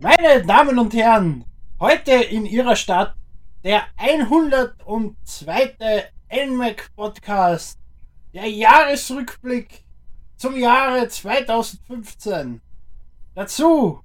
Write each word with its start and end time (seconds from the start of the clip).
Meine 0.00 0.46
Damen 0.46 0.78
und 0.78 0.94
Herren, 0.94 1.44
heute 1.80 2.12
in 2.12 2.46
Ihrer 2.46 2.76
Stadt 2.76 3.16
der 3.64 3.82
102. 3.96 5.74
NMAC 6.30 6.94
Podcast, 6.94 7.80
der 8.32 8.48
Jahresrückblick 8.48 9.84
zum 10.36 10.56
Jahre 10.56 11.08
2015. 11.08 12.60
Dazu, 13.34 14.00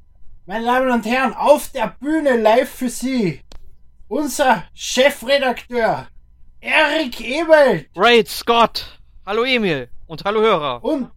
meine 0.47 0.65
Damen 0.65 0.91
und 0.91 1.05
Herren, 1.05 1.33
auf 1.33 1.69
der 1.69 1.95
Bühne 1.99 2.35
live 2.37 2.69
für 2.69 2.89
Sie, 2.89 3.41
unser 4.07 4.63
Chefredakteur 4.73 6.07
Erik 6.61 7.21
Ebelt. 7.21 7.93
Great 7.93 8.27
Scott. 8.27 8.99
Hallo 9.25 9.43
Emil 9.43 9.87
und 10.07 10.25
hallo 10.25 10.41
Hörer. 10.41 10.83
Und, 10.83 11.11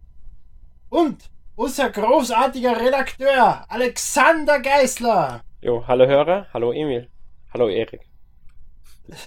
und 0.89 1.30
unser 1.55 1.89
großartiger 1.89 2.79
Redakteur 2.79 3.65
Alexander 3.69 4.59
Geisler. 4.59 5.41
Jo, 5.61 5.85
hallo 5.87 6.07
Hörer, 6.07 6.47
hallo 6.53 6.71
Emil, 6.71 7.09
hallo 7.53 7.67
Erik. 7.69 8.01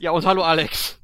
Ja, 0.00 0.10
und 0.12 0.24
hallo 0.26 0.42
Alex. 0.42 1.00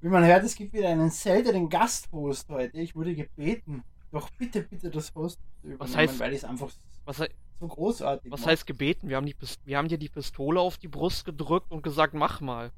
Wie 0.00 0.08
man 0.08 0.24
hört, 0.24 0.44
es 0.44 0.54
gibt 0.54 0.72
wieder 0.72 0.88
einen 0.88 1.10
seltenen 1.10 1.68
Gasthost 1.68 2.48
heute. 2.48 2.78
Ich 2.80 2.94
wurde 2.94 3.14
gebeten, 3.14 3.82
doch 4.12 4.30
bitte, 4.38 4.62
bitte 4.62 4.90
das 4.90 5.14
Host 5.14 5.38
zu 5.60 5.68
übernehmen, 5.68 5.80
Was 5.80 5.96
heißt- 5.96 6.18
weil 6.20 6.32
ich 6.32 6.38
es 6.38 6.44
einfach 6.44 6.70
Was, 7.04 7.18
so 7.58 7.68
großartig 7.68 8.30
was 8.30 8.40
mache. 8.40 8.50
heißt 8.50 8.66
gebeten? 8.66 9.08
Wir 9.08 9.16
haben, 9.16 9.26
die, 9.26 9.36
wir 9.64 9.76
haben 9.76 9.88
dir 9.88 9.98
die 9.98 10.08
Pistole 10.08 10.60
auf 10.60 10.78
die 10.78 10.88
Brust 10.88 11.24
gedrückt 11.24 11.70
und 11.70 11.82
gesagt, 11.82 12.14
mach 12.14 12.40
mal. 12.40 12.70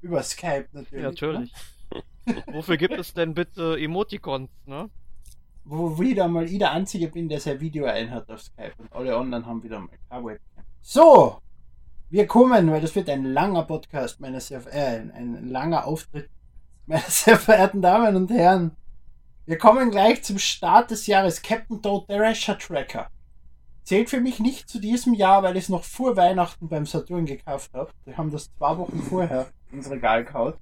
Über 0.00 0.22
Skype 0.22 0.66
natürlich. 0.72 1.02
Ja, 1.02 1.10
natürlich. 1.10 1.52
Wofür 2.46 2.76
gibt 2.76 2.94
es 2.98 3.14
denn 3.14 3.34
bitte 3.34 3.78
Emoticons, 3.78 4.50
ne? 4.66 4.90
Wo 5.64 5.98
wieder 5.98 6.26
mal 6.28 6.44
ich 6.44 6.58
der 6.58 6.72
Einzige 6.72 7.08
bin, 7.08 7.28
der 7.28 7.40
sein 7.40 7.60
Video 7.60 7.84
einhat 7.84 8.28
auf 8.30 8.42
Skype 8.42 8.74
und 8.78 8.92
alle 8.92 9.16
anderen 9.16 9.46
haben 9.46 9.62
wieder 9.62 9.78
mal 9.78 9.88
keine 10.08 10.24
Webcam. 10.24 10.64
So, 10.80 11.38
wir 12.10 12.26
kommen, 12.26 12.70
weil 12.70 12.80
das 12.80 12.94
wird 12.94 13.08
ein 13.08 13.24
langer 13.24 13.62
Podcast, 13.62 14.20
meine 14.20 14.40
sehr, 14.40 14.60
äh, 14.72 14.98
ein, 14.98 15.10
ein 15.12 15.48
langer 15.48 15.86
Auftritt, 15.86 16.28
meine 16.86 17.04
sehr 17.06 17.38
verehrten 17.38 17.80
Damen 17.80 18.16
und 18.16 18.30
Herren. 18.30 18.76
Wir 19.46 19.58
kommen 19.58 19.90
gleich 19.90 20.22
zum 20.22 20.38
Start 20.38 20.90
des 20.90 21.06
Jahres. 21.06 21.42
Captain 21.42 21.80
Toad, 21.80 22.08
der 22.08 22.20
Rasher 22.20 22.58
Tracker. 22.58 23.08
Zählt 23.82 24.10
für 24.10 24.20
mich 24.20 24.38
nicht 24.38 24.68
zu 24.68 24.78
diesem 24.78 25.14
Jahr, 25.14 25.42
weil 25.42 25.56
ich 25.56 25.64
es 25.64 25.68
noch 25.68 25.84
vor 25.84 26.16
Weihnachten 26.16 26.68
beim 26.68 26.86
Saturn 26.86 27.26
gekauft 27.26 27.72
habe. 27.74 27.90
Wir 28.04 28.16
haben 28.16 28.30
das 28.30 28.50
zwei 28.56 28.78
Wochen 28.78 29.02
vorher 29.02 29.46
ins 29.72 29.90
Regal 29.90 30.24
gehauen. 30.24 30.54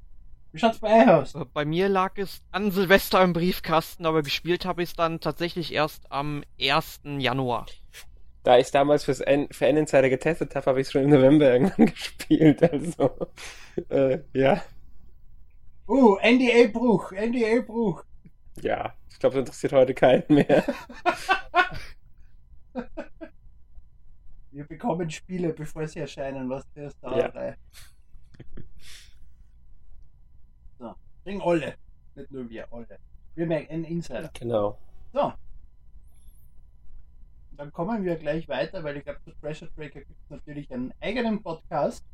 Wie 0.52 0.58
schaut's 0.58 0.78
bei 0.80 1.02
euch 1.02 1.08
aus? 1.08 1.34
Äh, 1.34 1.44
Bei 1.52 1.64
mir 1.64 1.88
lag 1.88 2.16
es 2.18 2.42
an 2.50 2.70
Silvester 2.70 3.22
im 3.22 3.32
Briefkasten, 3.32 4.04
aber 4.06 4.22
gespielt 4.22 4.64
habe 4.64 4.82
ich 4.82 4.90
es 4.90 4.96
dann 4.96 5.20
tatsächlich 5.20 5.72
erst 5.72 6.10
am 6.10 6.42
1. 6.60 7.00
Januar. 7.18 7.66
Da 8.42 8.56
ich 8.56 8.66
es 8.66 8.70
damals 8.70 9.04
fürs 9.04 9.20
N 9.20 9.48
für 9.50 9.66
N-Insider 9.66 10.08
getestet 10.08 10.54
habe, 10.56 10.66
habe 10.66 10.80
ich 10.80 10.86
es 10.86 10.92
schon 10.92 11.02
im 11.04 11.10
November 11.10 11.52
irgendwann 11.52 11.86
gespielt. 11.94 12.62
Also, 12.62 13.28
äh, 13.90 14.18
ja, 14.32 14.62
Uh, 15.86 16.16
NDA-Bruch, 16.22 17.10
NDA-Bruch. 17.12 18.04
ja. 18.62 18.94
Ich 19.10 19.18
glaube, 19.18 19.34
das 19.34 19.40
interessiert 19.40 19.72
heute 19.74 19.92
keinen 19.92 20.24
mehr. 20.28 20.64
Wir 24.52 24.64
bekommen 24.66 25.10
Spiele, 25.10 25.52
bevor 25.52 25.86
sie 25.86 26.00
erscheinen, 26.00 26.48
was 26.48 26.64
für 26.74 26.82
das 26.82 26.98
dauert. 27.00 27.34
ey. 27.36 27.54
Kriegen 31.30 31.42
alle. 31.42 31.74
Nicht 32.16 32.30
nur 32.32 32.50
wir, 32.50 32.66
alle. 32.72 32.98
Wir 33.36 33.46
merken 33.46 33.72
einen 33.72 33.84
Insider. 33.84 34.30
Genau. 34.38 34.78
So. 35.12 35.32
Dann 37.56 37.72
kommen 37.72 38.04
wir 38.04 38.16
gleich 38.16 38.48
weiter, 38.48 38.82
weil 38.82 38.96
ich 38.96 39.04
glaube, 39.04 39.20
zu 39.24 39.30
Pressure 39.40 39.68
Tracker 39.76 40.00
gibt 40.00 40.10
es 40.24 40.30
natürlich 40.30 40.72
einen 40.72 40.92
eigenen 41.00 41.42
Podcast. 41.42 42.04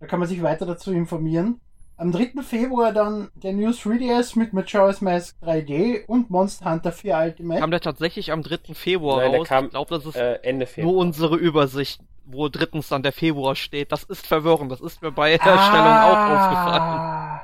Da 0.00 0.06
kann 0.06 0.18
man 0.20 0.28
sich 0.28 0.42
weiter 0.42 0.66
dazu 0.66 0.92
informieren. 0.92 1.60
Am 1.96 2.10
3. 2.10 2.42
Februar 2.42 2.92
dann 2.92 3.28
der 3.34 3.52
News 3.52 3.80
3DS 3.84 4.36
mit 4.38 4.52
Majora's 4.52 5.00
Mask 5.00 5.36
3D 5.42 6.06
und 6.06 6.30
Monster 6.30 6.70
Hunter 6.72 6.90
4 6.92 7.16
Ultimate. 7.16 7.60
Kam 7.60 7.70
der 7.70 7.80
tatsächlich 7.80 8.32
am 8.32 8.42
3. 8.42 8.74
Februar 8.74 9.18
Nein, 9.20 9.30
der 9.32 9.40
raus? 9.40 9.48
kam, 9.48 9.64
ich 9.66 9.70
glaube, 9.70 9.94
das 9.94 10.06
ist 10.06 10.16
Äh, 10.16 10.34
Ende 10.42 10.64
nur 10.64 10.66
Februar. 10.68 10.96
unsere 10.96 11.36
Übersicht, 11.36 12.00
wo 12.24 12.48
drittens 12.48 12.88
dann 12.88 13.02
der 13.04 13.12
Februar 13.12 13.54
steht. 13.54 13.92
Das 13.92 14.02
ist 14.04 14.26
verwirrend. 14.26 14.72
Das 14.72 14.80
ist 14.80 15.02
mir 15.02 15.12
bei 15.12 15.36
der 15.36 15.46
Erstellung 15.46 15.86
auch 15.86 16.30
aufgefallen. 16.30 17.40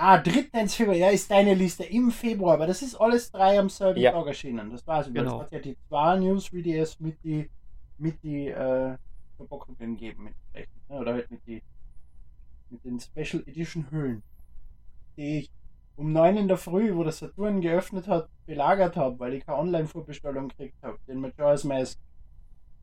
Ah, 0.00 0.14
ah 0.14 0.18
3. 0.18 0.66
Februar, 0.68 0.96
ja, 0.96 1.10
ist 1.10 1.30
deine 1.30 1.52
Liste 1.54 1.84
im 1.84 2.10
Februar, 2.10 2.54
aber 2.54 2.66
das 2.66 2.80
ist 2.80 2.94
alles 2.94 3.30
drei 3.30 3.58
am 3.58 3.68
selben 3.68 4.00
Ja. 4.00 4.12
Tag 4.12 4.26
erschienen. 4.28 4.70
Das 4.70 4.86
war's. 4.86 5.06
Genau. 5.12 5.38
Das 5.38 5.40
hat 5.42 5.52
ja 5.52 5.58
die 5.58 5.76
zwei 5.88 6.16
News 6.16 6.46
3DS 6.50 6.96
mit 7.00 7.22
die 7.22 7.50
mit 7.98 8.22
die 8.22 8.48
äh, 8.48 8.96
Verpackungen 9.36 9.96
gegeben, 9.96 10.24
mit 10.24 10.34
ne, 10.88 10.98
oder 10.98 11.12
halt 11.12 11.30
mit 11.30 11.46
die 11.46 11.62
mit 12.70 12.82
den 12.82 12.98
Special 12.98 13.42
Edition 13.46 13.90
Hüllen, 13.90 14.22
die 15.18 15.40
ich 15.40 15.50
um 15.96 16.12
9 16.12 16.38
in 16.38 16.48
der 16.48 16.56
Früh, 16.56 16.94
wo 16.94 17.04
das 17.04 17.18
Saturn 17.18 17.60
geöffnet 17.60 18.08
hat, 18.08 18.30
belagert 18.46 18.96
habe, 18.96 19.18
weil 19.18 19.34
ich 19.34 19.44
keine 19.44 19.58
Online-Vorbestellung 19.58 20.48
gekriegt 20.48 20.82
habe. 20.82 20.98
Den 21.06 21.20
Majora's 21.20 21.64
Mask 21.64 21.98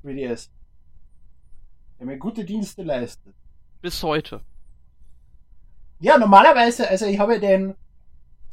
3DS. 0.03 0.49
Der 1.97 2.05
mir 2.05 2.19
gute 2.19 2.45
Dienste 2.45 2.83
leistet. 2.83 3.33
Bis 3.81 4.03
heute. 4.03 4.41
Ja, 5.99 6.17
normalerweise, 6.17 6.87
also 6.87 7.05
ich 7.05 7.17
habe 7.17 7.39
den 7.39 7.73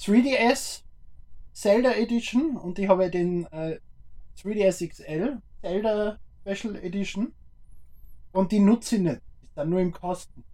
3DS 0.01 0.83
Zelda 1.53 1.93
Edition 1.93 2.57
und 2.57 2.79
ich 2.79 2.89
habe 2.89 3.11
den 3.11 3.47
äh, 3.53 3.79
3DS 4.43 4.89
XL 4.89 5.39
Zelda 5.61 6.19
Special 6.41 6.77
Edition 6.77 7.33
und 8.33 8.51
die 8.51 8.59
nutze 8.59 8.97
ich 8.97 9.03
nicht. 9.03 9.21
Ist 9.43 9.57
dann 9.57 9.71
nur 9.71 9.81
im 9.81 9.93
Kosten. 9.93 10.45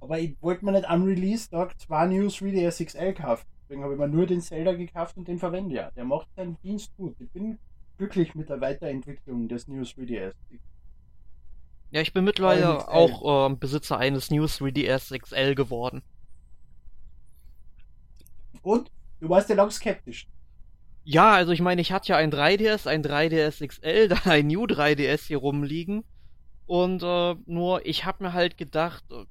Aber 0.00 0.18
ich 0.18 0.36
wollte 0.40 0.64
mir 0.64 0.72
nicht 0.72 0.88
am 0.88 1.04
Release-Tag 1.04 1.78
zwei 1.80 2.06
New 2.06 2.26
3DS 2.26 2.84
XL 2.84 3.14
kaufen. 3.14 3.46
Deswegen 3.62 3.84
habe 3.84 3.94
ich 3.94 3.98
mir 4.00 4.08
nur 4.08 4.26
den 4.26 4.40
Zelda 4.40 4.72
gekauft 4.72 5.16
und 5.16 5.28
den 5.28 5.38
verwende 5.38 5.74
ja. 5.74 5.90
Der 5.92 6.04
macht 6.04 6.28
seinen 6.34 6.56
Dienst 6.62 6.90
gut. 6.96 7.14
Ich 7.20 7.30
bin 7.30 7.58
glücklich 7.98 8.34
mit 8.34 8.48
der 8.48 8.60
Weiterentwicklung 8.60 9.46
des 9.48 9.68
New 9.68 9.82
3DS. 9.82 10.34
Ja, 11.92 12.00
ich 12.00 12.12
bin 12.12 12.24
mittlerweile 12.24 12.88
auch 12.88 13.46
ähm, 13.46 13.58
Besitzer 13.58 13.98
eines 13.98 14.30
New 14.30 14.44
3DS 14.44 15.16
XL 15.18 15.54
geworden. 15.54 16.02
Und 18.62 18.90
du 19.20 19.28
warst 19.28 19.48
ja 19.48 19.56
lang 19.56 19.70
skeptisch. 19.70 20.26
Ja, 21.04 21.32
also 21.32 21.52
ich 21.52 21.60
meine, 21.60 21.80
ich 21.80 21.92
hatte 21.92 22.10
ja 22.10 22.16
ein 22.16 22.30
3DS, 22.30 22.86
ein 22.86 23.02
3DS 23.02 23.66
XL, 23.66 24.08
dann 24.08 24.20
ein 24.24 24.46
New 24.46 24.64
3DS 24.64 25.26
hier 25.26 25.38
rumliegen. 25.38 26.04
Und 26.66 27.02
äh, 27.02 27.34
nur, 27.46 27.84
ich 27.84 28.04
hab 28.04 28.20
mir 28.20 28.32
halt 28.32 28.56
gedacht, 28.56 29.02
äh, 29.10 29.24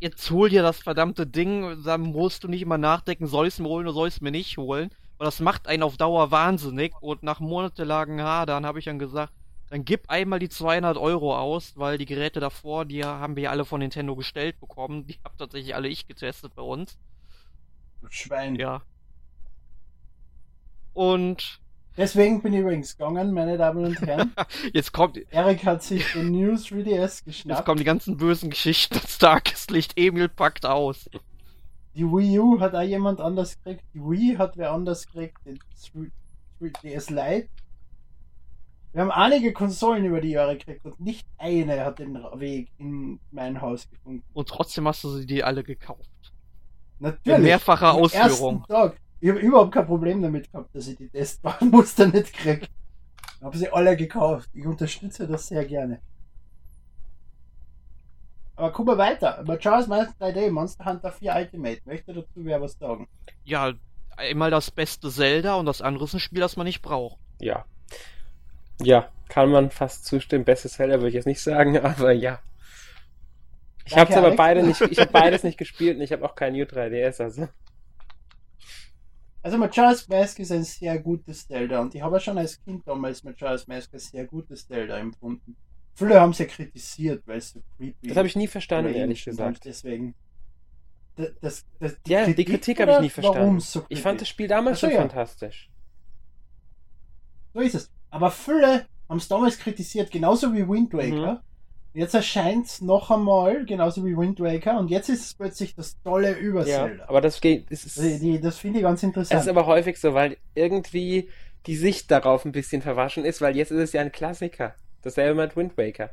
jetzt 0.00 0.30
hol 0.30 0.48
dir 0.48 0.62
das 0.62 0.78
verdammte 0.78 1.26
Ding, 1.26 1.82
dann 1.84 2.02
musst 2.02 2.44
du 2.44 2.48
nicht 2.48 2.62
immer 2.62 2.78
nachdenken, 2.78 3.26
soll 3.26 3.46
ich 3.46 3.54
es 3.54 3.60
mir 3.60 3.68
holen 3.68 3.86
oder 3.86 3.94
soll 3.94 4.08
ich 4.08 4.14
es 4.14 4.20
mir 4.20 4.30
nicht 4.30 4.56
holen. 4.58 4.90
Weil 5.18 5.26
das 5.26 5.40
macht 5.40 5.66
einen 5.66 5.82
auf 5.82 5.96
Dauer 5.96 6.30
wahnsinnig. 6.30 6.92
Und 7.00 7.22
nach 7.22 7.40
monatelangen 7.40 8.22
Hadern 8.22 8.66
habe 8.66 8.78
ich 8.78 8.84
dann 8.84 8.98
gesagt, 8.98 9.32
dann 9.70 9.84
gib 9.84 10.10
einmal 10.10 10.38
die 10.38 10.48
200 10.50 10.98
Euro 10.98 11.36
aus, 11.36 11.72
weil 11.76 11.96
die 11.96 12.04
Geräte 12.04 12.40
davor, 12.40 12.84
die 12.84 13.04
haben 13.04 13.36
wir 13.36 13.44
ja 13.44 13.50
alle 13.50 13.64
von 13.64 13.80
Nintendo 13.80 14.14
gestellt 14.14 14.60
bekommen. 14.60 15.06
Die 15.06 15.18
hab 15.24 15.38
tatsächlich 15.38 15.74
alle 15.74 15.88
ich 15.88 16.06
getestet 16.06 16.54
bei 16.54 16.62
uns. 16.62 16.98
Schwein. 18.10 18.56
Ja. 18.56 18.82
Und 20.94 21.60
Deswegen 21.96 22.40
bin 22.40 22.54
ich 22.54 22.60
übrigens 22.60 22.96
gegangen, 22.96 23.32
meine 23.32 23.58
Damen 23.58 23.84
und 23.84 24.00
Herren. 24.00 24.32
jetzt 24.72 24.92
kommt, 24.92 25.18
Erik 25.30 25.64
hat 25.66 25.82
sich 25.82 26.10
den 26.12 26.30
New 26.30 26.52
3DS 26.54 26.86
Jetzt 26.86 27.24
geschnappt. 27.26 27.66
kommen 27.66 27.78
die 27.78 27.84
ganzen 27.84 28.16
bösen 28.16 28.48
Geschichten. 28.48 28.94
Das 28.94 29.18
Tageslicht 29.18 29.92
Emil 29.96 30.28
packt 30.28 30.64
aus. 30.64 31.10
Die 31.94 32.04
Wii 32.04 32.38
U 32.38 32.60
hat 32.60 32.74
auch 32.74 32.80
jemand 32.80 33.20
anders 33.20 33.58
gekriegt. 33.58 33.84
Die 33.92 34.00
Wii 34.00 34.36
hat 34.38 34.56
wer 34.56 34.72
anders 34.72 35.06
gekriegt. 35.06 35.36
Den 35.44 35.58
3DS 36.60 37.12
Lite. 37.12 37.48
Wir 38.92 39.02
haben 39.02 39.10
einige 39.10 39.52
Konsolen 39.52 40.04
über 40.04 40.20
die 40.20 40.30
Jahre 40.30 40.56
gekriegt 40.56 40.84
und 40.84 41.00
nicht 41.00 41.26
eine 41.38 41.84
hat 41.84 41.98
den 41.98 42.14
Weg 42.14 42.70
in 42.78 43.20
mein 43.30 43.60
Haus 43.60 43.88
gefunden. 43.88 44.22
Und 44.32 44.48
trotzdem 44.48 44.86
hast 44.86 45.04
du 45.04 45.10
sie 45.10 45.26
dir 45.26 45.46
alle 45.46 45.62
gekauft. 45.62 46.31
Natürlich. 47.02 47.38
In 47.38 47.42
mehrfacher 47.42 47.94
Ausführung. 47.94 48.64
Tag. 48.68 48.96
Ich 49.20 49.28
habe 49.28 49.40
überhaupt 49.40 49.72
kein 49.72 49.86
Problem 49.86 50.22
damit 50.22 50.50
gehabt, 50.50 50.74
dass 50.74 50.86
ich 50.86 50.96
die 50.96 51.08
Testbahnmuster 51.08 52.06
nicht 52.12 52.32
kriege. 52.32 52.68
Ich 53.36 53.42
habe 53.42 53.58
sie 53.58 53.68
alle 53.68 53.96
gekauft. 53.96 54.48
Ich 54.54 54.64
unterstütze 54.64 55.26
das 55.26 55.48
sehr 55.48 55.64
gerne. 55.64 56.00
Aber 58.54 58.70
gucken 58.70 58.92
wir 58.92 58.98
weiter. 58.98 59.42
Majora's 59.44 59.88
Mask 59.88 60.12
3D, 60.20 60.52
Monster 60.52 60.84
Hunter 60.84 61.10
4 61.10 61.34
Ultimate. 61.34 61.80
Möchte 61.84 62.14
dazu 62.14 62.28
wer 62.36 62.60
was 62.60 62.78
sagen? 62.78 63.08
Ja, 63.42 63.72
einmal 64.16 64.52
das 64.52 64.70
beste 64.70 65.10
Zelda 65.10 65.54
und 65.56 65.66
das 65.66 65.82
andere 65.82 66.04
ist 66.04 66.14
ein 66.14 66.20
Spiel, 66.20 66.40
das 66.40 66.56
man 66.56 66.66
nicht 66.66 66.82
braucht. 66.82 67.18
Ja. 67.40 67.64
Ja, 68.80 69.08
kann 69.28 69.50
man 69.50 69.70
fast 69.70 70.04
zustimmen. 70.04 70.44
Bestes 70.44 70.74
Zelda 70.74 70.96
würde 70.96 71.08
ich 71.08 71.14
jetzt 71.14 71.26
nicht 71.26 71.40
sagen, 71.40 71.78
aber 71.84 72.12
ja. 72.12 72.38
Ich 73.84 73.96
habe 73.96 74.14
aber 74.16 74.26
Alex. 74.26 74.36
beide 74.36 74.62
nicht, 74.62 74.80
ich 74.80 74.98
habe 74.98 75.10
beides 75.12 75.42
nicht 75.42 75.58
gespielt 75.58 75.96
und 75.96 76.02
ich 76.02 76.12
habe 76.12 76.24
auch 76.24 76.34
kein 76.34 76.52
New 76.52 76.64
3DS, 76.64 77.22
also. 77.22 77.48
Also 79.42 79.58
Majora's 79.58 80.06
Mask 80.08 80.38
ist 80.38 80.52
ein 80.52 80.62
sehr 80.62 80.98
gutes 81.00 81.48
Zelda 81.48 81.80
und 81.80 81.94
ich 81.94 82.02
habe 82.02 82.20
schon 82.20 82.38
als 82.38 82.62
Kind 82.62 82.86
damals 82.86 83.24
Majora's 83.24 83.66
Mask 83.66 83.92
als 83.92 84.08
sehr 84.08 84.24
gutes 84.24 84.68
Zelda 84.68 84.98
empfunden. 84.98 85.56
Viele 85.94 86.20
haben 86.20 86.30
es 86.30 86.38
ja 86.38 86.46
kritisiert, 86.46 87.26
weil 87.26 87.38
es 87.38 87.50
so 87.50 87.60
creepy 87.76 88.08
Das 88.08 88.16
habe 88.16 88.28
ich 88.28 88.36
nie 88.36 88.46
verstanden, 88.46 88.94
ehrlich 88.94 89.24
gesagt. 89.24 89.64
Deswegen. 89.64 90.14
Das, 91.16 91.28
das, 91.40 91.66
das, 91.78 91.96
Ja, 92.06 92.26
die 92.26 92.44
Kritik 92.44 92.80
habe 92.80 92.92
ich 92.92 93.00
nie 93.00 93.10
verstanden. 93.10 93.60
so 93.60 93.84
Ich 93.88 94.00
fand 94.00 94.20
das 94.20 94.28
Spiel 94.28 94.48
damals 94.48 94.80
so, 94.80 94.86
schon 94.86 94.94
ja. 94.94 95.00
fantastisch. 95.00 95.70
So 97.52 97.60
ist 97.60 97.74
es. 97.74 97.90
Aber 98.10 98.30
viele 98.30 98.86
haben 99.08 99.18
es 99.18 99.28
damals 99.28 99.58
kritisiert, 99.58 100.10
genauso 100.10 100.54
wie 100.54 100.66
Wind 100.66 100.92
Mhm. 100.94 101.38
Jetzt 101.94 102.14
erscheint 102.14 102.66
es 102.66 102.80
noch 102.80 103.10
einmal, 103.10 103.66
genauso 103.66 104.04
wie 104.06 104.16
Wind 104.16 104.40
Waker, 104.40 104.78
und 104.78 104.88
jetzt 104.88 105.10
ist 105.10 105.26
es 105.26 105.34
plötzlich 105.34 105.74
das 105.74 106.00
tolle 106.02 106.32
über 106.38 106.66
Ja, 106.66 106.86
Zelda. 106.86 107.04
aber 107.06 107.20
das 107.20 107.40
geht. 107.40 107.68
Die, 107.70 108.18
die, 108.18 108.40
das 108.40 108.58
finde 108.58 108.78
ich 108.78 108.82
ganz 108.84 109.02
es 109.02 109.04
interessant. 109.04 109.42
ist 109.42 109.48
aber 109.48 109.66
häufig 109.66 109.98
so, 110.00 110.14
weil 110.14 110.38
irgendwie 110.54 111.28
die 111.66 111.76
Sicht 111.76 112.10
darauf 112.10 112.44
ein 112.46 112.52
bisschen 112.52 112.80
verwaschen 112.82 113.24
ist, 113.26 113.40
weil 113.42 113.56
jetzt 113.56 113.70
ist 113.72 113.78
es 113.78 113.92
ja 113.92 114.00
ein 114.00 114.12
Klassiker. 114.12 114.74
Dasselbe 115.02 115.40
mit 115.42 115.56
Wind 115.56 115.76
Waker. 115.76 116.10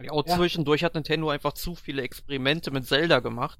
Ja, 0.00 0.12
auch 0.12 0.26
Ja. 0.26 0.36
zwischendurch 0.36 0.84
hat 0.84 0.94
Nintendo 0.94 1.28
einfach 1.30 1.52
zu 1.52 1.74
viele 1.74 2.02
Experimente 2.02 2.70
mit 2.70 2.86
Zelda 2.86 3.20
gemacht. 3.20 3.58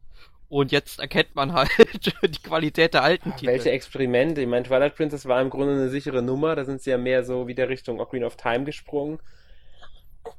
Und 0.48 0.72
jetzt 0.72 0.98
erkennt 0.98 1.34
man 1.34 1.52
halt 1.52 1.70
die 2.22 2.42
Qualität 2.42 2.94
der 2.94 3.02
alten 3.02 3.32
Titel. 3.36 3.46
Welche 3.48 3.70
Experimente? 3.70 4.40
Ich 4.40 4.46
meine, 4.46 4.64
Twilight 4.64 4.96
Princess 4.96 5.26
war 5.26 5.42
im 5.42 5.50
Grunde 5.50 5.74
eine 5.74 5.90
sichere 5.90 6.22
Nummer. 6.22 6.56
Da 6.56 6.64
sind 6.64 6.80
sie 6.80 6.90
ja 6.90 6.98
mehr 6.98 7.22
so 7.22 7.46
wieder 7.48 7.68
Richtung 7.68 8.00
Ocarina 8.00 8.26
of 8.26 8.36
Time 8.36 8.64
gesprungen. 8.64 9.18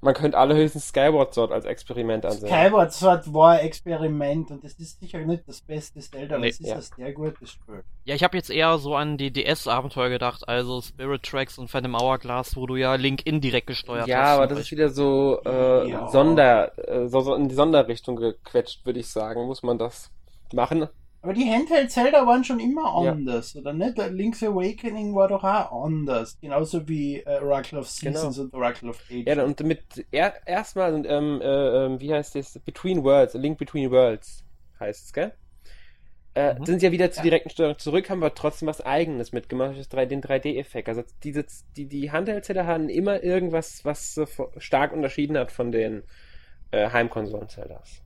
Man 0.01 0.13
könnte 0.13 0.37
alle 0.37 0.55
höchstens 0.55 0.87
Skyward 0.89 1.33
Sword 1.33 1.51
als 1.51 1.65
Experiment 1.65 2.25
ansehen. 2.25 2.47
Skyward 2.49 2.93
Sword 2.93 3.33
war 3.33 3.51
ein 3.53 3.59
Experiment 3.65 4.51
und 4.51 4.63
das 4.63 4.73
ist 4.73 4.99
sicher 4.99 5.19
nicht 5.19 5.43
das 5.47 5.61
beste 5.61 5.99
Zelda, 5.99 6.35
aber 6.35 6.43
Nee, 6.43 6.49
es 6.49 6.59
ist 6.59 6.67
ja. 6.69 6.75
ein 6.75 6.81
sehr 6.81 7.13
gutes 7.13 7.51
Spiel. 7.51 7.83
Ja, 8.05 8.15
ich 8.15 8.23
habe 8.23 8.37
jetzt 8.37 8.49
eher 8.49 8.77
so 8.77 8.95
an 8.95 9.17
die 9.17 9.31
DS-Abenteuer 9.31 10.09
gedacht, 10.09 10.47
also 10.47 10.81
Spirit 10.81 11.23
Tracks 11.23 11.57
und 11.57 11.69
Phantom 11.69 11.95
Hourglass, 11.95 12.55
wo 12.55 12.65
du 12.67 12.75
ja 12.75 12.95
Link 12.95 13.25
indirekt 13.25 13.67
gesteuert 13.67 14.07
Ja, 14.07 14.21
hast. 14.23 14.29
aber 14.29 14.47
zum 14.47 14.49
das 14.49 14.59
ist 14.59 14.63
Beispiel. 14.65 14.77
wieder 14.77 14.89
so 14.89 15.41
äh, 15.45 15.89
Ja. 15.89 16.07
Sonder, 16.09 16.77
äh, 16.87 17.07
so, 17.07 17.21
so 17.21 17.35
in 17.35 17.49
die 17.49 17.55
Sonderrichtung 17.55 18.15
gequetscht, 18.15 18.85
würde 18.85 18.99
ich 18.99 19.07
sagen. 19.07 19.45
Muss 19.45 19.63
man 19.63 19.77
das 19.77 20.11
machen? 20.53 20.87
Aber 21.21 21.33
die 21.33 21.49
Handheld 21.49 21.91
Zelda 21.91 22.25
waren 22.25 22.43
schon 22.45 22.59
immer 22.59 22.85
Ja. 23.03 23.11
anders, 23.11 23.55
oder 23.55 23.73
nicht? 23.73 23.97
Der 23.97 24.09
Link's 24.09 24.41
Awakening 24.41 25.13
war 25.15 25.27
doch 25.27 25.43
auch 25.43 25.85
anders. 25.85 26.37
Genauso 26.39 26.87
wie 26.87 27.17
äh, 27.17 27.39
Oracle 27.41 27.79
of 27.79 27.89
Seasons 27.89 28.39
und 28.39 28.53
Oracle 28.53 28.89
of 28.89 29.01
Ages. 29.11 29.35
Ja, 29.35 29.43
und 29.43 29.59
mit 29.63 29.81
er, 30.11 30.35
erstmal, 30.47 30.93
und, 30.93 31.05
ähm, 31.05 31.41
äh, 31.41 31.85
ähm, 31.85 31.99
wie 31.99 32.13
heißt 32.13 32.35
das? 32.35 32.57
Between 32.63 33.03
Worlds, 33.03 33.35
A 33.35 33.39
Link 33.39 33.57
Between 33.57 33.91
Worlds 33.91 34.43
heißt 34.79 35.05
es, 35.07 35.13
gell? 35.13 35.33
Äh, 36.35 36.55
Mhm. 36.55 36.65
Sind 36.65 36.81
ja 36.83 36.91
wieder 36.91 37.11
zur 37.11 37.23
Ja. 37.25 37.31
direkten 37.31 37.49
Steuerung 37.49 37.77
zurück, 37.79 38.09
haben 38.09 38.21
wir 38.21 38.33
trotzdem 38.33 38.67
was 38.67 38.81
Eigenes 38.81 39.31
mitgemacht, 39.33 39.77
das 39.77 39.89
3, 39.89 40.05
den 40.05 40.21
3D-Effekt. 40.21 40.87
Also 40.87 41.03
diese, 41.23 41.45
die, 41.75 41.87
die 41.87 42.11
Handheld-Zelda 42.11 42.65
haben 42.65 42.87
immer 42.87 43.23
irgendwas, 43.23 43.83
was 43.83 44.19
stark 44.57 44.93
unterschieden 44.93 45.37
hat 45.37 45.51
von 45.51 45.71
den 45.71 46.03
äh, 46.71 46.89
Heimkonsolen-Zeldas. 46.91 48.03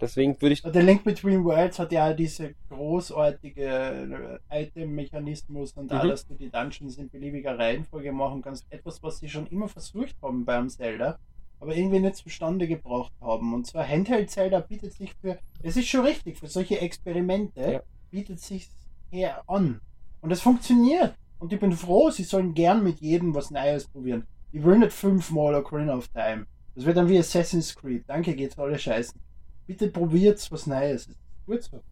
Deswegen 0.00 0.40
würde 0.40 0.52
ich. 0.52 0.62
The 0.62 0.80
Link 0.80 1.04
Between 1.04 1.42
Worlds 1.44 1.78
hat 1.78 1.90
ja 1.92 2.12
diese 2.12 2.54
großartige 2.68 4.40
äh, 4.50 4.62
Item-Mechanismus 4.64 5.72
und 5.72 5.90
Mhm. 5.90 5.96
auch, 5.98 6.06
dass 6.08 6.26
du 6.26 6.34
die 6.34 6.50
Dungeons 6.50 6.98
in 6.98 7.08
beliebiger 7.08 7.58
Reihenfolge 7.58 8.12
machen 8.12 8.42
kannst. 8.42 8.66
Etwas, 8.70 9.02
was 9.02 9.18
sie 9.18 9.28
schon 9.28 9.46
immer 9.46 9.68
versucht 9.68 10.14
haben 10.22 10.44
beim 10.44 10.68
Zelda, 10.68 11.18
aber 11.60 11.74
irgendwie 11.74 12.00
nicht 12.00 12.16
zustande 12.16 12.66
gebracht 12.68 13.12
haben. 13.20 13.54
Und 13.54 13.66
zwar 13.66 13.86
Handheld 13.86 14.30
Zelda 14.30 14.60
bietet 14.60 14.92
sich 14.92 15.14
für, 15.20 15.38
es 15.62 15.76
ist 15.76 15.88
schon 15.88 16.04
richtig, 16.04 16.38
für 16.38 16.46
solche 16.48 16.80
Experimente 16.80 17.72
Ja. 17.72 17.80
bietet 18.10 18.40
sich 18.40 18.68
eher 19.10 19.42
an. 19.48 19.80
Und 20.20 20.30
es 20.30 20.40
funktioniert. 20.40 21.14
Und 21.38 21.52
ich 21.52 21.60
bin 21.60 21.72
froh, 21.72 22.10
sie 22.10 22.24
sollen 22.24 22.54
gern 22.54 22.82
mit 22.82 23.00
jedem 23.00 23.34
was 23.34 23.50
Neues 23.50 23.86
probieren. 23.86 24.26
Ich 24.52 24.62
will 24.64 24.78
nicht 24.78 24.92
fünfmal 24.92 25.54
Ocarina 25.54 25.94
of 25.96 26.08
Time. 26.08 26.46
Das 26.74 26.84
wird 26.84 26.96
dann 26.96 27.08
wie 27.08 27.18
Assassin's 27.18 27.74
Creed. 27.74 28.04
Danke, 28.06 28.34
geht's 28.34 28.58
alle 28.58 28.78
scheißen. 28.78 29.18
Bitte 29.66 29.88
probiert's 29.88 30.50
was 30.50 30.66
Neues. 30.66 31.06
Ist 31.08 31.18
Gut 31.46 31.62
so. 31.62 31.82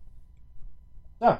So, 1.21 1.37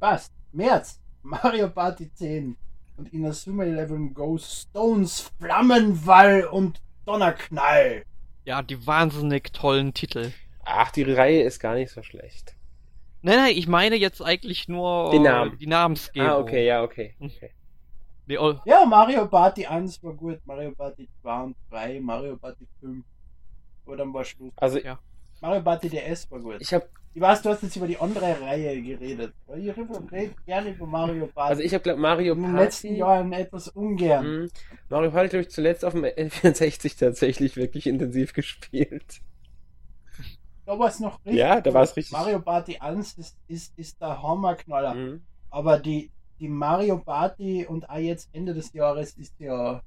passt. 0.00 0.32
März. 0.52 1.00
Mario 1.22 1.68
Party 1.68 2.12
10 2.12 2.56
und 2.96 3.12
Inazuma 3.12 3.64
11 3.64 4.12
Goes 4.12 4.62
Stones, 4.62 5.30
Flammenwall 5.38 6.44
und 6.44 6.80
Donnerknall. 7.06 8.04
Ja, 8.44 8.60
die 8.62 8.84
wahnsinnig 8.86 9.52
tollen 9.52 9.94
Titel. 9.94 10.32
Ach, 10.64 10.90
die 10.90 11.04
Reihe 11.04 11.42
ist 11.42 11.60
gar 11.60 11.74
nicht 11.74 11.92
so 11.92 12.02
schlecht. 12.02 12.56
Nein, 13.22 13.36
nein, 13.36 13.54
ich 13.56 13.68
meine 13.68 13.94
jetzt 13.96 14.20
eigentlich 14.20 14.66
nur 14.66 15.10
Den 15.12 15.24
äh, 15.24 15.28
Namen. 15.28 15.58
die 15.58 15.66
Namensgebung. 15.68 16.28
Ah, 16.28 16.38
okay, 16.38 16.66
ja, 16.66 16.82
okay. 16.82 17.14
okay. 17.20 17.50
Nee, 18.26 18.38
oh, 18.38 18.56
Ja, 18.64 18.84
Mario 18.84 19.26
Party 19.28 19.66
1 19.66 20.02
war 20.02 20.14
gut, 20.14 20.40
Mario 20.44 20.72
Party 20.72 21.08
2 21.22 21.42
und 21.42 21.56
3, 21.70 22.00
Mario 22.00 22.36
Party 22.36 22.66
5. 22.80 23.04
Aber 23.86 23.96
dann 23.96 24.12
war 24.12 24.24
Schluss. 24.24 24.52
Also, 24.56 24.78
Ja. 24.80 24.98
Mario 25.42 25.62
Party 25.62 25.88
DS 25.90 26.30
war 26.30 26.40
gut. 26.40 26.56
ich 26.60 26.72
habe 26.72 26.86
Ich 27.14 27.20
weiß, 27.20 27.42
du 27.42 27.50
hast 27.50 27.62
jetzt 27.62 27.76
über 27.76 27.86
die 27.86 27.98
andere 27.98 28.40
Reihe 28.40 28.80
geredet. 28.80 29.34
Ich 29.54 29.76
rede 29.76 30.34
gerne 30.46 30.70
über 30.70 30.86
Mario 30.86 31.26
Party. 31.26 31.50
also 31.50 31.62
ich 31.62 31.74
habe 31.74 31.82
glaube 31.82 32.00
Mario 32.00 32.32
in 32.34 32.42
den 32.42 32.56
letzten 32.56 32.88
Party. 32.88 33.00
Jahren 33.00 33.32
etwas 33.32 33.68
ungern. 33.68 34.24
Mhm. 34.42 34.50
Mario 34.88 35.10
Party 35.10 35.28
glaube 35.28 35.42
ich 35.42 35.50
zuletzt 35.50 35.84
auf 35.84 35.92
dem 35.92 36.04
N64 36.04 36.98
tatsächlich 36.98 37.56
wirklich 37.56 37.86
intensiv 37.86 38.32
gespielt. 38.32 39.20
Da 40.64 40.78
war 40.78 40.88
es 40.88 41.00
noch 41.00 41.18
richtig. 41.24 41.40
Ja, 41.40 41.60
da 41.60 41.70
gut. 41.70 41.74
war's 41.74 41.96
richtig. 41.96 42.12
Mario 42.12 42.40
Party 42.40 42.78
1 42.78 43.18
ist, 43.18 43.36
ist, 43.48 43.76
ist 43.76 44.00
der 44.00 44.22
Hammerknaller. 44.22 44.94
Mhm. 44.94 45.22
Aber 45.50 45.78
die, 45.80 46.10
die 46.38 46.48
Mario 46.48 46.98
Party 46.98 47.66
und 47.66 47.90
auch 47.90 47.96
jetzt 47.98 48.30
Ende 48.32 48.54
des 48.54 48.72
Jahres 48.72 49.14
ist 49.14 49.34
ja 49.40 49.82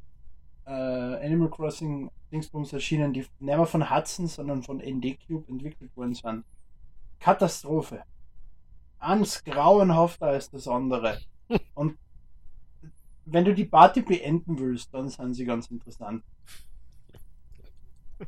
äh, 0.67 0.71
Animal 0.71 1.49
Crossing 1.49 2.11
Dingsbums 2.35 2.73
erschienen, 2.73 3.13
die 3.13 3.19
nicht 3.19 3.31
mehr 3.39 3.65
von 3.65 3.89
Hudson, 3.89 4.27
sondern 4.27 4.61
von 4.61 4.79
ND 4.79 5.17
Cube 5.25 5.47
entwickelt 5.47 5.95
worden 5.95 6.13
sind. 6.13 6.43
Katastrophe. 7.19 8.03
Eins 8.99 9.41
grauenhafter 9.45 10.27
als 10.27 10.51
das 10.51 10.67
andere. 10.67 11.19
Und 11.75 11.97
wenn 13.25 13.45
du 13.45 13.53
die 13.53 13.63
Party 13.63 14.01
beenden 14.01 14.59
willst, 14.59 14.93
dann 14.93 15.07
sind 15.07 15.33
sie 15.33 15.45
ganz 15.45 15.71
interessant. 15.71 16.23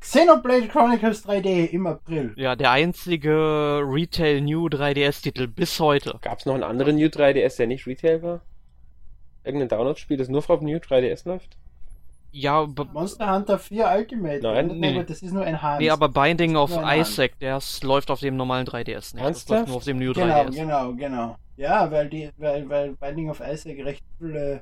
Xenoblade 0.00 0.66
Chronicles 0.66 1.24
3D 1.24 1.66
im 1.66 1.86
April. 1.86 2.32
ja, 2.36 2.56
der 2.56 2.72
einzige 2.72 3.82
Retail 3.84 4.40
New 4.40 4.66
3DS-Titel 4.66 5.46
bis 5.46 5.78
heute. 5.78 6.18
Gab 6.22 6.40
es 6.40 6.46
noch 6.46 6.54
einen 6.54 6.64
anderen 6.64 6.96
New 6.96 7.06
3DS, 7.06 7.58
der 7.58 7.68
nicht 7.68 7.86
Retail 7.86 8.20
war? 8.22 8.40
Irgendein 9.44 9.68
Download-Spiel, 9.68 10.16
das 10.16 10.28
nur 10.28 10.42
auf 10.50 10.60
New 10.60 10.78
3DS 10.78 11.28
läuft? 11.28 11.56
Ja, 12.32 12.66
Monster 12.92 13.34
Hunter 13.34 13.58
4 13.58 13.90
Ultimate. 13.96 14.40
Nein, 14.42 14.66
nee, 14.68 14.74
nee. 14.74 14.94
aber 14.94 15.04
das 15.04 15.20
ist 15.22 15.32
nur 15.32 15.44
Enhanced. 15.46 15.80
nee, 15.80 15.90
aber 15.90 16.08
Binding 16.08 16.56
of 16.56 16.76
ein 16.78 17.00
Isaac, 17.00 17.38
der 17.40 17.58
läuft 17.82 18.10
auf 18.10 18.20
dem 18.20 18.36
normalen 18.36 18.66
3DS 18.66 19.14
nicht. 19.14 19.14
Das 19.14 19.20
Ernsthaft? 19.22 19.48
läuft 19.50 19.68
nur 19.68 19.76
auf 19.78 19.84
dem 19.84 19.98
New 19.98 20.12
Genau, 20.12 20.26
3DS. 20.34 20.54
genau, 20.54 20.92
genau. 20.94 21.36
Ja, 21.56 21.90
weil 21.90 22.08
die, 22.08 22.30
weil, 22.38 22.68
weil 22.68 22.92
Binding 22.94 23.30
of 23.30 23.40
Isaac 23.40 23.84
recht 23.84 24.02
viele 24.18 24.60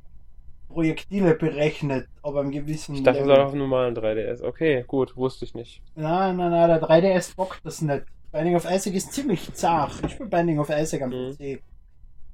Projektile 0.68 1.34
berechnet, 1.34 2.08
aber 2.22 2.40
im 2.42 2.50
gewissen 2.50 2.94
Ich 2.96 3.02
dachte, 3.02 3.18
das 3.20 3.26
Level. 3.26 3.38
war 3.38 3.46
auf 3.46 3.52
dem 3.52 3.60
normalen 3.60 3.94
3DS. 3.96 4.42
Okay, 4.42 4.84
gut, 4.86 5.16
wusste 5.16 5.44
ich 5.44 5.54
nicht. 5.54 5.80
Nein, 5.94 6.36
nein, 6.36 6.50
nein, 6.50 6.68
der 6.68 6.82
3DS 6.82 7.34
bockt 7.36 7.60
das 7.64 7.80
nicht. 7.82 8.04
Binding 8.32 8.56
of 8.56 8.64
Isaac 8.70 8.94
ist 8.94 9.12
ziemlich 9.12 9.52
zart. 9.54 9.92
Ich 10.04 10.12
spiele 10.12 10.28
Binding 10.28 10.58
of 10.58 10.68
Isaac 10.68 11.02
am 11.02 11.10
Mhm. 11.10 11.36
PC. 11.36 11.62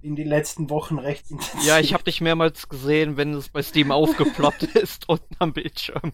In 0.05 0.17
den 0.17 0.29
letzten 0.29 0.69
Wochen 0.69 0.99
recht 0.99 1.31
intensiv. 1.31 1.67
Ja, 1.67 1.79
ich 1.81 1.95
habe 1.95 2.05
dich 2.05 2.21
mehrmals 2.21 2.69
gesehen, 2.69 3.17
wenn 3.17 3.33
es 3.33 3.49
bei 3.49 3.63
Steam 3.63 3.91
aufgeploppt 3.91 4.63
ist 4.77 5.09
unten 5.09 5.35
am 5.39 5.53
Bildschirm. 5.55 6.13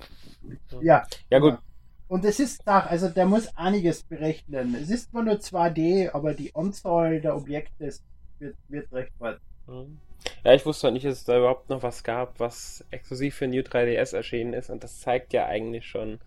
Ja, 0.80 1.06
Ja, 1.28 1.38
gut. 1.40 1.58
Und 2.06 2.24
es 2.24 2.38
ist 2.40 2.62
da, 2.66 2.80
also 2.80 3.08
der 3.08 3.26
muss 3.26 3.48
einiges 3.56 4.02
berechnen. 4.04 4.74
Es 4.80 4.90
ist 4.90 5.10
zwar 5.10 5.22
nur 5.24 5.34
2D, 5.34 6.10
aber 6.12 6.34
die 6.34 6.54
Anzahl 6.54 7.20
der 7.20 7.36
Objekte 7.36 7.84
ist- 7.86 8.04
wird, 8.38 8.54
wird 8.68 8.92
recht 8.92 9.12
weit. 9.18 9.38
Mhm. 9.66 9.98
Ja, 10.44 10.54
ich 10.54 10.64
wusste 10.66 10.84
halt 10.86 10.94
nicht, 10.94 11.06
dass 11.06 11.18
es 11.18 11.24
da 11.24 11.38
überhaupt 11.38 11.68
noch 11.70 11.82
was 11.82 12.04
gab, 12.04 12.38
was 12.40 12.84
exklusiv 12.90 13.34
für 13.36 13.48
New 13.48 13.60
3DS 13.62 14.14
erschienen 14.14 14.52
ist. 14.54 14.70
Und 14.70 14.84
das 14.84 15.00
zeigt 15.00 15.32
ja 15.32 15.46
eigentlich 15.46 15.86
schon 15.86 16.20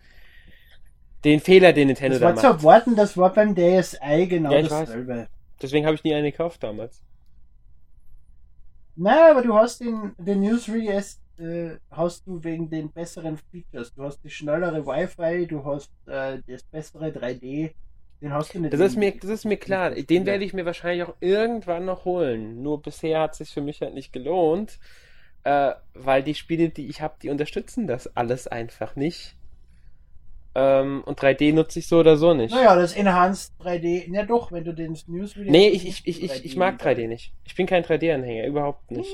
den 1.24 1.40
Fehler, 1.40 1.72
den 1.72 1.88
Nintendo 1.88 2.18
Das 2.18 2.20
da 2.20 2.26
war 2.28 2.36
zu 2.36 2.46
macht. 2.46 2.58
erwarten, 2.58 2.96
das 2.96 3.16
war 3.16 3.32
beim 3.32 3.54
DSi 3.54 4.26
genau 4.26 4.52
Ja, 4.52 4.62
weiß. 4.62 4.68
dasselbe. 4.68 5.28
Deswegen 5.62 5.86
habe 5.86 5.94
ich 5.94 6.04
nie 6.04 6.14
eine 6.14 6.30
gekauft 6.30 6.62
damals. 6.62 7.00
Nein, 8.96 9.30
aber 9.30 9.42
du 9.42 9.54
hast 9.54 9.80
den, 9.80 10.12
den 10.18 10.40
New 10.40 10.56
3DS 10.56 11.18
äh, 11.38 11.78
hast 11.90 12.26
du 12.26 12.42
wegen 12.44 12.70
den 12.70 12.90
besseren 12.90 13.38
Features. 13.50 13.92
Du 13.94 14.04
hast 14.04 14.22
die 14.22 14.30
schnellere 14.30 14.86
Wi-Fi, 14.86 15.46
du 15.46 15.64
hast 15.64 15.90
äh, 16.06 16.38
das 16.46 16.62
bessere 16.64 17.08
3D. 17.08 17.72
Den 18.20 18.32
hast 18.32 18.54
du 18.54 18.60
nicht. 18.60 18.72
Das 18.72 18.80
ist 18.80 18.96
mir, 18.96 19.12
das 19.12 19.30
ist 19.30 19.44
mir 19.44 19.56
klar. 19.56 19.90
Den 19.90 20.26
werde 20.26 20.44
ich 20.44 20.54
mir 20.54 20.64
wahrscheinlich 20.64 21.06
auch 21.06 21.14
irgendwann 21.20 21.84
noch 21.84 22.04
holen. 22.04 22.62
Nur 22.62 22.80
bisher 22.80 23.20
hat 23.20 23.32
es 23.32 23.38
sich 23.38 23.50
für 23.50 23.60
mich 23.60 23.80
halt 23.80 23.94
nicht 23.94 24.12
gelohnt, 24.12 24.78
äh, 25.42 25.72
weil 25.94 26.22
die 26.22 26.34
Spiele, 26.34 26.68
die 26.68 26.86
ich 26.86 27.00
habe, 27.00 27.14
die 27.20 27.30
unterstützen 27.30 27.86
das 27.86 28.16
alles 28.16 28.46
einfach 28.46 28.94
nicht. 28.96 29.36
Ähm, 30.56 31.02
und 31.04 31.18
3D 31.18 31.52
nutze 31.52 31.80
ich 31.80 31.88
so 31.88 31.98
oder 31.98 32.16
so 32.16 32.32
nicht. 32.32 32.54
Naja, 32.54 32.76
das 32.76 32.94
Enhanced 32.94 33.52
3D, 33.60 34.12
ja 34.12 34.24
doch, 34.24 34.52
wenn 34.52 34.64
du 34.64 34.72
den 34.72 34.96
News 35.08 35.36
Video. 35.36 35.50
Nee, 35.50 35.68
ich, 35.68 35.86
ich, 35.88 36.06
ich, 36.06 36.22
ich, 36.22 36.44
ich 36.44 36.56
mag 36.56 36.80
3D 36.80 37.08
nicht. 37.08 37.32
Ich 37.44 37.56
bin 37.56 37.66
kein 37.66 37.82
3D-Anhänger, 37.82 38.46
überhaupt 38.46 38.90
nicht. 38.92 39.12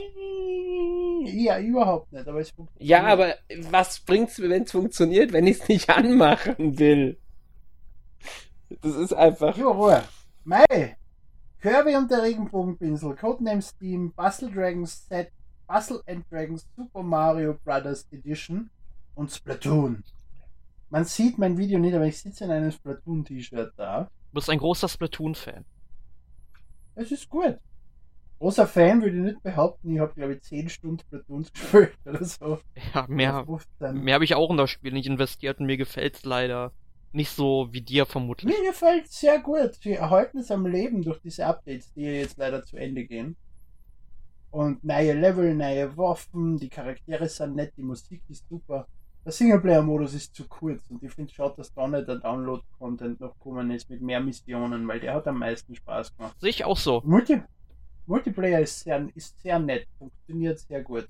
Ja, 1.25 1.59
überhaupt 1.59 2.12
nicht, 2.12 2.28
aber 2.28 2.40
es 2.40 2.50
funktioniert. 2.50 2.90
Ja, 2.90 3.04
aber 3.04 3.35
was 3.70 4.00
bringt's 4.00 4.38
mir, 4.38 4.50
wenn 4.50 4.64
es 4.64 4.73
funktioniert, 4.73 5.32
wenn 5.32 5.47
ich 5.47 5.61
es 5.61 5.68
nicht 5.68 5.88
anmachen 5.97 6.78
will? 6.78 7.18
Das 8.82 8.97
ist 8.97 9.14
einfach. 9.14 9.56
Jo, 9.56 9.73
Ruhe. 9.73 10.02
Mei. 10.44 10.97
Kirby 11.61 11.97
und 11.97 12.11
der 12.11 12.23
Regenbogenpinsel, 12.23 13.16
Codename 13.16 13.61
Steam, 13.61 14.12
Bustle 14.12 14.50
Dragons 14.50 15.06
Set, 15.09 15.30
Bustle 15.66 16.02
and 16.06 16.25
Dragons 16.30 16.66
Super 16.75 17.02
Mario 17.02 17.54
Brothers 17.64 18.06
Edition 18.12 18.70
und 19.14 19.30
Splatoon. 19.30 20.02
Man 20.90 21.04
sieht 21.04 21.38
mein 21.38 21.56
Video 21.56 21.78
nicht, 21.78 21.94
aber 21.94 22.06
ich 22.06 22.18
sitze 22.18 22.44
in 22.44 22.50
einem 22.50 22.73
Splatoon-T-Shirt 22.73 23.73
da. 23.76 24.04
Du 24.04 24.35
bist 24.35 24.50
ein 24.50 24.59
großer 24.59 24.88
Splatoon-Fan. 24.88 25.64
Es 26.97 27.12
ist 27.12 27.28
gut. 27.28 27.59
Großer 28.40 28.66
Fan 28.66 29.02
würde 29.02 29.16
ich 29.16 29.23
nicht 29.23 29.42
behaupten. 29.42 29.94
Ich 29.94 30.00
habe, 30.00 30.14
glaube 30.14 30.35
ich, 30.35 30.42
10 30.42 30.68
Stunden 30.68 30.99
Splatoon 30.99 31.47
gespielt 31.52 31.97
oder 32.04 32.25
so. 32.25 32.59
Ja, 32.94 33.06
mehr, 33.09 33.44
15. 33.44 34.02
mehr 34.02 34.14
habe 34.14 34.25
ich 34.25 34.35
auch 34.35 34.50
in 34.50 34.56
das 34.56 34.70
Spiel 34.70 34.92
nicht 34.92 35.06
investiert 35.06 35.61
und 35.61 35.66
mir 35.66 35.76
gefällt's 35.76 36.25
leider 36.25 36.73
nicht 37.12 37.30
so 37.30 37.68
wie 37.70 37.82
dir 37.82 38.06
vermutlich. 38.06 38.56
Mir 38.56 38.68
gefällt 38.68 39.06
es 39.06 39.20
sehr 39.20 39.40
gut. 39.40 39.75
Sie 39.75 39.92
erhalten 39.92 40.38
es 40.38 40.50
am 40.50 40.66
Leben 40.66 41.02
durch 41.02 41.20
diese 41.20 41.47
Updates, 41.47 41.92
die 41.92 42.02
jetzt 42.02 42.38
leider 42.38 42.64
zu 42.64 42.76
Ende 42.76 43.04
gehen. 43.04 43.37
Und 44.50 44.82
neue 44.82 45.12
Level, 45.12 45.54
neue 45.54 45.97
Waffen, 45.97 46.56
die 46.56 46.68
Charaktere 46.68 47.28
sind 47.28 47.54
nett, 47.54 47.73
die 47.76 47.82
Musik 47.82 48.23
ist 48.28 48.49
super. 48.49 48.87
Der 49.24 49.32
Singleplayer-Modus 49.32 50.14
ist 50.14 50.34
zu 50.34 50.48
kurz 50.48 50.90
und 50.90 51.02
ich 51.02 51.12
finde 51.12 51.32
schade, 51.32 51.54
dass 51.58 51.72
da 51.74 51.86
nicht 51.86 52.08
der 52.08 52.16
Download-Content 52.16 53.20
noch 53.20 53.34
gekommen 53.34 53.70
ist 53.70 53.90
mit 53.90 54.00
mehr 54.00 54.20
Missionen, 54.20 54.88
weil 54.88 54.98
der 54.98 55.14
hat 55.14 55.28
am 55.28 55.38
meisten 55.38 55.74
Spaß 55.74 56.16
gemacht. 56.16 56.34
Sehe 56.40 56.50
ich 56.50 56.64
auch 56.64 56.78
so. 56.78 57.02
Multi 57.04 57.42
Multiplayer 58.06 58.60
ist 58.60 58.80
sehr, 58.80 59.06
ist 59.14 59.40
sehr 59.40 59.58
nett, 59.58 59.86
funktioniert 59.98 60.58
sehr 60.58 60.82
gut. 60.82 61.06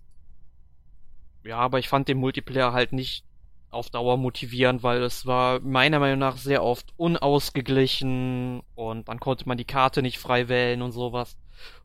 Ja, 1.45 1.59
aber 1.59 1.79
ich 1.79 1.89
fand 1.89 2.09
den 2.09 2.19
Multiplayer 2.19 2.73
halt 2.73 2.93
nicht 2.93 3.25
auf 3.71 3.89
Dauer 3.89 4.17
motivierend, 4.17 4.83
weil 4.83 5.03
es 5.03 5.25
war 5.25 5.61
meiner 5.61 6.01
Meinung 6.01 6.19
nach 6.19 6.37
sehr 6.37 6.63
oft 6.63 6.93
unausgeglichen 6.97 8.63
und 8.75 9.09
dann 9.09 9.21
konnte 9.21 9.49
man 9.49 9.57
die 9.57 9.65
Karte 9.65 10.03
nicht 10.03 10.19
frei 10.19 10.49
wählen 10.49 10.83
und 10.83 10.93
sowas. 10.93 11.37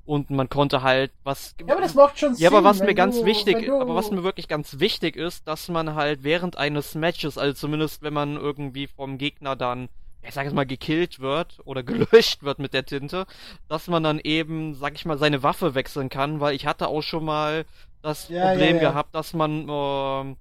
Und 0.05 0.29
man 0.29 0.49
konnte 0.49 0.81
halt 0.83 1.11
was. 1.23 1.55
Ja, 1.59 1.73
aber 1.73 1.81
das 1.81 1.93
macht 1.95 2.19
schon 2.19 2.35
Sinn. 2.35 2.43
Ja, 2.43 2.49
aber 2.49 2.63
was 2.63 2.81
mir 2.81 2.93
ganz 2.95 3.21
du, 3.21 3.25
wichtig, 3.25 3.65
du- 3.67 3.79
aber 3.79 3.95
was 3.95 4.11
mir 4.11 4.23
wirklich 4.23 4.47
ganz 4.47 4.79
wichtig 4.79 5.15
ist, 5.15 5.47
dass 5.47 5.69
man 5.69 5.95
halt 5.95 6.23
während 6.23 6.57
eines 6.57 6.93
Matches, 6.95 7.37
also 7.37 7.53
zumindest 7.53 8.01
wenn 8.01 8.13
man 8.13 8.35
irgendwie 8.35 8.87
vom 8.87 9.17
Gegner 9.17 9.55
dann, 9.55 9.87
ich 10.21 10.33
sag 10.33 10.43
jetzt 10.43 10.53
mal, 10.53 10.65
gekillt 10.65 11.19
wird 11.19 11.59
oder 11.65 11.81
gelöscht 11.83 12.43
wird 12.43 12.59
mit 12.59 12.73
der 12.73 12.85
Tinte, 12.85 13.25
dass 13.67 13.87
man 13.87 14.03
dann 14.03 14.19
eben, 14.19 14.75
sag 14.75 14.95
ich 14.95 15.05
mal, 15.05 15.17
seine 15.17 15.43
Waffe 15.43 15.75
wechseln 15.75 16.09
kann, 16.09 16.39
weil 16.39 16.55
ich 16.55 16.65
hatte 16.65 16.87
auch 16.87 17.01
schon 17.01 17.23
mal 17.25 17.65
das 18.01 18.29
Ja, 18.29 18.39
Problem 18.39 18.79
ja, 18.79 18.81
ja. 18.81 18.93
gehabt, 18.93 19.15
dass 19.15 19.33
man 19.33 19.67
ähm, 19.69 20.37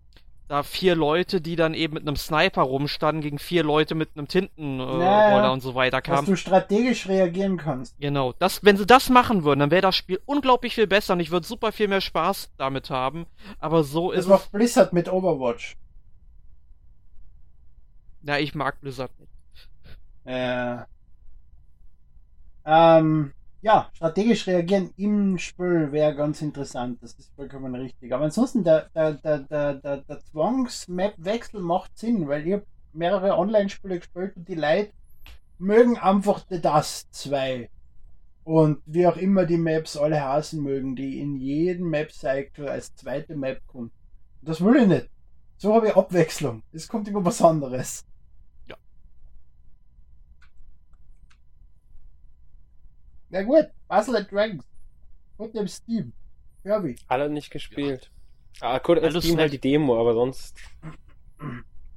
da 0.48 0.62
vier 0.62 0.94
Leute, 0.94 1.40
die 1.40 1.56
dann 1.56 1.72
eben 1.74 1.94
mit 1.94 2.06
einem 2.06 2.16
Sniper 2.16 2.62
rumstanden, 2.62 3.22
gegen 3.22 3.38
vier 3.38 3.62
Leute 3.64 3.94
mit 3.94 4.10
einem 4.16 4.28
Tintenroller 4.28 5.00
äh, 5.00 5.04
Ja, 5.04 5.28
ja. 5.30 5.34
Roller 5.36 5.52
und 5.52 5.60
so 5.62 5.74
weiter 5.74 6.00
dass 6.02 6.16
kam. 6.18 6.26
du 6.26 6.36
strategisch 6.36 7.08
reagieren 7.08 7.56
kannst. 7.56 7.96
Genau, 7.98 8.34
das, 8.38 8.62
wenn 8.64 8.76
sie 8.76 8.86
das 8.86 9.08
machen 9.08 9.44
würden, 9.44 9.60
dann 9.60 9.70
wäre 9.70 9.82
das 9.82 9.96
Spiel 9.96 10.20
unglaublich 10.26 10.74
viel 10.74 10.86
besser 10.86 11.14
und 11.14 11.20
ich 11.20 11.30
würde 11.30 11.46
super 11.46 11.72
viel 11.72 11.88
mehr 11.88 12.00
Spaß 12.02 12.52
damit 12.58 12.90
haben. 12.90 13.26
Aber 13.58 13.84
so 13.84 14.10
Das 14.10 14.20
ist 14.20 14.24
es. 14.26 14.30
macht 14.30 14.52
Blizzard 14.52 14.92
mit 14.92 15.10
Overwatch. 15.10 15.76
Ja, 18.22 18.38
ich 18.38 18.54
mag 18.54 18.80
Blizzard 18.80 19.10
nicht. 19.20 19.30
Äh, 20.24 20.78
ähm, 22.66 23.32
ja, 23.64 23.88
strategisch 23.94 24.46
reagieren 24.46 24.90
im 24.98 25.38
Spiel 25.38 25.90
wäre 25.90 26.14
ganz 26.14 26.42
interessant. 26.42 27.02
Das 27.02 27.14
ist 27.14 27.34
vollkommen 27.34 27.74
richtig. 27.74 28.12
Aber 28.12 28.24
ansonsten, 28.24 28.62
der, 28.62 28.90
der, 28.94 29.14
der, 29.14 29.38
der, 29.38 29.74
der, 29.76 29.96
der 29.96 30.20
Zwangs-Map-Wechsel 30.20 31.62
macht 31.62 31.96
Sinn, 31.96 32.28
weil 32.28 32.44
habe 32.52 32.66
mehrere 32.92 33.38
Online-Spiele 33.38 34.00
gespielt 34.00 34.36
und 34.36 34.46
die 34.46 34.54
Leute 34.54 34.90
mögen 35.58 35.96
einfach 35.96 36.44
The 36.50 36.60
Dust 36.60 37.14
2. 37.14 37.70
Und 38.44 38.82
wie 38.84 39.06
auch 39.06 39.16
immer 39.16 39.46
die 39.46 39.56
Maps 39.56 39.96
alle 39.96 40.22
heißen 40.22 40.62
mögen, 40.62 40.94
die 40.94 41.18
in 41.18 41.36
jedem 41.36 41.88
Map-Cycle 41.88 42.68
als 42.68 42.94
zweite 42.94 43.34
Map 43.34 43.66
kommen. 43.66 43.90
Das 44.42 44.62
will 44.62 44.76
ich 44.76 44.88
nicht. 44.88 45.08
So 45.56 45.74
habe 45.74 45.88
ich 45.88 45.96
Abwechslung. 45.96 46.62
Es 46.70 46.86
kommt 46.86 47.08
immer 47.08 47.24
was 47.24 47.40
anderes. 47.40 48.04
Na 53.34 53.42
gut, 53.42 53.66
Puzzle 53.88 54.16
and 54.16 54.30
Dragons. 54.30 54.64
Und 55.38 55.56
dem 55.56 55.66
Steam. 55.66 56.12
Kirby. 56.62 56.94
Alle 57.08 57.28
nicht 57.28 57.50
gespielt. 57.50 58.12
Ah, 58.60 58.78
gut, 58.78 58.98
das 58.98 59.06
Alles 59.06 59.24
Steam 59.24 59.38
halt 59.38 59.52
die. 59.52 59.58
Demo, 59.58 60.00
aber 60.00 60.14
sonst. 60.14 60.56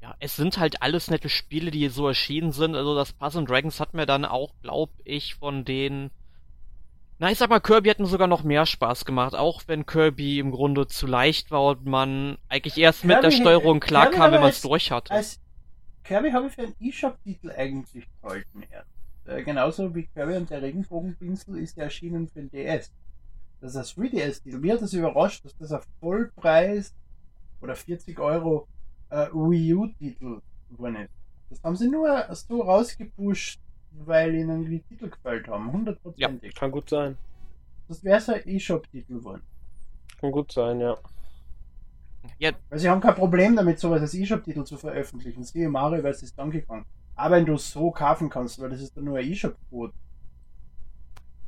Ja, 0.01 0.15
es 0.20 0.36
sind 0.36 0.58
halt 0.58 0.82
alles 0.82 1.12
nette 1.12 1.29
Spiele, 1.29 1.70
die 1.70 1.89
so 1.89 2.08
erschienen 2.08 2.51
sind. 2.51 2.74
Also 2.75 2.96
das 2.96 3.13
Puzzle 3.13 3.46
Dragons 3.46 3.79
hat 3.79 3.94
mir 3.94 4.08
dann 4.08 4.25
auch, 4.25 4.56
glaub 4.63 4.89
ich, 5.03 5.36
von 5.36 5.63
den. 5.63 6.10
Na, 7.20 7.29
ich 7.29 7.38
sag 7.38 7.51
mal, 7.51 7.60
Kirby 7.60 7.89
hat 7.89 8.00
mir 8.00 8.08
sogar 8.08 8.27
noch 8.27 8.41
mehr 8.41 8.65
Spaß 8.65 9.06
gemacht, 9.06 9.36
auch 9.36 9.62
wenn 9.67 9.86
Kirby 9.86 10.39
im 10.39 10.50
Grunde 10.50 10.88
zu 10.88 11.06
leicht 11.06 11.51
war 11.51 11.65
und 11.65 11.86
man 11.86 12.39
eigentlich 12.50 12.79
erst 12.79 13.06
mit 13.06 13.22
der 13.22 13.29
Kirby- 13.29 13.41
Steuerung 13.41 13.79
Kirby 13.79 13.88
klarkam, 13.89 14.32
wenn 14.32 14.41
man 14.41 14.50
es 14.50 14.62
durch 14.62 14.89
hatte. 14.91 15.13
Kirby 16.03 16.32
habe 16.32 16.48
ich 16.48 16.53
für 16.53 16.63
einen 16.63 16.75
E-Shop-Titel 16.79 17.51
eigentlich 17.51 18.08
gehalten 18.24 18.63
erst. 18.72 18.89
Äh, 19.28 19.44
genauso 19.44 19.94
wie 19.94 20.08
Kirby 20.08 20.38
und 20.38 20.50
der 20.50 20.62
Regenbogenpinsel 20.62 21.58
ist 21.58 21.78
der 21.78 21.86
erschienen 21.86 22.28
für 22.28 22.40
den 22.40 22.50
DS. 22.50 22.92
Das 23.60 23.76
ist 23.76 23.98
ein 23.98 24.06
3DS-Titel. 24.06 24.58
Mir 24.58 24.74
hat 24.76 24.82
das 24.82 24.94
überrascht, 24.94 25.44
dass 25.44 25.58
das 25.58 25.72
auf 25.72 25.86
Vollpreis 26.00 26.94
oder 27.62 27.76
40 27.76 28.18
Euro 28.20 28.68
äh, 29.10 29.28
Wii 29.34 29.74
U-Titel 29.74 30.42
geworden 30.70 30.96
ist. 30.96 31.12
Das 31.50 31.64
haben 31.64 31.76
sie 31.76 31.90
nur 31.90 32.26
so 32.34 32.62
rausgepusht, 32.62 33.60
weil 34.06 34.36
ihnen 34.36 34.66
die 34.66 34.82
Titel 34.82 35.10
gefällt 35.10 35.48
haben. 35.48 35.72
Hundertprozentig. 35.72 36.56
Kann 36.56 36.72
gut 36.72 36.90
sein. 36.90 37.18
Das 37.88 38.04
wäre 38.04 38.20
so 38.22 38.34
ein 38.34 38.42
E-Shop-Titel 38.46 39.16
geworden. 39.16 39.42
Kann 40.20 40.32
gut 40.32 40.52
sein, 40.52 40.80
ja. 40.80 40.98
Ja, 42.40 42.52
Weil 42.70 42.80
sie 42.80 42.90
haben 42.90 43.02
kein 43.02 43.16
Problem 43.16 43.56
damit, 43.56 43.80
sowas 43.80 44.02
als 44.02 44.14
E-Shop-Titel 44.14 44.64
zu 44.64 44.78
veröffentlichen. 44.78 45.44
Siehe 45.44 45.70
Mario 45.70 46.02
vs. 46.02 46.36
Donkey 46.36 46.62
Kong. 46.62 46.86
Aber 47.18 47.36
wenn 47.36 47.46
du 47.46 47.56
es 47.56 47.72
so 47.72 47.92
kaufen 47.92 48.30
kannst, 48.30 48.60
weil 48.62 48.70
das 48.70 48.82
ist 48.82 48.96
dann 48.96 49.04
nur 49.06 49.18
ein 49.18 49.26
E-Shop-Code. 49.32 49.94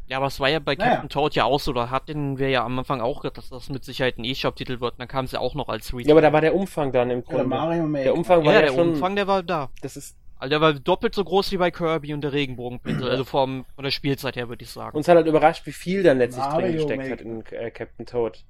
ja, 0.08 0.18
aber 0.18 0.28
es 0.28 0.40
war 0.40 0.50
ja 0.50 0.60
bei 0.60 0.76
Naja. 0.76 0.92
Captain 0.94 1.10
Toad 1.10 1.36
ja 1.36 1.44
auch 1.46 1.60
so, 1.60 1.72
da 1.74 1.90
hatten 1.92 2.40
wir 2.40 2.50
ja 2.50 2.66
am 2.66 2.80
Anfang 2.80 3.00
auch 3.02 3.22
gedacht, 3.22 3.38
dass 3.38 3.50
das 3.50 3.70
mit 3.70 3.84
Sicherheit 3.86 4.18
ein 4.18 4.24
E-Shop-Titel 4.24 4.80
wird, 4.82 4.94
und 4.94 5.00
dann 5.00 5.08
kam 5.08 5.26
es 5.26 5.32
ja 5.32 5.40
auch 5.40 5.54
noch 5.56 5.70
als 5.70 5.92
3D. 5.94 6.08
Ja, 6.08 6.14
aber 6.16 6.22
da 6.22 6.34
war 6.34 6.42
der 6.42 6.56
Umfang 6.56 6.92
dann 6.92 7.12
im 7.12 7.20
Oder 7.20 7.44
Grunde. 7.44 7.44
Mario 7.46 7.86
Maker. 7.88 8.04
Der 8.06 8.14
Umfang 8.16 8.44
war 8.46 8.54
ja, 8.54 8.62
ja, 8.62 8.66
der 8.66 8.74
schon. 8.74 8.90
Umfang, 8.90 9.16
der 9.16 9.28
war 9.28 9.44
da. 9.44 9.70
Das 9.82 9.96
ist 9.96 10.18
Also 10.38 10.50
der 10.50 10.62
war 10.62 10.74
doppelt 10.74 11.14
so 11.14 11.24
groß 11.24 11.52
wie 11.52 11.58
bei 11.58 11.70
Kirby 11.72 12.14
und 12.16 12.22
der 12.22 12.34
Regenbogenpinsel, 12.34 13.08
also 13.10 13.24
vom, 13.26 13.66
von 13.76 13.84
der 13.84 13.92
Spielzeit 13.92 14.36
her 14.36 14.50
würde 14.50 14.64
ich 14.64 14.72
sagen. 14.72 14.98
uns 14.98 15.08
hat 15.08 15.16
halt 15.18 15.28
überrascht, 15.28 15.66
wie 15.68 15.72
viel 15.74 16.02
dann 16.02 16.18
letztlich 16.18 16.46
Mario 16.46 16.62
drin 16.62 16.74
gesteckt 16.74 16.98
Maker. 17.04 17.12
hat 17.12 17.22
in 17.22 17.46
äh, 17.52 17.72
Captain 17.72 18.06
Toad. 18.08 18.46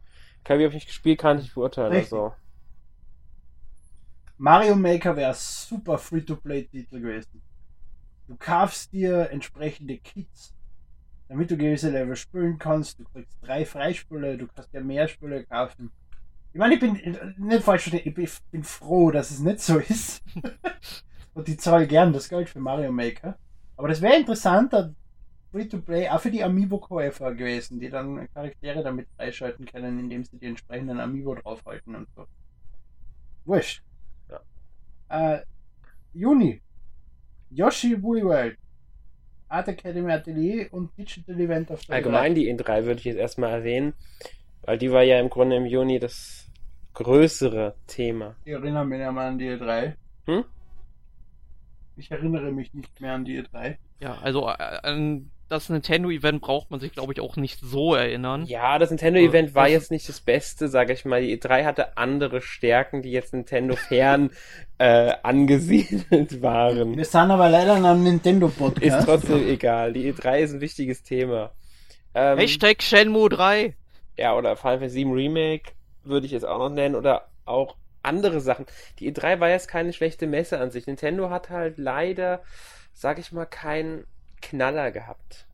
Kirby 0.45 0.63
habe 0.63 0.69
ich 0.69 0.75
nicht 0.75 0.87
gespielt, 0.87 1.19
kann 1.19 1.37
ich 1.37 1.43
nicht 1.43 1.55
beurteilen. 1.55 1.91
Richtig. 1.91 2.13
Also. 2.13 2.33
Mario 4.41 4.77
Maker 4.77 5.17
wäre 5.17 5.33
super 5.33 5.97
Free-to-Play-Titel 5.97 7.01
gewesen. 7.01 7.41
Du 8.25 8.37
kaufst 8.37 8.93
dir 8.93 9.29
entsprechende 9.31 9.97
Kits, 9.97 10.55
damit 11.27 11.51
du 11.51 11.57
gewisse 11.57 11.89
Level 11.89 12.15
spielen 12.15 12.57
kannst. 12.57 12.99
Du 12.99 13.03
kriegst 13.03 13.37
drei 13.41 13.65
Freispiele, 13.65 14.37
du 14.37 14.47
kannst 14.47 14.73
dir 14.73 14.81
mehr 14.81 15.09
Spiele 15.09 15.43
kaufen. 15.43 15.91
Ich 16.53 16.57
meine, 16.57 16.75
ich 16.75 16.79
bin 16.79 16.93
nicht 17.37 17.63
falsch 17.63 17.89
verstehen, 17.89 18.03
ich 18.05 18.13
bin, 18.13 18.23
ich 18.23 18.41
bin 18.49 18.63
froh, 18.63 19.11
dass 19.11 19.29
es 19.29 19.39
nicht 19.39 19.59
so 19.59 19.77
ist. 19.77 20.23
Und 21.33 21.49
ich 21.49 21.59
zahle 21.59 21.85
gern 21.85 22.13
das 22.13 22.29
Geld 22.29 22.47
für 22.47 22.61
Mario 22.61 22.93
Maker. 22.93 23.37
Aber 23.75 23.89
das 23.89 24.01
wäre 24.01 24.15
interessanter 24.15 24.95
Free-to-Play 25.51 26.07
auch 26.07 26.21
für 26.21 26.31
die 26.31 26.45
Amiibo-Käufer 26.45 27.35
gewesen, 27.35 27.81
die 27.81 27.89
dann 27.89 28.25
Charaktere 28.33 28.83
damit 28.83 29.09
freischalten 29.17 29.65
können, 29.65 29.99
indem 29.99 30.23
sie 30.23 30.37
die 30.37 30.45
entsprechenden 30.45 31.01
Amiibo 31.01 31.35
draufhalten 31.35 31.93
und 31.93 32.07
so. 32.15 32.25
Wurscht. 33.43 33.83
Ja. 35.09 35.35
Äh, 35.35 35.41
Juni. 36.13 36.61
Yoshi 37.49 38.01
Woolly 38.01 38.23
World. 38.23 38.57
Art 39.47 39.67
Academy 39.67 40.11
Atelier 40.11 40.67
und 40.71 40.95
Digital 40.97 41.39
Event 41.39 41.71
auf 41.71 41.83
der 41.85 41.95
Allgemein 41.95 42.35
die 42.35 42.53
E3 42.53 42.85
würde 42.85 42.99
ich 42.99 43.05
jetzt 43.05 43.17
erstmal 43.17 43.51
erwähnen, 43.51 43.93
weil 44.61 44.77
die 44.77 44.91
war 44.91 45.01
ja 45.01 45.19
im 45.19 45.29
Grunde 45.29 45.55
im 45.55 45.65
Juni 45.65 45.97
das 45.99 46.45
größere 46.93 47.75
Thema. 47.87 48.35
Ich 48.45 48.53
erinnere 48.53 48.85
mich 48.85 48.99
nicht 48.99 49.11
mehr 49.11 49.23
an 49.23 49.39
die 49.39 49.49
E3. 49.49 49.93
Hm? 50.25 50.45
Ich 51.97 52.11
erinnere 52.11 52.51
mich 52.51 52.73
nicht 52.73 53.01
mehr 53.01 53.13
an 53.13 53.25
die 53.25 53.41
E3. 53.41 53.77
Ja, 53.99 54.19
also 54.21 54.47
äh, 54.47 54.79
an 54.83 55.31
das 55.49 55.67
Nintendo-Event 55.69 56.41
braucht 56.41 56.69
man 56.71 56.79
sich, 56.79 56.91
glaube 56.93 57.11
ich, 57.13 57.19
auch 57.21 57.35
nicht 57.35 57.59
so 57.59 57.95
erinnern. 57.95 58.45
Ja, 58.45 58.77
das 58.79 58.89
Nintendo-Event 58.91 59.55
war 59.55 59.63
Das- 59.65 59.71
jetzt 59.73 59.91
nicht 59.91 60.07
das 60.07 60.21
Beste, 60.21 60.67
sage 60.67 60.93
ich 60.93 61.05
mal. 61.05 61.21
Die 61.21 61.37
E3 61.37 61.65
hatte 61.65 61.97
andere 61.97 62.41
Stärken, 62.41 63.01
die 63.01 63.11
jetzt 63.11 63.33
Nintendo 63.33 63.75
fern 63.75 64.29
äh, 64.77 65.13
angesiedelt 65.23 66.41
waren. 66.41 66.95
Wir 66.97 67.05
sind 67.05 67.31
aber 67.31 67.49
leider 67.49 67.77
in 67.77 67.85
einem 67.85 68.05
Ist 68.05 68.11
Nintendo-Podcast. 68.11 69.05
trotzdem 69.07 69.47
egal. 69.47 69.93
Die 69.93 70.11
E3 70.13 70.39
ist 70.39 70.53
ein 70.53 70.61
wichtiges 70.61 71.03
Thema. 71.03 71.51
Ähm, 72.13 72.37
Hashtag 72.37 72.81
Shenmue 72.81 73.29
3. 73.29 73.75
Ja, 74.17 74.35
oder 74.35 74.55
Final 74.55 74.79
Fantasy 74.79 75.05
VII 75.05 75.11
Remake 75.13 75.71
würde 76.03 76.25
ich 76.25 76.31
jetzt 76.31 76.45
auch 76.45 76.59
noch 76.59 76.69
nennen 76.69 76.95
oder 76.95 77.27
auch 77.45 77.75
andere 78.03 78.39
Sachen. 78.39 78.65
Die 78.99 79.11
E3 79.13 79.39
war 79.39 79.49
jetzt 79.49 79.67
keine 79.67 79.93
schlechte 79.93 80.27
Messe 80.27 80.59
an 80.59 80.71
sich. 80.71 80.87
Nintendo 80.87 81.29
hat 81.29 81.49
halt 81.49 81.77
leider, 81.77 82.41
sag 82.93 83.19
ich 83.19 83.31
mal, 83.31 83.45
keinen 83.45 84.05
Knaller 84.41 84.91
gehabt. 84.91 85.45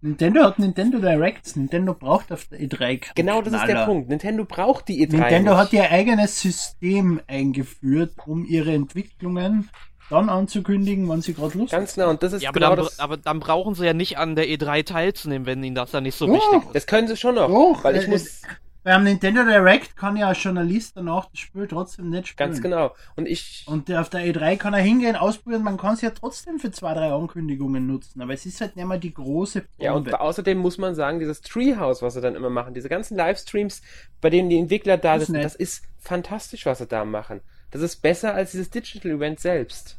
Nintendo 0.00 0.44
hat 0.44 0.58
Nintendo 0.60 0.98
Directs. 0.98 1.56
Nintendo 1.56 1.92
braucht 1.92 2.30
auf 2.30 2.44
der 2.46 2.60
E3 2.60 2.98
keinen 3.00 3.14
Genau, 3.16 3.42
das 3.42 3.52
ist 3.52 3.60
der 3.62 3.68
Knaller. 3.68 3.86
Punkt. 3.86 4.08
Nintendo 4.08 4.44
braucht 4.44 4.86
die 4.88 5.04
E3 5.04 5.12
Nintendo 5.18 5.50
nicht. 5.52 5.60
hat 5.60 5.72
ihr 5.72 5.90
eigenes 5.90 6.40
System 6.40 7.20
eingeführt, 7.26 8.12
um 8.26 8.44
ihre 8.46 8.72
Entwicklungen 8.72 9.68
dann 10.08 10.28
anzukündigen, 10.30 11.08
wann 11.08 11.20
sie 11.20 11.34
gerade 11.34 11.58
Lust 11.58 11.72
Ganz 11.72 11.94
genau, 11.94 12.10
und 12.10 12.22
das 12.22 12.32
ist 12.32 12.42
Ja, 12.42 12.50
aber, 12.50 12.60
genau 12.60 12.76
dann, 12.76 12.84
das. 12.86 12.98
aber 13.00 13.16
dann 13.16 13.40
brauchen 13.40 13.74
sie 13.74 13.84
ja 13.84 13.92
nicht 13.92 14.16
an 14.18 14.36
der 14.36 14.46
E3 14.46 14.84
teilzunehmen, 14.86 15.46
wenn 15.46 15.62
ihnen 15.64 15.74
das 15.74 15.90
dann 15.90 16.04
nicht 16.04 16.16
so 16.16 16.26
Oh. 16.28 16.32
wichtig 16.34 16.64
ist. 16.68 16.74
Das 16.74 16.86
können 16.86 17.08
sie 17.08 17.16
schon 17.16 17.34
noch, 17.34 17.48
Doch, 17.48 17.82
weil 17.84 17.96
ich 17.96 18.06
äh, 18.06 18.10
muss 18.10 18.42
Beim 18.84 19.04
Nintendo 19.04 19.44
Direct 19.44 19.96
kann 19.96 20.16
ja 20.16 20.28
als 20.28 20.42
Journalist 20.42 20.96
danach 20.96 21.26
das 21.30 21.40
Spiel 21.40 21.66
trotzdem 21.66 22.08
nicht 22.10 22.28
spielen. 22.28 22.50
ganz 22.50 22.62
genau. 22.62 22.94
Und 23.16 23.26
ich 23.26 23.64
Und 23.66 23.92
auf 23.92 24.08
der 24.08 24.20
E3 24.22 24.56
kann 24.56 24.72
er 24.72 24.80
hingehen, 24.80 25.16
ausprobieren, 25.16 25.62
man 25.62 25.76
kann 25.76 25.94
es 25.94 26.00
ja 26.00 26.10
trotzdem 26.10 26.58
für 26.58 26.70
zwei, 26.70 26.94
drei 26.94 27.12
Ankündigungen 27.12 27.86
nutzen, 27.86 28.22
aber 28.22 28.32
es 28.32 28.46
ist 28.46 28.60
halt 28.60 28.76
nicht 28.76 28.86
mehr 28.86 28.98
die 28.98 29.12
große 29.12 29.64
Ja, 29.78 29.92
und 29.92 30.04
Bombe. 30.04 30.20
außerdem 30.20 30.56
muss 30.56 30.78
man 30.78 30.94
sagen, 30.94 31.18
dieses 31.18 31.42
Treehouse, 31.42 32.00
was 32.02 32.14
sie 32.14 32.20
dann 32.20 32.34
immer 32.34 32.50
machen, 32.50 32.72
diese 32.72 32.88
ganzen 32.88 33.16
Livestreams, 33.16 33.82
bei 34.20 34.30
denen 34.30 34.48
die 34.48 34.58
Entwickler 34.58 34.96
da 34.96 35.18
nett. 35.18 35.44
das 35.44 35.54
ist 35.54 35.84
fantastisch, 35.98 36.64
was 36.64 36.78
sie 36.78 36.86
da 36.86 37.04
machen. 37.04 37.40
Das 37.70 37.82
ist 37.82 37.96
besser 37.96 38.32
als 38.32 38.52
dieses 38.52 38.70
Digital 38.70 39.10
Event 39.12 39.40
selbst. 39.40 39.98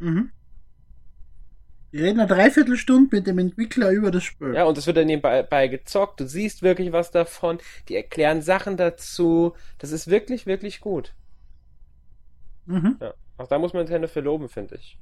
Mhm. 0.00 0.30
Die 1.92 1.98
reden 2.02 2.20
eine 2.20 2.28
Dreiviertelstunde 2.28 3.16
mit 3.16 3.26
dem 3.26 3.38
Entwickler 3.38 3.90
über 3.90 4.10
das 4.10 4.22
Spiel. 4.24 4.54
Ja, 4.54 4.64
und 4.64 4.76
es 4.76 4.86
wird 4.86 4.98
dann 4.98 5.06
nebenbei 5.06 5.42
bei 5.42 5.68
gezockt, 5.68 6.20
du 6.20 6.26
siehst 6.26 6.62
wirklich 6.62 6.92
was 6.92 7.10
davon, 7.10 7.58
die 7.88 7.96
erklären 7.96 8.42
Sachen 8.42 8.76
dazu. 8.76 9.54
Das 9.78 9.90
ist 9.90 10.08
wirklich, 10.08 10.44
wirklich 10.44 10.80
gut. 10.80 11.14
Mhm. 12.66 12.98
Ja, 13.00 13.14
auch 13.38 13.46
da 13.48 13.58
muss 13.58 13.72
man 13.72 13.82
Nintendo 13.84 14.06
für 14.08 14.20
loben, 14.20 14.48
finde 14.50 14.76
ich. 14.76 14.98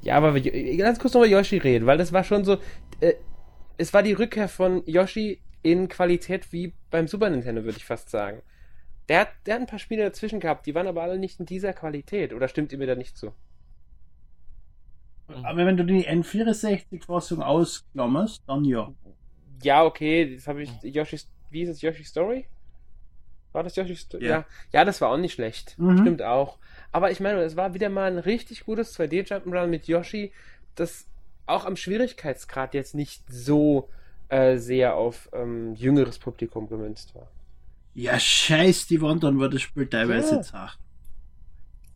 Ja, 0.00 0.16
aber 0.16 0.34
wir- 0.34 0.76
ganz 0.78 0.98
kurz 0.98 1.12
noch 1.14 1.20
über 1.20 1.28
Yoshi 1.30 1.58
reden, 1.58 1.86
weil 1.86 1.98
das 1.98 2.12
war 2.12 2.24
schon 2.24 2.44
so, 2.44 2.58
äh, 3.00 3.14
es 3.76 3.92
war 3.92 4.02
die 4.02 4.14
Rückkehr 4.14 4.48
von 4.48 4.82
Yoshi 4.86 5.42
in 5.62 5.88
Qualität 5.88 6.52
wie 6.52 6.72
beim 6.90 7.06
Super 7.06 7.28
Nintendo, 7.30 7.64
würde 7.64 7.76
ich 7.76 7.84
fast 7.84 8.08
sagen. 8.10 8.42
Der 9.08 9.20
hat, 9.20 9.28
der 9.46 9.54
hat 9.54 9.60
ein 9.60 9.66
paar 9.66 9.78
Spiele 9.78 10.02
dazwischen 10.04 10.40
gehabt, 10.40 10.66
die 10.66 10.74
waren 10.74 10.86
aber 10.86 11.02
alle 11.02 11.18
nicht 11.18 11.38
in 11.38 11.46
dieser 11.46 11.72
Qualität. 11.72 12.32
Oder 12.32 12.48
stimmt 12.48 12.72
ihr 12.72 12.78
mir 12.78 12.86
da 12.86 12.94
nicht 12.94 13.16
zu? 13.16 13.32
Aber 15.42 15.66
wenn 15.66 15.76
du 15.76 15.84
die 15.84 16.06
N64-Fassung 16.08 17.42
ausklammerst, 17.42 18.42
dann 18.46 18.64
ja. 18.64 18.92
Ja, 19.62 19.84
okay, 19.84 20.34
das 20.34 20.46
habe 20.46 20.62
ich. 20.62 20.70
Yoshi's, 20.82 21.28
wie 21.50 21.62
ist 21.62 21.68
es? 21.68 21.82
Yoshi 21.82 22.04
Story? 22.04 22.46
War 23.52 23.62
das 23.62 23.76
Yoshi 23.76 23.94
Story? 23.96 24.24
Ja. 24.24 24.30
Ja. 24.30 24.46
ja, 24.72 24.84
das 24.84 25.00
war 25.00 25.10
auch 25.10 25.18
nicht 25.18 25.34
schlecht. 25.34 25.78
Mhm. 25.78 25.98
Stimmt 25.98 26.22
auch. 26.22 26.58
Aber 26.90 27.10
ich 27.10 27.20
meine, 27.20 27.40
es 27.42 27.56
war 27.56 27.74
wieder 27.74 27.88
mal 27.88 28.10
ein 28.10 28.18
richtig 28.18 28.64
gutes 28.64 28.98
2D-Jump'n'Run 28.98 29.66
mit 29.68 29.86
Yoshi, 29.86 30.32
das 30.74 31.06
auch 31.46 31.64
am 31.64 31.76
Schwierigkeitsgrad 31.76 32.74
jetzt 32.74 32.94
nicht 32.94 33.22
so 33.30 33.88
äh, 34.30 34.56
sehr 34.56 34.94
auf 34.96 35.28
ähm, 35.32 35.74
jüngeres 35.74 36.18
Publikum 36.18 36.68
gemünzt 36.68 37.14
war. 37.14 37.28
Ja, 37.94 38.18
scheiß, 38.18 38.86
die 38.86 39.02
Wandern 39.02 39.38
war 39.38 39.50
das 39.50 39.60
Spiel 39.62 39.86
teilweise 39.86 40.36
Ja. 40.36 40.40
zart. 40.42 40.78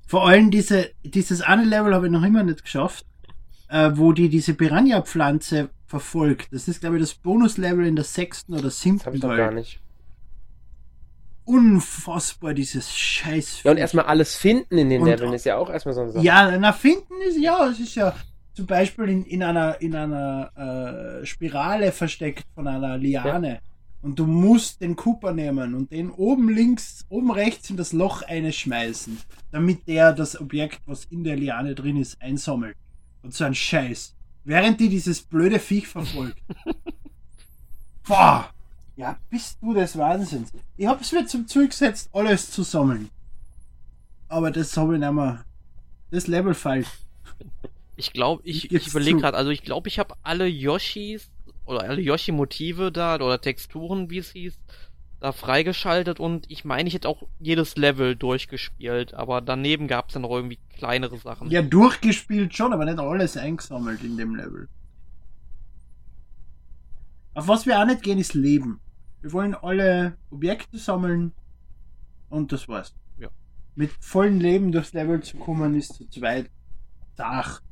Vor 0.07 0.27
allem 0.29 0.51
diese, 0.51 0.90
dieses 1.03 1.40
eine 1.40 1.64
Level 1.64 1.94
habe 1.94 2.07
ich 2.07 2.12
noch 2.12 2.22
immer 2.22 2.42
nicht 2.42 2.62
geschafft, 2.62 3.07
äh, 3.68 3.90
wo 3.94 4.12
die 4.12 4.29
diese 4.29 4.55
Piranha-Pflanze 4.55 5.70
verfolgt. 5.87 6.48
Das 6.52 6.68
ist, 6.68 6.81
glaube 6.81 6.96
ich, 6.96 7.02
das 7.02 7.14
Bonuslevel 7.14 7.87
in 7.87 7.96
der 7.96 8.05
sechsten 8.05 8.52
oder 8.55 8.62
Das 8.62 8.85
habe 8.85 8.96
siebten 8.98 9.14
ich 9.14 9.20
doch 9.20 9.29
Teil. 9.29 9.37
gar 9.38 9.50
nicht. 9.52 9.81
Unfassbar, 11.44 12.55
dieses 12.55 12.90
scheiß 12.92 13.62
Ja, 13.62 13.70
und 13.70 13.76
erstmal 13.76 14.07
alles 14.07 14.35
finden 14.35 14.79
in 14.79 14.90
den 14.90 15.02
Und- 15.02 15.09
Leveln 15.09 15.33
ist 15.33 15.44
ja 15.44 15.57
auch 15.57 15.70
erstmal 15.70 15.94
so 15.94 16.00
ein 16.00 16.11
Sache. 16.11 16.24
Ja, 16.24 16.59
na, 16.59 16.72
finden 16.72 17.14
ist 17.29 17.38
ja, 17.38 17.68
es 17.68 17.79
ist 17.79 17.94
ja 17.94 18.16
zum 18.55 18.66
Beispiel 18.66 19.09
in, 19.11 19.24
in 19.24 19.42
einer, 19.44 19.81
in 19.81 19.94
einer 19.94 21.20
äh, 21.22 21.26
Spirale 21.26 21.92
versteckt 21.92 22.44
von 22.55 22.66
einer 22.66 22.98
Liane. 22.98 23.61
Und 24.02 24.18
du 24.18 24.26
musst 24.26 24.81
den 24.81 24.96
Cooper 24.96 25.33
nehmen 25.33 25.74
und 25.74 25.90
den 25.92 26.11
oben 26.11 26.48
links, 26.48 27.05
oben 27.09 27.31
rechts 27.31 27.70
in 27.70 27.76
das 27.76 27.92
Loch 27.92 28.22
einschmeißen, 28.22 29.16
damit 29.52 29.87
der 29.87 30.12
das 30.12 30.40
Objekt, 30.40 30.81
was 30.87 31.05
in 31.07 31.22
der 31.24 31.37
Liane 31.37 31.74
drin 31.74 31.96
ist, 31.96 32.20
einsammelt. 32.20 32.76
Und 33.27 33.35
so 33.35 33.43
ein 33.43 33.57
Scheiß. 33.57 34.15
Während 34.45 34.79
die 34.79 34.89
dieses 34.89 35.21
blöde 35.21 35.59
Viech 35.59 35.89
verfolgt. 35.89 36.41
Boah! 38.07 38.49
Ja, 38.95 39.19
bist 39.31 39.59
du 39.61 39.75
des 39.75 39.99
Wahnsinns. 39.99 40.53
Ich 40.77 40.87
hab's 40.87 41.11
mir 41.11 41.27
zum 41.27 41.49
Ziel 41.49 41.67
gesetzt, 41.67 42.09
alles 42.12 42.53
zu 42.53 42.62
sammeln. 42.62 43.11
Aber 44.29 44.53
das 44.53 44.77
habe 44.77 44.95
ich 44.95 45.01
nicht 45.01 45.12
mehr. 45.12 45.45
Das 46.12 46.29
Level 46.29 46.55
fällt. 46.55 46.87
Ich 47.97 48.12
glaube, 48.12 48.43
ich, 48.45 48.71
Ich 48.71 48.87
überlege 48.87 49.19
gerade, 49.19 49.37
also 49.37 49.51
ich 49.51 49.62
glaube, 49.62 49.89
ich 49.89 49.99
habe 49.99 50.15
alle 50.23 50.47
Yoshis 50.47 51.29
oder 51.65 51.83
alle 51.83 52.01
Yoshi-Motive 52.01 52.93
da 52.93 53.17
oder 53.17 53.41
Texturen, 53.41 54.09
wie 54.09 54.19
es 54.19 54.31
hieß, 54.31 54.57
da 55.27 55.33
freigeschaltet 55.33 56.21
und 56.21 56.49
ich 56.49 56.65
meine, 56.65 56.89
ich 56.89 56.95
hätte 56.95 57.09
auch 57.09 57.25
jedes 57.41 57.77
Level 57.77 58.15
durchgespielt, 58.15 59.12
aber 59.12 59.41
daneben 59.41 59.89
gab 59.89 60.07
es 60.07 60.12
dann 60.12 60.23
noch 60.23 60.31
irgendwie 60.31 60.61
kleinere 60.77 61.19
Sachen. 61.19 61.51
Ja, 61.51 61.62
durchgespielt 61.62 62.57
schon, 62.57 62.73
aber 62.73 62.85
nicht 62.85 63.01
alles 63.01 63.37
eingesammelt 63.37 64.05
in 64.05 64.17
dem 64.17 64.37
Level. 64.37 64.69
Auf 67.35 67.49
was 67.49 67.67
wir 67.67 67.81
auch 67.81 67.87
nicht 67.87 68.05
gehen, 68.05 68.21
ist 68.21 68.35
Leben. 68.35 68.79
Wir 69.21 69.33
wollen 69.33 69.57
alle 69.57 70.17
Objekte 70.31 70.79
sammeln 70.79 71.33
und 72.31 72.53
das 72.53 72.69
war's. 72.69 72.95
Ja. 73.19 73.29
Mit 73.75 73.91
vollem 73.99 74.39
Leben 74.39 74.71
durchs 74.71 74.93
Level 74.93 75.21
zu 75.25 75.39
kommen, 75.39 75.75
ist 75.75 75.95
zu 75.95 76.09
zweit 76.09 76.51
Dach. 77.17 77.62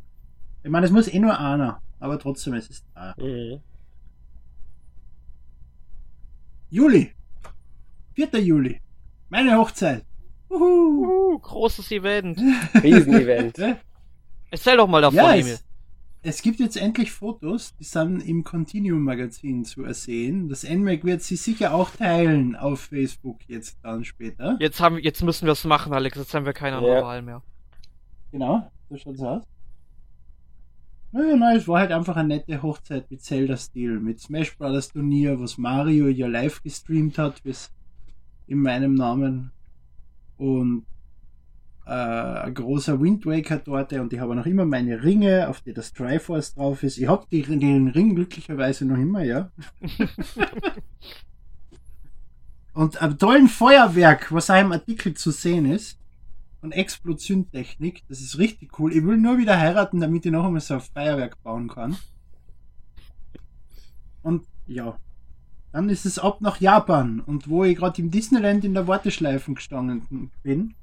Ich 0.65 0.71
meine, 0.71 0.87
es 0.87 0.93
muss 0.93 1.07
eh 1.07 1.21
nur 1.21 1.39
einer, 1.39 1.81
aber 2.01 2.19
trotzdem, 2.19 2.55
es 2.55 2.69
ist 2.69 2.85
da. 2.97 3.15
Mhm. 3.17 3.61
Juli. 6.69 7.15
4. 8.15 8.41
Juli. 8.41 8.81
Meine 9.29 9.57
Hochzeit. 9.57 10.05
Uhu. 10.51 11.33
Uh, 11.35 11.39
großes 11.39 11.91
Event. 11.91 12.39
Riesenevent. 12.83 13.57
Erzähl 14.51 14.77
doch 14.77 14.87
mal 14.87 15.03
davon, 15.03 15.17
Ja, 15.17 15.35
Emil. 15.35 15.53
es, 15.55 15.65
es 16.23 16.43
gibt 16.43 16.61
jetzt 16.61 16.77
endlich 16.77 17.11
Fotos, 17.11 17.75
die 17.77 17.85
sind 17.85 18.21
im 18.21 18.45
Continuum 18.45 19.03
Magazin 19.03 19.65
zu 19.65 19.83
ersehen. 19.85 20.49
Das 20.49 20.63
NMAC 20.69 21.05
wird 21.05 21.23
sie 21.23 21.37
sicher 21.37 21.75
auch 21.75 21.91
teilen 21.91 22.55
auf 22.55 22.81
Facebook 22.83 23.41
jetzt 23.49 23.79
dann 23.83 24.05
später. 24.05 24.57
Jetzt 24.61 24.81
haben, 24.81 24.99
jetzt 24.99 25.23
müssen 25.23 25.47
wir 25.47 25.53
es 25.53 25.65
machen, 25.65 25.93
Alex. 25.93 26.17
Jetzt 26.17 26.33
haben 26.35 26.47
wir 26.47 26.53
keine 26.53 26.77
andere 26.77 26.95
Ja. 26.97 27.03
Wahl 27.03 27.23
mehr. 27.23 27.43
Genau, 28.31 28.71
so 28.89 28.97
schaut's 28.97 29.21
aus. 29.21 29.43
Naja, 31.13 31.37
nein, 31.37 31.57
es 31.57 31.69
war 31.69 31.79
halt 31.81 31.93
einfach 31.93 32.17
eine 32.17 32.29
nette 32.29 32.61
Hochzeit 32.63 33.09
mit 33.11 33.23
Zelda-Stil, 33.23 34.01
mit 34.01 34.19
Smash 34.21 34.57
Brothers 34.59 34.89
Turnier, 34.89 35.39
was 35.41 35.59
Mario 35.59 36.09
ja 36.09 36.27
live 36.27 36.61
gestreamt 36.63 37.19
hat, 37.19 37.41
bis 37.45 37.71
in 38.47 38.59
meinem 38.59 38.95
Namen. 38.95 39.51
Und 40.37 40.85
äh, 41.87 41.91
ein 41.91 42.55
großer 42.55 43.01
Wind 43.01 43.27
Waker 43.27 43.63
Torte 43.63 44.01
und 44.01 44.13
ich 44.13 44.19
habe 44.19 44.35
noch 44.35 44.47
immer 44.47 44.65
meine 44.65 45.03
Ringe, 45.03 45.49
auf 45.49 45.61
die 45.61 45.75
das 45.75 45.93
Triforce 45.93 46.55
drauf 46.55 46.83
ist. 46.83 46.99
Ich 46.99 47.09
habe 47.09 47.27
den 47.31 47.89
Ring 47.89 48.15
glücklicherweise 48.15 48.87
noch 48.87 48.97
immer, 48.97 49.23
ja. 49.23 49.51
und 52.73 53.01
ein 53.03 53.19
tollen 53.19 53.49
Feuerwerk, 53.49 54.33
was 54.33 54.51
auch 54.51 54.61
im 54.61 54.73
Artikel 54.73 55.15
zu 55.15 55.31
sehen 55.31 55.67
ist. 55.67 55.99
Und 56.63 56.73
Explosionstechnik, 56.73 58.03
das 58.09 58.23
ist 58.23 58.39
richtig 58.39 58.79
cool. 58.79 58.91
Ich 58.95 59.05
will 59.05 59.19
nur 59.19 59.37
wieder 59.37 59.59
heiraten, 59.59 60.01
damit 60.01 60.25
ich 60.25 60.33
noch 60.33 60.47
einmal 60.47 60.63
so 60.63 60.75
ein 60.75 60.81
Feuerwerk 60.81 61.43
bauen 61.43 61.69
kann. 61.69 61.99
Und 64.23 64.47
ja, 64.67 64.99
dann 65.75 65.89
ist 65.89 66.07
es 66.07 66.21
ab 66.21 66.41
nach 66.41 66.61
Japan. 66.61 67.19
Und 67.19 67.49
wo 67.49 67.65
ich 67.65 67.77
gerade 67.77 68.01
im 68.01 68.13
Disneyland 68.13 68.65
in 68.65 68.75
der 68.75 68.87
Warteschleife 68.87 69.53
gestanden 69.55 70.31
bin, 70.45 70.75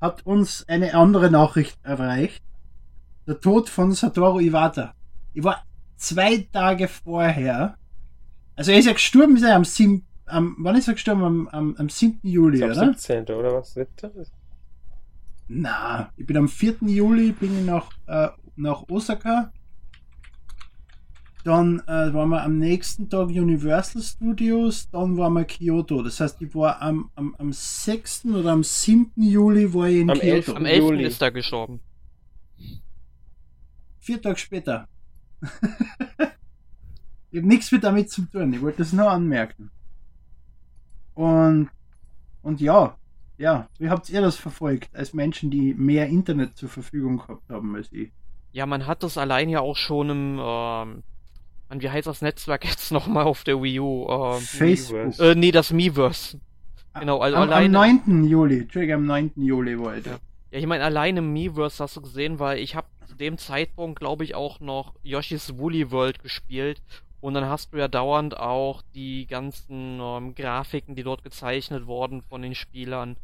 hat 0.00 0.24
uns 0.24 0.64
eine 0.68 0.94
andere 0.94 1.32
Nachricht 1.32 1.76
erreicht. 1.82 2.40
Der 3.26 3.40
Tod 3.40 3.68
von 3.68 3.90
Satoru 3.90 4.38
Iwata. 4.38 4.94
Ich 5.34 5.42
war 5.42 5.64
zwei 5.96 6.46
Tage 6.52 6.86
vorher. 6.86 7.76
Also 8.54 8.70
er 8.70 8.78
ist 8.78 8.86
ja 8.86 8.92
gestorben, 8.92 9.34
ist 9.34 9.42
er 9.42 9.56
am 9.56 9.64
7. 9.64 10.06
Am, 10.26 10.54
wann 10.60 10.76
ist 10.76 10.86
er 10.86 10.94
gestorben? 10.94 11.24
Am, 11.24 11.48
am, 11.48 11.76
am 11.76 11.88
7. 11.88 12.20
Juli, 12.22 12.62
oder? 12.62 12.74
17. 12.94 13.24
oder 13.24 13.52
was? 13.52 13.74
7. 13.74 13.88
Na, 15.48 16.12
ich 16.16 16.24
bin 16.24 16.36
am 16.36 16.46
4. 16.46 16.76
Juli 16.82 17.32
bin 17.32 17.58
ich 17.58 17.66
nach 17.66 17.90
äh, 18.06 18.28
nach 18.54 18.88
Osaka. 18.88 19.52
Dann 21.44 21.80
äh, 21.86 22.12
waren 22.12 22.30
wir 22.30 22.42
am 22.42 22.58
nächsten 22.58 23.08
Tag 23.08 23.28
Universal 23.28 24.02
Studios, 24.02 24.90
dann 24.90 25.16
waren 25.16 25.34
wir 25.34 25.44
Kyoto. 25.44 26.02
Das 26.02 26.20
heißt, 26.20 26.42
ich 26.42 26.54
war 26.54 26.82
am, 26.82 27.10
am, 27.14 27.34
am 27.38 27.52
6. 27.52 28.26
oder 28.26 28.52
am 28.52 28.64
7. 28.64 29.12
Juli 29.16 29.72
war 29.72 29.88
ich 29.88 30.00
in 30.00 30.10
Am 30.10 30.18
Kyoto. 30.18 30.52
11. 30.52 30.56
Am 30.56 30.66
11. 30.66 30.78
Juli. 30.78 31.04
ist 31.04 31.22
er 31.22 31.30
gestorben. 31.30 31.80
Vier 34.00 34.20
Tage 34.20 34.38
später. 34.38 34.88
ich 37.30 37.38
habe 37.38 37.48
nichts 37.48 37.70
mit 37.70 37.84
damit 37.84 38.10
zu 38.10 38.22
tun. 38.22 38.52
Ich 38.52 38.60
wollte 38.60 38.78
das 38.78 38.92
nur 38.92 39.10
anmerken. 39.10 39.70
Und, 41.14 41.68
und 42.42 42.60
ja, 42.60 42.96
ja, 43.38 43.68
wie 43.78 43.88
habt 43.88 44.10
ihr 44.10 44.20
das 44.20 44.36
verfolgt, 44.36 44.94
als 44.94 45.14
Menschen, 45.14 45.50
die 45.50 45.72
mehr 45.74 46.08
Internet 46.08 46.56
zur 46.56 46.68
Verfügung 46.68 47.18
gehabt 47.18 47.48
haben 47.48 47.74
als 47.76 47.90
ich? 47.92 48.10
Ja, 48.52 48.66
man 48.66 48.86
hat 48.86 49.02
das 49.02 49.16
allein 49.16 49.48
ja 49.48 49.60
auch 49.60 49.76
schon 49.76 50.10
im, 50.10 50.40
ähm, 50.42 51.02
Mann, 51.68 51.82
wie 51.82 51.90
heißt 51.90 52.06
das 52.06 52.22
Netzwerk 52.22 52.64
jetzt 52.68 52.92
nochmal 52.92 53.24
auf 53.24 53.44
der 53.44 53.62
Wii 53.62 53.80
U? 53.80 54.06
Ähm, 54.08 54.40
Facebook. 54.40 55.18
äh, 55.18 55.34
nee, 55.34 55.52
das 55.52 55.72
Miiverse. 55.72 56.40
Genau, 56.98 57.18
also 57.18 57.36
am, 57.36 57.42
am 57.44 57.50
alleine. 57.50 57.68
9. 57.68 58.24
Juli, 58.24 58.60
Entschuldigung, 58.60 58.96
am 58.96 59.06
9. 59.06 59.32
Juli 59.36 59.76
da. 59.76 60.10
Ja. 60.10 60.18
Ja, 60.50 60.58
ich 60.58 60.66
meine, 60.66 60.84
allein 60.84 61.16
im 61.16 61.32
Miiverse 61.32 61.82
hast 61.82 61.96
du 61.96 62.00
gesehen, 62.00 62.38
weil 62.38 62.58
ich 62.58 62.74
habe 62.74 62.86
zu 63.06 63.14
dem 63.14 63.36
Zeitpunkt, 63.36 64.00
glaube 64.00 64.24
ich, 64.24 64.34
auch 64.34 64.60
noch 64.60 64.94
Yoshi's 65.02 65.58
Woolly 65.58 65.90
World 65.90 66.22
gespielt. 66.22 66.80
Und 67.20 67.34
dann 67.34 67.46
hast 67.46 67.72
du 67.72 67.78
ja 67.78 67.88
dauernd 67.88 68.38
auch 68.38 68.82
die 68.94 69.26
ganzen 69.26 69.98
ähm, 70.00 70.34
Grafiken, 70.34 70.94
die 70.94 71.02
dort 71.02 71.24
gezeichnet 71.24 71.86
wurden 71.86 72.22
von 72.22 72.42
den 72.42 72.54
Spielern 72.54 73.16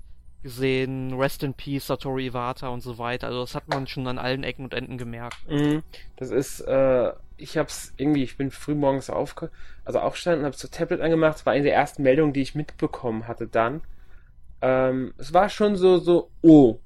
gesehen. 0.42 1.14
Rest 1.14 1.42
in 1.44 1.54
Peace, 1.54 1.86
Satoru 1.86 2.18
Iwata 2.18 2.68
und 2.68 2.82
so 2.82 2.98
weiter. 2.98 3.28
Also 3.28 3.40
das 3.40 3.54
hat 3.54 3.68
man 3.68 3.86
schon 3.86 4.06
an 4.06 4.18
allen 4.18 4.42
Ecken 4.42 4.64
und 4.64 4.74
Enden 4.74 4.98
gemerkt. 4.98 5.38
Mhm. 5.48 5.82
Das 6.16 6.30
ist, 6.30 6.60
äh, 6.60 7.12
ich 7.36 7.56
hab's 7.58 7.92
irgendwie, 7.96 8.22
ich 8.22 8.36
bin 8.36 8.50
früh 8.50 8.74
morgens 8.74 9.10
aufge 9.10 9.50
also 9.84 9.98
aufgestanden, 10.00 10.46
hab's 10.46 10.60
das 10.60 10.70
Tablet 10.70 11.00
angemacht, 11.00 11.34
das 11.34 11.46
war 11.46 11.52
eine 11.52 11.64
der 11.64 11.74
ersten 11.74 12.02
Meldungen, 12.02 12.32
die 12.32 12.42
ich 12.42 12.54
mitbekommen 12.54 13.26
hatte 13.28 13.46
dann. 13.46 13.82
Ähm, 14.62 15.12
es 15.18 15.32
war 15.34 15.48
schon 15.48 15.76
so, 15.76 15.98
so, 15.98 16.30
oh, 16.42 16.78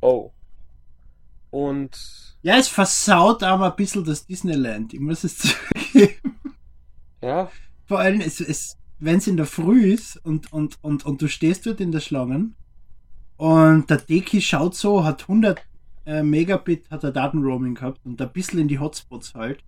oh. 0.00 0.32
Und, 1.50 2.36
Ja, 2.42 2.56
es 2.56 2.68
versaut 2.68 3.42
aber 3.44 3.70
ein 3.70 3.76
bisschen 3.76 4.04
das 4.04 4.26
Disneyland. 4.26 4.92
Ich 4.94 5.00
muss 5.00 5.22
es 5.22 5.38
zugeben. 5.92 6.38
ja, 7.22 7.50
Vor 7.86 8.00
allem, 8.00 8.20
es, 8.20 8.40
es, 8.40 8.76
wenn 8.98 9.18
es 9.18 9.26
in 9.28 9.36
der 9.36 9.46
Früh 9.46 9.92
ist 9.92 10.16
und, 10.24 10.52
und, 10.52 10.82
und, 10.82 11.06
und 11.06 11.22
du 11.22 11.28
stehst 11.28 11.66
dort 11.66 11.80
in 11.80 11.92
der 11.92 12.00
Schlangen 12.00 12.56
und 13.36 13.90
der 13.90 13.98
Deki 13.98 14.40
schaut 14.40 14.74
so, 14.74 15.04
hat 15.04 15.22
100 15.22 15.62
äh, 16.06 16.22
Megabit, 16.22 16.90
hat 16.90 17.04
er 17.04 17.12
Datenroaming 17.12 17.74
gehabt 17.76 18.00
und 18.04 18.20
ein 18.20 18.32
bisschen 18.32 18.58
in 18.58 18.68
die 18.68 18.78
Hotspots 18.80 19.34
halt 19.34 19.62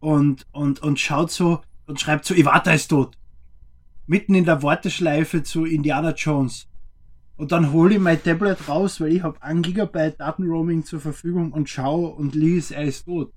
und, 0.00 0.46
und, 0.52 0.82
und 0.82 0.98
schaut 0.98 1.30
so 1.30 1.60
und 1.86 2.00
schreibt 2.00 2.24
so, 2.24 2.34
Iwata 2.34 2.72
ist 2.72 2.88
tot. 2.88 3.16
Mitten 4.06 4.34
in 4.34 4.44
der 4.44 4.62
Warteschleife 4.62 5.42
zu 5.42 5.64
Indiana 5.64 6.12
Jones. 6.14 6.66
Und 7.36 7.52
dann 7.52 7.72
hole 7.72 7.94
ich 7.94 8.00
mein 8.00 8.22
Tablet 8.22 8.68
raus, 8.68 9.00
weil 9.00 9.12
ich 9.12 9.22
habe 9.22 9.40
1 9.42 9.66
Gigabyte 9.66 10.18
Datenroaming 10.20 10.84
zur 10.84 11.00
Verfügung 11.00 11.52
und 11.52 11.68
schaue 11.70 12.08
und 12.10 12.34
lies, 12.34 12.70
er 12.70 12.84
ist 12.84 13.04
tot. 13.04 13.32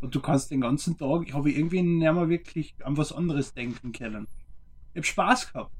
Und 0.00 0.14
du 0.14 0.20
kannst 0.20 0.50
den 0.50 0.60
ganzen 0.60 0.96
Tag, 0.96 1.22
ich 1.26 1.34
habe 1.34 1.50
irgendwie 1.50 1.82
nicht 1.82 2.00
mehr 2.00 2.28
wirklich 2.28 2.74
an 2.82 2.96
was 2.96 3.12
anderes 3.12 3.52
denken 3.52 3.92
können. 3.92 4.26
Ich 4.92 4.98
habe 4.98 5.06
Spaß 5.06 5.52
gehabt. 5.52 5.72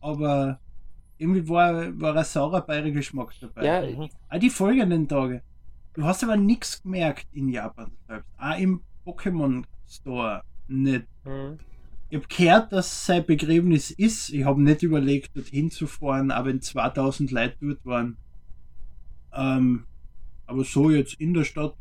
Aber 0.00 0.60
irgendwie 1.18 1.46
war, 1.48 2.00
war 2.00 2.16
ein 2.16 2.24
saurer 2.24 2.62
Beigeschmack 2.62 3.32
dabei. 3.40 3.64
ja, 3.64 3.82
Mhm. 3.82 4.08
Auch 4.28 4.38
die 4.38 4.50
folgenden 4.50 5.06
Tage. 5.06 5.42
Du 5.92 6.04
hast 6.04 6.24
aber 6.24 6.36
nichts 6.36 6.82
gemerkt 6.82 7.26
in 7.32 7.48
Japan 7.48 7.92
selbst. 8.06 8.30
Auch 8.38 8.58
im 8.58 8.80
Pokémon 9.04 9.64
Store 9.88 10.42
nicht. 10.68 11.06
mhm. 11.24 11.58
Ich 12.12 12.16
habe 12.16 12.26
gehört, 12.28 12.72
dass 12.72 13.06
sein 13.06 13.24
Begräbnis 13.24 13.92
ist. 13.92 14.30
Ich 14.30 14.44
habe 14.44 14.60
nicht 14.60 14.82
überlegt, 14.82 15.36
dorthin 15.36 15.70
zu 15.70 15.86
fahren, 15.86 16.32
aber 16.32 16.48
wenn 16.48 16.60
2000 16.60 17.30
Leute 17.30 17.56
dort 17.60 17.86
waren. 17.86 18.16
Ähm, 19.32 19.84
aber 20.46 20.64
so 20.64 20.90
jetzt 20.90 21.14
in 21.20 21.34
der 21.34 21.44
Stadt 21.44 21.76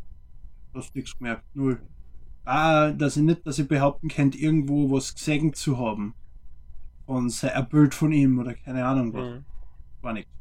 hast 0.76 0.94
du 0.94 1.00
nichts 1.00 1.18
gemerkt. 1.18 1.44
Null. 1.56 1.82
Ah, 2.46 2.92
dass 2.92 3.18
ich 3.18 3.24
nicht, 3.24 3.46
dass 3.48 3.58
ich 3.58 3.68
behaupten 3.68 4.08
könnte, 4.08 4.38
irgendwo 4.38 4.92
was 4.92 5.16
gesehen 5.16 5.54
zu 5.56 5.80
haben. 5.80 6.14
Von 7.08 7.30
sei- 7.30 7.54
ein 7.56 7.68
Bild 7.68 7.96
von 7.96 8.12
ihm 8.12 8.38
oder 8.38 8.54
keine 8.54 8.86
Ahnung 8.86 9.12
was. 9.14 9.30
Mhm. 9.32 9.46
War 10.02 10.14
nichts. 10.14 10.32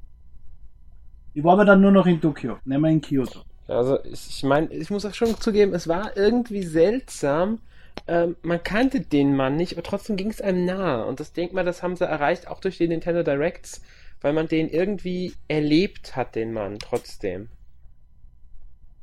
Ich 1.33 1.43
war 1.43 1.55
aber 1.55 1.65
dann 1.65 1.81
nur 1.81 1.93
noch 1.93 2.05
in 2.07 2.21
Tokio, 2.21 2.59
nicht 2.65 2.79
mehr 2.81 2.91
in 2.91 3.01
Kyoto. 3.01 3.43
Also 3.69 4.03
ich, 4.05 4.43
meine, 4.43 4.73
ich 4.73 4.91
muss 4.91 5.05
auch 5.05 5.15
schon 5.15 5.39
zugeben, 5.41 5.75
es 5.75 5.87
war 5.87 6.17
irgendwie 6.17 6.63
seltsam. 6.63 7.61
Ähm, 8.07 8.37
man 8.43 8.63
kannte 8.63 9.03
den 9.03 9.37
Mann 9.37 9.57
nicht, 9.57 9.75
aber 9.75 9.83
trotzdem 9.83 10.17
ging 10.17 10.31
es 10.31 10.41
einem 10.41 10.65
nahe. 10.65 11.05
Und 11.05 11.21
das 11.21 11.33
denke 11.33 11.55
mal, 11.55 11.65
das 11.65 11.83
haben 11.83 11.97
sie 11.97 12.07
erreicht, 12.07 12.49
auch 12.49 12.61
durch 12.61 12.79
die 12.79 12.89
Nintendo 12.89 13.23
Directs, 13.23 13.83
weil 14.23 14.33
man 14.33 14.49
den 14.49 14.69
irgendwie 14.69 15.35
erlebt 15.49 16.17
hat, 16.17 16.35
den 16.35 16.53
Mann, 16.53 16.79
trotzdem. 16.79 17.51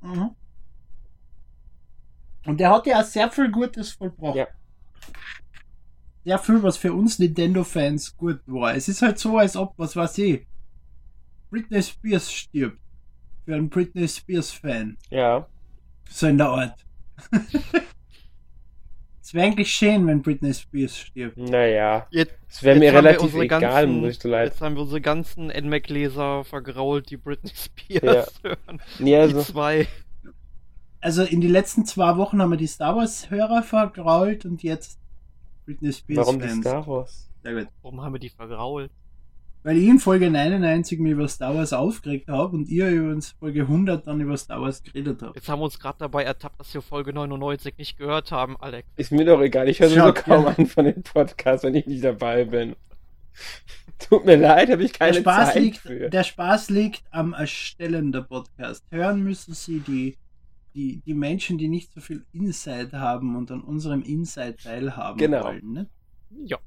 Mhm. 0.01 0.31
Und 2.45 2.59
der 2.59 2.71
hat 2.71 2.87
ja 2.87 3.01
auch 3.01 3.05
sehr 3.05 3.29
viel 3.29 3.51
Gutes 3.51 3.91
vollbracht. 3.91 4.35
Ja. 4.35 4.47
Sehr 6.23 6.39
viel, 6.39 6.63
was 6.63 6.77
für 6.77 6.93
uns 6.93 7.19
Nintendo-Fans 7.19 8.17
gut 8.17 8.39
war. 8.47 8.73
Es 8.75 8.87
ist 8.87 9.03
halt 9.03 9.19
so, 9.19 9.37
als 9.37 9.55
ob, 9.55 9.73
was 9.77 9.95
weiß 9.95 10.17
ich, 10.19 10.47
Britney 11.51 11.83
Spears 11.83 12.31
stirbt. 12.31 12.79
Für 13.45 13.55
einen 13.55 13.69
Britney 13.69 14.07
Spears-Fan. 14.07 14.97
Ja. 15.09 15.47
So 16.09 16.27
in 16.27 16.37
der 16.37 16.49
Art. 16.49 16.85
es 19.21 19.33
wäre 19.33 19.45
eigentlich 19.47 19.71
schön, 19.71 20.05
wenn 20.07 20.21
Britney 20.21 20.53
Spears 20.53 20.97
stirbt. 20.97 21.37
Naja. 21.37 22.07
Jetzt, 22.11 22.33
Es 22.47 22.63
wäre 22.63 22.77
mir 22.77 22.85
jetzt 22.85 22.95
haben 22.95 23.03
wir 23.03 23.09
relativ 23.09 23.25
unsere 23.25 23.43
egal, 23.45 23.61
ganzen- 23.61 23.99
muss 23.99 24.09
ich 24.11 24.19
so 24.19 24.29
leid. 24.29 24.49
Jetzt 24.49 24.61
haben 24.61 24.75
wir 24.75 24.81
unsere 24.81 25.01
ganzen 25.01 25.47
NMAC-Leser 25.47 26.43
vergrault, 26.43 27.09
die 27.09 27.17
Britney 27.17 27.51
Spears 27.55 28.33
hören. 28.43 28.81
Nee, 28.99 29.05
Die 29.11 29.15
also, 29.15 29.41
zwei. 29.43 29.87
Also 31.01 31.23
in 31.23 31.41
die 31.41 31.47
letzten 31.47 31.85
zwei 31.85 32.17
Wochen 32.17 32.41
haben 32.41 32.49
wir 32.51 32.57
die 32.57 32.67
Star 32.67 32.95
Wars-Hörer 32.95 33.61
vergrault 33.63 34.45
und 34.45 34.63
jetzt 34.63 34.99
Britney 35.65 35.93
warum 36.15 36.35
die 36.39 36.43
Spears-Fans. 36.47 36.65
Star 36.65 36.87
Wars? 36.87 37.29
Sehr 37.43 37.53
gut. 37.53 37.67
Warum 37.83 38.01
haben 38.01 38.13
wir 38.13 38.19
die 38.19 38.29
vergrault? 38.29 38.91
Weil 39.65 39.77
ich 39.77 39.87
in 39.87 39.97
Folge 39.97 40.29
99 40.29 40.99
mich 40.99 41.13
über 41.13 41.27
Star 41.27 41.55
Wars 41.55 41.73
aufgeregt 41.73 42.27
habe 42.27 42.55
und 42.55 42.69
ihr 42.69 42.87
über 42.87 43.11
uns 43.11 43.31
Folge 43.31 43.61
100 43.61 44.05
dann 44.05 44.21
über 44.21 44.37
Star 44.37 44.61
Wars 44.61 44.83
geredet 44.83 45.23
habt. 45.23 45.35
Jetzt 45.35 45.49
haben 45.49 45.59
wir 45.59 45.63
uns 45.63 45.79
gerade 45.79 45.97
dabei 45.97 46.23
ertappt, 46.23 46.59
dass 46.59 46.71
wir 46.71 46.83
Folge 46.83 47.13
99 47.13 47.75
nicht 47.79 47.97
gehört 47.97 48.31
haben, 48.31 48.57
Alex. 48.57 48.87
Ist 48.95 49.11
mir 49.11 49.25
doch 49.25 49.41
egal, 49.41 49.67
ich 49.67 49.79
höre 49.79 49.89
sowieso 49.89 50.13
kaum 50.13 50.43
ja. 50.43 50.53
an 50.55 50.67
von 50.67 50.85
den 50.85 51.01
Podcasts, 51.01 51.63
wenn 51.63 51.73
ich 51.73 51.87
nicht 51.87 52.03
dabei 52.03 52.45
bin. 52.45 52.75
Tut 53.97 54.23
mir 54.23 54.35
leid, 54.35 54.69
habe 54.69 54.83
ich 54.83 54.91
Der 54.91 55.07
keine 55.07 55.21
Spaß, 55.21 55.53
Zeit 55.53 55.63
liegt, 55.63 55.77
für. 55.77 56.09
der 56.11 56.23
Spaß 56.23 56.69
liegt 56.69 57.01
am 57.09 57.33
Erstellen 57.33 58.11
der 58.11 58.21
Podcast. 58.21 58.85
Hören 58.91 59.23
müssen 59.23 59.55
sie 59.55 59.79
die, 59.79 60.15
die, 60.75 61.01
die 61.07 61.15
Menschen, 61.15 61.57
die 61.57 61.69
nicht 61.69 61.91
so 61.91 62.01
viel 62.01 62.23
Insight 62.33 62.93
haben 62.93 63.35
und 63.35 63.49
an 63.49 63.61
unserem 63.61 64.03
Insight 64.03 64.61
teilhaben 64.61 65.17
Genau. 65.17 65.45
wollen. 65.45 65.73
Ne? 65.73 65.89
Ja. 66.45 66.59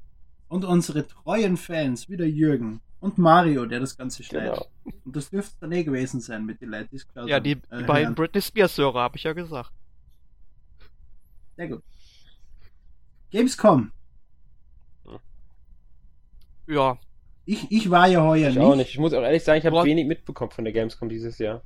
Und 0.49 0.65
unsere 0.65 1.07
treuen 1.07 1.55
Fans, 1.55 2.09
wie 2.09 2.17
der 2.17 2.29
Jürgen 2.29 2.81
und 2.99 3.17
Mario, 3.17 3.65
der 3.65 3.79
das 3.79 3.97
Ganze 3.97 4.23
schneidet. 4.23 4.55
Genau. 4.55 4.67
Und 5.05 5.15
das 5.15 5.29
dürfte 5.29 5.55
dann 5.61 5.71
eh 5.71 5.83
gewesen 5.83 6.19
sein 6.21 6.45
mit 6.45 6.61
den 6.61 6.69
Leuten, 6.69 6.89
die 6.91 6.97
es 6.97 7.07
geschaut 7.07 7.27
Ja, 7.29 7.37
haben. 7.37 7.43
die, 7.43 7.51
Äh, 7.69 7.77
die 7.79 7.83
beiden 7.83 8.05
hören. 8.07 8.15
Britney 8.15 8.41
Spears-Hörer, 8.41 9.01
habe 9.01 9.17
ich 9.17 9.23
ja 9.23 9.33
gesagt. 9.33 9.71
Sehr 11.57 11.67
gut. 11.69 11.83
Gamescom. 13.31 13.91
Ja, 16.67 16.97
Ich, 17.45 17.71
ich 17.71 17.89
war 17.89 18.07
ja 18.07 18.21
heuer 18.23 18.49
Ich 18.49 18.55
nicht. 18.55 18.63
auch 18.63 18.75
nicht. 18.75 18.89
Ich 18.91 18.99
muss 18.99 19.13
auch 19.13 19.21
ehrlich 19.23 19.43
sagen, 19.43 19.59
ich 19.59 19.65
habe 19.65 19.83
wenig 19.83 20.05
mitbekommen 20.05 20.51
von 20.51 20.63
der 20.65 20.73
Gamescom 20.73 21.09
dieses 21.09 21.39
Jahr. 21.39 21.63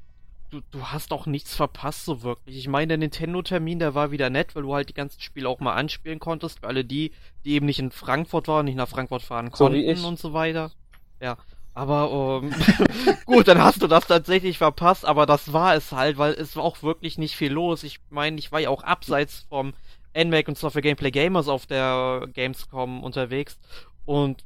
du, 0.49 0.61
du 0.71 0.81
hast 0.87 1.11
auch 1.11 1.25
nichts 1.25 1.55
verpasst 1.55 2.05
so 2.05 2.23
wirklich. 2.23 2.57
Ich 2.57 2.67
meine, 2.67 2.87
der 2.89 2.97
Nintendo-Termin, 2.99 3.79
der 3.79 3.95
war 3.95 4.11
wieder 4.11 4.29
nett, 4.29 4.55
weil 4.55 4.63
du 4.63 4.73
halt 4.73 4.87
die 4.89 4.93
ganzen 4.93 5.19
Spiele 5.19 5.49
auch 5.49 5.59
mal 5.59 5.73
anspielen 5.73 6.19
konntest. 6.19 6.59
Für 6.59 6.67
alle 6.67 6.85
die, 6.85 7.11
die 7.43 7.53
eben 7.53 7.65
nicht 7.65 7.79
in 7.79 7.91
Frankfurt 7.91 8.47
waren, 8.47 8.65
nicht 8.65 8.75
nach 8.77 8.87
Frankfurt 8.87 9.23
fahren 9.23 9.51
So 9.53 9.65
konnten 9.65 9.73
wie 9.79 9.85
ich. 9.85 10.03
und 10.03 10.19
so 10.19 10.31
weiter. 10.33 10.71
Ja. 11.23 11.37
Aber 11.73 12.41
ähm, 12.43 12.53
gut, 13.25 13.47
dann 13.47 13.59
hast 13.59 13.81
du 13.81 13.87
das 13.87 14.05
tatsächlich 14.05 14.59
verpasst, 14.59 15.05
aber 15.05 15.25
das 15.25 15.53
war 15.53 15.73
es 15.73 15.91
halt, 15.91 16.17
weil 16.19 16.33
es 16.33 16.55
war 16.55 16.63
auch 16.63 16.83
wirklich 16.83 17.17
nicht 17.17 17.35
viel 17.35 17.51
los. 17.51 17.83
Ich 17.83 17.99
meine, 18.11 18.37
ich 18.37 18.51
war 18.51 18.59
ja 18.59 18.69
auch 18.69 18.83
abseits 18.83 19.47
vom 19.49 19.73
NMAC 20.15 20.49
und 20.49 20.57
für 20.59 20.81
Gameplay 20.81 21.09
Gamers 21.09 21.47
auf 21.47 21.65
der 21.65 22.27
Gamescom 22.33 23.03
unterwegs 23.03 23.57
und 24.05 24.43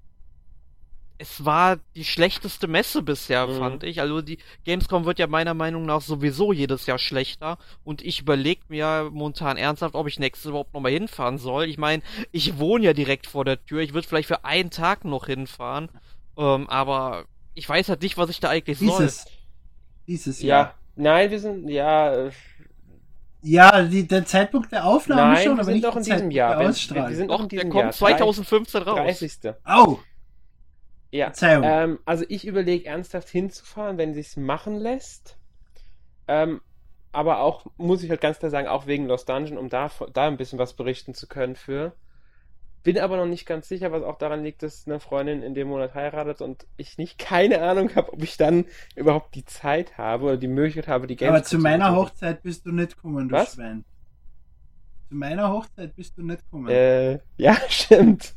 es 1.19 1.43
war 1.43 1.77
die 1.95 2.05
schlechteste 2.05 2.67
Messe 2.67 3.01
bisher, 3.01 3.47
Mhm. 3.47 3.57
fand 3.57 3.83
ich. 3.83 3.99
Also 3.99 4.21
die 4.21 4.37
Gamescom 4.65 5.05
wird 5.05 5.19
ja 5.19 5.27
meiner 5.27 5.55
Meinung 5.55 5.85
nach 5.85 6.01
sowieso 6.01 6.53
jedes 6.53 6.85
Jahr 6.85 6.99
schlechter 6.99 7.57
und 7.83 8.03
ich 8.03 8.21
überlege 8.21 8.61
mir 8.69 9.09
momentan 9.11 9.57
ernsthaft, 9.57 9.95
ob 9.95 10.07
ich 10.07 10.19
nächstes 10.19 10.49
überhaupt 10.49 10.73
nochmal 10.75 10.91
hinfahren 10.91 11.39
soll. 11.39 11.65
Ich 11.65 11.79
meine, 11.79 12.03
ich 12.31 12.59
wohne 12.59 12.85
ja 12.85 12.93
direkt 12.93 13.25
vor 13.27 13.45
der 13.45 13.65
Tür. 13.65 13.81
Ich 13.81 13.93
würde 13.93 14.07
vielleicht 14.07 14.27
für 14.27 14.45
einen 14.45 14.69
Tag 14.69 15.05
noch 15.05 15.25
hinfahren, 15.25 15.89
ähm, 16.37 16.69
aber 16.69 17.25
ich 17.53 17.67
weiß 17.67 17.89
halt 17.89 18.01
nicht, 18.01 18.17
was 18.17 18.29
ich 18.29 18.39
da 18.39 18.49
eigentlich 18.49 18.79
soll. 18.79 18.87
Dieses. 18.89 19.25
Dieses 20.07 20.41
Ja, 20.41 20.47
Jahr. 20.47 20.73
nein, 20.95 21.31
wir 21.31 21.39
sind, 21.39 21.67
ja, 21.69 22.13
äh, 22.27 22.31
Ja, 23.41 23.81
die, 23.83 24.07
der 24.07 24.25
Zeitpunkt 24.25 24.71
der 24.71 24.85
Aufnahme 24.85 25.33
Nein, 25.33 25.43
schon, 25.43 25.55
die 25.55 25.59
aber 25.59 25.63
sind 25.65 25.73
nicht 25.75 25.85
doch 25.85 25.93
der 25.93 25.97
in 25.99 26.03
diesem 26.03 26.31
Jahr. 26.31 26.49
der 26.51 26.59
Wenn- 26.59 26.67
Ausstrahlung. 26.69 27.09
die 27.09 27.15
sind 27.15 27.27
Doch, 27.29 27.37
noch 27.37 27.43
in 27.43 27.49
der 27.49 27.57
diesem 27.59 27.69
kommt 27.71 27.83
Jahr. 27.83 27.91
2015 27.93 28.81
raus. 28.83 28.95
30. 29.19 29.53
Au! 29.63 29.99
Ja. 31.11 31.31
Ähm, 31.41 31.99
also 32.05 32.25
ich 32.27 32.45
überlege 32.45 32.85
ernsthaft 32.85 33.29
hinzufahren, 33.29 33.97
wenn 33.97 34.13
sich's 34.13 34.35
machen 34.37 34.75
lässt. 34.77 35.37
Ähm, 36.27 36.61
aber 37.13 37.39
auch, 37.39 37.65
muss 37.77 38.03
ich 38.03 38.09
halt 38.09 38.21
ganz 38.21 38.39
klar 38.39 38.51
sagen, 38.51 38.67
auch 38.67 38.85
wegen 38.87 39.07
Lost 39.07 39.29
Dungeon, 39.29 39.57
um 39.57 39.69
da, 39.69 39.89
da 40.13 40.27
ein 40.27 40.37
bisschen 40.37 40.59
was 40.59 40.73
berichten 40.73 41.13
zu 41.13 41.27
können 41.27 41.55
für. 41.55 41.93
Bin 42.87 42.99
aber 42.99 43.17
noch 43.17 43.25
nicht 43.25 43.45
ganz 43.45 43.67
sicher, 43.67 43.91
was 43.91 44.01
auch 44.01 44.17
daran 44.17 44.45
liegt, 44.45 44.63
dass 44.63 44.87
eine 44.87 45.01
Freundin 45.01 45.43
in 45.43 45.53
dem 45.53 45.67
Monat 45.67 45.93
heiratet 45.93 46.39
und 46.39 46.65
ich 46.77 46.97
nicht 46.97 47.17
keine 47.19 47.61
Ahnung 47.61 47.93
habe, 47.95 48.13
ob 48.13 48.23
ich 48.23 48.37
dann 48.37 48.63
überhaupt 48.95 49.35
die 49.35 49.43
Zeit 49.43 49.97
habe 49.97 50.23
oder 50.23 50.37
die 50.37 50.47
Möglichkeit 50.47 50.87
habe, 50.87 51.05
die 51.05 51.17
Games 51.17 51.35
aber 51.35 51.43
zu 51.43 51.59
meiner. 51.59 51.93
Hochzeit 51.93 52.43
bist 52.43 52.65
du 52.65 52.71
nicht 52.71 52.95
gekommen, 52.95 53.27
du 53.27 53.35
Was? 53.35 53.55
Schwein. 53.55 53.83
Zu 55.09 55.15
meiner 55.15 55.51
Hochzeit 55.51 55.97
bist 55.97 56.17
du 56.17 56.23
nicht 56.23 56.45
gekommen. 56.45 56.69
Äh, 56.69 57.19
ja, 57.35 57.57
stimmt. 57.67 58.33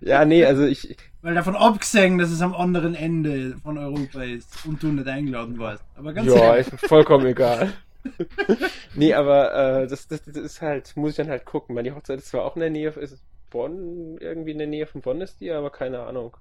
ja, 0.00 0.24
nee, 0.24 0.42
also 0.42 0.64
ich, 0.64 0.96
Weil 1.20 1.34
davon 1.34 1.54
abgesehen, 1.54 2.16
dass 2.16 2.30
es 2.30 2.40
am 2.40 2.54
anderen 2.54 2.94
Ende 2.94 3.58
von 3.62 3.76
Europa 3.76 4.22
ist 4.22 4.64
und 4.64 4.82
du 4.82 4.86
nicht 4.86 5.06
eingeladen 5.06 5.58
warst. 5.58 5.84
Aber 5.96 6.14
ganz 6.14 6.28
ja, 6.28 6.54
ehrlich, 6.54 6.72
ist 6.72 6.86
vollkommen 6.86 7.26
egal. 7.26 7.74
nee, 8.94 9.14
aber 9.14 9.82
äh, 9.82 9.86
das, 9.86 10.08
das, 10.08 10.22
das 10.24 10.36
ist 10.36 10.62
halt, 10.62 10.96
muss 10.96 11.10
ich 11.10 11.16
dann 11.16 11.28
halt 11.28 11.44
gucken, 11.44 11.74
weil 11.76 11.84
die 11.84 11.92
Hochzeit 11.92 12.18
ist 12.18 12.28
zwar 12.28 12.44
auch 12.44 12.56
in 12.56 12.60
der 12.60 12.70
Nähe, 12.70 12.90
ist 12.90 13.22
Bonn, 13.50 14.18
irgendwie 14.18 14.52
in 14.52 14.58
der 14.58 14.66
Nähe 14.66 14.86
von 14.86 15.00
Bonn 15.00 15.20
ist 15.20 15.40
die, 15.40 15.50
aber 15.50 15.70
keine 15.70 16.00
Ahnung. 16.00 16.36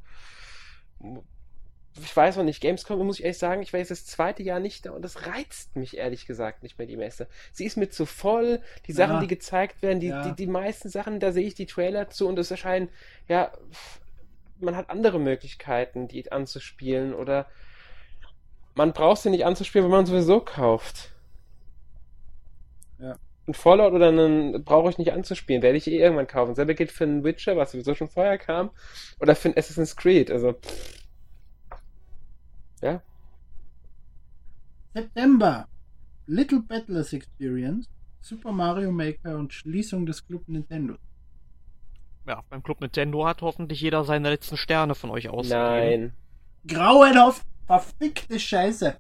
Ich 2.02 2.16
weiß 2.16 2.38
noch 2.38 2.44
nicht, 2.44 2.62
Gamescom, 2.62 3.04
muss 3.06 3.18
ich 3.20 3.24
ehrlich 3.24 3.38
sagen, 3.40 3.62
ich 3.62 3.74
war 3.74 3.80
jetzt 3.80 3.92
das 3.92 4.06
zweite 4.06 4.44
Jahr 4.44 4.60
nicht 4.60 4.86
da 4.86 4.92
und 4.92 5.02
das 5.02 5.26
reizt 5.26 5.76
mich 5.76 5.98
ehrlich 5.98 6.28
gesagt 6.28 6.62
nicht 6.64 6.78
mehr, 6.78 6.88
die 6.88 6.98
Messe. 6.98 7.28
Sie 7.54 7.66
ist 7.66 7.78
mir 7.78 7.90
zu 7.90 8.06
voll, 8.06 8.62
die 8.86 8.94
Sachen, 8.94 9.16
Ja. 9.16 9.20
die 9.22 9.28
gezeigt 9.28 9.82
werden, 9.82 10.00
die, 10.00 10.08
Ja. 10.08 10.22
die, 10.24 10.36
die 10.36 10.48
meisten 10.48 10.90
Sachen, 10.90 11.20
da 11.20 11.32
sehe 11.32 11.48
ich 11.48 11.56
die 11.56 11.66
Trailer 11.66 12.10
zu 12.10 12.28
und 12.28 12.38
es 12.38 12.52
erscheinen, 12.52 12.90
ja, 13.28 13.52
man 14.60 14.76
hat 14.76 14.90
andere 14.90 15.20
Möglichkeiten, 15.20 16.08
die 16.08 16.32
anzuspielen 16.32 17.14
oder 17.14 17.48
man 18.76 18.94
braucht 18.94 19.22
sie 19.22 19.30
nicht 19.32 19.46
anzuspielen, 19.46 19.86
wenn 19.86 19.92
man 19.92 20.06
sowieso 20.06 20.40
kauft. 20.40 21.12
Ja. 23.00 23.18
Ein 23.48 23.54
Fallout 23.54 23.94
oder 23.94 24.10
einen 24.10 24.64
brauche 24.66 24.90
ich 24.90 24.98
nicht 24.98 25.14
anzuspielen, 25.14 25.62
werde 25.62 25.78
ich 25.78 25.88
eh 25.88 26.00
irgendwann 26.00 26.28
kaufen. 26.28 26.56
Selber 26.56 26.74
gilt 26.74 26.92
für 26.92 27.06
einen 27.06 27.24
Witcher, 27.24 27.56
was 27.56 27.72
sowieso 27.72 27.96
schon 27.96 28.10
vorher 28.10 28.38
kam, 28.38 28.72
oder 29.20 29.36
für 29.36 29.50
ein 29.50 29.58
Assassin's 29.58 29.96
Creed. 29.96 30.30
Also, 30.30 30.54
pff. 30.54 31.04
ja. 32.82 33.02
September. 34.94 35.68
Little 36.30 36.60
Battlers 36.60 37.14
Experience, 37.14 37.88
Super 38.20 38.52
Mario 38.52 38.92
Maker 38.92 39.38
und 39.38 39.54
Schließung 39.54 40.06
des 40.06 40.26
Club 40.26 40.44
Nintendo. 40.48 40.96
Ja, 42.28 42.44
beim 42.50 42.62
Club 42.62 42.82
Nintendo 42.82 43.26
hat 43.26 43.42
hoffentlich 43.42 43.80
jeder 43.80 44.04
seine 44.04 44.30
letzten 44.30 44.58
Sterne 44.58 44.94
von 44.96 45.10
euch 45.10 45.30
ausgegeben. 45.30 45.62
Nein. 45.62 46.14
Grauenhaft 46.68 47.46
verfickte 47.66 48.38
Scheiße. 48.38 48.98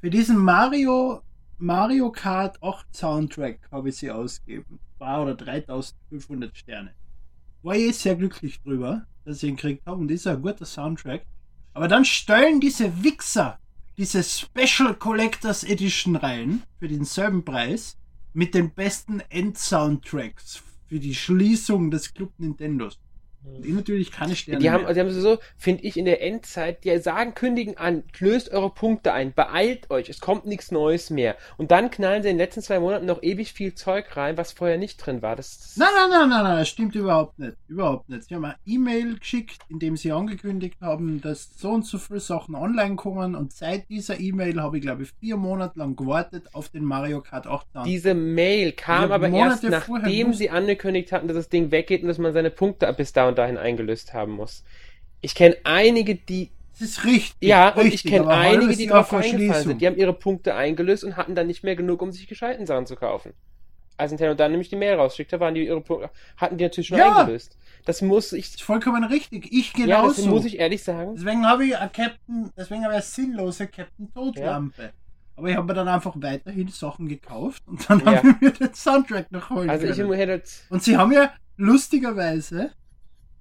Für 0.00 0.10
diesen 0.10 0.36
Mario 0.36 1.22
Mario 1.58 2.10
Kart 2.10 2.62
8 2.62 2.94
Soundtrack 2.94 3.68
habe 3.70 3.88
ich 3.88 3.96
sie 3.96 4.10
ausgegeben. 4.10 4.78
2 4.98 5.18
oder 5.18 5.34
3500 5.34 6.56
Sterne. 6.56 6.94
War 7.62 7.76
ich 7.76 7.96
sehr 7.96 8.16
glücklich 8.16 8.60
drüber, 8.62 9.06
dass 9.24 9.42
ich 9.42 9.48
ihn 9.48 9.56
gekriegt 9.56 9.86
habe 9.86 10.00
und 10.00 10.08
das 10.08 10.20
ist 10.20 10.26
ein 10.26 10.42
guter 10.42 10.66
Soundtrack. 10.66 11.24
Aber 11.72 11.88
dann 11.88 12.04
stellen 12.04 12.60
diese 12.60 13.02
Wichser 13.02 13.58
diese 13.96 14.24
Special 14.24 14.94
Collectors 14.94 15.62
Edition 15.62 16.16
rein 16.16 16.64
für 16.80 16.88
denselben 16.88 17.44
Preis 17.44 17.96
mit 18.32 18.54
den 18.54 18.74
besten 18.74 19.20
End-Soundtracks 19.28 20.62
für 20.86 20.98
die 20.98 21.14
Schließung 21.14 21.90
des 21.90 22.12
Club 22.12 22.32
Nintendos. 22.38 22.98
Ich 23.62 23.72
natürlich 23.72 24.10
keine 24.10 24.34
Sterne 24.36 24.58
Die 24.58 24.70
haben, 24.70 24.84
mehr. 24.84 24.94
die 24.94 25.00
haben 25.00 25.10
so, 25.10 25.38
finde 25.56 25.84
ich, 25.84 25.96
in 25.96 26.04
der 26.04 26.22
Endzeit, 26.22 26.84
die 26.84 26.96
sagen, 26.98 27.34
kündigen 27.34 27.76
an, 27.76 28.04
löst 28.18 28.50
eure 28.50 28.70
Punkte 28.70 29.12
ein, 29.12 29.34
beeilt 29.34 29.90
euch, 29.90 30.08
es 30.08 30.20
kommt 30.20 30.46
nichts 30.46 30.70
Neues 30.70 31.10
mehr. 31.10 31.36
Und 31.56 31.70
dann 31.70 31.90
knallen 31.90 32.22
sie 32.22 32.30
in 32.30 32.36
den 32.36 32.44
letzten 32.44 32.62
zwei 32.62 32.80
Monaten 32.80 33.06
noch 33.06 33.22
ewig 33.22 33.52
viel 33.52 33.74
Zeug 33.74 34.16
rein, 34.16 34.36
was 34.36 34.52
vorher 34.52 34.78
nicht 34.78 34.96
drin 34.96 35.22
war. 35.22 35.36
Das, 35.36 35.74
Nein, 35.76 35.88
nein, 35.94 36.10
nein, 36.10 36.28
nein, 36.28 36.44
nein, 36.44 36.58
das 36.58 36.68
stimmt 36.68 36.94
überhaupt 36.94 37.38
nicht. 37.38 37.54
Überhaupt 37.68 38.08
nicht. 38.08 38.24
Sie 38.24 38.34
haben 38.34 38.44
eine 38.44 38.56
E-Mail 38.64 39.18
geschickt, 39.18 39.58
in 39.68 39.78
dem 39.78 39.96
sie 39.96 40.12
angekündigt 40.12 40.80
haben, 40.80 41.20
dass 41.20 41.50
so 41.58 41.70
und 41.70 41.84
so 41.84 41.98
viele 41.98 42.20
Sachen 42.20 42.54
online 42.54 42.96
kommen 42.96 43.34
und 43.34 43.52
seit 43.52 43.88
dieser 43.90 44.18
E-Mail 44.20 44.60
habe 44.60 44.78
ich, 44.78 44.82
glaube 44.82 45.02
ich, 45.02 45.12
vier 45.20 45.36
Monate 45.36 45.78
lang 45.78 45.96
gewartet 45.96 46.44
auf 46.52 46.68
den 46.68 46.84
Mario 46.84 47.20
Kart 47.20 47.46
8 47.46 47.66
Sound. 47.72 47.86
Diese 47.86 48.14
Mail 48.14 48.72
kam 48.72 49.12
aber 49.12 49.28
Monate 49.28 49.66
erst 49.68 49.88
nachdem 49.88 50.32
sie 50.32 50.50
angekündigt 50.50 51.12
hatten, 51.12 51.28
dass 51.28 51.36
das 51.36 51.48
Ding 51.48 51.70
weggeht 51.70 52.02
und 52.02 52.08
dass 52.08 52.18
man 52.18 52.32
seine 52.32 52.50
Punkte 52.50 52.92
bis 52.92 53.12
da 53.12 53.33
und 53.34 53.38
dahin 53.38 53.58
eingelöst 53.58 54.14
haben 54.14 54.32
muss. 54.32 54.64
Ich 55.20 55.34
kenne 55.34 55.56
einige, 55.64 56.14
die 56.14 56.50
Das 56.72 56.80
ist 56.82 57.04
richtig. 57.04 57.48
Ja, 57.48 57.70
und 57.70 57.82
richtig, 57.82 58.04
ich 58.04 58.10
kenne 58.10 58.28
einige, 58.28 58.76
die 58.76 58.88
vor 58.88 58.96
eingefallen 59.18 59.64
sind. 59.64 59.80
Die 59.80 59.86
haben 59.86 59.96
ihre 59.96 60.12
Punkte 60.12 60.54
eingelöst 60.54 61.04
und 61.04 61.16
hatten 61.16 61.34
dann 61.34 61.46
nicht 61.46 61.64
mehr 61.64 61.76
genug, 61.76 62.02
um 62.02 62.12
sich 62.12 62.26
gescheiten 62.26 62.66
Sachen 62.66 62.86
zu 62.86 62.96
kaufen. 62.96 63.32
Als 63.96 64.10
Nintendo 64.10 64.34
dann 64.34 64.50
nämlich 64.50 64.70
die 64.70 64.76
Mail 64.76 64.94
rausschickte, 64.94 65.38
waren 65.38 65.54
die 65.54 65.66
ihre 65.66 65.80
Punkte, 65.80 66.10
hatten 66.36 66.58
die 66.58 66.64
natürlich 66.64 66.88
schon 66.88 66.98
Ja. 66.98 67.16
eingelöst. 67.20 67.56
Das 67.84 68.02
muss 68.02 68.32
ich, 68.32 68.46
Das 68.46 68.54
ist 68.56 68.62
vollkommen 68.62 69.04
richtig. 69.04 69.52
Ich 69.52 69.72
ja, 69.76 69.84
genauso. 69.86 70.16
das 70.22 70.26
muss 70.26 70.44
ich 70.44 70.58
ehrlich 70.58 70.82
sagen. 70.82 71.14
Deswegen 71.14 71.46
habe 71.46 71.64
ich 71.64 71.72
Captain, 71.72 72.50
deswegen 72.56 72.82
habe 72.84 72.94
ich 72.94 72.96
eine 72.98 73.02
sinnlose 73.02 73.68
Captain 73.68 74.12
Toad-Lampe. 74.12 74.92
Aber 75.36 75.48
ich 75.48 75.56
habe 75.56 75.66
mir 75.66 75.74
dann 75.74 75.88
einfach 75.88 76.14
weiterhin 76.16 76.68
Sachen 76.68 77.08
gekauft 77.08 77.62
und 77.66 77.88
dann 77.88 78.00
Ja. 78.00 78.06
habe 78.16 78.28
ich 78.30 78.40
mir 78.40 78.50
den 78.50 78.74
Soundtrack 78.74 79.30
noch 79.30 79.50
holen 79.50 79.70
Also 79.70 79.86
ich 79.86 79.96
können. 79.96 80.12
hätte 80.12 80.32
jetzt, 80.32 80.70
Und 80.70 80.82
sie 80.82 80.96
haben 80.96 81.12
ja 81.12 81.32
lustigerweise 81.56 82.72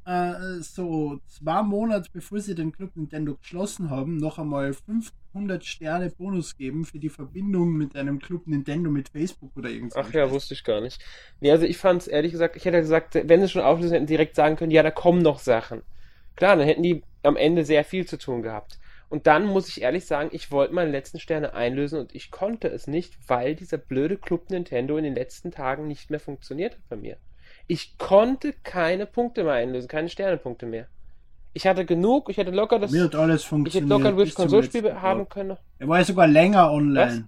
äh, 0.06 0.62
so 0.62 1.20
zwei 1.28 1.62
Monate 1.64 2.10
bevor 2.12 2.40
sie 2.40 2.56
den 2.56 2.72
Club 2.72 2.96
Nintendo 2.96 3.36
geschlossen 3.36 3.90
haben, 3.90 4.18
noch 4.18 4.38
einmal 4.38 4.74
500 4.74 5.64
Sterne 5.64 6.10
Bonus 6.10 6.58
geben 6.58 6.86
für 6.86 7.00
die 7.00 7.10
Verbindung 7.10 7.74
mit 7.74 7.96
einem 7.96 8.20
Club 8.20 8.48
Nintendo 8.48 8.90
mit 8.90 9.10
Facebook 9.10 9.52
oder 9.56 9.70
irgendwas. 9.70 10.06
ach 10.06 10.14
ja, 10.14 10.30
wusste 10.30 10.54
ich 10.54 10.64
gar 10.64 10.82
nicht. 10.82 11.02
Nee, 11.40 11.52
also 11.52 11.66
ich 11.66 11.78
fand 11.78 12.02
es 12.02 12.08
ehrlich 12.08 12.32
gesagt, 12.32 12.56
ich 12.56 12.66
hätte 12.66 12.80
gesagt, 12.80 13.16
wenn 13.24 13.42
sie 13.42 13.50
schon 13.50 13.62
auflösen, 13.62 13.94
hätten 13.94 14.08
direkt 14.08 14.36
sagen 14.36 14.56
können, 14.56 14.72
ja, 14.72 14.84
da 14.84 14.92
kommen 14.92 15.22
noch 15.22 15.40
Sachen. 15.40 15.82
Klar, 16.36 16.56
dann 16.56 16.68
hätten 16.68 16.84
die 16.84 17.04
am 17.22 17.38
Ende 17.38 17.64
sehr 17.64 17.84
viel 17.84 18.06
zu 18.06 18.18
tun 18.18 18.42
gehabt. 18.42 18.80
Und 19.10 19.28
dann 19.28 19.46
muss 19.46 19.70
ich 19.70 19.84
ehrlich 19.84 20.06
sagen, 20.06 20.30
ich 20.32 20.52
wollte 20.52 20.74
meine 20.74 20.90
letzten 20.90 21.20
Sterne 21.20 21.54
einlösen 21.54 22.00
und 22.00 22.16
ich 22.16 22.32
konnte 22.32 22.68
es 22.68 22.88
nicht, 22.88 23.16
weil 23.28 23.56
dieser 23.56 23.78
blöde 23.78 24.18
Club 24.18 24.50
Nintendo 24.50 24.98
in 24.98 25.04
den 25.04 25.14
letzten 25.14 25.52
Tagen 25.52 25.88
nicht 25.88 26.10
mehr 26.10 26.20
funktioniert 26.20 26.74
hat 26.74 26.90
bei 26.90 26.96
mir. 26.96 27.18
Ich 27.68 27.98
konnte 27.98 28.54
keine 28.64 29.06
Punkte 29.06 29.44
mehr 29.44 29.54
einlösen, 29.54 29.88
keine 29.88 30.10
Sternepunkte 30.10 30.66
mehr. 30.66 30.88
Ich 31.54 31.68
hatte 31.68 31.86
genug, 31.86 32.30
ich 32.30 32.38
hätte 32.38 32.52
locker 32.52 32.80
das, 32.80 32.92
Mir 32.92 33.04
hat 33.06 33.16
alles 33.16 33.42
ich 33.42 33.48
funktioniert. 33.48 33.84
hätte 33.84 34.04
locker 34.04 34.10
ein 34.10 34.58
letzten 34.58 35.02
haben 35.02 35.30
können. 35.30 35.58
Er 35.80 35.88
war 35.88 36.00
ja 36.00 36.04
sogar 36.06 36.28
länger 36.28 36.72
online. 36.72 37.28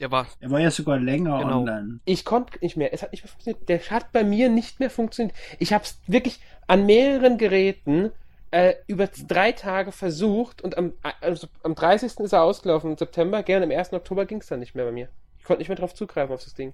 Der 0.00 0.10
war. 0.10 0.26
Er 0.40 0.50
war 0.50 0.60
ja 0.60 0.70
sogar 0.70 0.98
länger 0.98 1.38
Genau. 1.38 1.60
online. 1.60 2.00
Ich 2.04 2.24
konnte 2.24 2.58
nicht 2.60 2.76
mehr. 2.76 2.92
Es 2.92 3.02
hat 3.02 3.12
nicht 3.12 3.24
mehr 3.24 3.30
funktioniert. 3.30 3.68
Der 3.68 3.80
hat 3.90 4.12
bei 4.12 4.24
mir 4.24 4.48
nicht 4.50 4.80
mehr 4.80 4.90
funktioniert. 4.90 5.34
Ich 5.58 5.72
habe 5.72 5.84
es 5.84 5.98
wirklich 6.06 6.40
an 6.66 6.84
mehreren 6.84 7.38
Geräten 7.38 8.10
äh, 8.50 8.74
über 8.86 9.06
drei 9.06 9.52
Tage 9.52 9.92
versucht 9.92 10.62
und 10.62 10.76
am, 10.76 10.92
also 11.20 11.46
am 11.62 11.74
30. 11.74 12.20
ist 12.20 12.32
er 12.32 12.42
ausgelaufen 12.42 12.90
im 12.92 12.96
September, 12.98 13.42
gerne 13.42 13.64
am 13.64 13.70
1. 13.72 13.92
Oktober 13.92 14.26
ging 14.26 14.40
es 14.40 14.46
dann 14.48 14.60
nicht 14.60 14.74
mehr 14.74 14.84
bei 14.84 14.92
mir. 14.92 15.08
Ich 15.38 15.44
konnte 15.44 15.60
nicht 15.60 15.68
mehr 15.68 15.76
drauf 15.78 15.94
zugreifen 15.94 16.34
auf 16.34 16.44
das 16.44 16.54
Ding. 16.54 16.72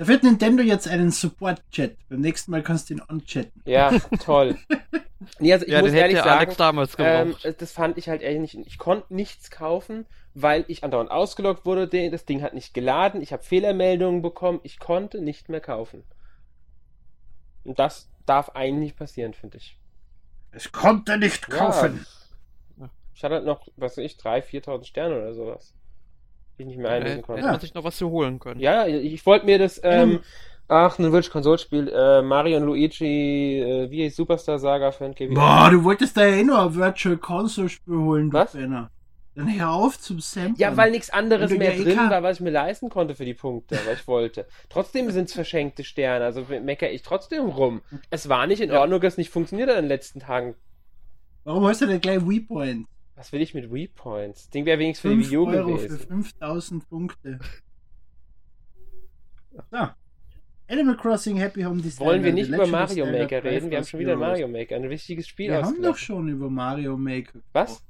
Da 0.00 0.08
wird 0.08 0.22
Nintendo 0.22 0.62
jetzt 0.62 0.88
einen 0.88 1.10
Support-Chat. 1.10 1.94
Beim 2.08 2.22
nächsten 2.22 2.50
Mal 2.52 2.62
kannst 2.62 2.88
du 2.88 2.94
ihn 2.94 3.00
anchatten. 3.02 3.60
Ja, 3.66 3.90
toll. 4.24 4.56
Nee, 5.38 5.52
also 5.52 5.66
ich 5.66 5.72
ja, 5.72 5.80
muss 5.82 5.90
den 5.90 5.96
hätte 5.96 6.02
ehrlich 6.06 6.16
sagen, 6.16 6.30
Alex 6.38 6.56
damals 6.56 6.96
ähm, 6.98 7.34
gebraucht. 7.34 7.60
das 7.60 7.72
fand 7.72 7.98
ich 7.98 8.08
halt 8.08 8.22
ehrlich 8.22 8.54
nicht. 8.54 8.66
Ich 8.66 8.78
konnte 8.78 9.12
nichts 9.14 9.50
kaufen, 9.50 10.06
weil 10.32 10.64
ich 10.68 10.82
andauernd 10.82 11.10
ausgeloggt 11.10 11.66
wurde. 11.66 11.86
De- 11.86 12.08
Das 12.08 12.24
Ding 12.24 12.40
hat 12.40 12.54
nicht 12.54 12.72
geladen. 12.72 13.20
Ich 13.20 13.34
habe 13.34 13.42
Fehlermeldungen 13.42 14.22
bekommen. 14.22 14.60
Ich 14.62 14.78
konnte 14.78 15.20
nicht 15.20 15.50
mehr 15.50 15.60
kaufen. 15.60 16.04
Und 17.64 17.78
das 17.78 18.08
darf 18.24 18.48
eigentlich 18.54 18.84
nicht 18.84 18.96
passieren, 18.96 19.34
finde 19.34 19.58
ich. 19.58 19.78
Es 20.52 20.72
konnte 20.72 21.18
nicht 21.18 21.50
kaufen. 21.50 22.06
Ja. 22.78 22.88
Ich 23.14 23.22
hatte 23.22 23.34
halt 23.34 23.44
noch, 23.44 23.68
was 23.76 23.98
weiß 23.98 24.04
ich, 24.06 24.14
3.000, 24.16 24.64
4.000 24.64 24.84
Sterne 24.86 25.16
oder 25.18 25.34
sowas. 25.34 25.74
Ich 26.60 26.66
nicht 26.66 26.78
mehr 26.78 26.90
hätte 26.92 27.22
konnte. 27.22 27.40
hätte 27.42 27.50
man 27.52 27.60
sich 27.60 27.74
noch 27.74 27.84
was 27.84 27.96
zu 27.96 28.10
holen 28.10 28.38
können. 28.38 28.60
Ja, 28.60 28.86
ich 28.86 29.24
wollte 29.26 29.46
mir 29.46 29.58
das, 29.58 29.80
ähm, 29.82 30.20
ach, 30.68 30.98
ein 30.98 31.10
Virtual 31.12 31.32
Konsolspiel, 31.32 31.88
äh, 31.88 32.22
Mario 32.22 32.58
und 32.58 32.64
Luigi, 32.64 33.60
äh, 33.60 33.90
wie 33.90 34.04
heißt 34.04 34.16
Superstar 34.16 34.58
Saga 34.58 34.90
für 34.92 35.04
ein 35.06 35.14
KW. 35.14 35.34
Boah, 35.34 35.68
du 35.70 35.82
wolltest 35.84 36.16
da 36.16 36.26
ja 36.26 36.36
eh 36.36 36.44
nur 36.44 36.60
ein 36.60 36.74
Virtual 36.74 37.16
Console 37.16 37.68
Spiel 37.68 37.96
holen, 37.96 38.30
du 38.30 38.38
Was? 38.38 38.52
Penner. 38.52 38.90
Dann 39.36 39.58
hör 39.58 39.70
auf 39.70 39.98
zum 39.98 40.18
Samplen. 40.20 40.56
Ja, 40.58 40.76
weil 40.76 40.90
nichts 40.90 41.08
anderes 41.08 41.50
mehr 41.52 41.72
eh 41.78 41.82
drin 41.84 41.96
kann- 41.96 42.10
war, 42.10 42.22
was 42.24 42.38
ich 42.38 42.42
mir 42.42 42.50
leisten 42.50 42.90
konnte 42.90 43.14
für 43.14 43.24
die 43.24 43.32
Punkte, 43.32 43.78
was 43.86 44.00
ich 44.00 44.08
wollte. 44.08 44.44
Trotzdem 44.68 45.08
sind 45.12 45.28
es 45.28 45.32
verschenkte 45.34 45.84
Sterne, 45.84 46.24
also 46.24 46.44
meckere 46.62 46.90
ich 46.90 47.02
trotzdem 47.02 47.46
rum. 47.46 47.80
Es 48.10 48.28
war 48.28 48.46
nicht 48.48 48.60
in 48.60 48.72
Ordnung, 48.72 49.00
dass 49.00 49.14
es 49.14 49.18
nicht 49.18 49.30
funktioniert 49.30 49.70
hat 49.70 49.76
in 49.76 49.84
den 49.84 49.88
letzten 49.88 50.18
Tagen. 50.20 50.56
Warum 51.44 51.64
hast 51.66 51.80
du 51.80 51.86
denn 51.86 52.00
gleich 52.00 52.20
WePoint? 52.20 52.86
Was 53.20 53.32
will 53.32 53.42
ich 53.42 53.52
mit 53.52 53.70
Wii 53.70 53.88
Points? 53.88 54.48
Ding 54.48 54.64
wäre 54.64 54.78
wenigstens 54.78 55.02
für 55.02 55.14
die 55.14 55.24
5 55.24 55.30
Wii 55.30 55.36
U 55.36 55.46
Euro 55.46 55.76
für 55.76 55.88
gewesen. 55.88 56.06
5000 56.08 56.88
Punkte. 56.88 57.38
So. 59.70 59.88
Animal 60.68 60.96
Crossing 60.96 61.36
Happy 61.36 61.62
Home 61.64 61.82
Designer. 61.82 62.08
Wollen 62.08 62.24
wir 62.24 62.32
nicht 62.32 62.48
über 62.48 62.66
Mario 62.66 63.04
Zelda 63.04 63.18
Maker 63.18 63.44
reden? 63.44 63.70
Wir 63.70 63.76
haben 63.76 63.84
schon 63.84 64.00
wieder. 64.00 64.16
Mario 64.16 64.48
Maker, 64.48 64.76
ein 64.76 64.88
wichtiges 64.88 65.28
Spiel 65.28 65.50
Wir 65.50 65.60
haben 65.60 65.82
doch 65.82 65.98
schon 65.98 66.28
über 66.28 66.48
Mario 66.48 66.96
Maker 66.96 67.40
Was? 67.52 67.84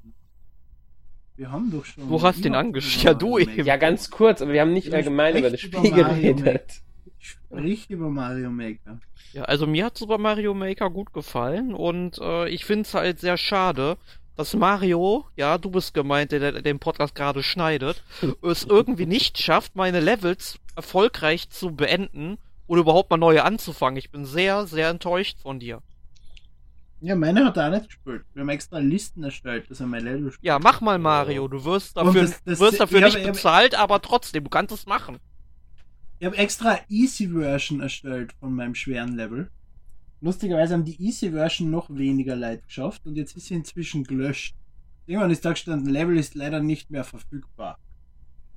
Wir 1.37 1.53
haben 1.53 1.71
doch 1.71 1.85
schon. 1.85 2.09
Du 2.09 2.21
hast 2.23 2.45
den 2.45 2.55
über 2.55 2.63
angesch- 2.63 2.97
Mario 2.97 3.11
ja, 3.13 3.15
du 3.15 3.39
eben. 3.39 3.67
Ja, 3.67 3.77
ganz 3.77 4.11
kurz, 4.11 4.43
aber 4.43 4.53
wir 4.53 4.63
haben 4.63 4.73
nicht 4.73 4.93
allgemein 4.93 5.37
über 5.37 5.51
das 5.51 5.61
Spiel 5.61 5.79
über 5.79 6.03
Mario 6.09 6.35
geredet. 6.35 6.81
Sprich 7.19 7.89
über 7.89 8.09
Mario 8.09 8.51
Maker. 8.51 8.99
Ja, 9.33 9.43
also 9.45 9.67
mir 9.69 9.85
hat 9.85 9.97
Super 9.97 10.19
Mario 10.19 10.55
Maker 10.55 10.91
gut 10.91 11.13
gefallen 11.13 11.73
und 11.73 12.19
äh, 12.19 12.49
ich 12.49 12.65
finde 12.65 12.83
es 12.83 12.95
halt 12.95 13.21
sehr 13.21 13.37
schade, 13.37 13.97
dass 14.41 14.55
Mario, 14.55 15.27
ja, 15.37 15.59
du 15.59 15.71
bist 15.71 15.93
gemeint, 15.93 16.33
der, 16.33 16.63
den 16.63 16.79
Podcast 16.79 17.15
gerade 17.15 17.43
schneidet, 17.43 18.03
es 18.43 18.65
irgendwie 18.65 19.07
nicht 19.07 19.39
schafft, 19.39 19.77
meine 19.77 20.01
Levels 20.01 20.59
erfolgreich 20.77 21.51
zu 21.51 21.73
beenden 21.77 22.39
oder 22.67 22.81
überhaupt 22.81 23.11
mal 23.11 23.17
neue 23.19 23.45
anzufangen. 23.45 23.99
Ich 23.99 24.11
bin 24.11 24.25
sehr, 24.25 24.67
sehr 24.67 24.89
enttäuscht 24.89 25.39
von 25.43 25.61
dir. 25.61 25.83
Ja, 27.03 27.15
meine 27.17 27.45
hat 27.45 27.57
er 27.57 27.67
auch 27.69 27.71
nicht 27.73 27.87
gespielt. 27.89 28.25
Wir 28.35 28.41
haben 28.43 28.49
extra 28.51 28.79
Listen 28.79 29.23
erstellt, 29.25 29.71
dass 29.71 29.81
er 29.81 29.87
mein 29.87 30.05
Level 30.05 30.33
spielt. 30.33 30.45
Ja, 30.45 30.59
mach 30.59 30.81
mal 30.81 30.99
Mario, 30.99 31.47
du 31.49 31.65
wirst 31.65 31.97
dafür, 31.97 32.23
das- 32.23 32.43
das- 32.45 32.61
wirst 32.61 32.81
dafür 32.81 32.99
ich 32.99 33.05
nicht 33.05 33.15
hab- 33.15 33.21
ich 33.23 33.27
hab- 33.29 33.35
bezahlt, 33.35 33.75
aber 33.75 34.01
trotzdem, 34.03 34.45
du 34.45 34.51
kannst 34.51 34.73
es 34.73 34.87
machen. 34.87 35.19
Ich 36.19 36.27
habe 36.27 36.37
extra 36.37 36.79
Easy 36.89 37.29
Version 37.29 37.81
erstellt 37.81 38.33
von 38.41 38.55
meinem 38.55 38.75
schweren 38.75 39.17
Level. 39.17 39.51
Lustigerweise 40.21 40.75
haben 40.75 40.85
die 40.85 41.01
Easy 41.03 41.31
Version 41.31 41.71
noch 41.71 41.89
weniger 41.91 42.37
Leid 42.37 42.67
geschafft 42.67 43.07
und 43.07 43.17
jetzt 43.17 43.37
ist 43.37 43.47
sie 43.47 43.55
inzwischen 43.55 44.05
gelöscht. 44.05 44.55
Irgendwann 45.07 45.31
ist 45.31 45.45
da 45.45 45.51
gestanden, 45.51 45.91
Level 45.91 46.19
ist 46.19 46.35
leider 46.35 46.61
nicht 46.61 46.91
mehr 46.91 47.05
verfügbar. 47.05 47.79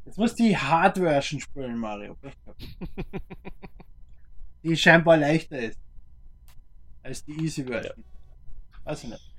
Jetzt 0.05 0.17
muss 0.17 0.35
die 0.35 0.57
Hard 0.57 0.97
Version 0.97 1.39
spielen, 1.39 1.77
Mario. 1.77 2.17
Die 4.63 4.77
scheinbar 4.77 5.17
leichter 5.17 5.59
ist 5.59 5.79
als 7.03 7.25
die 7.25 7.33
Easy 7.43 7.65
Version. 7.65 8.03
Weiß 8.85 9.03
ich 9.03 9.09
nicht. 9.09 9.33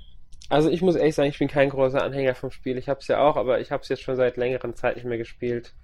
Also 0.50 0.70
ich 0.70 0.82
muss 0.82 0.96
ehrlich 0.96 1.14
sagen, 1.14 1.30
ich 1.30 1.38
bin 1.38 1.48
kein 1.48 1.70
großer 1.70 2.02
Anhänger 2.02 2.34
vom 2.34 2.50
Spiel. 2.50 2.76
Ich 2.76 2.88
habe 2.88 3.00
es 3.00 3.08
ja 3.08 3.20
auch, 3.20 3.36
aber 3.36 3.60
ich 3.60 3.72
habe 3.72 3.82
es 3.82 3.88
jetzt 3.88 4.02
schon 4.02 4.16
seit 4.16 4.36
längerer 4.36 4.74
Zeit 4.74 4.96
nicht 4.96 5.06
mehr 5.06 5.18
gespielt. 5.18 5.74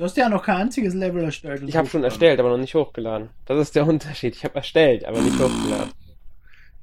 Du 0.00 0.06
hast 0.06 0.16
ja 0.16 0.30
noch 0.30 0.42
kein 0.42 0.56
einziges 0.56 0.94
Level 0.94 1.22
erstellt. 1.24 1.62
Ich 1.68 1.76
habe 1.76 1.86
schon 1.86 2.02
erstellt, 2.02 2.40
aber 2.40 2.48
noch 2.48 2.56
nicht 2.56 2.74
hochgeladen. 2.74 3.28
Das 3.44 3.58
ist 3.58 3.76
der 3.76 3.86
Unterschied. 3.86 4.34
Ich 4.34 4.44
habe 4.44 4.54
erstellt, 4.54 5.04
aber 5.04 5.20
nicht 5.20 5.38
hochgeladen. 5.38 5.92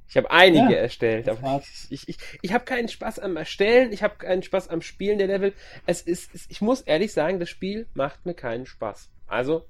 Ich 0.08 0.17
habe 0.17 0.30
einige 0.30 0.73
Ja, 0.73 0.82
erstellt, 0.82 1.27
aber 1.27 1.63
ich, 1.89 2.08
ich, 2.08 2.17
ich 2.43 2.53
habe 2.53 2.63
keinen 2.63 2.88
Spaß 2.88 3.17
am 3.17 3.36
Erstellen, 3.36 3.91
ich 3.91 4.03
habe 4.03 4.17
keinen 4.17 4.43
Spaß 4.43 4.67
am 4.69 4.84
Spielen 4.84 5.17
der 5.17 5.25
Level. 5.25 5.53
Es 5.88 6.01
ist, 6.01 6.36
es, 6.36 6.45
ich 6.47 6.62
muss 6.62 6.82
ehrlich 6.82 7.12
sagen, 7.12 7.39
das 7.39 7.49
Spiel 7.49 7.88
macht 7.95 8.23
mir 8.27 8.36
keinen 8.36 8.67
Spaß. 8.67 9.10
Also 9.25 9.65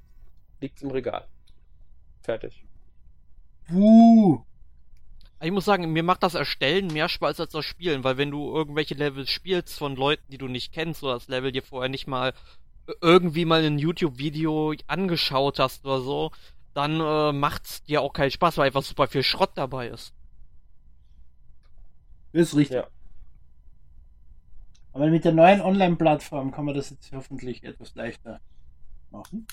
liegt's 0.60 0.82
im 0.82 0.92
Regal. 0.92 1.26
Fertig. 2.24 2.66
Puh. 3.70 4.42
Ich 5.42 5.52
muss 5.52 5.64
sagen, 5.64 5.94
mir 5.94 6.04
macht 6.04 6.24
das 6.24 6.36
Erstellen 6.36 6.88
mehr 6.88 7.08
Spaß 7.08 7.40
als 7.40 7.54
das 7.54 7.64
Spielen, 7.64 8.04
weil 8.04 8.18
wenn 8.18 8.30
du 8.30 8.54
irgendwelche 8.54 8.96
Levels 8.96 9.30
spielst 9.30 9.78
von 9.78 9.96
Leuten, 9.96 10.24
die 10.30 10.38
du 10.38 10.50
nicht 10.50 10.74
kennst 10.74 11.02
oder 11.02 11.14
das 11.14 11.30
Level 11.30 11.54
dir 11.54 11.64
vorher 11.64 11.88
nicht 11.88 12.08
mal 12.08 12.34
irgendwie 13.02 13.46
mal 13.46 13.64
ein 13.64 13.80
YouTube-Video 13.80 14.74
angeschaut 14.88 15.60
hast 15.60 15.86
oder 15.86 16.02
so, 16.02 16.32
dann 16.74 17.00
äh, 17.00 17.32
macht's 17.34 17.84
dir 17.84 18.02
auch 18.02 18.14
keinen 18.14 18.32
Spaß, 18.32 18.58
weil 18.58 18.68
einfach 18.68 18.84
super 18.84 19.08
viel 19.08 19.24
Schrott 19.24 19.52
dabei 19.56 19.88
ist. 19.90 20.14
Das 22.34 22.50
ist 22.50 22.56
richtig. 22.56 22.78
Ja. 22.78 22.88
Aber 24.94 25.08
mit 25.08 25.26
der 25.26 25.34
neuen 25.34 25.62
Online-Plattform 25.62 26.52
kann 26.52 26.66
man 26.66 26.76
das 26.76 26.90
jetzt 26.90 27.12
hoffentlich 27.12 27.64
etwas 27.64 27.94
leichter 27.96 28.40
machen. 29.12 29.48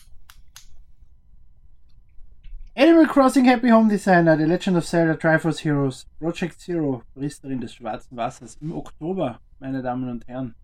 Animal 2.76 3.06
Crossing 3.06 3.44
Happy 3.44 3.70
Home 3.70 3.88
Designer, 3.88 4.36
The 4.36 4.44
Legend 4.44 4.76
of 4.76 4.84
Zelda 4.84 5.14
Triforce 5.14 5.62
Heroes, 5.62 6.06
Project 6.18 6.60
Zero, 6.60 7.02
Priesterin 7.14 7.60
des 7.60 7.72
schwarzen 7.72 8.16
Wassers 8.16 8.56
im 8.60 8.72
Oktober, 8.72 9.38
meine 9.60 9.80
Damen 9.80 10.10
und 10.10 10.26
Herren. 10.26 10.54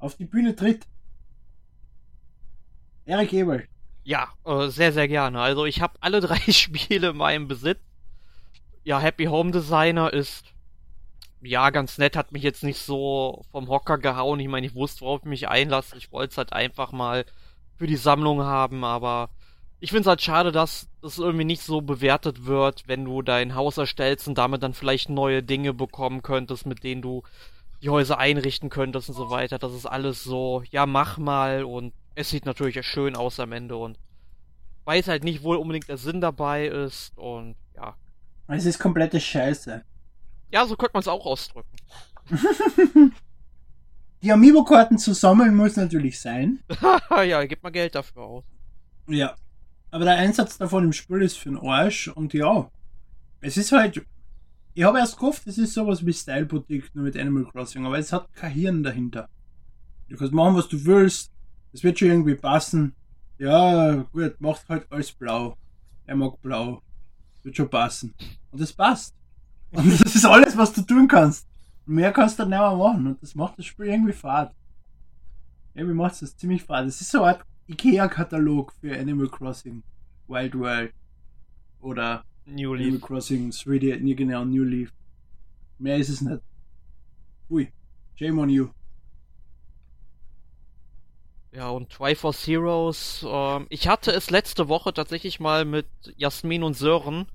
Auf 0.00 0.16
die 0.16 0.24
Bühne 0.24 0.56
tritt 0.56 0.86
Erik 3.08 3.32
Ebel. 3.32 3.66
Ja, 4.04 4.28
äh, 4.44 4.68
sehr, 4.68 4.92
sehr 4.92 5.08
gerne. 5.08 5.40
Also 5.40 5.64
ich 5.64 5.80
habe 5.80 5.94
alle 6.00 6.20
drei 6.20 6.40
Spiele 6.52 7.10
in 7.10 7.16
meinem 7.16 7.48
Besitz. 7.48 7.80
Ja, 8.84 9.00
Happy 9.00 9.24
Home 9.24 9.50
Designer 9.50 10.12
ist 10.12 10.44
ja 11.40 11.70
ganz 11.70 11.96
nett, 11.96 12.16
hat 12.16 12.32
mich 12.32 12.42
jetzt 12.42 12.62
nicht 12.64 12.78
so 12.78 13.44
vom 13.50 13.68
Hocker 13.68 13.96
gehauen. 13.96 14.40
Ich 14.40 14.48
meine, 14.48 14.66
ich 14.66 14.74
wusste, 14.74 15.02
worauf 15.02 15.22
ich 15.22 15.28
mich 15.28 15.48
einlasse. 15.48 15.96
Ich 15.96 16.12
wollte 16.12 16.32
es 16.32 16.38
halt 16.38 16.52
einfach 16.52 16.92
mal 16.92 17.24
für 17.76 17.86
die 17.86 17.96
Sammlung 17.96 18.42
haben, 18.42 18.84
aber 18.84 19.30
ich 19.80 19.90
finde 19.90 20.02
es 20.02 20.06
halt 20.08 20.20
schade, 20.20 20.52
dass 20.52 20.88
das 21.00 21.18
irgendwie 21.18 21.44
nicht 21.44 21.62
so 21.62 21.80
bewertet 21.80 22.44
wird, 22.44 22.84
wenn 22.88 23.06
du 23.06 23.22
dein 23.22 23.54
Haus 23.54 23.78
erstellst 23.78 24.28
und 24.28 24.36
damit 24.36 24.62
dann 24.62 24.74
vielleicht 24.74 25.08
neue 25.08 25.42
Dinge 25.42 25.72
bekommen 25.72 26.20
könntest, 26.20 26.66
mit 26.66 26.84
denen 26.84 27.00
du 27.00 27.22
die 27.80 27.88
Häuser 27.88 28.18
einrichten 28.18 28.68
könntest 28.68 29.08
und 29.08 29.14
so 29.14 29.30
weiter. 29.30 29.58
Das 29.58 29.72
ist 29.72 29.86
alles 29.86 30.24
so, 30.24 30.62
ja, 30.70 30.84
mach 30.84 31.16
mal 31.16 31.64
und 31.64 31.94
es 32.18 32.30
sieht 32.30 32.46
natürlich 32.46 32.84
schön 32.84 33.14
aus 33.14 33.38
am 33.38 33.52
Ende 33.52 33.76
und 33.76 33.96
weiß 34.86 35.06
halt 35.06 35.22
nicht, 35.22 35.44
wo 35.44 35.54
unbedingt 35.54 35.88
der 35.88 35.98
Sinn 35.98 36.20
dabei 36.20 36.66
ist 36.66 37.16
und 37.16 37.54
ja. 37.76 37.94
Es 38.48 38.64
ist 38.64 38.80
komplette 38.80 39.20
Scheiße. 39.20 39.84
Ja, 40.50 40.66
so 40.66 40.74
könnte 40.74 40.94
man 40.94 41.02
es 41.02 41.08
auch 41.08 41.24
ausdrücken. 41.24 41.76
Die 44.22 44.32
Amiibo-Karten 44.32 44.98
zu 44.98 45.12
sammeln 45.14 45.54
muss 45.54 45.76
natürlich 45.76 46.18
sein. 46.18 46.58
ja, 47.10 47.44
gib 47.44 47.62
mal 47.62 47.70
Geld 47.70 47.94
dafür 47.94 48.22
aus. 48.22 48.44
Ja. 49.06 49.36
Aber 49.92 50.04
der 50.04 50.16
Einsatz 50.16 50.58
davon 50.58 50.84
im 50.84 50.92
Spiel 50.92 51.22
ist 51.22 51.38
für 51.38 51.50
den 51.50 51.58
Arsch 51.58 52.08
und 52.08 52.34
ja. 52.34 52.68
Es 53.40 53.56
ist 53.56 53.70
halt. 53.70 54.04
Ich 54.74 54.82
habe 54.82 54.98
erst 54.98 55.18
gehofft, 55.18 55.46
es 55.46 55.58
ist 55.58 55.74
sowas 55.74 56.04
wie 56.04 56.12
Style 56.12 56.46
Boutique 56.46 56.92
nur 56.94 57.04
mit 57.04 57.16
Animal 57.16 57.44
Crossing, 57.44 57.86
aber 57.86 57.98
es 57.98 58.12
hat 58.12 58.32
kein 58.34 58.52
Hirn 58.52 58.82
dahinter. 58.82 59.28
Du 60.08 60.16
kannst 60.16 60.32
machen, 60.32 60.56
was 60.56 60.68
du 60.68 60.84
willst. 60.84 61.30
Es 61.78 61.84
wird 61.84 61.96
schon 61.96 62.08
irgendwie 62.08 62.34
passen. 62.34 62.92
Ja, 63.38 63.94
gut, 64.12 64.40
macht 64.40 64.68
halt 64.68 64.90
alles 64.90 65.12
blau. 65.12 65.56
Er 66.06 66.16
mag 66.16 66.42
blau. 66.42 66.82
Wird 67.44 67.56
schon 67.56 67.70
passen. 67.70 68.12
Und 68.50 68.60
es 68.60 68.72
passt. 68.72 69.14
Und 69.70 69.88
das 70.04 70.12
ist 70.16 70.24
alles, 70.24 70.56
was 70.56 70.72
du 70.72 70.82
tun 70.82 71.06
kannst. 71.06 71.46
Mehr 71.86 72.10
kannst 72.12 72.36
du 72.36 72.42
dann 72.42 72.50
nicht 72.50 72.58
mehr 72.58 72.74
machen. 72.74 73.06
Und 73.06 73.22
das 73.22 73.36
macht 73.36 73.56
das 73.60 73.66
Spiel 73.66 73.86
irgendwie 73.86 74.12
fad. 74.12 74.52
Irgendwie 75.72 75.94
macht 75.94 76.14
es 76.14 76.18
das 76.18 76.36
ziemlich 76.36 76.64
fad. 76.64 76.84
Es 76.84 77.00
ist 77.00 77.12
so 77.12 77.22
eine 77.22 77.36
Art 77.36 77.46
IKEA-Katalog 77.68 78.72
für 78.80 78.98
Animal 78.98 79.28
Crossing 79.28 79.84
Wild 80.26 80.58
World. 80.58 80.92
Oder 81.78 82.24
New 82.44 82.74
Animal 82.74 82.90
Leaf. 82.94 83.02
Crossing 83.02 83.50
3D, 83.50 84.00
nie 84.00 84.16
genau, 84.16 84.44
New 84.44 84.64
Leaf. 84.64 84.92
Mehr 85.78 85.98
ist 85.98 86.08
es 86.08 86.22
nicht. 86.22 86.42
Ui, 87.48 87.72
shame 88.16 88.40
on 88.40 88.50
you. 88.50 88.68
Ja, 91.52 91.70
und 91.70 91.90
Triforce 91.90 92.46
Heroes, 92.46 93.24
ähm, 93.26 93.66
ich 93.70 93.88
hatte 93.88 94.10
es 94.10 94.30
letzte 94.30 94.68
Woche 94.68 94.92
tatsächlich 94.92 95.40
mal 95.40 95.64
mit 95.64 95.86
Jasmin 96.16 96.62
und 96.62 96.74
Sören 96.74 97.26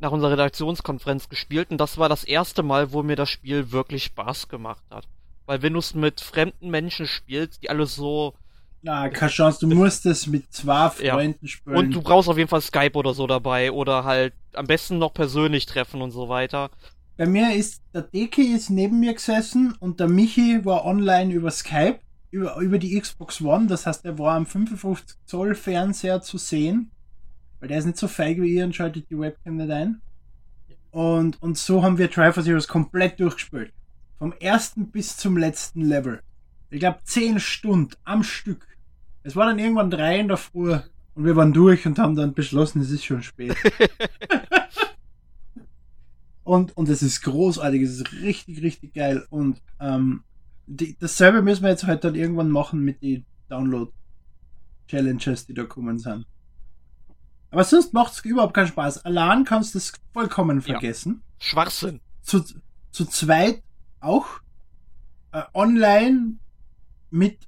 nach 0.00 0.12
unserer 0.12 0.32
Redaktionskonferenz 0.32 1.28
gespielt 1.30 1.70
und 1.70 1.78
das 1.78 1.96
war 1.96 2.08
das 2.08 2.24
erste 2.24 2.62
Mal, 2.62 2.92
wo 2.92 3.02
mir 3.02 3.16
das 3.16 3.30
Spiel 3.30 3.72
wirklich 3.72 4.04
Spaß 4.04 4.48
gemacht 4.48 4.82
hat. 4.90 5.08
Weil 5.46 5.62
wenn 5.62 5.72
du 5.72 5.78
es 5.78 5.94
mit 5.94 6.20
fremden 6.20 6.68
Menschen 6.70 7.06
spielst, 7.06 7.62
die 7.62 7.70
alle 7.70 7.86
so 7.86 8.34
Na, 8.82 9.08
keine 9.08 9.30
Chance, 9.30 9.66
du 9.66 9.74
musst 9.74 10.04
es 10.04 10.26
mit 10.26 10.52
zwei 10.52 10.90
Ja. 11.02 11.14
Freunden 11.14 11.48
spielen. 11.48 11.76
Und 11.76 11.90
du 11.94 12.02
brauchst 12.02 12.28
auf 12.28 12.36
jeden 12.36 12.50
Fall 12.50 12.60
Skype 12.60 12.92
oder 12.98 13.14
so 13.14 13.26
dabei 13.26 13.72
oder 13.72 14.04
halt 14.04 14.34
am 14.52 14.66
besten 14.66 14.98
noch 14.98 15.14
persönlich 15.14 15.64
treffen 15.64 16.02
und 16.02 16.10
so 16.10 16.28
weiter. 16.28 16.70
Bei 17.16 17.26
mir 17.26 17.54
ist 17.54 17.80
der 17.94 18.02
Deki 18.02 18.54
ist 18.54 18.68
neben 18.70 19.00
mir 19.00 19.14
gesessen 19.14 19.74
und 19.80 20.00
der 20.00 20.08
Michi 20.08 20.64
war 20.64 20.84
online 20.84 21.32
über 21.32 21.50
Skype, 21.50 22.00
über, 22.34 22.56
über 22.56 22.78
die 22.78 22.98
Xbox 23.00 23.40
One. 23.40 23.66
Das 23.66 23.86
heißt, 23.86 24.04
er 24.04 24.18
war 24.18 24.34
am 24.34 24.46
55 24.46 25.16
Zoll 25.24 25.54
Fernseher 25.54 26.20
zu 26.20 26.36
sehen, 26.36 26.90
weil 27.60 27.68
der 27.68 27.78
ist 27.78 27.86
nicht 27.86 27.98
so 27.98 28.08
feig 28.08 28.40
wie 28.40 28.54
ihr 28.54 28.64
und 28.64 28.74
schaltet 28.74 29.08
die 29.08 29.18
Webcam 29.18 29.56
nicht 29.56 29.70
ein. 29.70 30.00
Und, 30.90 31.40
und 31.42 31.56
so 31.56 31.82
haben 31.82 31.98
wir 31.98 32.10
Triforce 32.10 32.46
Heroes 32.46 32.68
komplett 32.68 33.18
durchgespielt. 33.20 33.72
Vom 34.18 34.32
ersten 34.32 34.90
bis 34.90 35.16
zum 35.16 35.36
letzten 35.36 35.82
Level. 35.82 36.20
Ich 36.70 36.80
glaube 36.80 36.98
10 37.04 37.40
Stunden 37.40 37.94
am 38.04 38.22
Stück. 38.22 38.66
Es 39.22 39.36
war 39.36 39.46
dann 39.46 39.58
irgendwann 39.58 39.90
drei 39.90 40.18
in 40.18 40.28
der 40.28 40.36
Früh 40.36 40.76
und 41.14 41.24
wir 41.24 41.36
waren 41.36 41.52
durch 41.52 41.86
und 41.86 41.98
haben 41.98 42.16
dann 42.16 42.34
beschlossen, 42.34 42.80
es 42.80 42.90
ist 42.90 43.04
schon 43.04 43.22
spät. 43.22 43.56
Und, 46.44 46.76
und 46.76 46.90
es 46.90 47.02
ist 47.02 47.22
großartig, 47.22 47.80
es 47.80 48.00
ist 48.00 48.12
richtig, 48.20 48.62
richtig 48.62 48.92
geil. 48.92 49.26
Und 49.30 49.62
ähm, 49.80 50.24
die, 50.66 50.96
dasselbe 50.98 51.42
müssen 51.42 51.62
wir 51.62 51.70
jetzt 51.70 51.84
halt 51.84 52.04
dann 52.04 52.14
irgendwann 52.14 52.50
machen 52.50 52.80
mit 52.80 53.02
den 53.02 53.24
Download-Challenges, 53.48 55.46
die 55.46 55.54
da 55.54 55.64
kommen 55.64 55.98
sind. 55.98 56.26
Aber 57.50 57.64
sonst 57.64 57.92
macht 57.92 58.14
es 58.14 58.24
überhaupt 58.24 58.54
keinen 58.54 58.66
Spaß. 58.68 59.04
Allein 59.04 59.44
kannst 59.44 59.74
du 59.74 59.78
es 59.78 59.92
vollkommen 60.12 60.58
Ja. 60.58 60.64
vergessen. 60.64 61.22
Schwachsinn. 61.38 62.00
Zu, 62.22 62.42
zu 62.90 63.04
zweit 63.06 63.62
auch 64.00 64.26
äh, 65.32 65.42
online 65.52 66.34
mit 67.10 67.38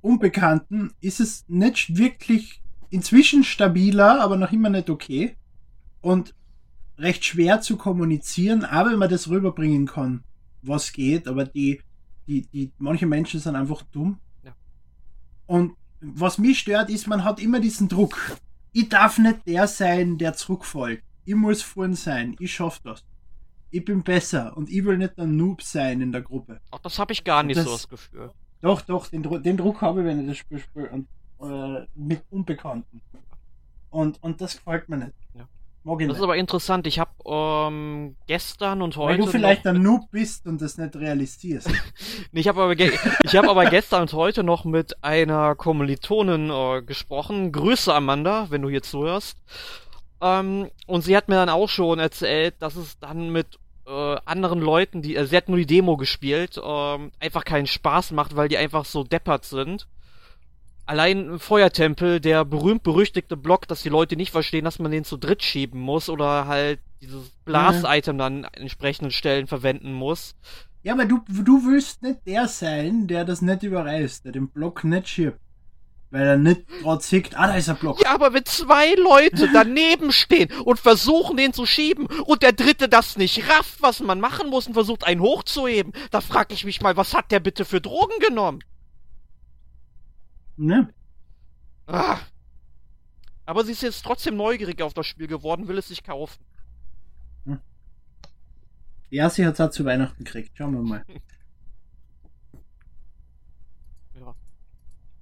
Unbekannten 0.00 0.92
ist 1.00 1.20
es 1.20 1.44
nicht 1.48 1.96
wirklich 1.96 2.60
inzwischen 2.90 3.44
stabiler, 3.44 4.20
aber 4.20 4.36
noch 4.36 4.50
immer 4.50 4.68
nicht 4.68 4.90
okay. 4.90 5.36
Und 6.00 6.34
recht 6.98 7.24
schwer 7.24 7.60
zu 7.60 7.76
kommunizieren, 7.76 8.64
aber 8.64 8.90
wenn 8.90 8.98
man 8.98 9.08
das 9.10 9.28
rüberbringen 9.28 9.86
kann, 9.86 10.24
was 10.62 10.92
geht, 10.92 11.28
aber 11.28 11.44
die, 11.44 11.80
die, 12.26 12.42
die, 12.52 12.72
manche 12.78 13.06
Menschen 13.06 13.40
sind 13.40 13.56
einfach 13.56 13.82
dumm. 13.92 14.18
Ja. 14.44 14.54
Und 15.46 15.76
was 16.00 16.38
mich 16.38 16.58
stört, 16.60 16.90
ist, 16.90 17.06
man 17.06 17.24
hat 17.24 17.40
immer 17.40 17.60
diesen 17.60 17.88
Druck. 17.88 18.36
Ich 18.72 18.88
darf 18.88 19.18
nicht 19.18 19.46
der 19.46 19.66
sein, 19.68 20.18
der 20.18 20.34
zurückfällt. 20.34 21.02
Ich 21.24 21.34
muss 21.34 21.62
vorn 21.62 21.94
sein. 21.94 22.36
Ich 22.40 22.52
schaff 22.54 22.80
das. 22.80 23.04
Ich 23.70 23.84
bin 23.84 24.02
besser 24.02 24.56
und 24.56 24.68
ich 24.70 24.84
will 24.84 24.98
nicht 24.98 25.18
ein 25.18 25.36
Noob 25.36 25.62
sein 25.62 26.00
in 26.00 26.12
der 26.12 26.22
Gruppe. 26.22 26.60
Ach, 26.70 26.78
das 26.80 26.98
habe 26.98 27.12
ich 27.12 27.22
gar 27.24 27.42
nicht 27.42 27.56
Das- 27.58 27.64
so 27.64 27.72
das 27.72 27.88
Gefühl. 27.88 28.30
Doch, 28.60 28.80
doch, 28.82 29.08
den, 29.08 29.22
den 29.42 29.56
Druck 29.56 29.80
habe 29.82 30.00
ich, 30.00 30.06
wenn 30.06 30.20
ich 30.20 30.26
das 30.28 30.36
Spiel 30.38 30.58
spiele. 30.60 30.88
Und, 30.90 31.08
äh, 31.40 31.86
mit 31.96 32.22
Unbekannten. 32.30 33.00
Und, 33.90 34.22
und 34.22 34.40
das 34.40 34.56
gefällt 34.56 34.88
mir 34.88 34.98
nicht. 34.98 35.12
Ja. 35.34 35.48
Ich 35.84 36.06
Das 36.06 36.16
ist 36.18 36.22
aber 36.22 36.36
interessant. 36.36 36.86
Ich 36.86 37.00
habe 37.00 37.10
ähm, 37.26 38.14
gestern 38.28 38.82
und 38.82 38.96
Weil 38.96 39.14
heute 39.14 39.22
du 39.22 39.26
vielleicht 39.26 39.66
ein 39.66 39.82
Noob 39.82 40.10
bist 40.12 40.46
und 40.46 40.62
das 40.62 40.78
nicht 40.78 40.94
realisierst. 40.94 41.68
Nee, 42.32 42.40
ich 42.40 42.48
habe 42.48 42.62
aber, 42.62 42.76
ge 42.76 42.92
ich 43.24 43.36
hab 43.36 43.48
aber 43.48 43.66
gestern 43.66 44.02
und 44.02 44.12
heute 44.12 44.44
noch 44.44 44.64
mit 44.64 45.02
einer 45.02 45.56
Kommilitonin 45.56 46.50
äh, 46.50 46.82
gesprochen. 46.82 47.50
Grüße 47.50 47.92
Amanda, 47.92 48.46
wenn 48.50 48.62
du 48.62 48.68
hier 48.68 48.82
zuhörst. 48.82 49.38
Ähm, 50.20 50.70
und 50.86 51.02
sie 51.02 51.16
hat 51.16 51.28
mir 51.28 51.34
dann 51.34 51.48
auch 51.48 51.68
schon 51.68 51.98
erzählt, 51.98 52.54
dass 52.60 52.76
es 52.76 52.98
dann 53.00 53.30
mit 53.30 53.58
äh, 53.86 54.16
anderen 54.24 54.60
Leuten, 54.60 55.02
die, 55.02 55.16
äh, 55.16 55.26
sie 55.26 55.36
hat 55.36 55.48
nur 55.48 55.58
die 55.58 55.66
Demo 55.66 55.96
gespielt, 55.96 56.60
ähm, 56.64 57.10
einfach 57.18 57.44
keinen 57.44 57.66
Spaß 57.66 58.12
macht, 58.12 58.36
weil 58.36 58.48
die 58.48 58.56
einfach 58.56 58.84
so 58.84 59.02
deppert 59.02 59.44
sind. 59.44 59.88
Allein 60.92 61.24
im 61.24 61.40
Feuertempel, 61.40 62.20
der 62.20 62.44
berühmt-berüchtigte 62.44 63.34
Block, 63.34 63.66
dass 63.66 63.80
die 63.80 63.88
Leute 63.88 64.14
nicht 64.14 64.30
verstehen, 64.30 64.66
dass 64.66 64.78
man 64.78 64.92
den 64.92 65.04
zu 65.04 65.16
dritt 65.16 65.42
schieben 65.42 65.80
muss 65.80 66.10
oder 66.10 66.46
halt 66.46 66.80
dieses 67.00 67.30
Blas-Item 67.46 68.18
dann 68.18 68.44
an 68.44 68.52
entsprechenden 68.52 69.10
Stellen 69.10 69.46
verwenden 69.46 69.94
muss. 69.94 70.34
Ja, 70.82 70.92
aber 70.92 71.06
du, 71.06 71.24
du 71.28 71.64
willst 71.64 72.02
nicht 72.02 72.18
der 72.26 72.46
sein, 72.46 73.06
der 73.06 73.24
das 73.24 73.40
nicht 73.40 73.62
überreißt, 73.62 74.26
der 74.26 74.32
den 74.32 74.50
Block 74.50 74.84
nicht 74.84 75.08
schiebt. 75.08 75.38
Weil 76.10 76.26
er 76.26 76.36
nicht 76.36 76.68
gerade 76.82 77.02
sieht, 77.02 77.38
ah, 77.38 77.46
da 77.46 77.54
ist 77.54 77.70
ein 77.70 77.76
Block. 77.76 78.02
Ja, 78.02 78.12
aber 78.12 78.34
wenn 78.34 78.44
zwei 78.44 78.92
Leute 78.92 79.48
daneben 79.50 80.12
stehen 80.12 80.52
und 80.62 80.78
versuchen, 80.78 81.38
den 81.38 81.54
zu 81.54 81.64
schieben 81.64 82.06
und 82.26 82.42
der 82.42 82.52
dritte 82.52 82.90
das 82.90 83.16
nicht 83.16 83.48
rafft, 83.48 83.80
was 83.80 84.00
man 84.00 84.20
machen 84.20 84.50
muss 84.50 84.66
und 84.66 84.74
versucht, 84.74 85.04
einen 85.04 85.22
hochzuheben, 85.22 85.94
da 86.10 86.20
frag 86.20 86.52
ich 86.52 86.66
mich 86.66 86.82
mal, 86.82 86.98
was 86.98 87.14
hat 87.14 87.30
der 87.30 87.40
bitte 87.40 87.64
für 87.64 87.80
Drogen 87.80 88.18
genommen? 88.18 88.62
Ne? 90.56 90.92
Ah. 91.86 92.18
Aber 93.46 93.64
sie 93.64 93.72
ist 93.72 93.82
jetzt 93.82 94.02
trotzdem 94.04 94.36
neugierig 94.36 94.80
auf 94.82 94.94
das 94.94 95.06
Spiel 95.06 95.26
geworden, 95.26 95.66
will 95.68 95.78
es 95.78 95.88
sich 95.88 96.02
kaufen. 96.04 96.44
Ja, 99.10 99.28
sie 99.28 99.44
hat 99.44 99.54
es 99.54 99.60
auch 99.60 99.70
zu 99.70 99.84
Weihnachten 99.84 100.24
gekriegt. 100.24 100.52
Schauen 100.56 100.72
wir 100.74 100.82
mal. 100.82 101.04
Ja. 104.14 104.34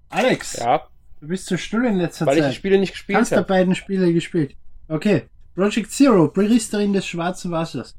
Alex, 0.09 0.55
Ja, 0.55 0.89
du 1.20 1.28
bist 1.28 1.47
zu 1.47 1.57
still 1.59 1.85
in 1.85 1.97
letzter 1.97 2.26
weil 2.26 2.37
ich 2.39 2.43
die 2.43 2.49
Zeit. 2.49 2.55
Spiele 2.55 2.78
nicht 2.78 2.93
gespielt 2.93 3.18
Hast 3.18 3.33
du 3.33 3.37
habe. 3.37 3.47
beiden 3.47 3.74
Spiele 3.74 4.12
gespielt? 4.12 4.57
Okay. 4.89 5.28
Project 5.55 5.91
Zero, 5.91 6.28
Priesterin 6.28 6.93
des 6.93 7.07
schwarzen 7.07 7.51
Wassers. 7.51 7.97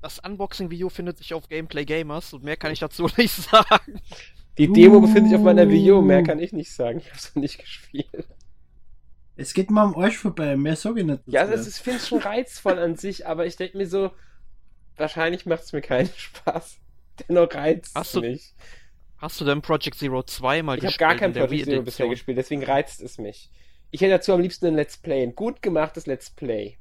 Das 0.00 0.18
Unboxing-Video 0.20 0.88
findet 0.88 1.18
sich 1.18 1.34
auf 1.34 1.48
Gameplay 1.48 1.84
Gamers 1.84 2.32
und 2.32 2.44
mehr 2.44 2.56
kann 2.56 2.72
ich 2.72 2.78
dazu 2.78 3.08
nicht 3.16 3.32
sagen. 3.34 4.00
Die 4.58 4.72
Demo 4.72 5.00
befindet 5.00 5.26
sich 5.26 5.36
auf 5.36 5.42
meiner 5.44 5.64
Uh. 5.66 5.70
Wii 5.70 5.92
U, 5.92 6.02
mehr 6.02 6.22
kann 6.22 6.38
ich 6.40 6.52
nicht 6.52 6.72
sagen. 6.72 6.98
Ich 6.98 7.06
habe 7.08 7.16
es 7.16 7.34
noch 7.34 7.40
nicht 7.42 7.58
gespielt. 7.58 8.26
Es 9.36 9.54
geht 9.54 9.70
mal 9.70 9.84
am 9.84 9.94
Arsch 9.96 10.16
vorbei, 10.18 10.56
mehr 10.56 10.74
sage 10.74 11.00
ich 11.00 11.06
nicht. 11.06 11.22
Ja, 11.26 11.46
das 11.46 11.60
ist, 11.66 11.76
ich 11.78 11.82
finde 11.82 11.98
es 12.00 12.08
schon 12.08 12.18
reizvoll 12.18 12.78
an 12.78 12.96
sich, 12.96 13.26
aber 13.26 13.46
ich 13.46 13.54
denke 13.56 13.76
mir 13.78 13.86
so, 13.86 14.10
wahrscheinlich 14.96 15.46
macht 15.46 15.62
es 15.62 15.72
mir 15.72 15.80
keinen 15.80 16.10
Spaß. 16.16 16.78
Dennoch 17.28 17.54
reizt 17.54 17.96
es 17.96 18.14
mich. 18.14 18.54
Hast 19.18 19.40
du 19.40 19.44
denn 19.44 19.62
Project 19.62 19.96
Zero 19.96 20.22
2 20.24 20.62
mal 20.62 20.76
Ich 20.78 20.82
habe 20.84 20.88
gespielt? 20.88 20.98
gar 20.98 21.14
kein 21.16 21.30
in 21.30 21.34
der 21.34 21.46
Project 21.46 21.64
Zero 21.66 21.82
bisher 21.82 22.08
gespielt, 22.08 22.38
deswegen 22.38 22.64
reizt 22.64 23.00
es 23.00 23.18
mich. 23.18 23.50
Ich 23.90 24.00
hätte 24.00 24.10
dazu 24.12 24.32
am 24.32 24.40
liebsten 24.40 24.66
ein 24.66 24.74
Let's 24.74 24.96
Play, 24.96 25.22
ein 25.22 25.34
gut 25.34 25.62
gemachtes 25.62 26.06
Let's 26.06 26.30
Play. 26.30 26.76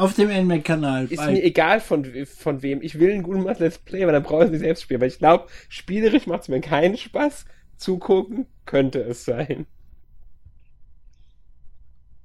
Auf 0.00 0.14
dem 0.14 0.30
NMAC-Kanal. 0.30 1.04
Ist 1.06 1.18
bald. 1.18 1.32
mir 1.32 1.44
egal 1.44 1.78
von, 1.80 2.06
von 2.24 2.62
wem. 2.62 2.80
Ich 2.80 2.98
will 2.98 3.12
ein 3.12 3.22
gut 3.22 3.34
gemachtes 3.34 3.60
Let's 3.60 3.78
Play, 3.78 4.02
aber 4.02 4.12
dann 4.12 4.22
brauche 4.22 4.44
ich 4.44 4.46
es 4.46 4.52
nicht 4.52 4.60
selbst 4.60 4.82
spielen. 4.82 5.00
Weil 5.02 5.08
ich 5.08 5.18
glaube, 5.18 5.48
spielerisch 5.68 6.26
macht 6.26 6.42
es 6.42 6.48
mir 6.48 6.60
keinen 6.62 6.96
Spaß. 6.96 7.44
Zugucken 7.76 8.46
könnte 8.64 9.00
es 9.00 9.26
sein. 9.26 9.66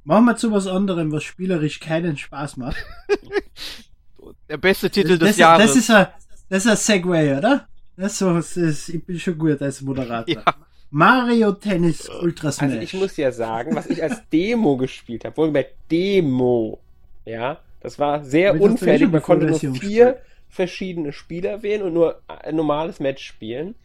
Machen 0.05 0.25
wir 0.25 0.37
zu 0.37 0.53
was 0.53 0.67
anderem, 0.67 1.11
was 1.11 1.23
spielerisch 1.23 1.81
keinen 1.81 2.15
Spaß 2.15 2.55
macht. 2.57 2.77
Der 4.49 4.57
beste 4.57 4.89
Titel 4.89 5.17
das, 5.17 5.29
des 5.29 5.37
Jahres. 5.37 5.67
Das 5.67 5.75
ist 5.75 5.89
ein, 5.89 6.07
das 6.47 6.65
ist 6.65 6.71
ein 6.71 6.77
Segway, 6.77 7.37
oder? 7.37 7.67
Das 7.97 8.13
ist 8.13 8.19
so, 8.19 8.33
das 8.33 8.55
ist, 8.55 8.89
ich 8.89 9.03
bin 9.03 9.19
schon 9.19 9.37
gut 9.37 9.61
als 9.61 9.81
Moderator. 9.81 10.33
ja. 10.33 10.55
Mario 10.91 11.51
Tennis 11.51 12.07
Ultra 12.21 12.53
Smash. 12.53 12.71
Also 12.71 12.81
ich 12.81 12.93
muss 12.93 13.17
ja 13.17 13.31
sagen, 13.31 13.75
was 13.75 13.87
ich 13.87 14.01
als 14.01 14.21
Demo 14.29 14.77
gespielt 14.77 15.25
habe, 15.25 15.35
wohlgemerkt 15.35 15.75
Demo, 15.91 16.79
ja, 17.25 17.59
das 17.85 17.99
war 17.99 18.23
sehr 18.23 18.55
eh 18.55 18.59
unfertig. 18.59 19.03
schon 19.03 19.11
Man 19.11 19.21
konnte 19.21 19.45
nur 19.45 19.59
vier 19.59 20.19
verschiedene 20.49 21.13
Spieler 21.13 21.61
wählen 21.63 21.83
und 21.83 21.93
nur 21.93 22.21
ein 22.27 22.55
normales 22.55 22.99
Match 22.99 23.23
spielen. 23.23 23.75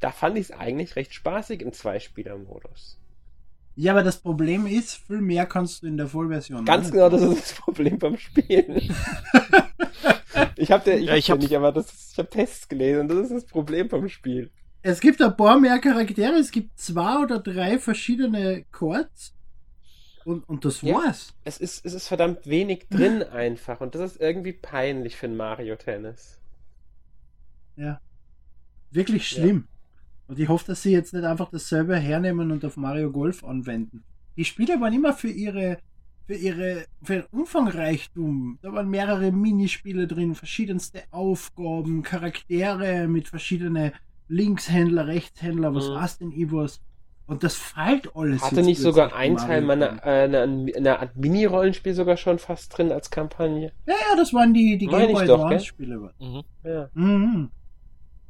Da 0.00 0.10
fand 0.12 0.36
ich 0.38 0.44
es 0.44 0.50
eigentlich 0.52 0.94
recht 0.94 1.12
spaßig 1.12 1.60
im 1.60 1.72
Zweispieler-Modus. 1.72 2.98
Ja, 3.74 3.92
aber 3.92 4.02
das 4.04 4.18
Problem 4.20 4.66
ist, 4.66 4.94
viel 5.06 5.20
mehr 5.20 5.44
kannst 5.46 5.82
du 5.82 5.86
in 5.88 5.96
der 5.96 6.06
Vollversion 6.06 6.64
Ganz 6.64 6.86
nicht. 6.86 6.92
genau, 6.94 7.08
das 7.08 7.22
ist 7.22 7.42
das 7.42 7.52
Problem 7.54 7.98
beim 7.98 8.16
Spielen. 8.16 8.76
ich 10.56 10.70
habe 10.70 10.90
ich 10.92 11.04
Ja, 11.04 11.12
hab 11.12 11.18
ich 11.18 11.28
ja 11.28 11.34
hab's- 11.34 11.42
nicht, 11.42 11.56
aber 11.56 11.72
das 11.72 11.92
ist, 11.92 12.12
ich 12.12 12.18
habe 12.18 12.30
Tests 12.30 12.68
gelesen 12.68 13.00
und 13.02 13.08
das 13.08 13.18
ist 13.30 13.32
das 13.34 13.44
Problem 13.46 13.88
beim 13.88 14.08
Spiel. 14.08 14.50
Es 14.82 15.00
gibt 15.00 15.20
ein 15.20 15.36
paar 15.36 15.58
mehr 15.58 15.78
Charaktere, 15.80 16.34
es 16.36 16.50
gibt 16.52 16.78
zwei 16.78 17.18
oder 17.22 17.40
drei 17.40 17.78
verschiedene 17.78 18.64
Chords. 18.70 19.34
Und, 20.24 20.48
und 20.48 20.64
das 20.64 20.82
Ja. 20.82 20.94
war's. 20.94 21.34
Es 21.44 21.58
ist, 21.58 21.84
es 21.84 21.94
ist 21.94 22.08
verdammt 22.08 22.46
wenig 22.46 22.88
drin 22.90 23.22
einfach 23.22 23.80
und 23.80 23.94
das 23.94 24.12
ist 24.12 24.20
irgendwie 24.20 24.52
peinlich 24.52 25.16
für 25.16 25.26
ein 25.26 25.36
Mario 25.36 25.76
Tennis. 25.76 26.40
Wirklich 28.90 29.28
schlimm. 29.28 29.66
Und 30.28 30.38
ich 30.38 30.48
hoffe, 30.48 30.66
dass 30.66 30.82
sie 30.82 30.92
jetzt 30.92 31.14
nicht 31.14 31.24
einfach 31.24 31.50
dasselbe 31.50 31.96
hernehmen 31.96 32.50
und 32.50 32.64
auf 32.64 32.76
Mario 32.76 33.10
Golf 33.10 33.44
anwenden. 33.44 34.02
Die 34.36 34.44
Spiele 34.44 34.80
waren 34.80 34.92
immer 34.92 35.12
für 35.14 35.28
ihre, 35.28 35.78
für 36.26 36.34
ihre, 36.34 36.86
für 37.02 37.14
ihren 37.16 37.26
Umfangreichtum. 37.30 38.58
Da 38.62 38.72
waren 38.72 38.88
mehrere 38.88 39.32
Minispiele 39.32 40.06
drin, 40.06 40.34
verschiedenste 40.34 41.02
Aufgaben, 41.10 42.02
Charaktere 42.02 43.08
mit 43.08 43.28
verschiedenen 43.28 43.92
Linkshändler, 44.28 45.06
Rechtshändler, 45.06 45.74
was 45.74 45.88
Mhm. 45.88 45.92
war's 45.94 46.18
denn 46.18 46.32
Ivos? 46.32 46.80
Und 47.28 47.44
das 47.44 47.54
fällt 47.56 48.16
alles. 48.16 48.42
Hatte 48.42 48.62
nicht 48.62 48.80
sogar 48.80 49.14
ein 49.14 49.36
Teil 49.36 49.60
meiner, 49.60 50.02
äh, 50.04 50.24
eine, 50.24 50.42
eine 50.74 50.98
Art 50.98 51.14
Mini-Rollenspiel 51.16 51.92
sogar 51.92 52.16
schon 52.16 52.38
fast 52.38 52.76
drin 52.76 52.90
als 52.90 53.10
Kampagne? 53.10 53.70
Ja, 53.86 53.94
ja, 53.94 54.16
das 54.16 54.32
waren 54.32 54.54
die, 54.54 54.78
die 54.78 54.86
Game 54.86 55.12
Boy 55.12 55.26
doch, 55.26 55.34
Advance 55.44 55.50
gell? 55.50 55.60
Spiele. 55.60 56.10
Mhm. 56.18 56.42
Ja. 56.64 56.88
Mhm. 56.94 57.50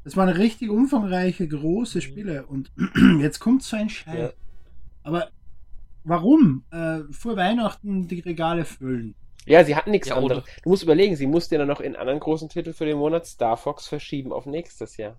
Das 0.03 0.17
waren 0.17 0.29
richtig 0.29 0.69
umfangreiche, 0.71 1.47
große 1.47 2.01
Spiele. 2.01 2.45
Und 2.47 2.73
jetzt 3.21 3.39
kommt 3.39 3.63
so 3.63 3.77
ein 3.77 3.89
Scheiß. 3.89 4.19
Ja. 4.19 4.31
Aber 5.05 5.29
warum 6.03 6.65
äh, 6.73 7.01
vor 7.13 7.37
Weihnachten 7.37 8.09
die 8.09 8.19
Regale 8.21 8.65
füllen? 8.65 9.15
Ja, 9.47 9.65
sie 9.65 9.77
hatten 9.77 9.93
nichts 9.93 10.09
Ja, 10.09 10.17
oder- 10.17 10.37
anderes. 10.39 10.45
Du 10.65 10.71
musst 10.71 10.83
überlegen, 10.83 11.15
sie 11.15 11.29
mussten 11.29 11.55
ja 11.55 11.59
dann 11.59 11.69
noch 11.69 11.81
in 11.81 11.95
anderen 11.95 12.19
großen 12.19 12.49
Titel 12.49 12.73
für 12.73 12.85
den 12.85 12.99
Monat 12.99 13.27
Star 13.27 13.57
Fox 13.57 13.87
verschieben 13.87 14.33
auf 14.33 14.45
nächstes 14.45 14.97
Jahr. 14.97 15.17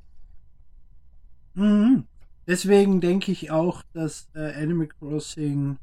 Mhm. 1.54 2.06
Deswegen 2.50 3.00
denke 3.00 3.32
ich 3.32 3.52
auch, 3.52 3.84
dass 3.94 4.28
äh, 4.34 4.60
Animal 4.60 4.88
Crossing. 4.88 5.78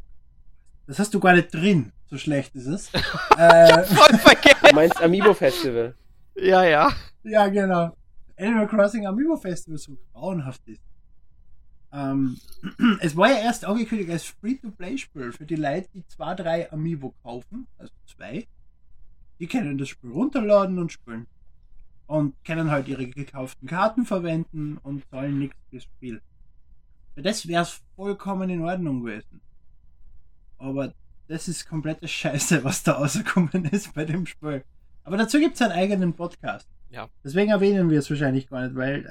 Das 0.89 0.99
hast 0.99 1.15
du 1.15 1.21
gar 1.21 1.35
nicht 1.35 1.55
drin. 1.55 1.93
So 2.07 2.19
schlecht 2.19 2.57
ist 2.57 2.67
es. 2.67 2.93
äh, 3.39 3.85
Voll 3.85 4.19
vergessen. 4.19 4.67
Du 4.71 4.75
meinst 4.75 5.01
Amiibo 5.01 5.33
Festival? 5.33 5.95
Ja, 6.35 6.65
ja. 6.65 6.93
ja, 7.23 7.47
genau. 7.47 7.97
Animal 8.37 8.67
Crossing 8.67 9.07
Amiibo 9.07 9.37
Festival 9.37 9.79
so 9.79 9.97
grauenhaft 10.13 10.61
ist. 10.67 10.83
Ähm, 11.93 12.37
es 13.01 13.17
war 13.17 13.31
ja 13.31 13.39
erst 13.39 13.65
angekündigt 13.65 14.11
als 14.11 14.25
Free-to-Play-Spiel 14.25 15.31
für 15.35 15.47
die 15.47 15.55
Leute, 15.55 15.89
die 15.95 16.05
zwei, 16.09 16.35
drei 16.35 16.73
Amiibo 16.73 17.15
kaufen, 17.23 17.69
also 17.79 17.93
zwei. 18.07 18.45
Die 19.39 19.47
können 19.47 19.79
das 19.79 19.91
Spiel 19.91 20.11
runterladen 20.11 20.81
und 20.81 20.91
spielen. 20.91 21.29
Und 22.09 22.35
können 22.45 22.73
halt 22.73 22.89
ihre 22.89 23.07
gekauften 23.07 23.69
Karten 23.69 24.05
verwenden 24.05 24.79
und 24.83 25.09
zahlen 25.11 25.39
nichts 25.39 25.59
fürs 25.71 25.85
Spiel. 25.85 26.21
Das 27.17 27.49
wäre 27.49 27.63
es 27.63 27.81
vollkommen 27.97 28.51
in 28.51 28.63
Ordnung 28.63 29.03
gewesen. 29.03 29.41
Aber 30.59 30.95
das 31.29 31.49
ist 31.49 31.69
komplette 31.69 32.07
Scheiße, 32.07 32.63
was 32.63 32.83
da 32.83 32.93
rausgekommen 32.93 33.65
ist 33.73 33.95
bei 33.95 34.05
dem 34.05 34.27
Spiel. 34.27 34.65
Aber 35.05 35.17
dazu 35.17 35.39
gibt 35.39 35.55
es 35.55 35.63
einen 35.63 35.73
eigenen 35.73 36.15
Podcast. 36.15 36.69
Ja. 36.91 37.09
Deswegen 37.25 37.51
erwähnen 37.51 37.91
wir 37.91 37.99
es 37.99 38.11
wahrscheinlich 38.11 38.49
gar 38.49 38.63
nicht, 38.63 38.77
weil 38.77 39.07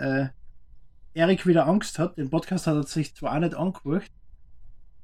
äh, 1.15 1.19
Erik 1.19 1.45
wieder 1.47 1.67
Angst 1.67 1.99
hat. 1.99 2.17
Den 2.17 2.29
Podcast 2.29 2.67
hat 2.67 2.75
er 2.75 2.83
sich 2.83 3.15
zwar 3.15 3.35
auch 3.35 3.39
nicht 3.39 3.55
angehört, 3.55 4.11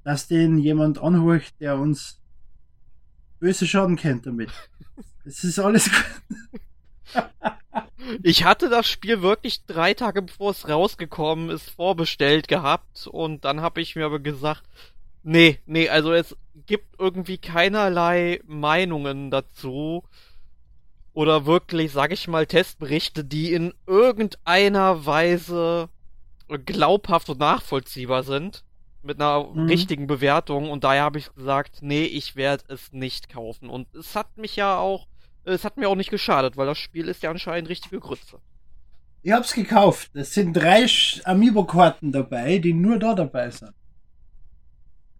dass 0.04 0.28
den 0.28 0.58
jemand 0.58 1.00
anhört, 1.00 1.54
der 1.60 1.78
uns 1.78 2.22
böse 3.40 3.68
Schaden 3.68 3.96
kennt 3.96 4.26
damit. 4.26 4.52
Es 5.24 5.44
ist 5.44 5.60
alles 5.60 5.86
gut. 5.86 7.24
Ich 8.24 8.44
hatte 8.44 8.70
das 8.70 8.88
Spiel 8.88 9.22
wirklich 9.22 9.66
drei 9.66 9.94
Tage 9.94 10.22
bevor 10.22 10.52
es 10.52 10.68
rausgekommen 10.68 11.50
ist 11.50 11.70
vorbestellt 11.70 12.48
gehabt 12.48 13.08
und 13.08 13.46
dann 13.46 13.62
habe 13.62 13.82
ich 13.82 13.96
mir 13.96 14.06
aber 14.06 14.20
gesagt, 14.20 14.64
nee, 15.24 15.60
nee, 15.66 15.90
also 15.90 16.12
es 16.14 16.36
gibt 16.68 17.00
irgendwie 17.00 17.38
keinerlei 17.38 18.42
Meinungen 18.46 19.32
dazu 19.32 20.04
oder 21.14 21.46
wirklich, 21.46 21.92
sag 21.92 22.12
ich 22.12 22.28
mal, 22.28 22.46
Testberichte, 22.46 23.24
die 23.26 23.54
in 23.54 23.74
irgendeiner 23.86 25.06
Weise 25.06 25.90
glaubhaft 26.66 27.30
und 27.30 27.40
nachvollziehbar 27.40 28.24
sind 28.24 28.64
mit 29.04 29.20
einer 29.22 29.46
Mhm. 29.46 29.68
richtigen 29.68 30.08
Bewertung 30.08 30.70
und 30.70 30.84
daher 30.84 31.04
habe 31.04 31.20
ich 31.20 31.34
gesagt, 31.34 31.80
nee, 31.82 32.06
ich 32.06 32.36
werde 32.36 32.64
es 32.70 32.92
nicht 32.94 33.30
kaufen 33.30 33.70
und 33.70 33.94
es 33.96 34.16
hat 34.16 34.38
mich 34.38 34.56
ja 34.56 34.78
auch 34.78 35.08
es 35.44 35.64
hat 35.64 35.78
mir 35.78 35.90
auch 35.90 35.96
nicht 35.96 36.10
geschadet, 36.10 36.58
weil 36.58 36.68
das 36.68 36.78
Spiel 36.78 37.08
ist 37.08 37.24
ja 37.24 37.32
anscheinend 37.32 37.70
richtige 37.70 38.00
Grütze. 38.00 38.40
Ich 39.24 39.32
hab's 39.32 39.54
gekauft. 39.54 40.12
Es 40.16 40.34
sind 40.34 40.54
drei 40.54 40.88
Amiibo-Karten 41.26 42.12
dabei, 42.12 42.58
die 42.58 42.74
nur 42.74 42.98
da 42.98 43.14
dabei 43.14 43.50
sind. 43.52 43.74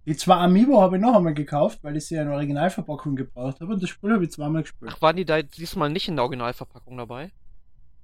Die 0.08 0.16
zwei 0.16 0.38
Amiibo 0.38 0.82
habe 0.82 0.98
ich 0.98 1.02
noch 1.02 1.16
einmal 1.16 1.36
gekauft, 1.36 1.80
weil 1.84 1.96
ich 1.96 2.08
sie 2.08 2.16
in 2.16 2.28
Originalverpackung 2.28 3.16
gebraucht 3.16 3.62
habe 3.62 3.74
und 3.74 3.84
das 3.84 3.90
Spiel 3.92 4.12
habe 4.12 4.24
ich 4.24 4.32
zweimal 4.32 4.64
gespielt. 4.64 4.92
Ach, 4.94 5.02
waren 5.02 5.16
die 5.16 5.26
da 5.26 5.44
diesmal 5.44 5.92
nicht 5.92 6.08
in 6.08 6.16
der 6.16 6.24
Originalverpackung 6.24 6.98
dabei? 6.98 7.32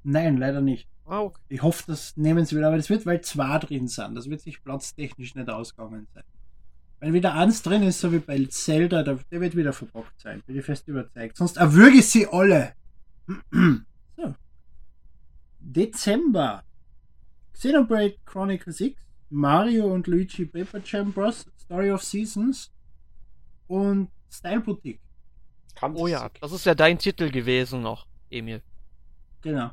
Nein, 0.04 0.38
leider 0.38 0.62
nicht. 0.62 0.88
Ah, 1.06 1.22
okay. 1.22 1.42
Ich 1.50 1.64
hoffe, 1.64 1.84
das 1.88 2.16
nehmen 2.16 2.46
sie 2.46 2.56
wieder, 2.56 2.68
aber 2.68 2.78
das 2.78 2.90
wird, 2.90 3.06
weil 3.08 3.22
zwei 3.22 3.58
drin 3.58 3.88
sind. 3.88 4.14
Das 4.14 4.30
wird 4.30 4.42
sich 4.42 4.64
platztechnisch 4.64 5.34
nicht 5.34 5.50
ausgegangen 5.50 6.08
sein. 6.14 6.24
Wenn 7.00 7.14
wieder 7.14 7.36
eins 7.36 7.62
drin 7.62 7.84
ist, 7.84 8.00
so 8.00 8.12
wie 8.12 8.20
bei 8.20 8.44
Zelda, 8.46 9.04
der, 9.04 9.20
der 9.32 9.42
wird 9.42 9.56
wieder 9.56 9.72
verpackt 9.72 10.20
sein. 10.20 10.42
Bin 10.48 10.58
ich 10.58 10.66
fest 10.66 10.88
überzeugt. 10.88 11.38
Sonst 11.38 11.58
erwürge 11.58 11.98
ich 11.98 12.08
sie 12.08 12.28
alle. 12.28 12.74
so. 14.18 14.36
Dezember. 15.60 16.64
Xenoblade 17.54 18.16
Chronicles 18.26 18.80
X, 18.80 19.02
Mario 19.30 19.94
und 19.94 20.08
Luigi 20.08 20.46
Paper 20.46 20.80
Jam 20.84 21.12
Bros. 21.12 21.46
Story 21.60 21.92
of 21.92 22.04
Seasons 22.04 22.72
und 23.68 24.10
Style 24.32 24.62
Boutique. 24.62 25.02
Oh 25.82 26.08
ja, 26.08 26.30
das 26.42 26.52
ist 26.52 26.66
ja 26.66 26.74
dein 26.74 26.98
Titel 26.98 27.30
gewesen 27.30 27.82
noch, 27.82 28.08
Emil. 28.30 28.64
Genau. 29.42 29.72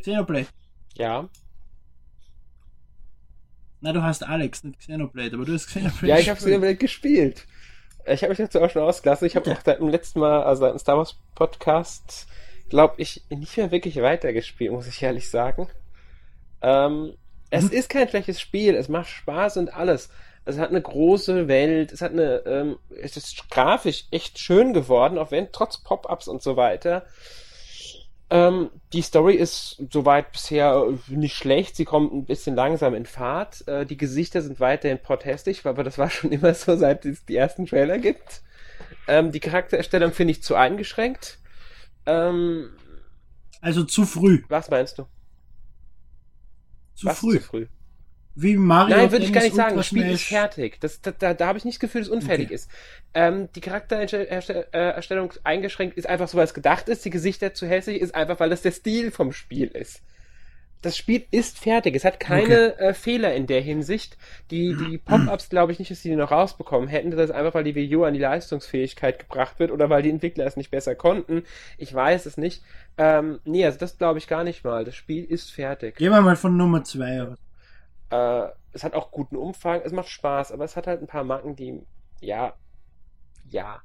Xenoblade. 0.00 0.48
Ja. 0.96 1.28
Na, 3.80 3.92
du 3.92 4.02
hast 4.02 4.26
Alex, 4.26 4.62
nicht 4.64 4.78
Xenoblade, 4.80 5.34
aber 5.36 5.44
du 5.44 5.54
hast 5.54 5.66
Xenoblade. 5.68 6.06
Ja, 6.06 6.18
ich 6.18 6.28
habe. 6.28 6.38
Xenoblade 6.38 6.76
gespielt. 6.76 7.46
Ich 8.06 8.22
habe 8.22 8.30
mich 8.30 8.38
dazu 8.38 8.60
auch 8.60 8.70
schon 8.70 8.82
ausgelassen. 8.82 9.26
Ich 9.26 9.36
habe 9.36 9.50
auch 9.52 9.60
seit 9.64 9.78
dem 9.80 9.88
letzten 9.88 10.20
Mal, 10.20 10.42
also 10.42 10.60
seit 10.62 10.72
dem 10.72 10.78
Star 10.78 10.96
Wars 10.98 11.16
Podcast, 11.34 12.26
glaube 12.68 12.94
ich, 12.98 13.22
nicht 13.30 13.56
mehr 13.56 13.70
wirklich 13.70 13.96
weitergespielt, 13.96 14.72
muss 14.72 14.86
ich 14.86 15.02
ehrlich 15.02 15.30
sagen. 15.30 15.68
Ähm, 16.62 17.14
es 17.50 17.64
Mhm. 17.64 17.72
ist 17.72 17.88
kein 17.88 18.08
schlechtes 18.08 18.40
Spiel, 18.40 18.74
es 18.74 18.88
macht 18.88 19.08
Spaß 19.08 19.56
und 19.58 19.74
alles. 19.74 20.10
Es 20.44 20.58
hat 20.58 20.70
eine 20.70 20.80
große 20.80 21.48
Welt, 21.48 21.92
es 21.92 22.00
hat 22.00 22.12
eine, 22.12 22.42
ähm, 22.46 22.78
es 23.02 23.16
ist 23.16 23.50
grafisch 23.50 24.04
echt 24.10 24.38
schön 24.38 24.72
geworden, 24.72 25.18
auch 25.18 25.30
wenn 25.30 25.52
trotz 25.52 25.78
Pop-ups 25.78 26.28
und 26.28 26.42
so 26.42 26.56
weiter. 26.56 27.04
Ähm, 28.30 28.70
die 28.92 29.02
Story 29.02 29.34
ist 29.34 29.82
soweit 29.90 30.30
bisher 30.32 30.86
nicht 31.08 31.36
schlecht. 31.36 31.74
Sie 31.76 31.84
kommt 31.84 32.12
ein 32.14 32.24
bisschen 32.26 32.54
langsam 32.54 32.94
in 32.94 33.04
Fahrt. 33.06 33.66
Äh, 33.66 33.86
die 33.86 33.96
Gesichter 33.96 34.40
sind 34.40 34.60
weiterhin 34.60 35.02
protestig, 35.02 35.66
aber 35.66 35.82
das 35.82 35.98
war 35.98 36.10
schon 36.10 36.30
immer 36.32 36.54
so, 36.54 36.76
seit 36.76 37.04
es 37.04 37.24
die 37.24 37.36
ersten 37.36 37.66
Trailer 37.66 37.98
gibt. 37.98 38.42
Ähm, 39.08 39.32
die 39.32 39.40
Charaktererstellung 39.40 40.12
finde 40.12 40.32
ich 40.32 40.42
zu 40.42 40.54
eingeschränkt. 40.54 41.38
Ähm, 42.06 42.70
Also 43.60 43.84
zu 43.84 44.04
früh. 44.06 44.42
was 44.48 44.70
meinst 44.70 44.98
du? 44.98 45.06
Zu 46.94 47.06
was 47.06 47.18
früh. 47.18 47.38
Zu 47.38 47.40
früh? 47.40 47.66
Wie 48.34 48.56
Mario. 48.56 48.96
Nein, 48.96 49.12
würde 49.12 49.24
ich 49.24 49.32
gar 49.32 49.42
nicht 49.42 49.54
sagen. 49.56 49.76
Das 49.76 49.86
Spiel 49.86 50.08
ist 50.10 50.24
fertig. 50.24 50.80
Das, 50.80 51.00
da 51.00 51.10
da, 51.10 51.34
da 51.34 51.46
habe 51.48 51.58
ich 51.58 51.64
nicht 51.64 51.76
das 51.76 51.80
Gefühl, 51.80 52.02
dass 52.02 52.08
es 52.08 52.14
unfertig 52.14 52.46
Okay. 52.46 52.54
ist. 52.54 52.70
Ähm, 53.12 53.48
die 53.54 53.60
Charaktererstellung 53.60 55.32
eingeschränkt 55.44 55.96
ist 55.96 56.08
einfach 56.08 56.28
so, 56.28 56.38
weil 56.38 56.44
es 56.44 56.54
gedacht 56.54 56.88
ist. 56.88 57.04
Die 57.04 57.10
Gesichter 57.10 57.54
zu 57.54 57.66
hässlich 57.66 58.00
ist 58.00 58.14
einfach, 58.14 58.40
weil 58.40 58.50
das 58.50 58.62
der 58.62 58.72
Stil 58.72 59.10
vom 59.10 59.32
Spiel 59.32 59.68
ist. 59.68 60.02
Das 60.82 60.96
Spiel 60.96 61.26
ist 61.30 61.58
fertig. 61.58 61.94
Es 61.94 62.06
hat 62.06 62.20
keine 62.20 62.78
äh, 62.78 62.94
Fehler 62.94 63.34
in 63.34 63.46
der 63.46 63.60
Hinsicht. 63.60 64.16
Die, 64.50 64.74
die 64.74 64.96
Pop-Ups 65.04 65.50
glaube 65.50 65.72
ich 65.72 65.78
nicht, 65.78 65.90
dass 65.90 66.00
die 66.00 66.08
die 66.08 66.16
noch 66.16 66.30
rausbekommen 66.30 66.88
hätten. 66.88 67.10
Das 67.10 67.28
ist 67.28 67.36
einfach, 67.36 67.52
weil 67.52 67.64
die 67.64 67.74
Wii 67.74 68.04
an 68.04 68.14
die 68.14 68.20
Leistungsfähigkeit 68.20 69.18
gebracht 69.18 69.58
wird 69.58 69.72
oder 69.72 69.90
weil 69.90 70.02
die 70.02 70.08
Entwickler 70.10 70.46
es 70.46 70.56
nicht 70.56 70.70
besser 70.70 70.94
konnten. 70.94 71.42
Ich 71.76 71.92
weiß 71.92 72.24
es 72.24 72.38
nicht. 72.38 72.62
Ähm, 72.96 73.40
nee, 73.44 73.64
also 73.66 73.78
das 73.78 73.98
glaube 73.98 74.18
ich 74.18 74.26
gar 74.28 74.44
nicht 74.44 74.64
mal. 74.64 74.84
Das 74.84 74.94
Spiel 74.94 75.24
ist 75.24 75.50
fertig. 75.50 75.96
Gehen 75.96 76.12
wir 76.12 76.22
mal 76.22 76.36
von 76.36 76.56
Nummer 76.56 76.82
2 76.82 77.22
aus. 77.24 77.38
Äh, 78.10 78.48
es 78.72 78.84
hat 78.84 78.94
auch 78.94 79.10
guten 79.10 79.36
Umfang, 79.36 79.80
es 79.84 79.92
macht 79.92 80.08
Spaß, 80.08 80.52
aber 80.52 80.64
es 80.64 80.76
hat 80.76 80.86
halt 80.86 81.00
ein 81.00 81.06
paar 81.06 81.24
Macken, 81.24 81.56
die, 81.56 81.80
ja, 82.20 82.54
ja, 83.48 83.82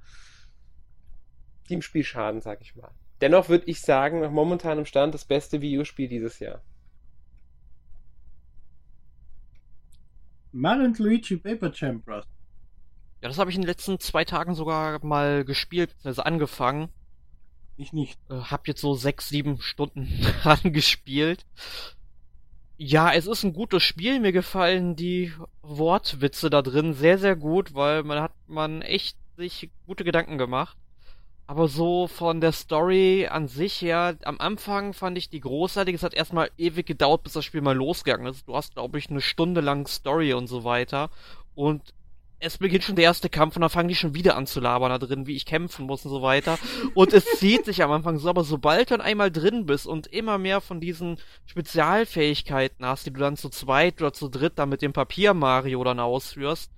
die 1.69 1.75
im 1.75 1.81
Spiel 1.81 2.03
schaden, 2.03 2.41
sag 2.41 2.61
ich 2.61 2.75
mal. 2.75 2.91
Dennoch 3.21 3.49
würde 3.49 3.65
ich 3.65 3.81
sagen, 3.81 4.19
nach 4.19 4.31
momentanem 4.31 4.85
Stand 4.85 5.13
das 5.13 5.25
beste 5.25 5.61
Wii 5.61 5.79
U-Spiel 5.79 6.07
dieses 6.07 6.39
Jahr. 6.39 6.61
Mario 10.51 10.85
und 10.85 10.99
Luigi 10.99 11.37
Paper 11.37 11.69
Bros. 11.99 12.25
Ja, 13.21 13.29
das 13.29 13.39
habe 13.39 13.49
ich 13.49 13.55
in 13.55 13.63
den 13.63 13.67
letzten 13.67 13.99
zwei 13.99 14.23
Tagen 14.23 14.55
sogar 14.55 15.03
mal 15.03 15.43
gespielt, 15.43 15.89
beziehungsweise 15.89 16.25
angefangen. 16.25 16.89
Ich 17.77 17.91
nicht. 17.91 18.19
Äh, 18.29 18.35
hab 18.35 18.67
jetzt 18.67 18.81
so 18.81 18.93
sechs, 18.93 19.27
sieben 19.27 19.59
Stunden 19.59 20.07
dran 20.43 20.71
gespielt. 20.71 21.45
Ja, 22.77 23.13
es 23.13 23.25
ist 23.25 23.43
ein 23.43 23.53
gutes 23.53 23.83
Spiel. 23.83 24.19
Mir 24.19 24.31
gefallen 24.33 24.95
die 24.95 25.31
Wortwitze 25.61 26.49
da 26.49 26.61
drin 26.61 26.93
sehr, 26.93 27.17
sehr 27.17 27.35
gut, 27.35 27.73
weil 27.73 28.03
man 28.03 28.21
hat 28.21 28.33
man 28.47 28.81
echt 28.81 29.17
sich 29.37 29.69
gute 29.85 30.03
Gedanken 30.03 30.37
gemacht. 30.37 30.77
Aber 31.47 31.67
so 31.67 32.07
von 32.07 32.41
der 32.41 32.51
Story 32.51 33.27
an 33.29 33.47
sich 33.47 33.81
her, 33.81 34.17
am 34.23 34.39
Anfang 34.39 34.93
fand 34.93 35.17
ich 35.17 35.29
die 35.29 35.39
großartig. 35.41 35.95
Es 35.95 36.03
hat 36.03 36.13
erstmal 36.15 36.49
ewig 36.57 36.87
gedauert, 36.87 37.23
bis 37.23 37.33
das 37.33 37.45
Spiel 37.45 37.61
mal 37.61 37.75
losgegangen 37.75 38.27
ist. 38.27 38.47
Du 38.47 38.55
hast, 38.55 38.73
glaube 38.73 38.97
ich, 38.97 39.09
eine 39.09 39.21
Stunde 39.21 39.61
lang 39.61 39.87
Story 39.87 40.33
und 40.33 40.47
so 40.47 40.63
weiter. 40.63 41.11
Und 41.53 41.93
es 42.39 42.57
beginnt 42.57 42.83
schon 42.83 42.95
der 42.95 43.05
erste 43.05 43.29
Kampf 43.29 43.55
und 43.55 43.61
dann 43.61 43.69
fangen 43.69 43.87
die 43.87 43.95
schon 43.95 44.13
wieder 44.13 44.35
an 44.35 44.47
zu 44.47 44.59
labern 44.59 44.89
da 44.89 44.97
drin, 44.97 45.27
wie 45.27 45.35
ich 45.35 45.45
kämpfen 45.45 45.85
muss 45.85 46.05
und 46.05 46.11
so 46.11 46.21
weiter. 46.21 46.57
Und 46.93 47.13
es 47.13 47.25
zieht 47.39 47.65
sich 47.65 47.83
am 47.83 47.91
Anfang 47.91 48.17
so, 48.17 48.29
aber 48.29 48.43
sobald 48.43 48.91
du 48.91 48.97
dann 48.97 49.05
einmal 49.05 49.31
drin 49.31 49.65
bist 49.65 49.87
und 49.87 50.07
immer 50.07 50.37
mehr 50.37 50.61
von 50.61 50.79
diesen 50.79 51.17
Spezialfähigkeiten 51.45 52.85
hast, 52.85 53.05
die 53.05 53.13
du 53.13 53.19
dann 53.19 53.37
zu 53.37 53.49
zweit 53.49 54.01
oder 54.01 54.13
zu 54.13 54.29
dritt 54.29 54.59
dann 54.59 54.69
mit 54.69 54.81
dem 54.81 54.93
Papier 54.93 55.33
Mario 55.33 55.83
dann 55.83 55.99
ausführst, 55.99 56.71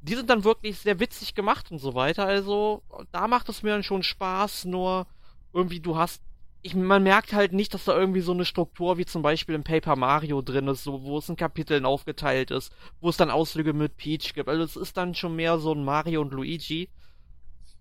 die 0.00 0.14
sind 0.14 0.30
dann 0.30 0.44
wirklich 0.44 0.78
sehr 0.78 1.00
witzig 1.00 1.34
gemacht 1.34 1.70
und 1.70 1.78
so 1.78 1.94
weiter. 1.94 2.26
Also, 2.26 2.82
da 3.12 3.26
macht 3.28 3.48
es 3.48 3.62
mir 3.62 3.70
dann 3.70 3.82
schon 3.82 4.02
Spaß, 4.02 4.66
nur 4.66 5.06
irgendwie 5.52 5.80
du 5.80 5.96
hast 5.96 6.22
ich, 6.66 6.74
man 6.74 7.02
merkt 7.02 7.32
halt 7.32 7.52
nicht, 7.52 7.72
dass 7.74 7.84
da 7.84 7.96
irgendwie 7.96 8.20
so 8.20 8.32
eine 8.32 8.44
Struktur 8.44 8.98
wie 8.98 9.06
zum 9.06 9.22
Beispiel 9.22 9.54
im 9.54 9.64
Paper 9.64 9.96
Mario 9.96 10.42
drin 10.42 10.68
ist, 10.68 10.84
so, 10.84 11.02
wo 11.02 11.18
es 11.18 11.28
in 11.28 11.36
Kapiteln 11.36 11.84
aufgeteilt 11.86 12.50
ist, 12.50 12.72
wo 13.00 13.08
es 13.08 13.16
dann 13.16 13.30
Ausflüge 13.30 13.72
mit 13.72 13.96
Peach 13.96 14.34
gibt. 14.34 14.48
Also 14.48 14.62
es 14.62 14.76
ist 14.76 14.96
dann 14.96 15.14
schon 15.14 15.36
mehr 15.36 15.58
so 15.58 15.72
ein 15.72 15.84
Mario 15.84 16.20
und 16.22 16.32
Luigi. 16.32 16.88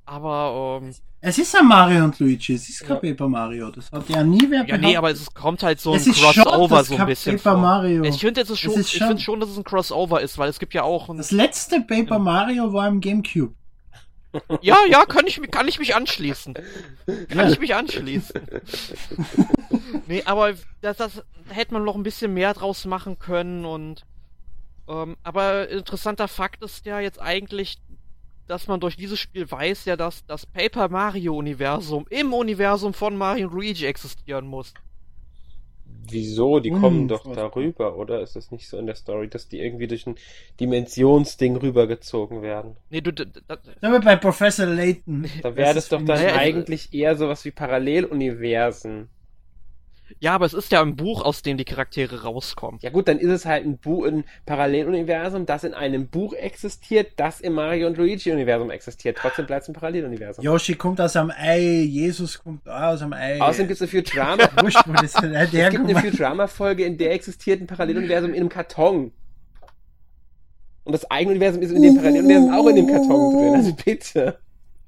Aber, 0.07 0.81
ähm, 0.83 0.93
Es 1.21 1.39
ist 1.39 1.53
ja 1.55 1.63
Mario 1.63 2.03
und 2.03 2.19
Luigi, 2.19 2.53
es 2.53 2.69
ist 2.69 2.81
kein 2.81 2.97
Ja. 3.03 3.13
Paper 3.13 3.27
Mario. 3.27 3.71
Das 3.71 3.91
hat 3.91 4.07
ja 4.07 4.23
nie 4.23 4.45
wer 4.49 4.63
ja, 4.67 4.77
nee, 4.77 4.95
aber 4.95 5.09
es 5.09 5.33
kommt 5.33 5.63
halt 5.63 5.79
so 5.79 5.91
ein 5.93 5.97
Es 5.97 6.05
ist 6.05 6.19
schon 6.19 6.43
Crossover 6.43 6.77
das 6.77 6.87
so 6.89 6.95
ein 6.97 7.05
bisschen 7.07 7.37
Paper 7.37 7.51
vor. 7.53 7.61
Mario. 7.61 8.03
Ich 8.03 8.19
finde 8.19 8.41
jetzt 8.41 8.51
ist 8.51 8.59
schon, 8.59 8.73
Es 8.73 8.77
ist 8.81 8.91
ich 8.93 8.97
schon- 8.99 9.07
finde 9.07 9.23
schon, 9.23 9.39
dass 9.39 9.49
es 9.49 9.57
ein 9.57 9.63
Crossover 9.63 10.21
ist, 10.21 10.37
weil 10.37 10.49
es 10.49 10.59
gibt 10.59 10.75
ja 10.75 10.83
auch 10.83 11.09
ein, 11.09 11.17
Das 11.17 11.31
letzte 11.31 11.81
Paper 11.81 12.19
Mario 12.19 12.71
war 12.71 12.87
im 12.87 13.01
Gamecube. 13.01 13.55
Ja, 14.61 14.77
ja, 14.89 15.05
kann 15.05 15.27
ich, 15.27 15.41
kann 15.51 15.67
ich 15.67 15.79
mich 15.79 15.95
anschließen. 15.95 16.53
Kann 17.29 17.51
ich 17.51 17.59
mich 17.59 17.75
anschließen. 17.75 18.41
nee, 20.07 20.23
aber 20.25 20.53
das, 20.81 20.97
das 20.97 21.23
da 21.47 21.53
hätte 21.53 21.73
man 21.73 21.83
noch 21.83 21.95
ein 21.95 22.03
bisschen 22.03 22.33
mehr 22.33 22.53
draus 22.53 22.85
machen 22.85 23.19
können 23.19 23.65
und 23.65 24.05
ähm, 24.87 25.17
aber 25.23 25.69
interessanter 25.69 26.27
Fakt 26.27 26.63
ist 26.63 26.85
ja 26.85 26.99
jetzt 26.99 27.19
eigentlich, 27.19 27.79
dass 28.47 28.67
man 28.67 28.79
durch 28.79 28.95
dieses 28.95 29.19
Spiel 29.19 29.49
weiß 29.49 29.85
ja, 29.85 29.95
dass 29.95 30.25
das 30.25 30.45
Paper 30.45 30.89
Mario 30.89 31.35
Universum 31.35 32.05
im 32.09 32.33
Universum 32.33 32.93
von 32.93 33.17
Mario 33.17 33.47
und 33.47 33.53
Luigi 33.53 33.85
existieren 33.85 34.45
muss. 34.47 34.73
Wieso? 36.09 36.59
Die 36.59 36.71
kommen 36.71 37.07
doch 37.07 37.25
Unfassbar. 37.25 37.49
darüber, 37.51 37.97
oder? 37.97 38.21
Ist 38.21 38.35
es 38.35 38.51
nicht 38.51 38.67
so 38.69 38.77
in 38.77 38.85
der 38.85 38.95
Story, 38.95 39.27
dass 39.29 39.47
die 39.47 39.59
irgendwie 39.59 39.87
durch 39.87 40.05
ein 40.07 40.15
Dimensionsding 40.59 41.55
rübergezogen 41.57 42.41
werden? 42.41 42.77
Nee, 42.89 43.01
du, 43.01 43.11
d- 43.11 43.25
d- 43.25 43.41
Aber 43.81 43.99
bei 44.01 44.15
Professor 44.15 44.65
Layton. 44.65 45.25
Da 45.41 45.55
wäre 45.55 45.73
das 45.73 45.85
ist 45.85 45.91
doch 45.91 46.01
dann 46.03 46.21
Naja, 46.21 46.35
eigentlich 46.35 46.93
eher 46.93 47.15
sowas 47.15 47.43
wie 47.45 47.51
Paralleluniversen. 47.51 49.09
Ja, 50.19 50.33
aber 50.33 50.45
es 50.45 50.53
ist 50.53 50.71
ja 50.71 50.81
ein 50.81 50.95
Buch, 50.95 51.23
aus 51.23 51.41
dem 51.41 51.57
die 51.57 51.65
Charaktere 51.65 52.23
rauskommen. 52.23 52.79
Ja 52.81 52.89
gut, 52.89 53.07
dann 53.07 53.17
ist 53.19 53.29
es 53.29 53.45
halt 53.45 53.65
ein, 53.65 53.77
Bu 53.77 54.05
ein 54.05 54.23
Paralleluniversum, 54.45 55.45
das 55.45 55.63
in 55.63 55.73
einem 55.73 56.07
Buch 56.07 56.33
existiert, 56.33 57.13
das 57.17 57.41
im 57.41 57.53
Mario 57.53 57.87
und 57.87 57.97
Luigi 57.97 58.31
Universum 58.31 58.69
existiert. 58.69 59.17
Trotzdem 59.17 59.45
bleibt 59.45 59.63
es 59.63 59.69
ein 59.69 59.73
Paralleluniversum. 59.73 60.43
Yoshi 60.43 60.75
kommt 60.75 61.01
aus 61.01 61.15
einem 61.15 61.31
Ei, 61.31 61.83
Jesus 61.83 62.41
kommt 62.41 62.67
aus 62.67 63.01
einem 63.01 63.13
Ei. 63.13 63.41
Außerdem 63.41 63.67
gibt 63.67 63.81
es 63.81 63.93
eine 63.93 64.03
Futurama. 64.03 64.43
Es 65.05 65.71
gibt 65.71 65.89
eine. 65.89 65.95
Futurama-Folge, 65.95 66.85
in 66.85 66.97
der 66.97 67.13
existiert 67.13 67.61
ein 67.61 67.67
Paralleluniversum 67.67 68.31
in 68.33 68.41
einem 68.41 68.49
Karton. 68.49 69.11
Und 70.83 70.93
das 70.93 71.09
Eigenuniversum 71.09 71.61
ist 71.61 71.71
in 71.71 71.81
dem 71.81 71.95
Paralleluniversum 71.95 72.53
auch 72.53 72.67
in 72.67 72.75
dem 72.75 72.87
Karton 72.87 73.33
drin. 73.35 73.55
Also 73.55 73.73
bitte. 73.73 74.37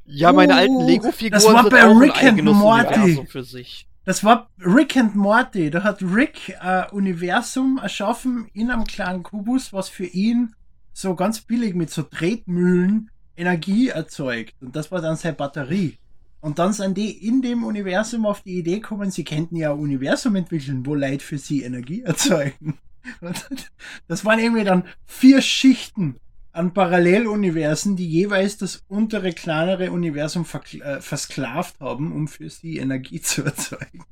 Ja, 0.06 0.32
meine 0.32 0.54
Uh, 0.54 0.58
alten 0.58 0.80
Lego-Figuren 0.82 1.32
das 1.32 1.46
war 1.46 1.64
sind 1.64 1.72
bei 1.72 1.86
auch 1.86 1.90
ein 1.92 1.98
Rick 1.98 2.24
and 2.24 2.40
eigenes 2.40 2.56
Morty. 2.56 2.94
Universum 2.94 3.28
für 3.28 3.44
sich. 3.44 3.88
Das 4.08 4.24
war 4.24 4.50
Rick 4.66 4.96
and 4.96 5.18
Morty. 5.18 5.70
Da 5.70 5.84
hat 5.84 6.02
Rick 6.02 6.56
ein 6.62 6.90
Universum 6.92 7.78
erschaffen 7.78 8.50
in 8.54 8.72
einem 8.72 8.86
kleinen 8.86 9.22
Kubus, 9.22 9.74
was 9.74 9.90
für 9.90 10.06
ihn 10.06 10.56
so 10.94 11.14
ganz 11.14 11.42
billig 11.42 11.76
mit 11.76 11.90
so 11.90 12.04
Tretmühlen 12.04 13.12
Energie 13.36 13.90
erzeugt. 13.90 14.54
Und 14.62 14.78
das 14.78 14.94
war 14.94 15.02
dann 15.02 15.18
seine 15.18 15.36
Batterie. 15.36 15.98
Und 16.40 16.58
dann 16.58 16.72
sind 16.72 16.98
die 16.98 17.28
in 17.28 17.42
dem 17.42 17.66
Universum 17.66 18.26
auf 18.26 18.40
die 18.44 18.60
Idee 18.60 18.80
gekommen, 18.80 19.12
sie 19.12 19.26
könnten 19.26 19.58
ja 19.58 19.74
ein 19.74 19.80
Universum 19.80 20.38
entwickeln, 20.38 20.86
wo 20.86 20.96
Leute 20.96 21.26
für 21.26 21.38
sie 21.38 21.64
Energie 21.64 22.04
erzeugen. 22.04 22.78
Das 24.08 24.24
waren 24.26 24.40
irgendwie 24.40 24.66
dann 24.66 24.84
vier 25.06 25.42
Schichten 25.42 26.16
an 26.58 26.74
Paralleluniversen, 26.74 27.96
die 27.96 28.08
jeweils 28.10 28.58
das 28.58 28.84
untere, 28.88 29.32
kleinere 29.32 29.92
Universum 29.92 30.46
äh, 30.82 31.00
versklavt 31.02 31.80
haben, 31.80 32.12
um 32.12 32.28
für 32.28 32.50
sie 32.50 32.78
Energie 32.78 33.22
zu 33.22 33.44
erzeugen. 33.46 34.04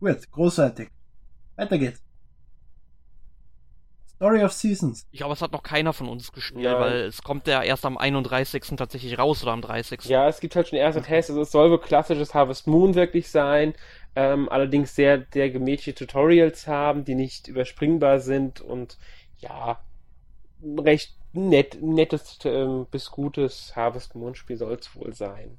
Gut, 0.00 0.30
großartig. 0.32 0.88
Weiter 1.56 1.78
geht's. 1.78 2.02
Story 4.16 4.44
of 4.44 4.52
Seasons. 4.52 5.06
Ich 5.10 5.18
glaube, 5.18 5.32
es 5.34 5.42
hat 5.42 5.50
noch 5.50 5.64
keiner 5.64 5.92
von 5.92 6.08
uns 6.08 6.30
gespielt, 6.30 6.64
Ja. 6.64 6.78
weil 6.78 7.00
es 7.02 7.22
kommt 7.22 7.48
ja 7.48 7.60
erst 7.62 7.84
am 7.84 7.98
31. 7.98 8.62
tatsächlich 8.76 9.18
raus 9.18 9.42
oder 9.42 9.50
am 9.52 9.62
30. 9.62 10.04
Ja, 10.04 10.28
es 10.28 10.38
gibt 10.38 10.54
halt 10.54 10.68
schon 10.68 10.78
erste 10.78 11.02
Tests. 11.02 11.30
Also 11.30 11.42
es 11.42 11.50
soll 11.50 11.70
wohl 11.70 11.80
klassisches 11.80 12.32
Harvest 12.32 12.68
Moon 12.68 12.94
wirklich 12.94 13.30
sein. 13.30 13.74
Ähm, 14.14 14.48
allerdings 14.48 14.94
sehr, 14.94 15.26
sehr 15.32 15.50
gemächliche 15.50 15.94
Tutorials 15.94 16.68
haben, 16.68 17.04
die 17.04 17.16
nicht 17.16 17.48
überspringbar 17.48 18.20
sind 18.20 18.60
und 18.60 18.96
ja, 19.42 19.80
recht 20.62 21.14
nett, 21.32 21.82
nettes 21.82 22.38
ähm, 22.44 22.86
bis 22.90 23.10
gutes 23.10 23.74
Harvest 23.76 24.14
Moon 24.14 24.34
Spiel 24.34 24.56
soll 24.56 24.74
es 24.74 24.94
wohl 24.94 25.12
sein. 25.12 25.58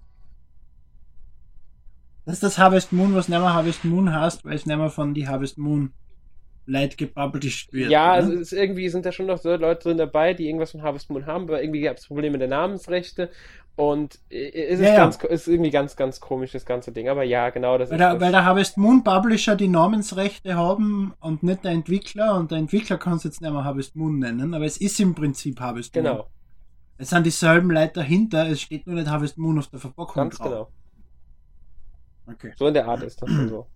Das 2.26 2.36
ist 2.36 2.44
das 2.44 2.58
Harvest 2.58 2.94
Moon, 2.94 3.16
was 3.16 3.28
nicht 3.28 3.40
mehr 3.40 3.54
Harvest 3.54 3.84
Moon 3.84 4.14
heißt, 4.14 4.46
weil 4.46 4.56
es 4.56 4.66
nicht 4.66 4.78
mehr 4.78 4.90
von 4.90 5.14
die 5.14 5.28
Harvest 5.28 5.58
Moon 5.58 5.94
Leute 6.66 6.96
gepublished 6.98 7.74
wird. 7.74 7.92
Ja, 7.92 8.14
oder? 8.14 8.14
also 8.14 8.32
ist 8.34 8.54
irgendwie 8.54 8.90
sind 8.90 9.06
da 9.06 9.12
schon 9.12 9.26
noch 9.26 9.38
so 9.38 9.56
Leute 9.56 9.84
drin 9.84 9.98
dabei, 9.98 10.34
die 10.34 10.48
irgendwas 10.48 10.72
von 10.72 10.82
Harvest 10.82 11.10
Moon 11.10 11.26
haben, 11.26 11.44
aber 11.44 11.62
irgendwie 11.62 11.82
gab 11.82 11.98
es 11.98 12.08
Probleme 12.08 12.32
mit 12.34 12.42
der 12.42 12.48
Namensrechte 12.48 13.30
und 13.76 14.20
äh, 14.30 14.50
es 14.70 14.80
ist, 14.80 14.86
Ja, 14.86 14.94
ja. 14.94 14.96
ganz, 14.98 15.18
ist 15.24 15.48
irgendwie 15.48 15.72
ganz, 15.72 15.96
ganz 15.96 16.20
komisch, 16.20 16.52
das 16.52 16.66
ganze 16.66 16.92
Ding. 16.92 17.10
Aber 17.10 17.24
ja, 17.24 17.50
genau, 17.50 17.78
das 17.78 17.90
Weil 17.90 17.96
ist 17.96 18.00
der, 18.00 18.14
das. 18.14 18.22
weil 18.22 18.32
der 18.32 18.46
Harvest 18.46 18.78
Moon 18.78 19.04
Publisher 19.04 19.56
die 19.56 19.68
Namensrechte 19.68 20.56
haben 20.56 21.14
und 21.20 21.44
nicht 21.44 21.64
der 21.64 21.72
Entwickler 21.72 22.36
und 22.38 22.52
der 22.52 22.60
Entwickler 22.60 22.98
kann 22.98 23.18
es 23.18 23.24
jetzt 23.24 23.42
nicht 23.42 23.52
mehr 23.52 23.64
Harvest 23.64 23.96
Moon 23.96 24.20
nennen, 24.20 24.54
aber 24.54 24.66
es 24.66 24.78
ist 24.78 25.00
im 25.00 25.16
Prinzip 25.16 25.60
Harvest 25.60 25.96
Moon. 25.96 26.04
Genau, 26.06 26.30
Es 26.98 27.10
sind 27.10 27.26
dieselben 27.26 27.72
Leute 27.72 27.94
dahinter, 27.96 28.48
es 28.48 28.62
steht 28.62 28.86
nur 28.88 28.96
nicht 28.96 29.10
Harvest 29.10 29.38
Moon 29.38 29.58
auf 29.60 29.68
der 29.68 29.80
Verpackung 29.80 30.16
ganz 30.16 30.38
drauf. 30.38 30.70
genau. 32.28 32.36
Okay. 32.36 32.54
So 32.56 32.68
in 32.68 32.74
der 32.74 32.88
Art 32.88 33.04
ist 33.04 33.22
das 33.22 33.30
schon 33.30 33.50
so. 33.50 33.68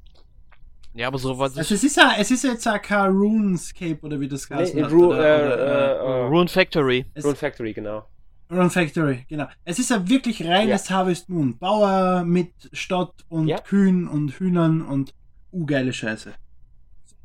Ja, 0.97 1.07
aber 1.09 1.19
so 1.19 1.37
was 1.37 1.55
Also 1.55 1.75
es 1.75 1.83
ist 1.83 1.95
ja, 1.95 2.15
es 2.17 2.31
ist 2.31 2.43
jetzt 2.43 2.67
auch 2.67 2.81
kein 2.81 3.11
RuneScape 3.11 3.99
oder 4.01 4.19
wie 4.19 4.27
das 4.27 4.49
Nee, 4.49 4.55
heißt. 4.57 4.73
in 4.73 4.85
Ru 4.85 5.13
äh, 5.13 5.17
äh, 5.17 5.93
äh, 5.93 6.21
Rune 6.25 6.47
Factory. 6.47 7.05
es, 7.13 7.23
Rune 7.23 7.35
Factory, 7.35 7.73
genau. 7.73 8.07
Rune 8.49 8.69
Factory, 8.71 9.25
genau. 9.29 9.45
Es 9.63 9.77
ist 9.77 9.91
ja 9.91 10.09
wirklich 10.09 10.43
reines 10.45 10.89
Harvest 10.89 11.29
Moon. 11.29 11.57
Bauer 11.59 12.23
mit 12.25 12.51
Stadt 12.73 13.13
und 13.29 13.47
Ja. 13.47 13.59
Kühen 13.59 14.07
und 14.07 14.31
Hühnern 14.39 14.81
und 14.81 15.13
uh, 15.51 15.65
geile 15.65 15.93
Scheiße. 15.93 16.33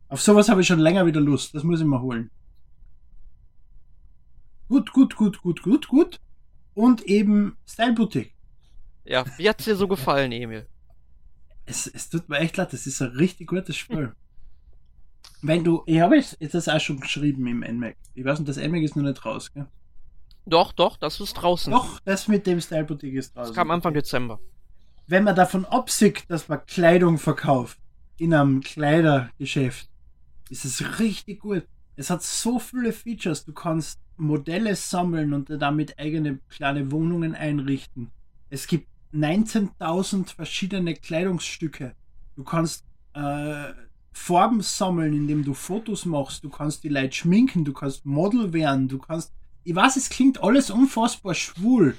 Auf 0.08 0.20
sowas 0.20 0.50
habe 0.50 0.60
ich 0.60 0.66
schon 0.66 0.78
länger 0.80 1.06
wieder 1.06 1.20
Lust. 1.20 1.54
Das 1.54 1.62
muss 1.64 1.80
ich 1.80 1.86
mal 1.86 2.00
holen. 2.02 2.30
Gut, 4.68 4.92
gut, 4.92 5.16
gut, 5.16 5.40
gut, 5.42 5.62
gut, 5.62 5.88
gut. 5.88 6.20
Und 6.74 7.02
eben 7.04 7.56
Style 7.66 7.92
Boutique. 7.94 8.34
Ja, 9.04 9.24
wie 9.38 9.48
hat's 9.48 9.64
dir 9.64 9.76
so 9.76 9.88
gefallen, 9.88 10.32
Emil? 10.32 10.66
Es, 11.64 11.86
es 11.86 12.08
tut 12.10 12.28
mir 12.28 12.38
echt 12.38 12.56
leid, 12.56 12.72
das 12.72 12.86
ist 12.86 13.00
ein 13.02 13.10
richtig 13.10 13.48
gutes 13.48 13.76
Spiel. 13.76 14.12
Wenn 15.42 15.64
du, 15.64 15.82
ich 15.86 16.00
habe 16.00 16.16
es 16.18 16.36
jetzt 16.40 16.54
das 16.54 16.68
auch 16.68 16.80
schon 16.80 17.00
geschrieben 17.00 17.46
im 17.46 17.60
NMAC. 17.60 17.96
Ich 18.14 18.24
weiß 18.24 18.38
nicht, 18.40 18.48
das 18.48 18.56
NMAC 18.56 18.82
ist 18.82 18.96
noch 18.96 19.02
nicht 19.04 19.24
raus, 19.24 19.52
gell? 19.52 19.66
Doch, 20.44 20.72
doch, 20.72 20.96
das 20.96 21.20
ist 21.20 21.34
draußen. 21.34 21.72
Doch, 21.72 22.00
das 22.00 22.26
mit 22.28 22.46
dem 22.46 22.60
Style 22.60 22.84
Boutique 22.84 23.14
ist 23.14 23.36
raus. 23.36 23.48
Das 23.48 23.56
kam 23.56 23.70
Anfang 23.70 23.94
Dezember. 23.94 24.40
wenn 25.06 25.24
man 25.24 25.36
davon 25.36 25.64
absieht, 25.64 26.24
dass 26.28 26.48
man 26.48 26.64
Kleidung 26.66 27.18
verkauft 27.18 27.78
in 28.18 28.34
einem 28.34 28.60
Kleidergeschäft, 28.60 29.88
ist 30.50 30.64
es 30.64 30.98
richtig 30.98 31.40
gut. 31.40 31.66
Es 31.96 32.10
hat 32.10 32.22
so 32.22 32.58
viele 32.58 32.92
Features. 32.92 33.44
Du 33.44 33.52
kannst 33.52 34.00
Modelle 34.16 34.74
sammeln 34.76 35.32
und 35.32 35.48
damit 35.48 35.98
eigene 35.98 36.38
kleine 36.48 36.90
Wohnungen 36.90 37.34
einrichten. 37.34 38.10
Es 38.50 38.66
gibt 38.66 38.88
19.000 39.14 40.34
verschiedene 40.34 40.94
Kleidungsstücke. 40.94 41.94
Du 42.36 42.44
kannst 42.44 42.84
äh, 43.14 43.72
Farben 44.12 44.60
sammeln, 44.60 45.14
indem 45.14 45.44
du 45.44 45.54
Fotos 45.54 46.04
machst. 46.04 46.44
Du 46.44 46.50
kannst 46.50 46.84
die 46.84 46.88
Leute 46.88 47.14
schminken. 47.14 47.64
Du 47.64 47.72
kannst 47.72 48.04
Model 48.06 48.52
werden. 48.52 48.88
Du 48.88 48.98
kannst. 48.98 49.32
Ich 49.64 49.74
weiß, 49.74 49.96
es 49.96 50.08
klingt 50.08 50.42
alles 50.42 50.70
unfassbar 50.70 51.34
schwul. 51.34 51.96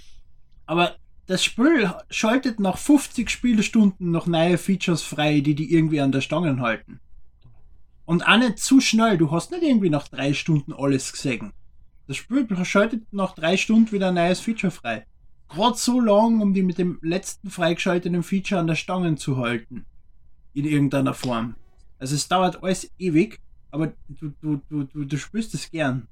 Aber 0.65 0.95
das 1.25 1.43
Spiel 1.43 1.91
schaltet 2.09 2.59
nach 2.59 2.77
50 2.77 3.29
Spielstunden 3.29 4.11
noch 4.11 4.27
neue 4.27 4.57
Features 4.57 5.01
frei, 5.01 5.39
die 5.39 5.55
die 5.55 5.73
irgendwie 5.73 6.01
an 6.01 6.11
der 6.11 6.21
Stange 6.21 6.59
halten. 6.59 6.99
Und 8.05 8.27
auch 8.27 8.37
nicht 8.37 8.59
zu 8.59 8.81
schnell. 8.81 9.17
Du 9.17 9.31
hast 9.31 9.51
nicht 9.51 9.63
irgendwie 9.63 9.89
nach 9.89 10.07
drei 10.07 10.33
Stunden 10.33 10.73
alles 10.73 11.11
gesehen. 11.11 11.53
Das 12.07 12.17
Spiel 12.17 12.45
schaltet 12.65 13.13
nach 13.13 13.33
drei 13.33 13.55
Stunden 13.55 13.91
wieder 13.91 14.09
ein 14.09 14.15
neues 14.15 14.41
Feature 14.41 14.71
frei. 14.71 15.05
Gerade 15.49 15.77
so 15.77 15.99
lang, 15.99 16.41
um 16.41 16.53
die 16.53 16.63
mit 16.63 16.77
dem 16.77 16.99
letzten 17.01 17.49
freigeschalteten 17.49 18.23
Feature 18.23 18.59
an 18.59 18.67
der 18.67 18.75
Stange 18.75 19.15
zu 19.15 19.37
halten. 19.37 19.85
In 20.53 20.65
irgendeiner 20.65 21.13
Form. 21.13 21.55
Also 21.99 22.15
es 22.15 22.27
dauert 22.27 22.63
alles 22.63 22.91
ewig, 22.97 23.39
aber 23.71 23.93
du, 24.07 24.33
du, 24.41 24.61
du, 24.69 24.83
du, 24.83 25.05
du 25.05 25.17
spürst 25.17 25.53
es 25.53 25.71
gern. 25.71 26.07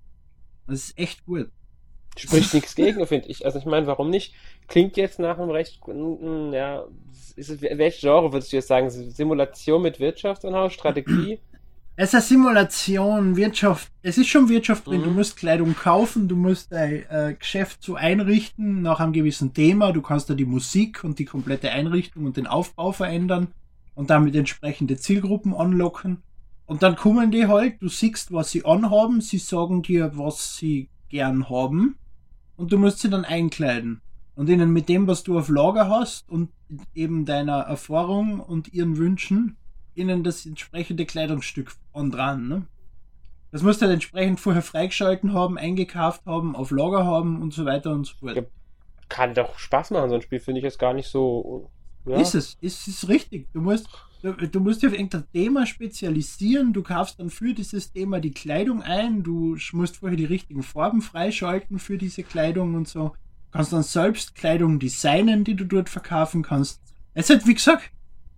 Das 0.68 0.86
ist 0.86 0.98
echt 0.98 1.26
gut. 1.26 1.50
Spricht 2.18 2.54
nichts 2.54 2.76
gegen, 2.76 3.06
finde 3.08 3.30
ich. 3.30 3.46
Also 3.46 3.60
ich 3.60 3.66
meine, 3.66 3.88
warum 3.88 4.10
nicht? 4.10 4.34
Klingt 4.68 4.98
jetzt 4.98 5.20
nach 5.20 5.38
einem 5.38 5.50
recht, 5.50 5.80
mm, 5.88 6.54
ja, 6.54 6.86
welches 7.36 8.02
Genre 8.02 8.34
würdest 8.34 8.52
du 8.52 8.58
jetzt 8.58 8.68
sagen? 8.68 8.90
Simulation 8.90 9.82
mit 9.82 10.00
Wirtschaftsanhaus, 10.00 10.74
Strategie? 10.74 11.40
Es 11.98 12.10
ist 12.10 12.16
eine 12.16 12.24
Simulation, 12.24 13.36
Wirtschaft. 13.36 13.92
Es 14.02 14.18
ist 14.18 14.28
schon 14.28 14.50
Wirtschaft 14.50 14.88
drin. 14.88 15.02
Mhm. 15.02 15.06
Du 15.06 15.12
musst 15.12 15.36
Kleidung 15.36 15.76
kaufen, 15.76 16.28
du 16.28 16.36
musst 16.36 16.72
dein 16.72 17.04
äh, 17.10 17.36
Geschäft 17.38 17.84
so 17.84 17.96
einrichten 17.96 18.82
nach 18.82 19.00
einem 19.00 19.14
gewissen 19.14 19.54
Thema. 19.54 19.92
Du 19.92 20.02
kannst 20.02 20.30
da 20.30 20.34
die 20.34 20.46
Musik 20.46 21.04
und 21.04 21.20
die 21.20 21.26
komplette 21.26 21.72
Einrichtung 21.72 22.26
und 22.26 22.38
den 22.38 22.48
Aufbau 22.48 22.92
verändern 22.92 23.50
und 23.94 24.10
damit 24.10 24.36
entsprechende 24.36 24.98
Zielgruppen 24.98 25.54
anlocken. 25.54 26.24
Und 26.66 26.84
dann 26.84 26.96
kommen 26.96 27.32
die 27.32 27.48
halt, 27.48 27.82
du 27.82 27.90
siehst, 27.90 28.32
was 28.32 28.52
sie 28.52 28.64
anhaben, 28.64 29.20
sie 29.20 29.38
sagen 29.38 29.82
dir, 29.82 30.12
was 30.16 30.56
sie 30.56 30.90
gern 31.10 31.50
haben 31.50 31.98
und 32.56 32.72
du 32.72 32.78
musst 32.78 33.00
sie 33.00 33.10
dann 33.10 33.26
einkleiden. 33.26 34.02
Und 34.36 34.48
ihnen 34.48 34.72
mit 34.72 34.88
dem, 34.88 35.08
was 35.08 35.24
du 35.24 35.38
auf 35.38 35.50
Lager 35.50 35.90
hast 35.90 36.30
und 36.30 36.50
eben 36.96 37.26
deiner 37.26 37.60
Erfahrung 37.60 38.40
und 38.40 38.74
ihren 38.74 38.98
Wünschen, 38.98 39.58
ihnen 39.96 40.24
das 40.24 40.46
entsprechende 40.46 41.06
Kleidungsstück 41.06 41.74
dran. 41.94 42.48
Ne? 42.48 42.66
Das 43.52 43.64
musst 43.64 43.82
du 43.82 43.86
halt 43.86 43.94
entsprechend 43.94 44.40
vorher 44.40 44.62
freigeschalten 44.62 45.34
haben, 45.34 45.58
eingekauft 45.58 46.26
haben, 46.26 46.56
auf 46.56 46.72
Lager 46.72 47.06
haben 47.06 47.42
und 47.42 47.54
so 47.54 47.66
weiter 47.66 47.92
und 47.92 48.08
so 48.08 48.16
fort. 48.16 48.38
Ja. 48.38 48.44
Kann 49.10 49.34
doch 49.34 49.60
Spaß 49.60 49.92
machen, 49.92 50.10
so 50.10 50.16
ein 50.16 50.22
Spiel 50.22 50.40
finde 50.40 50.60
ich 50.60 50.64
jetzt 50.64 50.80
gar 50.80 50.94
nicht 50.94 51.10
so. 51.10 51.70
Ja. 52.06 52.18
Ist 52.20 52.34
es, 52.34 52.58
ist 52.62 52.88
es 52.88 53.10
richtig. 53.10 53.48
Du 53.52 53.60
musst, 53.60 53.90
du, 54.22 54.34
du 54.34 54.60
musst 54.62 54.82
dich 54.82 54.88
auf 54.88 54.94
irgendein 54.94 55.26
Thema 55.34 55.66
spezialisieren, 55.66 56.72
du 56.72 56.82
kaufst 56.82 57.20
dann 57.20 57.30
für 57.30 57.54
dieses 57.54 57.92
Thema 57.92 58.22
die 58.22 58.32
Kleidung 58.32 58.82
ein, 58.82 59.22
du 59.22 59.58
musst 59.74 59.98
vorher 59.98 60.18
die 60.18 60.26
richtigen 60.26 60.64
Farben 60.64 61.02
freischalten 61.02 61.78
für 61.78 61.98
diese 61.98 62.24
Kleidung 62.24 62.74
und 62.76 62.88
so. 62.88 63.10
Du 63.10 63.58
kannst 63.58 63.74
dann 63.74 63.84
selbst 63.84 64.34
Kleidung 64.34 64.80
designen, 64.80 65.44
die 65.44 65.56
du 65.56 65.66
dort 65.66 65.90
verkaufen 65.90 66.42
kannst. 66.42 66.82
Es 67.14 67.30
hat, 67.30 67.46
wie 67.46 67.54
gesagt, 67.54 67.92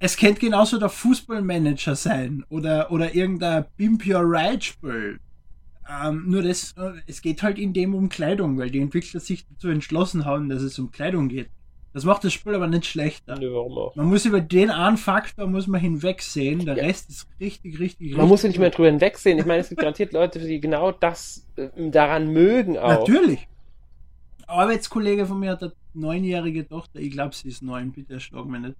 es 0.03 0.17
könnte 0.17 0.41
genauso 0.41 0.77
der 0.77 0.89
Fußballmanager 0.89 1.95
sein 1.95 2.43
oder, 2.49 2.91
oder 2.91 3.15
irgendein 3.15 3.63
Pimp 3.77 4.05
Your 4.05 4.19
Ride 4.19 4.61
Spiel. 4.61 5.19
Ähm, 5.89 6.25
nur 6.27 6.43
das, 6.43 6.75
es 7.07 7.21
geht 7.21 7.41
halt 7.41 7.57
in 7.57 7.71
dem 7.71 7.95
um 7.95 8.09
Kleidung, 8.09 8.57
weil 8.57 8.69
die 8.69 8.81
Entwickler 8.81 9.21
sich 9.21 9.47
dazu 9.47 9.69
entschlossen 9.69 10.25
haben, 10.25 10.49
dass 10.49 10.61
es 10.61 10.77
um 10.77 10.91
Kleidung 10.91 11.29
geht. 11.29 11.49
Das 11.93 12.03
macht 12.03 12.25
das 12.25 12.33
Spiel 12.33 12.53
aber 12.53 12.67
nicht 12.67 12.85
schlechter. 12.85 13.39
Nö, 13.39 13.53
warum 13.53 13.77
auch? 13.77 13.95
Man 13.95 14.07
muss 14.07 14.25
über 14.25 14.41
den 14.41 14.71
einen 14.71 14.97
Faktor 14.97 15.47
muss 15.47 15.67
man 15.67 15.79
hinwegsehen, 15.79 16.65
der 16.65 16.75
Ja. 16.75 16.83
Rest 16.83 17.09
ist 17.09 17.27
richtig, 17.39 17.79
richtig, 17.79 18.07
richtig. 18.07 18.17
Man 18.17 18.27
muss 18.27 18.43
ja 18.43 18.49
nicht 18.49 18.59
mehr 18.59 18.71
drüber 18.71 18.89
hinwegsehen. 18.89 19.39
Ich 19.39 19.45
meine, 19.45 19.61
es 19.61 19.69
gibt 19.69 19.79
garantiert 19.79 20.11
Leute, 20.11 20.39
die 20.39 20.59
genau 20.59 20.91
das 20.91 21.47
äh, 21.55 21.69
daran 21.91 22.27
mögen 22.27 22.77
auch. 22.77 23.07
Natürlich. 23.07 23.47
Arbeitskollege 24.47 25.25
von 25.25 25.39
mir 25.39 25.51
hat 25.51 25.63
eine 25.63 25.71
neunjährige 25.93 26.67
Tochter, 26.67 26.99
ich 26.99 27.11
glaube, 27.11 27.35
sie 27.35 27.47
ist 27.47 27.63
neun, 27.63 27.93
bitte 27.93 28.19
schlag 28.19 28.47
mich 28.47 28.59
nicht. 28.59 28.75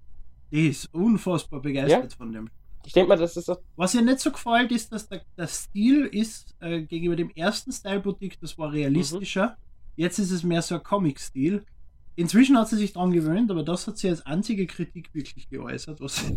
Die 0.54 0.68
ist 0.68 0.94
unfassbar 0.94 1.60
begeistert 1.60 2.12
von 2.12 2.32
dem. 2.32 2.48
Ich 2.86 2.92
denke 2.92 3.08
mal, 3.08 3.18
das 3.18 3.36
ist 3.36 3.48
doch. 3.48 3.60
Was 3.74 3.92
ihr 3.94 4.02
nicht 4.02 4.20
so 4.20 4.30
gefällt, 4.30 4.70
ist, 4.70 4.92
dass 4.92 5.08
der, 5.08 5.22
der 5.36 5.48
Stil 5.48 6.06
ist 6.06 6.54
äh, 6.60 6.82
gegenüber 6.82 7.16
dem 7.16 7.30
ersten 7.30 7.72
Style 7.72 7.98
Boutique, 7.98 8.38
das 8.40 8.56
war 8.56 8.72
realistischer. 8.72 9.56
Jetzt 9.96 10.20
ist 10.20 10.30
es 10.30 10.44
mehr 10.44 10.62
so 10.62 10.76
ein 10.76 10.82
Comic-Stil. 10.84 11.64
Inzwischen 12.14 12.56
hat 12.56 12.68
sie 12.68 12.76
sich 12.76 12.92
daran 12.92 13.10
gewöhnt, 13.10 13.50
aber 13.50 13.64
das 13.64 13.88
hat 13.88 13.98
sie 13.98 14.08
als 14.08 14.24
einzige 14.26 14.68
Kritik 14.68 15.12
wirklich 15.12 15.48
geäußert. 15.48 16.00
Was 16.00 16.22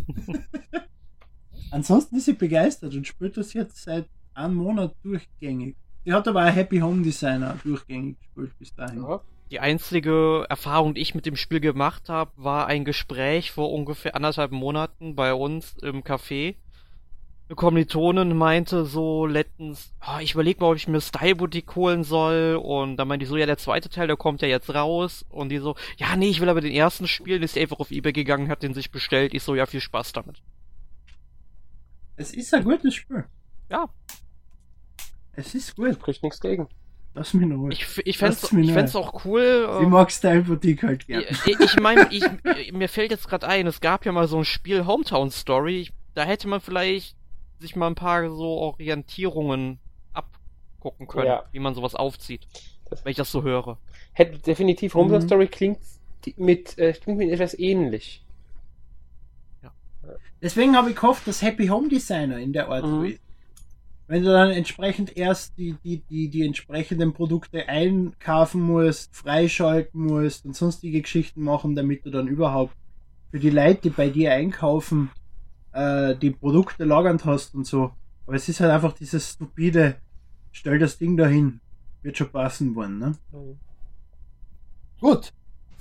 Ansonsten 1.70 2.16
ist 2.16 2.24
sie 2.24 2.32
begeistert 2.32 2.94
und 2.94 3.06
spielt 3.06 3.36
das 3.36 3.52
jetzt 3.52 3.84
seit 3.84 4.08
einem 4.34 4.56
Monat 4.56 4.96
durchgängig. 5.04 5.76
Sie 6.04 6.12
hat 6.12 6.26
aber 6.26 6.44
auch 6.44 6.54
Happy 6.54 6.80
Home 6.80 7.02
Designer 7.02 7.56
durchgängig 7.62 8.18
gespielt 8.18 8.58
bis 8.58 8.74
dahin. 8.74 9.02
Ja. 9.02 9.20
Die 9.50 9.60
einzige 9.60 10.44
Erfahrung, 10.48 10.94
die 10.94 11.00
ich 11.00 11.14
mit 11.14 11.24
dem 11.24 11.36
Spiel 11.36 11.60
gemacht 11.60 12.08
habe, 12.08 12.30
war 12.36 12.66
ein 12.66 12.84
Gespräch 12.84 13.50
vor 13.50 13.72
ungefähr 13.72 14.14
anderthalb 14.14 14.50
Monaten 14.52 15.14
bei 15.14 15.32
uns 15.32 15.74
im 15.78 16.02
Café. 16.02 16.56
Eine 17.48 17.56
Kommilitonin 17.56 18.36
meinte 18.36 18.84
so 18.84 19.24
letztens, 19.24 19.94
"Ah, 20.00 20.20
ich 20.20 20.34
überlege 20.34 20.60
mal, 20.60 20.70
ob 20.70 20.76
ich 20.76 20.86
mir 20.86 21.00
Style 21.00 21.34
Boutique 21.36 21.74
holen 21.76 22.04
soll. 22.04 22.60
Und 22.62 22.98
dann 22.98 23.08
meinte 23.08 23.22
ich 23.24 23.30
so, 23.30 23.38
ja, 23.38 23.46
der 23.46 23.56
zweite 23.56 23.88
Teil, 23.88 24.06
der 24.06 24.18
kommt 24.18 24.42
ja 24.42 24.48
jetzt 24.48 24.68
raus. 24.74 25.24
Und 25.30 25.48
die 25.48 25.56
so, 25.58 25.74
ja, 25.96 26.14
nee, 26.14 26.28
ich 26.28 26.42
will 26.42 26.50
aber 26.50 26.60
den 26.60 26.72
ersten 26.74 27.08
spielen. 27.08 27.42
Ist 27.42 27.54
sie 27.54 27.60
einfach 27.62 27.80
auf 27.80 27.90
Ebay 27.90 28.12
gegangen, 28.12 28.50
hat 28.50 28.62
den 28.62 28.74
sich 28.74 28.90
bestellt. 28.90 29.32
Ich 29.32 29.42
so, 29.42 29.54
ja, 29.54 29.64
viel 29.64 29.80
Spaß 29.80 30.12
damit. 30.12 30.42
Es 32.16 32.34
ist 32.34 32.52
ein 32.52 32.64
gutes 32.64 32.94
Spiel. 32.94 33.24
Ja, 33.70 33.88
Es 35.32 35.54
ist 35.54 35.74
gut. 35.76 35.94
Spricht 35.94 36.22
nichts 36.22 36.40
gegen. 36.40 36.68
Lass 37.18 37.34
mich 37.34 37.48
noch. 37.48 37.68
ich, 37.70 37.82
f- 37.82 37.98
ich 38.04 38.22
ich 38.22 38.52
nur. 38.52 38.72
fänd's 38.72 38.94
auch 38.94 39.24
cool. 39.24 39.68
Ich 39.78 39.82
ähm, 39.82 39.90
mag 39.90 40.10
Style 40.12 40.42
Boutique 40.42 40.82
halt 40.84 41.06
gern. 41.08 41.24
Ich, 41.28 41.46
ich 41.60 41.80
meine, 41.80 42.06
ich, 42.12 42.22
mir 42.72 42.88
fällt 42.88 43.10
jetzt 43.10 43.28
gerade 43.28 43.46
ein, 43.48 43.66
es 43.66 43.80
gab 43.80 44.06
ja 44.06 44.12
mal 44.12 44.28
so 44.28 44.38
ein 44.38 44.44
Spiel 44.44 44.86
Hometown 44.86 45.30
Story. 45.30 45.88
Da 46.14 46.22
hätte 46.24 46.46
man 46.46 46.60
vielleicht 46.60 47.16
sich 47.58 47.74
mal 47.74 47.88
ein 47.88 47.96
paar 47.96 48.28
so 48.30 48.46
Orientierungen 48.58 49.80
abgucken 50.12 51.08
können, 51.08 51.26
Ja. 51.26 51.44
wie 51.50 51.58
man 51.58 51.74
sowas 51.74 51.96
aufzieht, 51.96 52.46
Das- 52.88 53.04
wenn 53.04 53.10
ich 53.10 53.16
das 53.16 53.32
so 53.32 53.42
höre. 53.42 53.78
Hätte 54.12 54.38
definitiv 54.38 54.94
Hometown 54.94 55.22
Mhm. 55.22 55.26
Story 55.26 55.46
klingt 55.48 55.78
mit, 56.36 56.78
äh, 56.78 56.92
klingt 56.92 57.18
mit 57.18 57.30
etwas 57.30 57.58
ähnlich. 57.58 58.24
Deswegen 60.40 60.76
habe 60.76 60.90
ich 60.90 60.96
gehofft, 60.96 61.26
dass 61.26 61.42
Happy 61.42 61.66
Home 61.66 61.88
Designer 61.88 62.38
in 62.38 62.52
der 62.52 62.68
Art 62.68 62.84
Mhm. 62.84 63.18
Wenn 64.08 64.22
du 64.22 64.32
dann 64.32 64.50
entsprechend 64.50 65.16
erst 65.18 65.58
die, 65.58 65.76
die, 65.84 65.98
die, 65.98 66.30
die 66.30 66.46
entsprechenden 66.46 67.12
Produkte 67.12 67.68
einkaufen 67.68 68.62
musst, 68.62 69.14
freischalten 69.14 70.00
musst 70.00 70.46
und 70.46 70.56
sonstige 70.56 71.02
Geschichten 71.02 71.42
machen, 71.42 71.76
damit 71.76 72.06
du 72.06 72.10
dann 72.10 72.26
überhaupt 72.26 72.74
für 73.30 73.38
die 73.38 73.50
Leute, 73.50 73.82
die 73.82 73.90
bei 73.90 74.08
dir 74.08 74.32
einkaufen, 74.32 75.10
äh, 75.72 76.16
die 76.16 76.30
Produkte 76.30 76.84
lagernd 76.84 77.26
hast 77.26 77.54
und 77.54 77.66
so. 77.66 77.92
Aber 78.26 78.34
es 78.34 78.48
ist 78.48 78.60
halt 78.60 78.72
einfach 78.72 78.94
dieses 78.94 79.32
stupide, 79.32 79.96
stell 80.52 80.78
das 80.78 80.96
Ding 80.96 81.18
dahin, 81.18 81.60
wird 82.00 82.16
schon 82.16 82.30
passen 82.32 82.74
wollen, 82.74 82.98
ne? 82.98 83.14
Mhm. 83.30 83.58
Gut. 85.00 85.32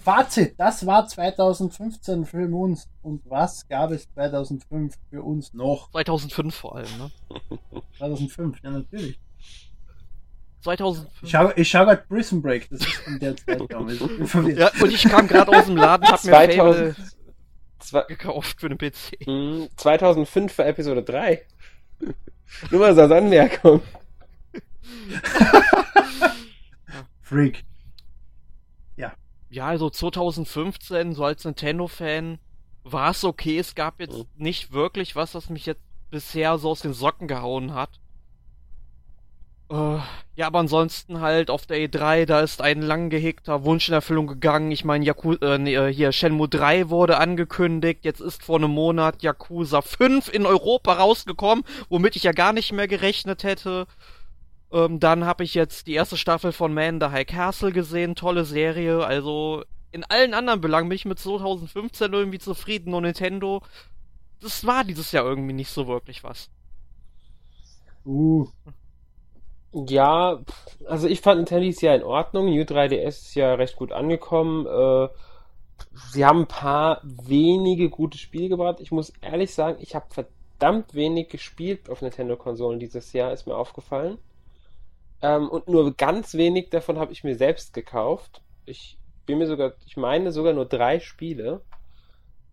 Fazit, 0.08 0.55
das 0.58 0.86
war 0.86 1.05
2015 1.05 2.26
für 2.26 2.47
uns. 2.55 2.88
Und 3.01 3.22
was 3.26 3.68
gab 3.68 3.91
es 3.91 4.10
2005 4.14 4.95
für 5.10 5.22
uns 5.22 5.53
noch? 5.53 5.91
2005 5.91 6.55
vor 6.55 6.78
allem, 6.78 6.88
ne? 6.97 7.12
2005, 7.97 8.64
ja 8.64 8.72
natürlich. 8.72 9.20
2005. 10.62 11.24
Ich 11.24 11.30
schau, 11.30 11.51
ich 11.58 11.68
schau 11.68 11.84
grad 11.84 12.08
Prison 12.08 12.41
Break, 12.41 12.70
das 12.70 12.80
ist 12.80 12.93
von 12.93 13.20
der 13.20 13.36
Zeit 13.36 13.62
damals. 13.70 13.99
Ja, 14.58 14.72
und 14.82 14.93
ich 14.93 15.03
kam 15.03 15.28
gerade 15.28 15.51
aus 15.51 15.66
dem 15.66 15.76
Laden, 15.76 16.08
hab 16.08 16.24
mir 16.24 16.32
2000, 16.32 16.55
Fable 16.55 16.95
zwei, 17.80 18.03
gekauft 18.03 18.62
für 18.62 18.70
den 18.70 18.78
PC. 18.78 19.28
mh, 19.28 19.68
2005 19.76 20.53
für 20.53 20.64
Episode 20.64 21.03
3. 21.03 21.41
Nur 22.72 22.80
mal 22.80 22.95
so 22.95 23.01
als 23.01 23.12
Anmerkung. 23.12 23.82
Freak. 27.22 27.66
Ja, 29.50 29.68
also 29.68 29.89
2015, 29.89 31.14
so 31.14 31.24
als 31.26 31.43
Nintendo-Fan, 31.45 32.39
war 32.84 33.12
es 33.12 33.24
okay. 33.26 33.60
Es 33.60 33.76
gab 33.76 34.00
jetzt 34.00 34.24
Mhm. 34.24 34.28
nicht 34.36 34.72
wirklich 34.72 35.16
was, 35.16 35.36
was 35.36 35.50
mich 35.50 35.66
jetzt 35.66 35.82
bisher 36.10 36.58
so 36.58 36.70
aus 36.72 36.82
den 36.82 36.93
Socken 36.93 37.28
gehauen 37.28 37.74
hat. 37.74 38.00
Äh, 39.70 39.98
ja, 40.36 40.48
aber 40.48 40.60
ansonsten 40.60 41.20
halt 41.20 41.50
auf 41.50 41.66
der 41.66 41.78
E3, 41.80 42.26
da 42.26 42.39
ist 42.39 42.62
ein 42.62 42.82
lang 42.82 43.10
gehegter 43.10 43.66
Wunsch 43.66 43.89
in 43.89 43.93
Erfüllung 43.93 44.28
gegangen. 44.28 44.72
Ich 44.72 44.86
meine, 44.86 45.06
äh, 45.06 45.74
äh, 45.74 45.93
hier 45.93 46.12
Shenmue 46.14 46.48
3 46.48 46.89
wurde 46.89 47.18
angekündigt. 47.18 48.06
Jetzt 48.06 48.22
ist 48.22 48.43
vor 48.43 48.58
einem 48.58 48.72
Monat 48.72 49.24
Yakuza 49.24 49.82
5 49.82 50.30
in 50.34 50.45
Europa 50.45 50.93
rausgekommen, 50.93 51.66
womit 51.89 52.16
ich 52.16 52.24
ja 52.24 52.32
gar 52.32 52.54
nicht 52.54 52.72
mehr 52.72 52.88
gerechnet 52.88 53.43
hätte. 53.43 53.88
Ähm, 54.78 54.99
dann 54.99 55.25
habe 55.25 55.43
ich 55.43 55.55
jetzt 55.55 55.88
die 55.88 55.93
erste 55.95 56.17
Staffel 56.17 56.51
von 56.51 56.73
Man 56.73 56.95
in 56.95 57.01
the 57.01 57.07
High 57.07 57.25
Castle 57.25 57.71
gesehen, 57.71 58.15
tolle 58.15 58.45
Serie. 58.45 59.03
Also 59.05 59.63
in 59.91 60.03
allen 60.03 60.34
anderen 60.36 60.61
Belangen 60.61 60.89
bin 60.89 60.95
ich 60.95 61.05
mit 61.05 61.19
2015 61.19 62.13
irgendwie 62.13 62.39
zufrieden 62.39 62.93
und 62.93 63.03
Nintendo, 63.03 63.63
das 64.41 64.65
war 64.67 64.84
dieses 64.84 65.11
Jahr 65.11 65.25
irgendwie 65.25 65.53
nicht 65.53 65.71
so 65.71 65.88
wirklich 65.88 66.23
was. 66.23 66.49
Uh, 68.05 68.47
Ja, 69.73 70.43
also 70.86 71.07
ich 71.07 71.21
fand 71.21 71.38
Nintendo 71.39 71.63
dieses 71.65 71.82
Jahr 71.82 71.95
in 71.95 72.03
Ordnung. 72.03 72.45
New 72.45 72.63
3DS 72.63 73.07
ist 73.07 73.36
ja 73.36 73.53
recht 73.55 73.75
gut 73.75 73.91
angekommen. 73.91 74.65
Äh, 74.65 75.09
sie 76.11 76.25
haben 76.25 76.41
ein 76.41 76.47
paar 76.47 77.01
wenige 77.03 77.89
gute 77.89 78.17
Spiele 78.17 78.49
gebracht. 78.49 78.80
Ich 78.82 78.91
muss 78.91 79.11
ehrlich 79.21 79.53
sagen, 79.53 79.78
ich 79.82 79.95
habe 79.95 80.07
verdammt 80.09 80.93
wenig 80.93 81.30
gespielt 81.30 81.89
auf 81.89 82.01
Nintendo-Konsolen 82.01 82.80
dieses 82.80 83.13
Jahr, 83.13 83.34
ist 83.34 83.47
mir 83.47 83.55
aufgefallen. 83.55 84.17
Ähm, 85.22 85.49
und 85.49 85.68
nur 85.68 85.95
ganz 85.95 86.36
wenig 86.36 86.70
davon 86.70 86.99
habe 86.99 87.11
ich 87.11 87.24
mir 87.24 87.36
selbst 87.36 87.74
gekauft. 87.74 88.41
Ich 88.65 88.97
bin 89.26 89.39
mir 89.39 89.47
sogar, 89.47 89.74
ich 89.86 89.97
meine 89.97 90.32
sogar 90.32 90.53
nur 90.53 90.65
drei 90.65 90.99
Spiele. 90.99 91.61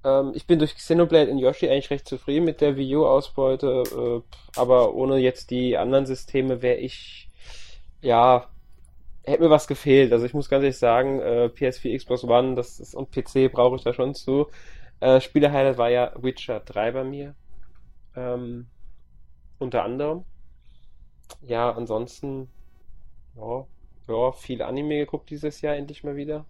Ähm, 0.05 0.33
ich 0.35 0.47
bin 0.47 0.59
durch 0.59 0.75
Xenoblade 0.75 1.31
und 1.31 1.39
Yoshi 1.39 1.69
eigentlich 1.69 1.91
recht 1.91 2.09
zufrieden 2.09 2.45
mit 2.45 2.61
der 2.61 2.77
Wii 2.77 2.97
U-Ausbeute, 2.97 3.83
äh, 3.97 4.59
aber 4.59 4.95
ohne 4.95 5.19
jetzt 5.19 5.51
die 5.51 5.77
anderen 5.77 6.07
Systeme 6.07 6.63
wäre 6.63 6.77
ich, 6.77 7.29
ja, 8.03 8.49
hätte 9.25 9.43
mir 9.43 9.51
was 9.51 9.67
gefehlt. 9.67 10.13
Also 10.13 10.27
ich 10.27 10.35
muss 10.35 10.49
ganz 10.49 10.63
ehrlich 10.63 10.79
sagen, 10.79 11.21
äh, 11.21 11.51
PS4, 11.55 11.97
Xbox 11.97 12.25
One, 12.25 12.55
das 12.55 12.81
ist 12.81 12.95
und 12.95 13.11
PC 13.11 13.51
brauche 13.51 13.77
ich 13.77 13.83
da 13.83 13.95
schon 13.95 14.15
zu. 14.15 14.49
Äh, 15.01 15.21
Spielehighlight 15.21 15.79
war 15.79 15.91
ja 15.91 16.13
Witcher 16.17 16.61
3 16.61 16.93
bei 16.93 17.05
mir. 17.05 17.35
Ähm, 18.17 18.67
unter 19.59 19.85
anderem. 19.85 20.25
Ja, 21.43 21.71
ansonsten, 21.71 22.49
ja, 23.37 23.67
ja, 24.09 24.33
viel 24.33 24.63
Anime 24.63 24.99
geguckt 24.99 25.31
dieses 25.31 25.61
Jahr 25.61 25.77
endlich 25.77 26.05
mal 26.05 26.17
wieder. 26.17 26.45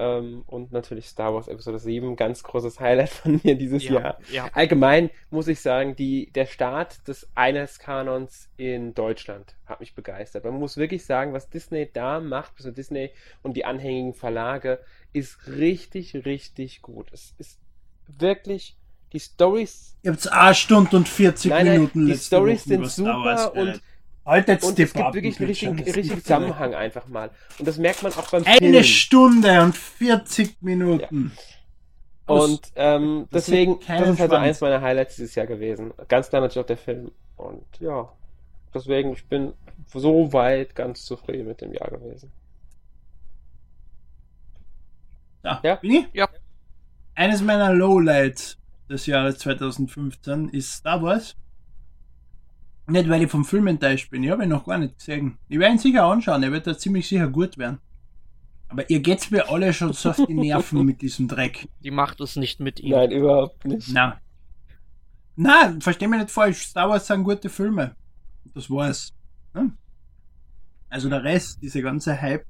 Ähm, 0.00 0.44
und 0.46 0.72
natürlich 0.72 1.08
Star 1.08 1.34
Wars 1.34 1.46
Episode 1.46 1.78
7, 1.78 2.16
ganz 2.16 2.42
großes 2.42 2.80
Highlight 2.80 3.10
von 3.10 3.38
mir 3.44 3.54
dieses 3.54 3.86
Jahr. 3.86 4.18
ja. 4.32 4.48
Allgemein 4.54 5.10
muss 5.28 5.46
ich 5.46 5.60
sagen, 5.60 5.94
die, 5.94 6.30
der 6.32 6.46
Start 6.46 7.06
des 7.06 7.28
Einheitskanons 7.34 8.48
in 8.56 8.94
Deutschland 8.94 9.56
hat 9.66 9.80
mich 9.80 9.94
begeistert. 9.94 10.44
Man 10.44 10.54
muss 10.54 10.78
wirklich 10.78 11.04
sagen, 11.04 11.34
was 11.34 11.50
Disney 11.50 11.90
da 11.92 12.18
macht, 12.18 12.54
also 12.56 12.70
Disney 12.70 13.10
und 13.42 13.58
die 13.58 13.66
anhängigen 13.66 14.14
Verlage, 14.14 14.80
ist 15.12 15.46
richtig, 15.48 16.24
richtig 16.24 16.80
gut. 16.80 17.12
Es 17.12 17.34
ist 17.36 17.60
wirklich, 18.06 18.78
die 19.12 19.20
Stories, 19.20 19.96
ihr 20.02 20.12
habt 20.12 20.30
1 20.30 20.56
Stunde 20.58 20.96
und 20.96 21.08
40 21.08 21.50
nein, 21.50 21.66
nein, 21.66 21.74
Minuten 21.76 22.06
die 22.06 22.14
Stories 22.16 22.64
sind 22.64 22.86
super 22.86 23.52
und. 23.54 23.80
Heute 24.26 24.52
jetzt 24.52 24.64
und 24.64 24.78
es 24.78 24.92
gibt 24.92 25.14
wirklich 25.14 25.38
einen 25.40 25.48
richtigen, 25.48 25.78
richtigen 25.82 26.20
Zusammenhang 26.22 26.74
einfach 26.74 27.08
mal. 27.08 27.30
Und 27.58 27.66
das 27.66 27.78
merkt 27.78 28.02
man 28.02 28.12
auch 28.12 28.30
beim 28.30 28.44
Eine 28.44 28.58
Film. 28.58 28.84
Stunde 28.84 29.62
und 29.62 29.74
40 29.76 30.62
Minuten. 30.62 31.32
Und 32.26 32.60
ähm, 32.76 33.26
Das 33.30 33.46
deswegen, 33.46 33.80
das 33.80 33.82
ist 33.88 33.90
also 33.90 34.14
Schwanz. 34.16 34.32
eins 34.34 34.60
meiner 34.60 34.82
Highlights 34.82 35.16
dieses 35.16 35.34
Jahr 35.34 35.46
gewesen. 35.46 35.92
Ganz 36.06 36.28
klar 36.28 36.42
natürlich 36.42 36.62
auch 36.62 36.66
der 36.68 36.76
Film. 36.76 37.10
Und 37.36 37.64
ja, 37.80 38.12
deswegen, 38.74 39.14
ich 39.14 39.26
bin 39.26 39.54
so 39.86 40.32
weit 40.32 40.76
ganz 40.76 41.04
zufrieden 41.06 41.48
mit 41.48 41.62
dem 41.62 41.72
Jahr 41.72 41.90
gewesen. 41.90 42.30
Ja, 45.42 45.60
Ja. 45.64 45.74
bin 45.76 45.90
ich? 45.92 46.06
Ja. 46.12 46.28
eines 47.14 47.42
meiner 47.42 47.72
Lowlights 47.72 48.58
des 48.90 49.06
Jahres 49.06 49.38
2015 49.38 50.48
ist 50.50 50.72
Star 50.72 51.00
Wars. 51.02 51.36
Nicht, 52.86 53.08
weil 53.08 53.22
ich 53.22 53.30
vom 53.30 53.44
Film 53.44 53.68
enttäuscht 53.68 54.10
bin. 54.10 54.24
Ich 54.24 54.30
habe 54.30 54.42
ihn 54.42 54.48
noch 54.48 54.66
gar 54.66 54.78
nicht 54.78 54.98
gesehen. 54.98 55.38
Ich 55.48 55.58
werde 55.58 55.74
ihn 55.74 55.78
sicher 55.78 56.04
anschauen. 56.04 56.42
Er 56.42 56.50
wird 56.50 56.66
da 56.66 56.76
ziemlich 56.76 57.08
sicher 57.08 57.28
gut 57.28 57.56
werden. 57.56 57.78
Aber 58.68 58.88
ihr 58.90 59.00
geht's 59.00 59.30
mir 59.30 59.48
alle 59.48 59.72
schon 59.72 59.92
so 59.92 60.10
auf 60.10 60.26
die 60.26 60.34
Nerven 60.34 60.84
mit 60.84 61.00
diesem 61.00 61.28
Dreck. 61.28 61.68
Die 61.82 61.90
macht 61.90 62.20
es 62.20 62.36
nicht 62.36 62.60
mit 62.60 62.80
ihm. 62.80 62.90
Nein, 62.90 63.12
überhaupt 63.12 63.64
nicht. 63.64 63.88
Na. 63.92 64.20
Na, 65.36 65.76
versteh 65.80 66.08
mich 66.08 66.20
nicht 66.20 66.30
falsch. 66.30 66.66
Star 66.66 66.88
Wars 66.88 67.06
sind 67.06 67.22
gute 67.22 67.48
Filme. 67.48 67.94
Das 68.54 68.68
war's. 68.70 69.12
Ne? 69.54 69.72
Also 70.88 71.08
der 71.08 71.22
Rest, 71.22 71.62
diese 71.62 71.82
ganze 71.82 72.20
Hype. 72.20 72.44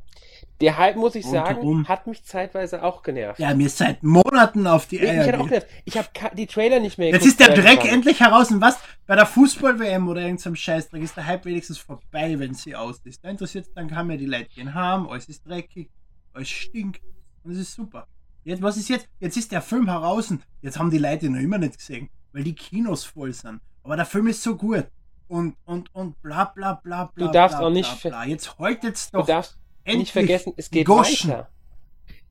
Der 0.61 0.77
Hype, 0.77 0.97
muss 0.97 1.15
ich 1.15 1.25
sagen, 1.27 1.89
hat 1.89 2.07
mich 2.07 2.23
zeitweise 2.23 2.83
auch 2.83 3.03
genervt. 3.03 3.41
Ja, 3.41 3.55
mir 3.55 3.67
ist 3.67 3.79
seit 3.79 4.03
Monaten 4.03 4.67
auf 4.67 4.87
die 4.87 4.97
ich 4.97 5.09
Eier. 5.09 5.25
geht. 5.25 5.49
genervt. 5.49 5.67
Ich 5.87 5.97
habe 5.97 6.09
die 6.37 6.47
Trailer 6.47 6.81
nicht 6.81 6.99
mehr 6.99 7.09
Jetzt 7.09 7.23
geguckt, 7.25 7.41
ist 7.41 7.49
der 7.49 7.55
Dreck 7.57 7.79
ich 7.79 7.87
war. 7.87 7.93
endlich 7.95 8.21
heraus. 8.21 8.51
Und 8.51 8.61
was? 8.61 8.79
Bei 9.07 9.17
der 9.17 9.25
Fußball-WM 9.25 10.07
oder 10.09 10.21
irgendeinem 10.21 10.57
Scheißdreck 10.57 11.03
ist 11.03 11.17
der 11.17 11.27
Hype 11.27 11.47
wenigstens 11.47 11.79
vorbei, 11.79 12.39
wenn 12.39 12.53
sie 12.53 12.77
aus 12.77 13.01
ist. 13.05 13.25
Da 13.25 13.31
interessiert 13.31 13.69
dann 13.75 13.89
kann 13.89 14.11
ja 14.11 14.19
die 14.19 14.27
Leute 14.27 14.51
gehen 14.55 14.75
haben, 14.75 15.09
alles 15.09 15.29
ist 15.31 15.47
dreckig, 15.47 15.89
alles 16.35 16.49
stinkt. 16.51 17.01
Und 17.43 17.53
es 17.53 17.59
ist 17.59 17.75
super. 17.75 18.07
Jetzt, 18.45 18.61
was 18.61 18.77
ist 18.77 18.91
jetzt? 18.91 19.09
Jetzt 19.19 19.37
ist 19.39 19.51
der 19.53 19.63
Film 19.63 19.89
heraus. 19.89 20.33
Jetzt 20.61 20.79
haben 20.79 20.91
die 20.91 20.99
Leute 20.99 21.27
ihn 21.27 21.33
noch 21.33 21.41
immer 21.41 21.59
nicht 21.59 21.79
gesehen, 21.79 22.11
weil 22.33 22.45
die 22.45 22.55
Kinos 22.55 23.05
voll 23.05 23.33
sind. 23.33 23.61
Aber 23.83 23.97
der 23.97 24.05
Film 24.07 24.27
ist 24.27 24.43
so 24.43 24.57
gut. 24.57 24.87
Und, 25.27 25.57
und, 25.65 25.95
und 25.95 26.21
bla 26.23 26.45
bla 26.45 26.75
bla 26.75 27.05
bla. 27.05 27.27
Du 27.27 27.33
darfst 27.33 27.57
bla, 27.57 27.67
auch 27.67 27.71
nicht 27.71 28.03
Bla, 28.03 28.11
bla. 28.11 28.25
Jetzt 28.25 28.59
haltet's 28.59 29.11
Du 29.11 29.19
doch 29.19 29.27
darfst 29.27 29.60
endlich 29.85 29.99
nicht 29.99 30.13
vergessen, 30.13 30.53
es 30.57 30.71
geht 30.71 30.87
Goschen. 30.87 31.31
weiter. 31.31 31.49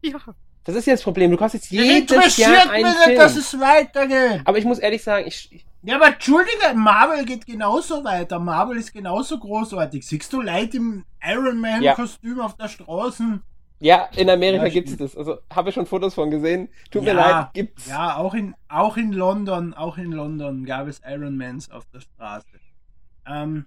Ja. 0.02 0.18
Das 0.64 0.76
ist 0.76 0.86
jetzt 0.86 1.00
das 1.00 1.04
Problem. 1.04 1.32
Du 1.32 1.38
kannst 1.38 1.56
jetzt 1.56 1.72
jedes 1.72 1.98
interessiert 2.02 2.48
Jahr 2.50 2.66
mich 2.66 2.74
einen 2.74 2.86
nicht, 2.86 3.04
Film. 3.04 3.18
dass 3.18 3.36
es 3.36 3.60
weitergeht. 3.60 4.42
Aber 4.46 4.58
ich 4.58 4.66
muss 4.66 4.78
ehrlich 4.80 5.02
sagen, 5.04 5.26
ich, 5.28 5.66
Ja, 5.82 5.96
aber 5.96 6.08
entschuldige, 6.08 6.74
Marvel 6.76 7.26
geht 7.26 7.46
genauso 7.46 8.04
weiter. 8.04 8.38
Marvel 8.40 8.78
ist 8.78 8.94
genauso 8.94 9.40
großartig. 9.40 10.06
Siehst 10.06 10.32
du 10.34 10.42
Leute 10.42 10.78
im 10.78 11.06
Iron 11.26 11.60
Man 11.60 11.82
Ja. 11.82 11.96
Kostüm 11.96 12.40
auf 12.40 12.56
der 12.58 12.68
Straße? 12.68 13.40
ja, 13.82 14.10
in 14.18 14.30
Amerika 14.30 14.66
Ja, 14.66 14.70
gibt's 14.74 14.92
stimmt. 14.94 15.10
das. 15.10 15.18
Also 15.18 15.38
habe 15.54 15.70
ich 15.70 15.76
schon 15.76 15.86
Fotos 15.86 16.14
von 16.14 16.30
gesehen. 16.30 16.68
Tut 16.92 17.04
ja, 17.04 17.14
mir 17.14 17.20
leid, 17.20 17.54
gibt's. 17.54 17.88
Ja, 17.88 18.18
auch 18.18 18.34
in, 18.34 18.54
auch 18.68 18.98
in 18.98 19.14
London, 19.14 19.74
auch 19.74 19.98
in 19.98 20.12
London 20.12 20.66
gab 20.66 20.88
es 20.88 21.02
Iron 21.10 21.38
Mans 21.38 21.72
auf 21.72 21.86
der 21.94 22.02
Straße. 22.02 22.46
Ähm, 23.26 23.66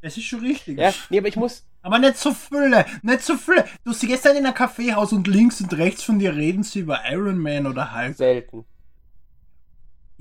das 0.00 0.16
ist 0.16 0.24
schon 0.24 0.40
richtig. 0.40 0.78
Ja, 0.78 0.92
nee, 1.10 1.18
aber 1.18 1.28
ich 1.28 1.36
muss, 1.36 1.66
Aber 1.82 1.98
nicht 1.98 2.16
so 2.16 2.32
viele, 2.32 2.86
nicht 3.02 3.22
so 3.22 3.36
viele. 3.36 3.64
Du 3.84 3.92
siehst 3.92 4.24
halt 4.24 4.36
in 4.36 4.46
einem 4.46 4.54
Kaffeehaus 4.54 5.12
und 5.12 5.26
links 5.26 5.60
und 5.60 5.76
rechts 5.76 6.04
von 6.04 6.18
dir 6.18 6.34
reden 6.34 6.62
sie 6.62 6.80
über 6.80 7.00
Iron 7.10 7.38
Man 7.38 7.66
oder 7.66 7.94
Hulk. 7.94 8.16
selten. 8.16 8.64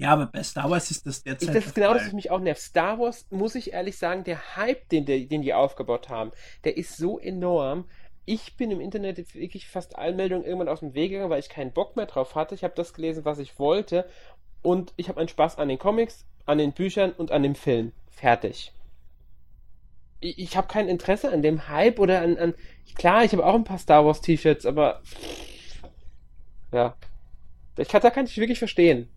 Ja, 0.01 0.14
aber 0.14 0.26
bei 0.26 0.41
Star 0.41 0.68
Wars 0.68 0.89
ist 0.89 1.05
das 1.05 1.22
derzeit 1.22 1.49
das 1.49 1.68
ist 1.68 1.76
genau 1.76 1.93
das, 1.93 2.07
was 2.07 2.14
mich 2.14 2.32
auch 2.32 2.39
nervt. 2.39 2.59
Star 2.59 2.97
Wars, 2.97 3.28
muss 3.30 3.53
ich 3.53 3.74
ehrlich 3.74 3.99
sagen, 3.99 4.24
der 4.24 4.55
Hype, 4.55 4.89
den, 4.89 5.05
der, 5.05 5.20
den 5.20 5.43
die 5.43 5.53
aufgebaut 5.53 6.09
haben, 6.09 6.32
der 6.64 6.76
ist 6.76 6.97
so 6.97 7.20
enorm. 7.20 7.86
Ich 8.26 8.57
bin 8.57 8.72
im 8.72 8.82
Internet 8.82 9.36
wirklich 9.36 9.68
fast 9.68 9.95
allen 9.95 10.16
Meldungen 10.16 10.43
irgendwann 10.43 10.70
aus 10.70 10.80
dem 10.80 10.95
Weg 10.95 11.12
gegangen, 11.12 11.30
weil 11.30 11.39
ich 11.39 11.49
keinen 11.49 11.72
Bock 11.72 11.95
mehr 11.95 12.07
drauf 12.07 12.34
hatte. 12.34 12.55
Ich 12.55 12.64
habe 12.64 12.74
das 12.76 12.95
gelesen, 12.95 13.26
was 13.26 13.38
ich 13.38 13.59
wollte. 13.59 14.09
Und 14.64 14.93
ich 14.95 15.07
habe 15.07 15.20
einen 15.20 15.30
Spaß 15.30 15.59
an 15.59 15.70
den 15.70 15.78
Comics, 15.78 16.26
an 16.47 16.57
den 16.57 16.72
Büchern 16.72 17.12
und 17.12 17.32
an 17.32 17.43
dem 17.43 17.53
Film. 17.53 17.91
Fertig. 18.09 18.74
Ich, 20.22 20.39
ich 20.39 20.57
habe 20.57 20.67
kein 20.67 20.88
Interesse 20.88 21.32
an 21.32 21.41
dem 21.41 21.67
Hype 21.67 21.99
oder 21.99 22.22
an, 22.22 22.38
an. 22.38 22.53
Klar, 22.95 23.26
ich 23.26 23.34
habe 23.34 23.45
auch 23.45 23.55
ein 23.55 23.63
paar 23.63 23.78
Star 23.78 24.05
Wars 24.05 24.22
T-Shirts, 24.22 24.65
aber. 24.65 25.01
Ja. 26.72 26.95
Ich 27.78 27.89
kann, 27.89 28.01
da 28.01 28.09
kann 28.09 28.26
ich 28.26 28.38
wirklich 28.38 28.59
verstehen. 28.59 29.09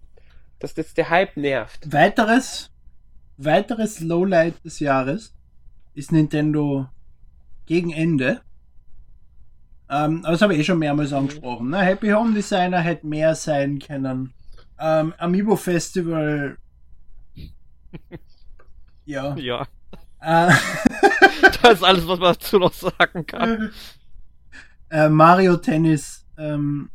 Dass 0.59 0.75
das 0.75 0.95
der 0.95 1.11
Hype 1.11 1.37
nervt. 1.37 1.93
Weiteres, 1.93 2.71
weiteres 3.37 4.01
Lowlight 4.01 4.65
des 4.65 4.81
Jahres 4.81 5.35
ist 5.95 6.11
Nintendo 6.11 6.89
gegen 7.67 7.93
Ende. 7.93 8.41
Ähm, 9.91 10.21
aber 10.25 10.33
das 10.33 10.43
habe 10.43 10.55
ich 10.55 10.61
eh 10.61 10.65
schon 10.65 10.79
mehrmals 10.79 11.13
angesprochen. 11.13 11.71
Ne? 11.71 11.79
Happy 11.83 12.11
Home 12.11 12.35
Designer 12.35 12.81
hätte 12.81 13.07
mehr 13.07 13.35
sein 13.35 13.79
können. 13.79 14.33
Ähm, 14.79 15.15
Amiibo 15.19 15.57
Festival. 15.57 16.57
ja. 19.05 19.37
Ja. 19.37 19.67
Äh, 20.25 20.51
Das 21.63 21.75
ist 21.75 21.83
alles, 21.83 22.07
was 22.07 22.19
man 22.19 22.35
dazu 22.35 22.59
noch 22.59 22.73
sagen 22.73 23.27
kann. 23.27 23.71
äh, 24.91 25.09
Mario 25.09 25.57
Tennis. 25.57 26.27
Ähm, 26.37 26.91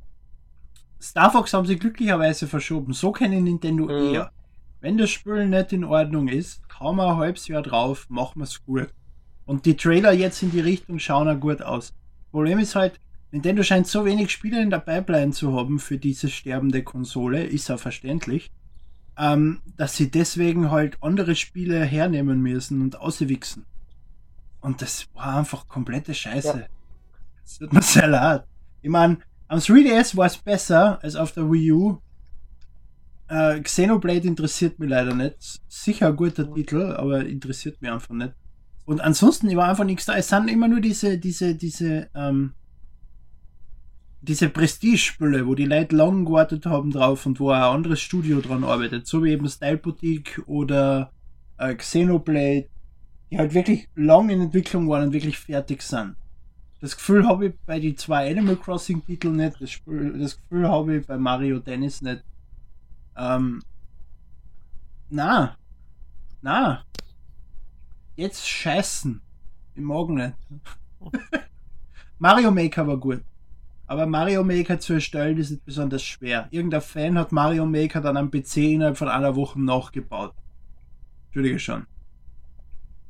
Star 1.02 1.32
Fox 1.32 1.54
haben 1.54 1.66
sie 1.66 1.78
glücklicherweise 1.78 2.48
verschoben. 2.48 2.94
So 2.94 3.12
kennen 3.12 3.44
Nintendo 3.46 3.86
Mhm. 3.86 4.14
eher. 4.14 4.32
Wenn 4.82 4.98
das 4.98 5.10
Spiel 5.10 5.48
nicht 5.48 5.74
in 5.74 5.84
Ordnung 5.84 6.28
ist, 6.28 6.68
kaum 6.70 7.00
ein 7.00 7.16
halbes 7.18 7.48
Jahr 7.48 7.62
drauf, 7.62 8.06
machen 8.10 8.40
wir 8.40 8.44
es 8.44 8.64
gut. 8.64 8.90
Und 9.46 9.66
die 9.66 9.76
Trailer 9.76 10.12
jetzt 10.14 10.42
in 10.44 10.52
die 10.52 10.60
Richtung 10.62 11.00
schauen 11.00 11.28
auch 11.28 11.40
gut 11.40 11.62
aus. 11.62 11.94
Problem 12.32 12.60
ist 12.60 12.76
halt, 12.76 13.00
Nintendo 13.32 13.64
scheint 13.64 13.88
so 13.88 14.06
wenig 14.06 14.32
Spiele 14.32 14.62
in 14.62 14.70
der 14.70 14.80
Pipeline 14.80 15.32
zu 15.32 15.54
haben 15.58 15.80
für 15.80 15.98
diese 15.98 16.30
sterbende 16.30 16.84
Konsole, 16.84 17.44
ist 17.44 17.70
auch 17.72 17.80
verständlich, 17.80 18.52
ähm, 19.20 19.60
dass 19.76 19.98
sie 19.98 20.10
deswegen 20.10 20.72
halt 20.72 20.98
andere 21.02 21.36
Spiele 21.36 21.84
hernehmen 21.84 22.42
müssen 22.42 22.82
und 22.82 23.00
auswichsen. 23.00 23.66
Und 24.62 24.82
das 24.82 25.08
war 25.14 25.38
einfach 25.38 25.68
komplette 25.68 26.14
Scheiße. 26.14 26.60
Ja. 26.60 26.68
Das 27.44 27.58
tut 27.58 27.74
mir 27.74 27.82
sehr 27.82 28.08
leid. 28.08 28.46
Ich 28.82 28.90
meine, 28.90 29.18
am 29.50 29.60
3DS 29.60 30.16
war 30.16 30.28
es 30.28 30.38
besser 30.38 31.04
als 31.04 31.16
auf 31.16 31.34
der 31.34 31.52
Wii 31.52 31.72
U. 31.74 31.98
Äh, 33.28 33.60
Xenoblade 33.60 34.28
interessiert 34.28 34.80
mich 34.80 34.90
leider 34.90 35.14
nicht. 35.14 35.62
Sicher 35.68 36.08
ein 36.08 36.16
guter 36.16 36.52
Titel, 36.54 36.96
aber 36.98 37.26
interessiert 37.26 37.82
mich 37.82 37.92
einfach 37.92 38.16
nicht. 38.16 38.34
Und 38.86 39.02
ansonsten, 39.02 39.50
ich 39.50 39.56
war 39.56 39.68
einfach 39.68 39.84
nichts 39.84 40.06
da. 40.06 40.16
Es 40.16 40.30
sind 40.30 40.48
immer 40.48 40.68
nur 40.68 40.80
diese, 40.80 41.18
diese, 41.18 41.56
diese, 41.56 42.10
ähm, 42.16 42.54
diese 44.22 44.50
Prestige-Spiele, 44.50 45.48
wo 45.48 45.56
die 45.56 45.66
Leute 45.66 45.96
lang 45.96 46.26
gewartet 46.26 46.66
haben 46.66 46.92
drauf 46.92 47.26
und 47.26 47.40
wo 47.40 47.52
ein 47.52 47.62
anderes 47.62 48.02
Studio 48.02 48.42
dran 48.42 48.64
arbeitet. 48.64 49.08
So 49.08 49.24
wie 49.24 49.32
eben 49.32 49.48
Style 49.48 49.78
Boutique 49.78 50.42
oder 50.46 51.12
äh, 51.58 51.74
Xenoblade, 51.76 52.68
die 53.32 53.38
halt 53.38 53.54
wirklich 53.54 53.88
lang 53.96 54.30
in 54.30 54.42
Entwicklung 54.42 54.90
waren 54.90 55.08
und 55.08 55.14
wirklich 55.14 55.38
fertig 55.38 55.82
sind. 55.82 56.16
Das 56.82 56.96
Gefühl 56.96 57.28
habe 57.28 57.48
ich 57.48 57.54
bei 57.66 57.80
die 57.80 57.96
zwei 57.96 58.30
Animal 58.30 58.56
Crossing 58.56 59.06
Titel 59.06 59.30
nicht. 59.30 59.60
Das, 59.60 59.72
Spiel, 59.72 60.18
das 60.18 60.38
Gefühl 60.38 60.68
habe 60.70 60.98
ich 60.98 61.06
bei 61.06 61.18
Mario 61.18 61.60
Tennis 61.60 62.02
nicht. 62.02 62.24
Ähm, 63.18 63.62
na, 65.10 65.58
na. 66.42 66.84
Jetzt 68.16 68.48
scheißen. 68.48 69.22
Ich 69.76 69.82
mag 69.82 70.10
nicht. 70.10 70.34
Mario 72.20 72.52
Maker 72.52 72.88
war 72.88 72.98
gut. 72.98 73.24
Aber 73.90 74.06
Mario 74.06 74.44
Maker 74.44 74.80
zu 74.80 74.94
erstellen 74.94 75.40
ist 75.40 75.50
nicht 75.50 75.66
besonders 75.66 76.04
schwer. 76.04 76.48
Irgendein 76.52 76.82
Fan 76.82 77.18
hat 77.18 77.32
Mario 77.32 77.66
Maker 77.66 78.02
dann 78.02 78.18
am 78.18 78.30
PC 78.30 78.58
innerhalb 78.58 78.98
von 78.98 79.08
einer 79.08 79.36
Woche 79.36 79.60
nachgebaut. 79.60 80.36
Entschuldige 81.26 81.58
schon. 81.58 81.88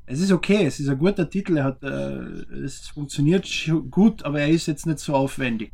Es 0.06 0.22
ist 0.22 0.32
okay, 0.32 0.66
es 0.66 0.80
ist 0.80 0.88
ein 0.88 0.98
guter 0.98 1.30
Titel, 1.30 1.58
er 1.58 1.66
hat, 1.66 1.84
äh, 1.84 2.60
es 2.64 2.88
funktioniert 2.88 3.46
gut, 3.92 4.24
aber 4.24 4.40
er 4.40 4.48
ist 4.48 4.68
jetzt 4.68 4.86
nicht 4.86 5.00
so 5.00 5.16
aufwendig. 5.16 5.74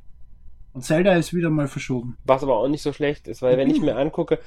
Und 0.73 0.81
Zelda 0.81 1.13
ist 1.13 1.35
wieder 1.35 1.51
mal 1.51 1.67
verschoben. 1.67 2.17
Was 2.23 2.41
aber 2.41 2.57
auch 2.57 2.67
nicht 2.67 2.81
so 2.81 2.91
schlecht 2.91 3.27
ist, 3.27 3.43
weil 3.43 3.57
wenn 3.57 3.69
ich 3.69 3.81
mir 3.81 3.97
angucke, 3.97 4.39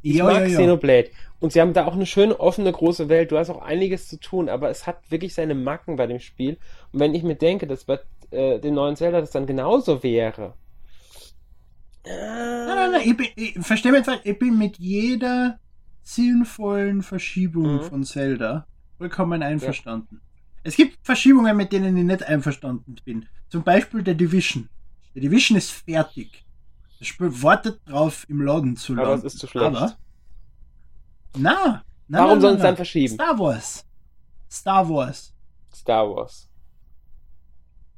ich 0.00 0.14
Ja, 0.16 0.24
mag 0.24 0.40
ja, 0.40 0.46
ja. 0.46 0.58
Xenoblade 0.60 1.10
und 1.40 1.52
sie 1.52 1.60
haben 1.60 1.74
da 1.74 1.84
auch 1.84 1.92
eine 1.92 2.06
schöne, 2.06 2.40
offene, 2.40 2.72
große 2.72 3.10
Welt. 3.10 3.32
Du 3.32 3.36
hast 3.36 3.50
auch 3.50 3.60
einiges 3.60 4.08
zu 4.08 4.18
tun, 4.18 4.48
aber 4.48 4.70
es 4.70 4.86
hat 4.86 5.10
wirklich 5.10 5.34
seine 5.34 5.54
Macken 5.54 5.96
bei 5.96 6.06
dem 6.06 6.20
Spiel. 6.20 6.56
Und 6.90 7.00
wenn 7.00 7.14
ich 7.14 7.22
mir 7.22 7.36
denke, 7.36 7.66
dass 7.66 7.84
bei 7.84 8.00
äh, 8.30 8.58
dem 8.58 8.74
neuen 8.74 8.96
Zelda 8.96 9.20
das 9.20 9.30
dann 9.30 9.46
genauso 9.46 10.02
wäre. 10.02 10.54
Nein, 12.06 12.66
nein, 12.66 12.90
nein, 12.92 13.00
ich, 13.04 13.16
bin, 13.16 13.26
ich 13.36 13.58
verstehe 13.66 13.92
mich 13.92 14.04
falsch, 14.04 14.20
ich 14.24 14.38
bin 14.38 14.56
mit 14.56 14.78
jeder 14.78 15.58
sinnvollen 16.02 17.02
Verschiebung 17.02 17.76
Mhm. 17.76 17.82
von 17.82 18.04
Zelda 18.04 18.66
vollkommen 18.96 19.42
einverstanden. 19.42 20.20
Es 20.64 20.76
gibt 20.76 20.98
Verschiebungen, 21.02 21.56
mit 21.56 21.72
denen 21.72 21.96
ich 21.96 22.04
nicht 22.04 22.22
einverstanden 22.24 22.96
bin. 23.04 23.26
Zum 23.50 23.62
Beispiel 23.62 24.02
der 24.02 24.14
Division. 24.14 24.68
Der 25.14 25.22
Division 25.22 25.56
ist 25.58 25.70
fertig. 25.70 26.44
Das 26.98 27.08
Spiel 27.08 27.30
wartet 27.42 27.80
drauf, 27.86 28.24
im 28.28 28.40
Laden 28.42 28.76
zu 28.76 28.92
Aber 28.94 29.02
landen. 29.10 29.26
es 29.26 29.34
ist 29.34 29.40
zu 29.40 29.46
schlecht. 29.46 29.66
Aber, 29.66 29.96
na, 31.36 31.84
na, 32.08 32.18
Warum 32.18 32.38
na, 32.38 32.40
sollen 32.40 32.56
na, 32.58 32.62
dann 32.64 32.76
verschieben? 32.76 33.14
Star 33.14 33.38
Wars. 33.38 33.84
Star 34.50 34.88
Wars. 34.88 35.32
Star 35.74 36.08
Wars. 36.10 36.47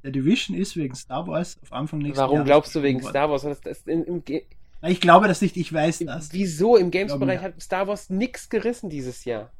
Der 0.03 0.11
Division 0.12 0.57
ist 0.57 0.76
wegen 0.76 0.94
Star 0.94 1.26
Wars 1.26 1.59
auf 1.62 1.72
Anfang 1.72 1.98
nächsten 2.01 2.18
Warum 2.18 2.36
Jahres 2.36 2.46
glaubst 2.48 2.74
du 2.74 2.82
wegen 2.82 3.03
Star 3.03 3.30
Wars? 3.30 3.42
Das, 3.42 3.61
das 3.61 3.82
in, 3.82 4.05
im, 4.05 4.24
Ge- 4.24 4.40
worden. 4.42 4.57
Na, 4.82 4.88
Ich 4.88 5.01
glaube 5.01 5.28
das 5.28 5.42
nicht, 5.42 5.57
ich 5.57 5.72
weiß 5.72 5.98
das. 6.07 6.32
wieso? 6.32 6.76
Im 6.76 6.90
Games-Bereich 6.90 7.40
hat 7.40 7.61
Star 7.61 7.86
Wars 7.86 8.09
nix 8.09 8.48
gerissen 8.48 8.88
dieses 8.88 9.24
Jahr. 9.24 9.51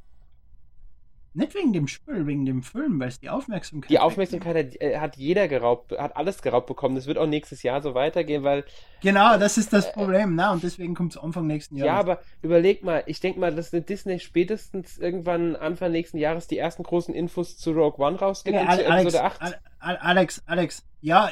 Nicht 1.33 1.55
wegen 1.55 1.73
dem 1.73 1.87
Spiel, 1.87 2.27
wegen 2.27 2.45
dem 2.45 2.63
Film, 2.65 2.99
weil 2.99 3.09
es 3.09 3.21
die 3.21 3.29
Aufmerksamkeit. 3.29 3.89
Die 3.89 4.01
Aufmerksamkeit 4.01 4.57
hat, 4.57 4.81
äh, 4.81 4.99
hat, 4.99 5.17
jeder 5.17 5.47
geraubt, 5.47 5.93
hat 5.97 6.17
alles 6.17 6.43
geraubt 6.43 6.67
bekommen. 6.67 6.97
Das 6.97 7.07
wird 7.07 7.19
auch 7.19 7.27
nächstes 7.27 7.63
Jahr 7.63 7.83
so 7.83 7.95
weitergehen, 7.95 8.43
weil. 8.43 8.65
Genau, 9.01 9.39
das 9.39 9.57
ist 9.57 9.73
das 9.73 9.93
Problem, 9.93 10.35
na, 10.35 10.53
und 10.53 10.65
deswegen 10.65 10.95
kommt 10.95 11.13
es 11.13 11.19
Anfang 11.19 11.47
nächsten 11.47 11.77
Jahres. 11.77 11.89
Ja, 11.89 11.99
aber 12.01 12.21
überleg 12.43 12.83
mal, 12.83 13.05
ich 13.07 13.21
denke 13.21 13.39
mal, 13.39 13.55
dass 13.55 13.71
Disney 13.71 14.19
spätestens 14.19 14.99
irgendwann 14.99 15.55
Anfang 15.55 15.93
nächsten 15.93 16.19
Jahres 16.19 16.49
die 16.49 16.59
ersten 16.59 16.83
großen 16.83 17.15
Infos 17.15 17.57
zu 17.57 17.71
Rogue 17.71 18.05
One 18.05 18.19
rausgibt 18.19 18.57
ja, 18.57 18.67
Alex, 18.67 18.89
Episode 18.89 19.25
8. 19.25 19.61
Alex, 19.79 20.43
Alex, 20.47 20.85
ja, 21.01 21.31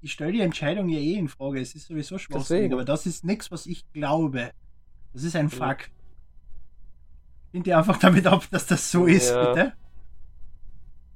ich 0.00 0.12
stelle 0.12 0.32
die 0.32 0.40
Entscheidung 0.40 0.88
ja 0.88 0.98
eh 0.98 1.14
in 1.14 1.28
Frage. 1.28 1.60
Es 1.60 1.74
ist 1.74 1.86
sowieso 1.86 2.18
schwachsinnig, 2.18 2.72
aber 2.72 2.84
das 2.84 3.06
ist 3.06 3.24
nichts, 3.24 3.50
was 3.52 3.66
ich 3.66 3.90
glaube. 3.92 4.50
Das 5.12 5.22
ist 5.22 5.36
ein 5.36 5.48
Fakt. 5.48 5.90
Find 7.54 7.68
ihr 7.68 7.78
einfach 7.78 7.98
damit 7.98 8.26
ab, 8.26 8.48
dass 8.50 8.66
das 8.66 8.90
so 8.90 9.06
ist, 9.06 9.30
ja. 9.30 9.52
bitte? 9.52 9.72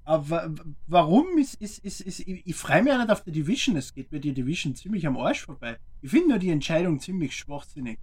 Aber 0.05 0.55
warum 0.86 1.36
ist, 1.36 1.55
ist, 1.55 1.84
ist, 1.84 2.01
ist 2.01 2.20
ich, 2.20 2.47
ich 2.47 2.55
freue 2.55 2.84
mich 2.84 2.93
ja 2.93 2.99
nicht 2.99 3.11
auf 3.11 3.24
die 3.24 3.32
Division, 3.32 3.76
es 3.76 3.93
geht 3.93 4.12
mir 4.12 4.20
die 4.20 4.32
Division 4.32 4.76
ziemlich 4.76 5.05
am 5.05 5.16
Arsch 5.16 5.45
vorbei. 5.47 5.80
Ich 6.01 6.12
finde 6.12 6.28
nur 6.28 6.39
die 6.39 6.51
Entscheidung 6.51 7.01
ziemlich 7.01 7.34
schwachsinnig. 7.34 7.99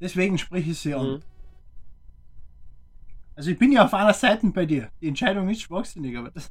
Deswegen 0.00 0.38
spreche 0.38 0.70
ich 0.70 0.78
sie 0.78 0.94
an. 0.94 1.14
Mhm. 1.14 1.22
Also 3.34 3.50
ich 3.50 3.58
bin 3.58 3.72
ja 3.72 3.86
auf 3.86 3.94
einer 3.94 4.14
Seite 4.14 4.46
bei 4.50 4.64
dir. 4.64 4.88
Die 5.00 5.08
Entscheidung 5.08 5.48
ist 5.48 5.62
schwachsinnig, 5.62 6.16
aber 6.16 6.30
das, 6.30 6.48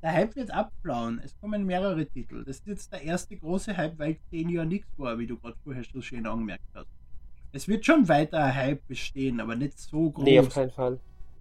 der 0.00 0.12
Hype 0.12 0.36
wird 0.36 0.52
abblauen. 0.52 1.20
Es 1.24 1.36
kommen 1.40 1.66
mehrere 1.66 2.06
Titel. 2.06 2.44
Das 2.44 2.58
ist 2.58 2.68
jetzt 2.68 2.92
der 2.92 3.02
erste 3.02 3.36
große 3.36 3.76
Hype, 3.76 3.98
weil 3.98 4.16
zehn 4.30 4.48
Jahre 4.48 4.68
nichts 4.68 4.96
war, 4.96 5.18
wie 5.18 5.26
du 5.26 5.36
gerade 5.36 5.56
vorher 5.64 5.82
so 5.82 6.00
schön 6.00 6.24
angemerkt 6.24 6.68
hast. 6.72 6.86
Es 7.56 7.66
wird 7.68 7.86
schon 7.86 8.06
weiter 8.06 8.44
ein 8.44 8.54
Hype 8.54 8.86
bestehen, 8.86 9.40
aber 9.40 9.56
nicht 9.56 9.80
so 9.80 10.10
groß. 10.10 10.24
Nee, 10.24 10.38
auf 10.40 10.50
keinen 10.50 10.70
Fall. 10.70 11.00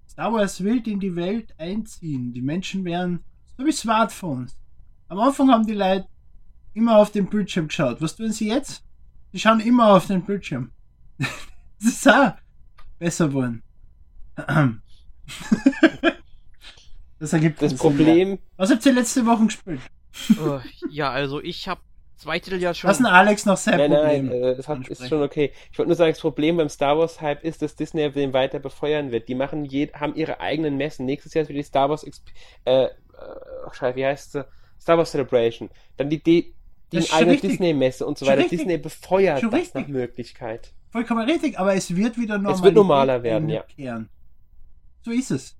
Star 0.09 0.31
Wars 0.31 0.63
will 0.63 0.81
in 0.87 1.01
die 1.01 1.13
Welt 1.13 1.53
einziehen. 1.57 2.31
Die 2.31 2.41
Menschen 2.41 2.85
werden, 2.85 3.21
so 3.57 3.65
wie 3.65 3.73
Smartphones. 3.73 4.55
Am 5.09 5.19
Anfang 5.19 5.51
haben 5.51 5.67
die 5.67 5.73
Leute 5.73 6.07
immer 6.73 6.99
auf 6.99 7.11
den 7.11 7.29
Bildschirm 7.29 7.67
geschaut. 7.67 8.01
Was 8.01 8.15
tun 8.15 8.31
sie 8.31 8.47
jetzt? 8.47 8.81
Sie 9.33 9.39
schauen 9.39 9.59
immer 9.59 9.89
auf 9.89 10.07
den 10.07 10.23
Bildschirm. 10.23 10.71
das 11.17 11.89
ist 11.89 12.07
auch 12.07 12.31
besser 12.97 13.27
geworden. 13.27 13.61
das 17.19 17.33
ergibt 17.33 17.61
das 17.61 17.75
Problem. 17.75 18.29
Sinn. 18.29 18.39
Was 18.55 18.71
habt 18.71 18.85
ihr 18.85 18.93
letzte 18.93 19.25
Woche 19.25 19.47
gespielt? 19.47 19.81
Uh, 20.39 20.59
ja, 20.89 21.11
also 21.11 21.41
ich 21.41 21.67
habe 21.67 21.81
zwei 22.17 22.39
Titel 22.39 22.57
ja 22.57 22.73
schon. 22.73 22.89
Was 22.89 22.99
ein 22.99 23.05
Alex 23.05 23.45
noch 23.45 23.57
sein 23.57 23.77
nein, 23.77 23.91
Problem. 23.91 24.25
Nein, 24.27 24.43
äh, 24.43 24.55
das 24.55 24.67
hat, 24.67 24.87
ist 24.87 25.07
schon 25.07 25.21
okay. 25.21 25.51
Ich 25.71 25.77
wollte 25.77 25.89
nur 25.89 25.95
sagen, 25.95 26.11
das 26.11 26.21
Problem 26.21 26.57
beim 26.57 26.69
Star 26.69 26.97
Wars 26.97 27.21
Hype 27.21 27.43
ist, 27.43 27.61
dass 27.61 27.75
Disney 27.75 28.09
den 28.11 28.33
weiter 28.33 28.59
befeuern 28.59 29.11
wird. 29.11 29.27
Die 29.27 29.35
machen 29.35 29.65
je, 29.65 29.91
haben 29.93 30.15
ihre 30.15 30.39
eigenen 30.39 30.77
Messen. 30.77 31.05
Nächstes 31.05 31.33
Jahr 31.33 31.43
ist 31.43 31.49
wieder 31.49 31.59
die 31.59 31.63
Star 31.63 31.89
Wars 31.89 32.03
Exp 32.03 32.27
äh, 32.65 32.87
ach, 33.65 33.73
scheiße, 33.73 33.95
wie 33.95 34.05
heißt 34.05 34.31
sie? 34.33 34.45
Star 34.79 34.97
Wars 34.97 35.11
Celebration. 35.11 35.69
Dann 35.97 36.09
die, 36.09 36.21
die, 36.21 36.53
die 36.91 37.11
eigene 37.11 37.37
Disney-Messe 37.37 38.05
und 38.05 38.17
so 38.17 38.25
weiter. 38.25 38.41
Richtig. 38.41 38.59
Disney 38.59 38.77
befeuert 38.77 39.39
schon 39.39 39.51
das 39.51 39.61
richtig. 39.61 39.81
nach 39.81 39.87
Möglichkeit. 39.87 40.73
Vollkommen 40.89 41.29
richtig, 41.29 41.59
aber 41.59 41.75
es 41.75 41.95
wird 41.95 42.17
wieder 42.17 42.37
normaler, 42.37 42.55
es 42.55 42.63
wird 42.63 42.75
normaler 42.75 43.23
werden, 43.23 43.49
ja. 43.49 44.05
So 45.01 45.11
ist 45.11 45.31
es. 45.31 45.57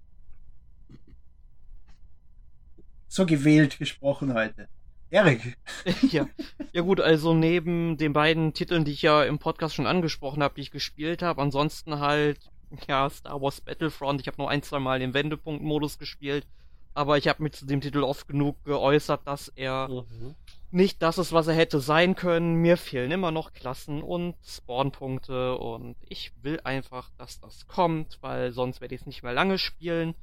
So 3.08 3.26
gewählt 3.26 3.78
gesprochen 3.78 4.34
heute. 4.34 4.68
Erik. 5.16 5.58
ja. 6.12 6.28
ja 6.74 6.82
gut, 6.82 7.00
also 7.00 7.34
neben 7.34 7.96
den 7.96 8.12
beiden 8.12 8.54
Titeln, 8.54 8.84
die 8.84 8.92
ich 8.92 9.02
ja 9.02 9.24
im 9.24 9.40
Podcast 9.40 9.74
schon 9.74 9.88
angesprochen 9.88 10.44
habe, 10.44 10.56
die 10.56 10.62
ich 10.62 10.72
gespielt 10.72 11.22
habe, 11.22 11.42
ansonsten 11.42 12.00
halt 12.00 12.52
ja 12.90 13.10
Star 13.10 13.42
Wars 13.42 13.62
Battlefront. 13.62 14.20
Ich 14.20 14.28
habe 14.28 14.38
nur 14.38 14.50
ein, 14.50 14.62
zwei 14.62 14.80
Mal 14.80 15.00
den 15.00 15.14
Wendepunkt-Modus 15.14 16.00
gespielt, 16.00 16.46
aber 16.94 17.18
ich 17.18 17.30
habe 17.30 17.44
mich 17.44 17.54
zu 17.54 17.66
dem 17.66 17.80
Titel 17.80 18.04
oft 18.04 18.28
genug 18.28 18.62
geäußert, 18.66 19.22
dass 19.26 19.48
er 19.48 19.88
mhm. 19.88 20.36
nicht 20.72 21.02
das 21.02 21.18
ist, 21.18 21.32
was 21.32 21.48
er 21.48 21.56
hätte 21.56 21.80
sein 21.80 22.16
können. 22.16 22.56
Mir 22.56 22.76
fehlen 22.76 23.12
immer 23.12 23.32
noch 23.32 23.54
Klassen 23.54 24.04
und 24.04 24.36
Spawnpunkte 24.46 25.58
und 25.58 25.96
ich 26.10 26.34
will 26.42 26.60
einfach, 26.66 27.10
dass 27.18 27.40
das 27.40 27.68
kommt, 27.68 28.18
weil 28.20 28.52
sonst 28.52 28.82
werde 28.82 28.94
ich 28.94 29.02
es 29.02 29.08
nicht 29.08 29.24
mehr 29.24 29.34
lange 29.34 29.60
spielen. 29.60 30.14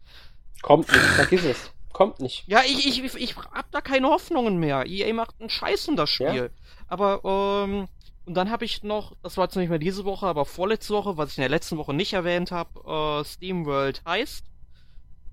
Kommt 0.60 0.92
nicht, 0.92 1.00
vergiss 1.00 1.44
es. 1.44 1.72
Kommt 1.92 2.20
nicht. 2.20 2.44
Ja, 2.46 2.62
ich, 2.64 2.86
ich, 2.86 3.04
ich, 3.04 3.14
ich 3.14 3.36
hab 3.36 3.70
da 3.70 3.80
keine 3.80 4.08
Hoffnungen 4.08 4.58
mehr. 4.58 4.86
EA 4.86 5.12
macht 5.12 5.40
einen 5.40 5.50
Scheiß 5.50 5.88
um 5.88 5.96
das 5.96 6.10
Spiel. 6.10 6.34
Ja. 6.34 6.48
Aber, 6.88 7.64
ähm, 7.64 7.88
und 8.24 8.34
dann 8.34 8.50
habe 8.50 8.64
ich 8.64 8.82
noch, 8.82 9.16
das 9.22 9.36
war 9.36 9.44
jetzt 9.44 9.56
nicht 9.56 9.68
mehr 9.68 9.78
diese 9.78 10.04
Woche, 10.04 10.26
aber 10.26 10.44
vorletzte 10.44 10.94
Woche, 10.94 11.16
was 11.16 11.32
ich 11.32 11.38
in 11.38 11.42
der 11.42 11.50
letzten 11.50 11.76
Woche 11.76 11.92
nicht 11.92 12.12
erwähnt 12.12 12.50
habe, 12.50 13.20
äh, 13.20 13.24
SteamWorld 13.24 14.02
heißt. 14.06 14.44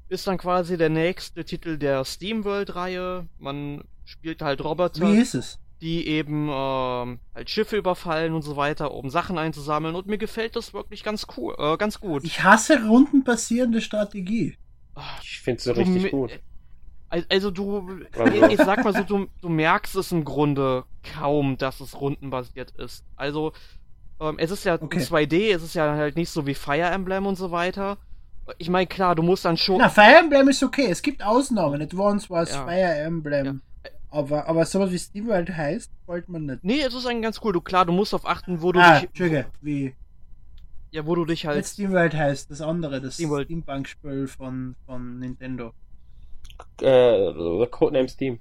Ist 0.10 0.26
dann 0.26 0.39
quasi 0.39 0.78
der 0.78 0.89
nächste 0.89 1.45
Titel 1.45 1.78
der 1.78 2.03
SteamWorld-Reihe. 2.03 3.28
Man 3.38 3.84
spielt 4.05 4.41
halt 4.41 4.64
Roboter. 4.64 5.07
Wie 5.07 5.18
ist 5.20 5.36
es? 5.36 5.60
Die 5.82 6.07
eben 6.07 6.49
ähm, 6.51 7.20
halt 7.36 7.49
Schiffe 7.49 7.78
überfallen 7.78 8.34
und 8.34 8.41
so 8.41 8.57
weiter, 8.57 8.91
um 8.91 9.10
Sachen 9.10 9.38
einzusammeln. 9.38 9.95
Und 9.95 10.07
mir 10.07 10.18
gefällt 10.18 10.55
das 10.55 10.74
wirklich 10.74 11.03
ganz 11.03 11.28
cool, 11.38 11.55
äh, 11.57 11.78
ganz 11.78 11.99
gut. 11.99 12.24
Ich 12.24 12.43
hasse 12.43 12.86
rundenbasierende 12.86 13.82
Strategie. 13.82 14.57
Ich 15.22 15.39
finde 15.41 15.60
es 15.60 15.64
so 15.64 15.72
richtig 15.74 16.12
gut. 16.12 16.39
Also 17.10 17.49
du, 17.49 18.01
ich, 18.34 18.41
ich 18.43 18.57
sag 18.57 18.84
mal 18.84 18.93
so, 18.93 19.03
du, 19.03 19.28
du 19.41 19.49
merkst 19.49 19.95
es 19.95 20.12
im 20.12 20.24
Grunde 20.24 20.84
kaum, 21.18 21.57
dass 21.57 21.80
es 21.80 21.99
rundenbasiert 21.99 22.72
ist. 22.72 23.03
Also 23.16 23.51
ähm, 24.20 24.36
es 24.38 24.51
ist 24.51 24.64
ja 24.64 24.80
okay. 24.80 24.99
2D, 24.99 25.55
es 25.55 25.64
ist 25.64 25.74
ja 25.74 25.95
halt 25.95 26.16
nicht 26.16 26.30
so 26.30 26.45
wie 26.45 26.53
Fire 26.53 26.89
Emblem 26.89 27.26
und 27.26 27.36
so 27.36 27.51
weiter. 27.51 27.97
Ich 28.57 28.70
meine, 28.70 28.88
klar, 28.88 29.16
du 29.16 29.24
musst 29.24 29.45
dann 29.45 29.57
schon. 29.57 29.80
Na, 29.80 29.89
Fire 29.89 30.20
Emblem 30.20 30.49
ist 30.49 30.62
okay, 30.64 30.88
es 30.89 31.01
gibt 31.01 31.24
Ausnahmen. 31.24 31.82
Advance 31.82 32.30
war 32.30 32.43
es 32.43 32.51
ja. 32.51 32.66
Fire 32.66 32.95
Emblem. 32.95 33.45
Ja. 33.45 33.91
Aber, 34.12 34.47
aber 34.47 34.66
sowas 34.66 34.91
wie 34.91 34.97
Steam 34.97 35.32
halt 35.32 35.55
heißt, 35.55 35.91
wollte 36.07 36.32
man 36.32 36.45
nicht. 36.45 36.64
Nee, 36.64 36.82
es 36.82 36.93
ist 36.93 37.05
eigentlich 37.05 37.24
ganz 37.24 37.39
cool. 37.43 37.53
Du 37.53 37.62
klar, 37.62 37.86
du 37.86 37.91
musst 37.91 38.14
auf 38.14 38.28
achten, 38.28 38.62
wo 38.62 38.72
du 38.72 38.80
ah, 38.80 38.95
dich. 38.95 39.10
Entschuldige, 39.10 39.45
wie. 39.62 39.95
Ja, 40.91 41.05
wo 41.05 41.14
du 41.14 41.26
dich 41.26 41.45
halt. 41.45 41.66
SteamWorld 41.66 42.16
heißt, 42.16 42.49
das 42.49 42.62
andere, 42.62 42.99
das 42.99 43.16
Steampunk-Spiel 43.16 44.28
von, 44.28 44.76
von 44.88 45.20
Nintendo 45.20 45.74
äh, 46.81 47.67
Codename 47.67 48.09
Steam. 48.09 48.39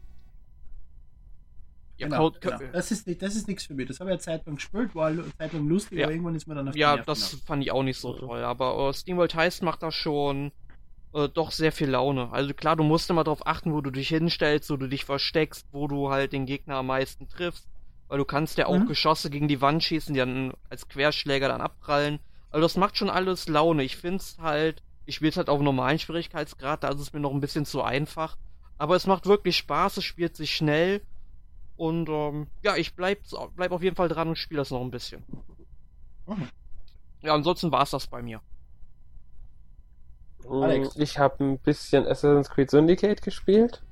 Ja, 1.98 2.06
genau, 2.06 2.30
Code, 2.30 2.38
genau. 2.40 2.58
Das 2.72 2.92
ist 2.92 3.22
das 3.22 3.34
ist 3.34 3.48
nichts 3.48 3.66
für 3.66 3.74
mich. 3.74 3.88
Das 3.88 3.98
habe 3.98 4.10
ich 4.10 4.14
ja 4.14 4.20
Zeit 4.20 4.46
lang 4.46 4.54
gespielt, 4.54 4.94
war 4.94 5.12
Zeit 5.36 5.52
lang 5.52 5.66
lustig, 5.66 5.98
ja. 5.98 6.04
aber 6.04 6.12
irgendwann 6.12 6.36
ist 6.36 6.46
mir 6.46 6.54
dann 6.54 6.68
auf 6.68 6.76
Ja, 6.76 6.96
das 6.96 7.32
genau. 7.32 7.42
fand 7.44 7.62
ich 7.64 7.72
auch 7.72 7.82
nicht 7.82 7.98
so 7.98 8.12
toll. 8.12 8.44
Aber 8.44 8.88
uh, 8.88 8.92
SteamWorld 8.92 9.34
Heist 9.34 9.62
macht 9.62 9.82
da 9.82 9.90
schon 9.90 10.52
uh, 11.12 11.26
doch 11.26 11.50
sehr 11.50 11.72
viel 11.72 11.90
Laune. 11.90 12.30
Also 12.30 12.54
klar, 12.54 12.76
du 12.76 12.84
musst 12.84 13.10
immer 13.10 13.24
darauf 13.24 13.44
achten, 13.46 13.72
wo 13.72 13.80
du 13.80 13.90
dich 13.90 14.08
hinstellst, 14.08 14.70
wo 14.70 14.76
du 14.76 14.86
dich 14.86 15.04
versteckst, 15.04 15.66
wo 15.72 15.88
du 15.88 16.10
halt 16.10 16.32
den 16.32 16.46
Gegner 16.46 16.76
am 16.76 16.86
meisten 16.86 17.28
triffst. 17.28 17.66
Weil 18.06 18.18
du 18.18 18.24
kannst 18.24 18.58
ja 18.58 18.66
auch 18.66 18.78
mhm. 18.78 18.86
Geschosse 18.86 19.28
gegen 19.28 19.48
die 19.48 19.60
Wand 19.60 19.82
schießen, 19.82 20.14
die 20.14 20.20
dann 20.20 20.54
als 20.70 20.88
Querschläger 20.88 21.48
dann 21.48 21.60
abprallen. 21.60 22.20
Also 22.50 22.62
das 22.62 22.76
macht 22.76 22.96
schon 22.96 23.10
alles 23.10 23.48
Laune. 23.48 23.82
Ich 23.82 23.96
find's 23.96 24.38
halt 24.38 24.82
ich 25.08 25.14
spiele 25.14 25.30
es 25.30 25.38
halt 25.38 25.48
auf 25.48 25.62
normalen 25.62 25.98
Schwierigkeitsgrad, 25.98 26.84
da 26.84 26.88
ist 26.88 27.00
es 27.00 27.14
mir 27.14 27.20
noch 27.20 27.32
ein 27.32 27.40
bisschen 27.40 27.64
zu 27.64 27.82
einfach. 27.82 28.36
Aber 28.76 28.94
es 28.94 29.06
macht 29.06 29.24
wirklich 29.24 29.56
Spaß, 29.56 29.96
es 29.96 30.04
spielt 30.04 30.36
sich 30.36 30.54
schnell. 30.54 31.00
Und 31.78 32.10
ähm, 32.10 32.48
ja, 32.62 32.76
ich 32.76 32.94
bleib, 32.94 33.20
bleib 33.56 33.72
auf 33.72 33.82
jeden 33.82 33.96
Fall 33.96 34.10
dran 34.10 34.28
und 34.28 34.36
spiele 34.36 34.60
das 34.60 34.70
noch 34.70 34.82
ein 34.82 34.90
bisschen. 34.90 35.24
Ja, 37.22 37.32
ansonsten 37.32 37.72
war 37.72 37.84
es 37.84 37.90
das 37.90 38.06
bei 38.06 38.20
mir. 38.20 38.42
Mm, 40.46 40.62
Alex. 40.62 40.96
Ich 40.96 41.18
habe 41.18 41.42
ein 41.42 41.58
bisschen 41.58 42.06
Assassin's 42.06 42.50
Creed 42.50 42.70
Syndicate 42.70 43.22
gespielt. 43.22 43.82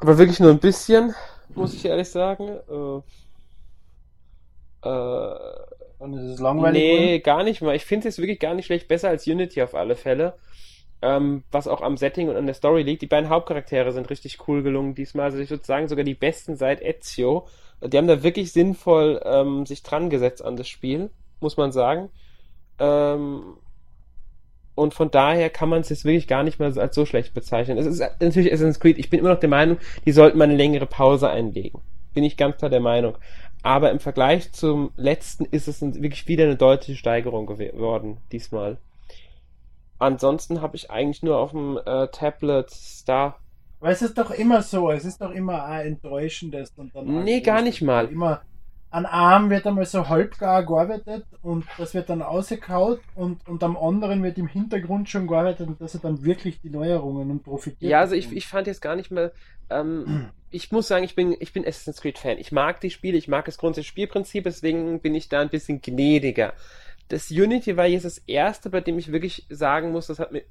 Aber 0.00 0.18
wirklich 0.18 0.40
nur 0.40 0.50
ein 0.50 0.58
bisschen, 0.58 1.14
muss 1.54 1.72
ich 1.72 1.84
ehrlich 1.84 2.10
sagen. 2.10 2.58
Äh, 4.82 4.88
äh, 4.88 5.38
und 6.04 6.14
ist 6.14 6.34
es 6.34 6.40
langweilig? 6.40 6.82
Nee, 6.82 7.18
gar 7.20 7.42
nicht 7.42 7.62
mal. 7.62 7.74
Ich 7.74 7.84
finde 7.84 8.08
es 8.08 8.18
wirklich 8.18 8.38
gar 8.38 8.54
nicht 8.54 8.66
schlecht. 8.66 8.86
Besser 8.88 9.08
als 9.08 9.26
Unity 9.26 9.62
auf 9.62 9.74
alle 9.74 9.96
Fälle. 9.96 10.34
Ähm, 11.02 11.42
was 11.50 11.68
auch 11.68 11.82
am 11.82 11.96
Setting 11.96 12.28
und 12.28 12.36
an 12.36 12.46
der 12.46 12.54
Story 12.54 12.82
liegt. 12.82 13.02
Die 13.02 13.06
beiden 13.06 13.28
Hauptcharaktere 13.28 13.92
sind 13.92 14.08
richtig 14.10 14.46
cool 14.48 14.62
gelungen 14.62 14.94
diesmal. 14.94 15.26
Also 15.26 15.38
ich 15.38 15.50
würde 15.50 15.64
sagen, 15.64 15.88
sogar 15.88 16.04
die 16.04 16.14
besten 16.14 16.56
seit 16.56 16.82
Ezio. 16.82 17.46
Die 17.82 17.98
haben 17.98 18.06
da 18.06 18.22
wirklich 18.22 18.52
sinnvoll 18.52 19.20
ähm, 19.24 19.66
sich 19.66 19.82
dran 19.82 20.08
gesetzt 20.08 20.44
an 20.44 20.56
das 20.56 20.68
Spiel, 20.68 21.10
muss 21.40 21.56
man 21.56 21.72
sagen. 21.72 22.08
Ähm, 22.78 23.56
und 24.74 24.94
von 24.94 25.10
daher 25.10 25.50
kann 25.50 25.68
man 25.68 25.80
es 25.80 25.88
jetzt 25.88 26.04
wirklich 26.04 26.26
gar 26.26 26.42
nicht 26.42 26.58
mal 26.58 26.76
als 26.78 26.94
so 26.94 27.06
schlecht 27.06 27.34
bezeichnen. 27.34 27.78
Es 27.78 27.86
ist 27.86 28.00
natürlich 28.20 28.52
Assassin's 28.52 28.80
Creed. 28.80 28.98
Ich 28.98 29.10
bin 29.10 29.20
immer 29.20 29.28
noch 29.30 29.40
der 29.40 29.48
Meinung, 29.48 29.78
die 30.04 30.12
sollten 30.12 30.38
mal 30.38 30.44
eine 30.44 30.56
längere 30.56 30.86
Pause 30.86 31.30
einlegen. 31.30 31.80
Bin 32.12 32.24
ich 32.24 32.36
ganz 32.36 32.56
klar 32.56 32.70
der 32.70 32.80
Meinung. 32.80 33.16
Aber 33.64 33.90
im 33.90 33.98
Vergleich 33.98 34.52
zum 34.52 34.92
letzten 34.94 35.46
ist 35.46 35.68
es 35.68 35.80
wirklich 35.80 36.28
wieder 36.28 36.44
eine 36.44 36.56
deutliche 36.56 36.98
Steigerung 36.98 37.46
geworden, 37.46 38.18
diesmal. 38.30 38.76
Ansonsten 39.98 40.60
habe 40.60 40.76
ich 40.76 40.90
eigentlich 40.90 41.22
nur 41.22 41.38
auf 41.38 41.52
dem 41.52 41.78
äh, 41.78 42.08
Tablet 42.08 42.70
Star. 42.70 43.40
Weil 43.80 43.94
es 43.94 44.02
ist 44.02 44.18
doch 44.18 44.30
immer 44.30 44.60
so, 44.60 44.90
es 44.90 45.06
ist 45.06 45.22
doch 45.22 45.30
immer 45.30 45.64
ein 45.64 45.86
enttäuschendes 45.86 46.74
und 46.76 46.94
dann. 46.94 47.24
Nee, 47.24 47.40
gar 47.40 47.62
nicht 47.62 47.80
mal. 47.80 48.08
Immer 48.08 48.42
an 48.94 49.06
einem 49.06 49.50
wird 49.50 49.66
einmal 49.66 49.86
so 49.86 50.08
halbgar 50.08 50.64
gearbeitet 50.64 51.26
und 51.42 51.64
das 51.78 51.94
wird 51.94 52.08
dann 52.08 52.22
ausgekaut 52.22 53.00
und, 53.16 53.46
und 53.48 53.64
am 53.64 53.76
anderen 53.76 54.22
wird 54.22 54.38
im 54.38 54.46
Hintergrund 54.46 55.08
schon 55.08 55.26
gearbeitet 55.26 55.66
und 55.66 55.80
das 55.80 55.92
sind 55.92 56.04
dann 56.04 56.24
wirklich 56.24 56.60
die 56.60 56.70
Neuerungen 56.70 57.28
und 57.32 57.42
profitiert. 57.42 57.90
Ja, 57.90 57.98
also 57.98 58.14
ich, 58.14 58.30
ich 58.32 58.46
fand 58.46 58.68
jetzt 58.68 58.80
gar 58.80 58.94
nicht 58.94 59.10
mal. 59.10 59.32
Ähm, 59.68 60.30
ich 60.52 60.70
muss 60.70 60.86
sagen, 60.86 61.02
ich 61.02 61.16
bin, 61.16 61.34
ich 61.40 61.52
bin 61.52 61.66
Assassin's 61.66 62.02
Creed 62.02 62.18
Fan. 62.18 62.38
Ich 62.38 62.52
mag 62.52 62.80
die 62.80 62.90
Spiele, 62.90 63.18
ich 63.18 63.26
mag 63.26 63.44
das 63.46 63.58
grundsätzliche 63.58 63.90
Spielprinzip, 63.90 64.44
deswegen 64.44 65.00
bin 65.00 65.16
ich 65.16 65.28
da 65.28 65.40
ein 65.40 65.48
bisschen 65.50 65.82
gnädiger. 65.82 66.52
Das 67.08 67.32
Unity 67.32 67.76
war 67.76 67.86
jetzt 67.86 68.04
das 68.04 68.18
erste, 68.18 68.70
bei 68.70 68.80
dem 68.80 68.96
ich 68.96 69.10
wirklich 69.10 69.44
sagen 69.50 69.90
muss, 69.90 70.06
das 70.06 70.20
hat 70.20 70.30
mir 70.30 70.44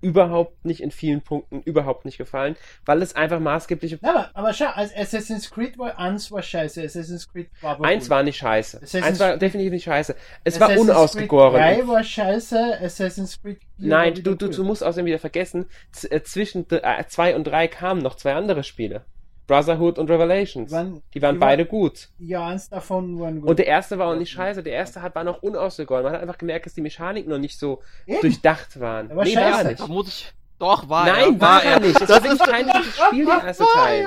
überhaupt 0.00 0.64
nicht 0.64 0.82
in 0.82 0.90
vielen 0.90 1.20
Punkten 1.20 1.62
überhaupt 1.62 2.04
nicht 2.04 2.18
gefallen, 2.18 2.56
weil 2.84 3.02
es 3.02 3.14
einfach 3.16 3.40
maßgebliche. 3.40 3.98
Ja, 4.02 4.10
aber, 4.10 4.30
aber 4.34 4.52
schau, 4.52 4.66
als 4.66 4.94
Assassin's 4.96 5.50
Creed 5.50 5.78
war 5.78 5.98
eins 5.98 6.30
war 6.30 6.42
scheiße, 6.42 6.82
Assassin's 6.82 7.28
Creed 7.28 7.50
war 7.60 7.72
aber 7.72 7.84
Eins 7.86 8.08
war 8.10 8.22
nicht 8.22 8.38
scheiße. 8.38 8.78
Assassin's 8.78 9.04
Eins 9.04 9.20
war 9.20 9.36
definitiv 9.36 9.72
nicht 9.72 9.84
scheiße. 9.84 10.14
Es 10.44 10.58
war 10.58 10.68
Assassin's 10.68 10.90
unausgegoren. 10.90 11.60
Creed 11.60 11.80
3 11.80 11.88
war 11.88 12.04
scheiße, 12.04 12.78
Assassin's 12.82 13.40
Creed 13.40 13.60
4 13.78 13.90
war 13.90 13.98
Nein, 13.98 14.14
du, 14.14 14.34
du, 14.34 14.48
du 14.48 14.64
musst 14.64 14.82
außerdem 14.82 15.06
wieder 15.06 15.18
vergessen, 15.18 15.66
äh, 16.08 16.20
zwischen 16.22 16.66
2 16.68 17.36
und 17.36 17.44
3 17.44 17.68
kamen 17.68 18.02
noch 18.02 18.14
zwei 18.14 18.34
andere 18.34 18.64
Spiele. 18.64 19.04
Brotherhood 19.50 19.98
und 19.98 20.08
Revelations. 20.08 20.70
Waren- 20.70 21.02
die 21.12 21.20
waren 21.20 21.34
die 21.34 21.40
beide 21.40 21.66
gut. 21.66 22.08
Ja, 22.18 22.46
eins 22.46 22.68
davon 22.68 23.18
waren 23.18 23.40
gut. 23.40 23.50
Und 23.50 23.58
der 23.58 23.66
erste 23.66 23.98
war 23.98 24.06
auch 24.08 24.16
nicht 24.16 24.30
scheiße. 24.30 24.62
Der 24.62 24.74
erste 24.74 25.02
hat, 25.02 25.14
war 25.16 25.24
noch 25.24 25.42
unausgegoren. 25.42 26.04
Man 26.04 26.12
hat 26.12 26.20
einfach 26.22 26.38
gemerkt, 26.38 26.66
dass 26.66 26.74
die 26.74 26.80
Mechaniken 26.82 27.30
noch 27.30 27.38
nicht 27.38 27.58
so 27.58 27.82
Eben. 28.06 28.20
durchdacht 28.20 28.78
waren. 28.78 29.08
War 29.14 29.24
nee, 29.24 29.32
scheiße. 29.32 29.52
war 29.52 29.64
er 29.64 29.70
nicht. 29.72 29.88
muss 29.88 30.08
ich. 30.08 30.32
Doch, 30.60 30.88
war 30.88 31.06
Nein, 31.06 31.34
er. 31.34 31.40
war 31.40 31.64
er 31.64 31.80
nicht. 31.80 32.00
Es 32.00 32.08
war 32.08 32.22
wirklich 32.22 32.38
kein 32.48 32.66
gutes 32.66 32.96
Spiel, 33.06 33.24
der 33.24 33.42
erste 33.44 33.64
Teil. 33.74 34.06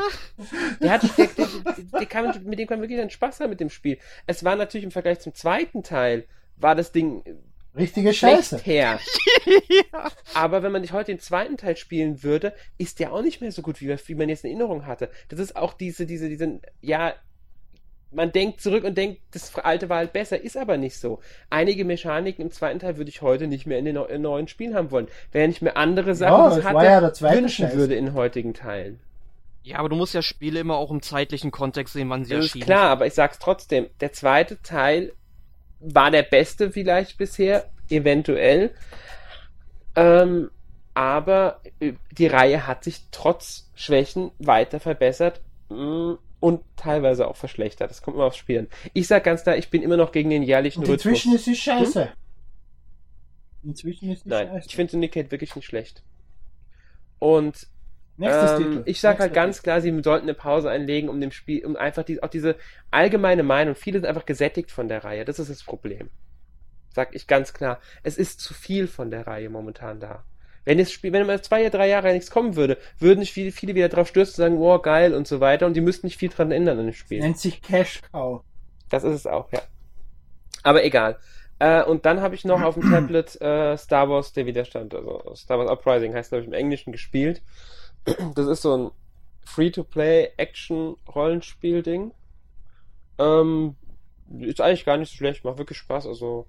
Der 0.81 0.91
hat, 0.91 1.01
der, 1.17 1.27
der, 1.27 1.47
der 1.99 2.05
kann, 2.05 2.25
mit 2.45 2.59
dem 2.59 2.67
kann 2.67 2.77
man 2.77 2.83
wirklich 2.83 3.01
einen 3.01 3.09
Spaß 3.09 3.39
haben 3.41 3.49
mit 3.49 3.59
dem 3.59 3.69
Spiel. 3.71 3.97
Es 4.27 4.43
war 4.45 4.55
natürlich 4.55 4.85
im 4.85 4.91
Vergleich 4.91 5.19
zum 5.19 5.33
zweiten 5.33 5.83
Teil, 5.83 6.25
war 6.57 6.75
das 6.75 6.91
Ding 6.91 7.23
Richtige 7.75 8.13
Scheiße. 8.13 8.59
her. 8.59 8.99
Aber 10.33 10.61
wenn 10.61 10.71
man 10.71 10.81
nicht 10.81 10.93
heute 10.93 11.11
den 11.11 11.19
zweiten 11.19 11.57
Teil 11.57 11.75
spielen 11.75 12.21
würde, 12.21 12.53
ist 12.77 12.99
der 12.99 13.11
auch 13.11 13.21
nicht 13.21 13.41
mehr 13.41 13.51
so 13.51 13.61
gut, 13.61 13.81
wie, 13.81 13.87
wie 13.89 14.15
man 14.15 14.29
jetzt 14.29 14.43
in 14.43 14.51
Erinnerung 14.51 14.85
hatte. 14.85 15.09
Das 15.29 15.39
ist 15.39 15.55
auch 15.55 15.73
diese, 15.73 16.05
diese, 16.05 16.29
diese, 16.29 16.59
ja, 16.81 17.15
man 18.11 18.31
denkt 18.31 18.61
zurück 18.61 18.83
und 18.83 18.95
denkt, 18.97 19.21
das 19.31 19.55
alte 19.55 19.89
war 19.89 19.97
halt 19.97 20.13
besser, 20.13 20.39
ist 20.39 20.55
aber 20.55 20.77
nicht 20.77 20.97
so. 20.97 21.19
Einige 21.49 21.83
Mechaniken 21.83 22.43
im 22.43 22.51
zweiten 22.51 22.79
Teil 22.79 22.97
würde 22.97 23.09
ich 23.09 23.23
heute 23.23 23.47
nicht 23.47 23.65
mehr 23.65 23.79
in 23.79 23.85
den 23.85 23.95
in 23.95 24.21
neuen 24.21 24.47
Spielen 24.47 24.75
haben 24.75 24.91
wollen. 24.91 25.07
Wenn 25.31 25.49
ich 25.49 25.61
mir 25.61 25.75
andere 25.75 26.13
Sachen, 26.13 26.63
war 26.63 26.85
hatte, 26.85 27.23
ja 27.23 27.31
wünschen 27.33 27.67
Scheiß. 27.67 27.75
würde 27.75 27.95
in 27.95 28.13
heutigen 28.13 28.53
Teilen. 28.53 28.99
Ja, 29.63 29.79
aber 29.79 29.89
du 29.89 29.95
musst 29.95 30.13
ja 30.13 30.21
Spiele 30.21 30.59
immer 30.59 30.75
auch 30.75 30.91
im 30.91 31.01
zeitlichen 31.01 31.49
Kontext 31.49 31.93
sehen, 31.93 32.09
wann 32.09 32.25
sie 32.25 32.33
Das 32.33 32.45
ist 32.45 32.51
erschienen 32.51 32.65
klar, 32.65 32.89
aber 32.89 33.07
ich 33.07 33.13
sag's 33.13 33.39
trotzdem, 33.39 33.87
der 34.01 34.11
zweite 34.11 34.61
Teil 34.61 35.13
war 35.83 36.11
der 36.11 36.23
beste 36.23 36.71
vielleicht 36.71 37.17
bisher, 37.17 37.69
eventuell. 37.89 38.71
Ähm, 39.95 40.49
aber 40.93 41.61
äh, 41.79 41.93
die 42.11 42.27
Reihe 42.27 42.67
hat 42.67 42.83
sich 42.83 43.01
trotz 43.11 43.69
Schwächen 43.75 44.31
weiter 44.39 44.79
verbessert 44.79 45.41
mm, 45.69 46.13
und 46.39 46.61
teilweise 46.75 47.27
auch 47.27 47.35
verschlechtert. 47.35 47.89
Das 47.89 48.01
kommt 48.01 48.15
immer 48.15 48.25
aufs 48.25 48.37
Spiel 48.37 48.59
an. 48.59 48.67
Ich 48.93 49.07
sag 49.07 49.23
ganz 49.23 49.43
klar, 49.43 49.57
ich 49.57 49.69
bin 49.69 49.81
immer 49.81 49.97
noch 49.97 50.11
gegen 50.11 50.29
den 50.29 50.43
jährlichen 50.43 50.81
Und 50.81 50.89
Rhythmus. 50.89 51.05
inzwischen 51.05 51.35
ist 51.35 51.45
sie 51.45 51.55
scheiße. 51.55 52.09
Inzwischen 53.63 54.11
ist 54.11 54.23
sie 54.23 54.29
Nein, 54.29 54.47
scheiße. 54.47 54.67
ich 54.67 54.75
finde 54.75 54.91
Syndicate 54.91 55.31
wirklich 55.31 55.55
nicht 55.55 55.65
schlecht. 55.65 56.03
Und 57.19 57.67
Ähm, 58.19 58.83
ich 58.85 59.01
sag 59.01 59.19
halt 59.19 59.33
ganz 59.33 59.63
klar, 59.63 59.81
sie 59.81 59.91
sollten 60.03 60.25
eine 60.25 60.35
Pause 60.35 60.69
einlegen, 60.69 61.09
um 61.09 61.19
dem 61.19 61.31
Spiel, 61.31 61.65
um 61.65 61.75
einfach 61.75 62.03
die, 62.03 62.21
auch 62.21 62.29
diese 62.29 62.55
allgemeine 62.91 63.43
Meinung, 63.43 63.75
viele 63.75 63.99
sind 63.99 64.07
einfach 64.07 64.25
gesättigt 64.25 64.71
von 64.71 64.87
der 64.87 65.03
Reihe, 65.03 65.25
das 65.25 65.39
ist 65.39 65.49
das 65.49 65.63
Problem. 65.63 66.09
Sag 66.93 67.15
ich 67.15 67.25
ganz 67.25 67.53
klar. 67.53 67.79
Es 68.03 68.17
ist 68.17 68.39
zu 68.39 68.53
viel 68.53 68.87
von 68.87 69.09
der 69.09 69.25
Reihe 69.25 69.49
momentan 69.49 69.99
da. 69.99 70.23
Wenn 70.63 70.77
das 70.77 70.91
Spiel, 70.91 71.11
wenn 71.11 71.25
mal 71.25 71.41
zwei, 71.41 71.67
drei 71.69 71.89
Jahre 71.89 72.13
nichts 72.13 72.31
kommen 72.31 72.55
würde, 72.55 72.77
würden 72.99 73.25
viele, 73.25 73.51
viele 73.51 73.75
wieder 73.75 73.89
drauf 73.89 74.07
stürzen 74.07 74.43
und 74.43 74.49
sagen, 74.49 74.59
wow, 74.59 74.81
geil 74.81 75.13
und 75.13 75.27
so 75.27 75.39
weiter 75.39 75.65
und 75.65 75.73
die 75.73 75.81
müssten 75.81 76.07
nicht 76.07 76.17
viel 76.17 76.29
dran 76.29 76.51
ändern 76.51 76.79
an 76.79 76.85
dem. 76.85 76.93
Spiel. 76.93 77.19
Nennt 77.19 77.39
sich 77.39 77.61
Cash 77.61 78.01
Cow. 78.11 78.43
Das 78.89 79.03
ist 79.03 79.13
es 79.13 79.27
auch, 79.27 79.51
ja. 79.51 79.61
Aber 80.61 80.85
egal. 80.85 81.17
Äh, 81.59 81.83
und 81.83 82.05
dann 82.05 82.21
habe 82.21 82.35
ich 82.35 82.45
noch 82.45 82.61
auf 82.61 82.75
dem 82.75 82.83
Tablet 82.91 83.41
äh, 83.41 83.75
Star 83.77 84.09
Wars 84.09 84.33
Der 84.33 84.45
Widerstand, 84.45 84.93
also 84.93 85.33
Star 85.35 85.59
Wars 85.59 85.69
Uprising 85.69 86.13
heißt, 86.13 86.29
glaube 86.29 86.43
ich, 86.43 86.47
im 86.47 86.53
Englischen 86.53 86.91
gespielt. 86.91 87.41
Das 88.35 88.47
ist 88.47 88.61
so 88.61 88.77
ein 88.77 88.91
Free-to-Play-Action-Rollenspiel-Ding. 89.45 92.11
Ähm, 93.19 93.75
ist 94.39 94.61
eigentlich 94.61 94.85
gar 94.85 94.97
nicht 94.97 95.11
so 95.11 95.17
schlecht, 95.17 95.45
macht 95.45 95.57
wirklich 95.57 95.77
Spaß. 95.77 96.07
Also, 96.07 96.47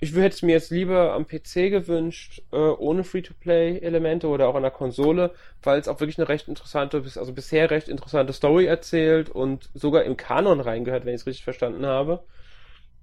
ich 0.00 0.14
hätte 0.14 0.34
es 0.34 0.42
mir 0.42 0.52
jetzt 0.52 0.70
lieber 0.70 1.12
am 1.12 1.26
PC 1.26 1.70
gewünscht, 1.70 2.42
äh, 2.52 2.56
ohne 2.56 3.04
Free-to-Play-Elemente 3.04 4.26
oder 4.26 4.48
auch 4.48 4.56
an 4.56 4.62
der 4.62 4.70
Konsole, 4.72 5.32
weil 5.62 5.78
es 5.78 5.88
auch 5.88 6.00
wirklich 6.00 6.18
eine 6.18 6.28
recht 6.28 6.48
interessante, 6.48 7.02
also 7.16 7.32
bisher 7.32 7.70
recht 7.70 7.88
interessante 7.88 8.32
Story 8.32 8.66
erzählt 8.66 9.30
und 9.30 9.70
sogar 9.74 10.02
im 10.04 10.16
Kanon 10.16 10.60
reingehört, 10.60 11.04
wenn 11.04 11.14
ich 11.14 11.20
es 11.20 11.26
richtig 11.26 11.44
verstanden 11.44 11.86
habe. 11.86 12.24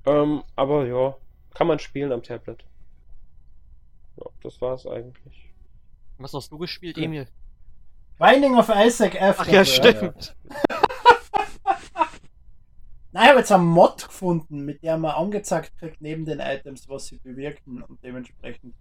Ähm, 0.06 0.44
aber 0.56 0.86
ja, 0.88 1.16
kann 1.54 1.68
man 1.68 1.80
spielen 1.80 2.12
am 2.12 2.24
Tablet. 2.24 2.66
Ja, 4.18 4.26
das 4.44 4.60
war's 4.60 4.86
eigentlich. 4.86 5.54
Was 6.18 6.34
hast 6.34 6.52
du 6.52 6.58
gespielt, 6.58 6.98
Ja. 6.98 7.06
Emil? 7.06 7.28
Binding 8.20 8.56
of 8.58 8.70
Isaac 8.70 9.20
After. 9.20 9.44
Ach 9.44 9.48
ja, 9.48 9.64
stimmt. 9.64 10.36
Nein, 13.12 13.24
ich 13.24 13.30
habe 13.30 13.40
jetzt 13.40 13.52
einen 13.52 13.66
Mod 13.66 14.06
gefunden, 14.08 14.66
mit 14.66 14.84
der 14.84 14.98
man 14.98 15.12
angezeigt 15.12 15.72
kriegt, 15.80 16.02
neben 16.02 16.26
den 16.26 16.42
Items, 16.42 16.90
was 16.90 17.08
sie 17.08 17.18
bewirken 17.18 17.82
und 17.82 18.04
dementsprechend 18.04 18.76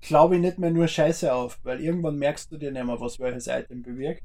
glaube 0.00 0.36
ich 0.36 0.40
nicht 0.40 0.58
mehr 0.58 0.70
nur 0.70 0.86
Scheiße 0.86 1.34
auf, 1.34 1.58
weil 1.64 1.80
irgendwann 1.80 2.18
merkst 2.18 2.52
du 2.52 2.56
dir 2.56 2.70
nicht 2.70 2.84
mehr, 2.84 3.00
was 3.00 3.18
welches 3.18 3.48
Item 3.48 3.82
bewirkt. 3.82 4.22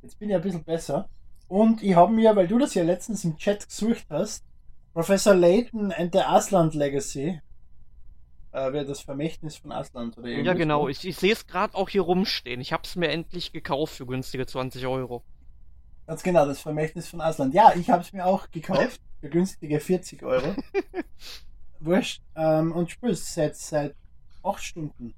Jetzt 0.00 0.18
bin 0.18 0.30
ich 0.30 0.36
ein 0.36 0.42
bisschen 0.42 0.64
besser. 0.64 1.08
Und 1.46 1.82
ich 1.82 1.94
habe 1.94 2.12
mir, 2.12 2.34
weil 2.34 2.48
du 2.48 2.58
das 2.58 2.72
ja 2.74 2.82
letztens 2.82 3.24
im 3.24 3.36
Chat 3.36 3.68
gesucht 3.68 4.06
hast, 4.08 4.42
Professor 4.94 5.34
Layton 5.34 5.92
and 5.92 6.14
the 6.14 6.20
Asland 6.20 6.74
Legacy, 6.74 7.40
äh, 8.56 8.72
wäre 8.72 8.86
das 8.86 9.00
Vermächtnis 9.00 9.56
von 9.56 9.70
Asland 9.70 10.16
oder 10.16 10.28
Ja, 10.28 10.54
genau. 10.54 10.88
Ich, 10.88 11.06
ich 11.06 11.16
sehe 11.16 11.32
es 11.32 11.46
gerade 11.46 11.74
auch 11.74 11.88
hier 11.88 12.02
rumstehen. 12.02 12.60
Ich 12.60 12.72
hab's 12.72 12.96
mir 12.96 13.08
endlich 13.08 13.52
gekauft 13.52 13.94
für 13.94 14.06
günstige 14.06 14.46
20 14.46 14.86
Euro. 14.86 15.22
Ganz 16.06 16.22
genau, 16.22 16.46
das 16.46 16.60
Vermächtnis 16.60 17.08
von 17.08 17.20
Asland. 17.20 17.52
Ja, 17.52 17.74
ich 17.74 17.90
habe 17.90 18.02
es 18.02 18.12
mir 18.12 18.24
auch 18.24 18.50
gekauft 18.50 19.00
für 19.20 19.28
günstige 19.28 19.78
40 19.80 20.22
Euro. 20.22 20.54
Wurscht. 21.80 22.22
Ähm, 22.34 22.72
und 22.72 22.90
spiel's 22.90 23.34
seit, 23.34 23.56
seit 23.56 23.94
8 24.42 24.62
Stunden. 24.62 25.14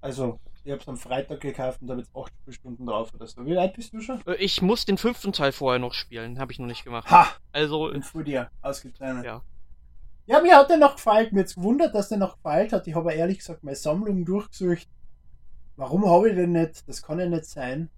Also, 0.00 0.38
ich 0.64 0.70
habe 0.70 0.80
es 0.80 0.88
am 0.88 0.96
Freitag 0.96 1.40
gekauft 1.40 1.82
und 1.82 1.90
habe 1.90 2.00
jetzt 2.00 2.14
8 2.14 2.32
Spielstunden 2.42 2.86
drauf 2.86 3.12
oder 3.14 3.26
so. 3.26 3.44
Wie 3.46 3.56
weit 3.56 3.74
bist 3.74 3.92
du 3.92 4.00
schon? 4.00 4.20
Äh, 4.26 4.34
Ich 4.36 4.62
muss 4.62 4.84
den 4.84 4.98
fünften 4.98 5.32
Teil 5.32 5.52
vorher 5.52 5.80
noch 5.80 5.94
spielen. 5.94 6.38
Habe 6.38 6.52
ich 6.52 6.58
noch 6.60 6.66
nicht 6.66 6.84
gemacht. 6.84 7.10
Ha! 7.10 7.26
Also, 7.52 7.86
Und 7.88 8.04
vor 8.04 8.22
dir 8.22 8.50
ausgezeichnet. 8.60 9.24
Ja. 9.24 9.42
Ja, 10.26 10.40
mir 10.40 10.56
hat 10.56 10.70
der 10.70 10.78
noch 10.78 10.96
gefallen. 10.96 11.28
Mir 11.32 11.40
jetzt 11.40 11.56
gewundert, 11.56 11.94
dass 11.94 12.08
der 12.08 12.18
noch 12.18 12.36
gefallen 12.36 12.70
hat. 12.70 12.86
Ich 12.86 12.94
habe 12.94 13.12
ehrlich 13.12 13.38
gesagt 13.38 13.64
meine 13.64 13.76
Sammlung 13.76 14.24
durchgesucht. 14.24 14.88
Warum 15.76 16.08
habe 16.08 16.30
ich 16.30 16.36
den 16.36 16.52
nicht? 16.52 16.88
Das 16.88 17.02
kann 17.02 17.18
ja 17.18 17.28
nicht 17.28 17.46
sein. 17.46 17.90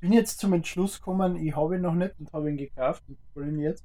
Bin 0.00 0.12
jetzt 0.12 0.38
zum 0.38 0.52
Entschluss 0.52 0.98
gekommen, 0.98 1.36
ich 1.36 1.56
habe 1.56 1.76
ihn 1.76 1.82
noch 1.82 1.94
nicht 1.94 2.14
und 2.20 2.32
habe 2.32 2.50
ihn 2.50 2.56
gekauft 2.56 3.02
und 3.08 3.18
hole 3.34 3.48
ihn 3.48 3.58
jetzt. 3.58 3.84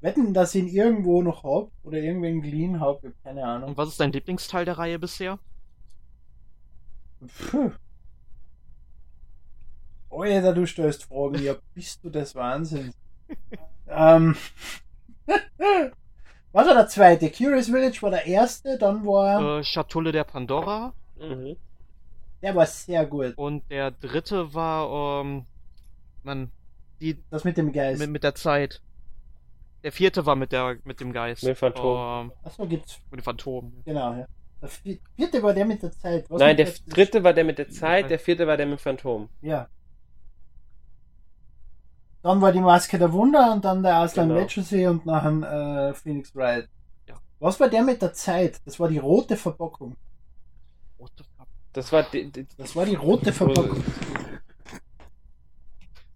Wetten, 0.00 0.34
dass 0.34 0.54
ich 0.54 0.64
ihn 0.64 0.68
irgendwo 0.68 1.22
noch 1.22 1.44
habe 1.44 1.70
oder 1.82 1.98
irgendwen 1.98 2.42
geliehen 2.42 2.80
habe, 2.80 3.14
keine 3.22 3.44
Ahnung. 3.44 3.70
und 3.70 3.76
was 3.76 3.88
ist 3.88 4.00
dein 4.00 4.12
Lieblingsteil 4.12 4.64
der 4.64 4.76
Reihe 4.76 4.98
bisher? 4.98 5.38
Puh. 7.50 7.70
Alter, 10.10 10.52
du 10.52 10.66
stellst 10.66 11.04
Fragen. 11.04 11.42
Ja, 11.42 11.54
bist 11.72 12.04
du 12.04 12.10
des 12.10 12.34
Wahnsinns. 12.34 12.94
ähm. 13.88 14.36
Was 16.54 16.66
war 16.68 16.74
der 16.74 16.86
zweite? 16.86 17.30
Curious 17.30 17.66
Village 17.66 17.98
war 18.00 18.10
der 18.10 18.26
erste, 18.26 18.78
dann 18.78 19.04
war. 19.04 19.58
Äh, 19.58 19.64
Schatulle 19.64 20.12
der 20.12 20.22
Pandora. 20.24 20.94
Mhm. 21.18 21.56
Der 22.42 22.54
war 22.54 22.64
sehr 22.66 23.04
gut. 23.06 23.36
Und 23.36 23.68
der 23.70 23.90
dritte 23.90 24.54
war, 24.54 25.20
ähm, 25.22 25.46
man, 26.22 26.50
die 27.00 27.18
Das 27.30 27.42
mit 27.44 27.56
dem 27.56 27.72
Geist. 27.72 27.98
mit, 28.00 28.10
mit 28.10 28.22
der 28.22 28.34
Zeit. 28.36 28.80
Der 29.82 29.90
vierte 29.92 30.24
war 30.26 30.36
mit 30.36 30.52
der 30.52 30.76
mit 30.84 31.00
dem 31.00 31.12
Geist. 31.12 31.42
Mit 31.42 31.58
Phantom. 31.58 32.26
Ähm, 32.26 32.32
Achso, 32.44 32.66
gibt's. 32.66 33.00
mit 33.10 33.20
dem 33.20 33.24
Phantom. 33.24 33.72
Genau, 33.84 34.12
ja. 34.14 34.26
Der 34.62 34.68
vi- 34.70 35.00
vierte 35.16 35.42
war 35.42 35.52
der 35.54 35.64
mit 35.66 35.82
der 35.82 35.90
Zeit. 35.90 36.30
Was 36.30 36.38
Nein, 36.40 36.56
der 36.56 36.68
dritte 36.88 37.22
war 37.24 37.32
der 37.34 37.44
mit 37.44 37.58
der 37.58 37.68
Zeit, 37.68 38.08
der 38.10 38.18
vierte 38.18 38.46
war 38.46 38.56
der 38.56 38.66
mit 38.66 38.78
dem 38.78 38.82
Phantom. 38.82 39.28
Ja. 39.42 39.68
Dann 42.24 42.40
war 42.40 42.52
die 42.52 42.60
Maske 42.60 42.98
der 42.98 43.12
Wunder 43.12 43.52
und 43.52 43.66
dann 43.66 43.82
der 43.82 43.96
Aslan 43.96 44.28
Genau. 44.30 44.40
Legacy 44.40 44.86
und 44.86 45.04
nachher 45.04 45.90
äh, 45.90 45.94
Phoenix 45.94 46.34
Wright. 46.34 46.70
Ja. 47.06 47.16
Was 47.38 47.60
war 47.60 47.68
der 47.68 47.82
mit 47.82 48.00
der 48.00 48.14
Zeit? 48.14 48.62
Das 48.64 48.80
war 48.80 48.88
die 48.88 48.96
rote 48.96 49.36
Verpackung. 49.36 49.94
Das 51.74 51.92
war 51.92 52.02
die, 52.04 52.32
die, 52.32 52.46
Das 52.56 52.74
war 52.74 52.86
die 52.86 52.94
rote 52.94 53.30
Verpackung. 53.30 53.76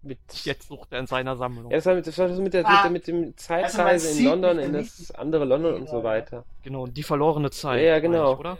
mit. 0.01 0.17
Jetzt 0.45 0.67
sucht 0.67 0.91
er 0.93 0.99
in 1.01 1.05
seiner 1.05 1.37
Sammlung. 1.37 1.69
Ja, 1.69 1.77
das 1.77 1.85
war 1.85 1.93
mit, 1.93 2.07
das 2.07 2.17
war 2.17 2.27
mit, 2.27 2.53
der, 2.55 2.65
Ah. 2.65 2.89
mit, 2.89 3.05
der, 3.07 3.13
mit 3.13 3.15
dem 3.23 3.23
Also 3.25 3.33
Zeitreise 3.35 4.07
man 4.07 4.17
in 4.17 4.25
London 4.41 4.59
in 4.65 4.73
das 4.73 5.11
andere 5.11 5.45
London 5.45 5.75
und 5.75 5.89
so 5.89 6.03
weiter. 6.03 6.43
Genau, 6.63 6.87
die 6.87 7.03
verlorene 7.03 7.51
Zeit. 7.51 7.81
Ja, 7.83 7.89
ja, 7.89 7.99
genau. 7.99 8.33
ich, 8.33 8.39
oder? 8.39 8.57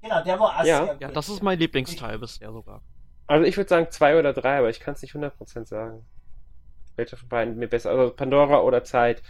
Genau, 0.00 0.24
der 0.24 0.40
war 0.40 0.58
auch 0.58 0.64
Ja. 0.64 0.96
Ja, 1.00 1.08
das 1.08 1.28
ist 1.28 1.42
mein 1.42 1.58
Lieblingsteil 1.58 2.18
bisher 2.18 2.50
sogar. 2.50 2.80
Also 3.26 3.46
ich 3.46 3.56
würde 3.56 3.68
sagen 3.68 3.86
zwei 3.90 4.18
oder 4.18 4.32
drei, 4.32 4.58
aber 4.58 4.70
ich 4.70 4.80
kann 4.80 4.94
es 4.94 5.02
nicht 5.02 5.14
100% 5.14 5.66
sagen. 5.66 6.04
Welcher 6.96 7.16
von 7.16 7.28
beiden 7.28 7.56
mir 7.56 7.68
besser, 7.68 7.90
also 7.90 8.12
Pandora 8.12 8.60
oder 8.60 8.84
Zeit. 8.84 9.22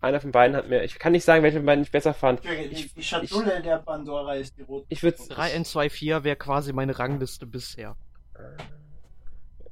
Einer 0.00 0.20
von 0.20 0.32
beiden 0.32 0.56
hat 0.56 0.68
mir, 0.68 0.82
ich 0.82 0.98
kann 0.98 1.12
nicht 1.12 1.24
sagen, 1.24 1.44
welcher 1.44 1.58
von 1.58 1.66
beiden 1.66 1.84
ich 1.84 1.92
besser 1.92 2.12
fand. 2.14 2.42
Die, 2.44 2.88
die 2.96 3.02
Schatulle 3.02 3.62
der 3.62 3.78
Pandora 3.78 4.34
ist 4.34 4.56
die 4.58 4.62
rote. 4.62 4.86
Ich 4.88 5.02
würde 5.04 5.18
3 5.28 5.52
N 5.52 5.64
2 5.64 5.90
4 5.90 6.24
wäre 6.24 6.34
quasi 6.36 6.72
meine 6.72 6.98
Rangliste 6.98 7.46
bisher. 7.46 7.94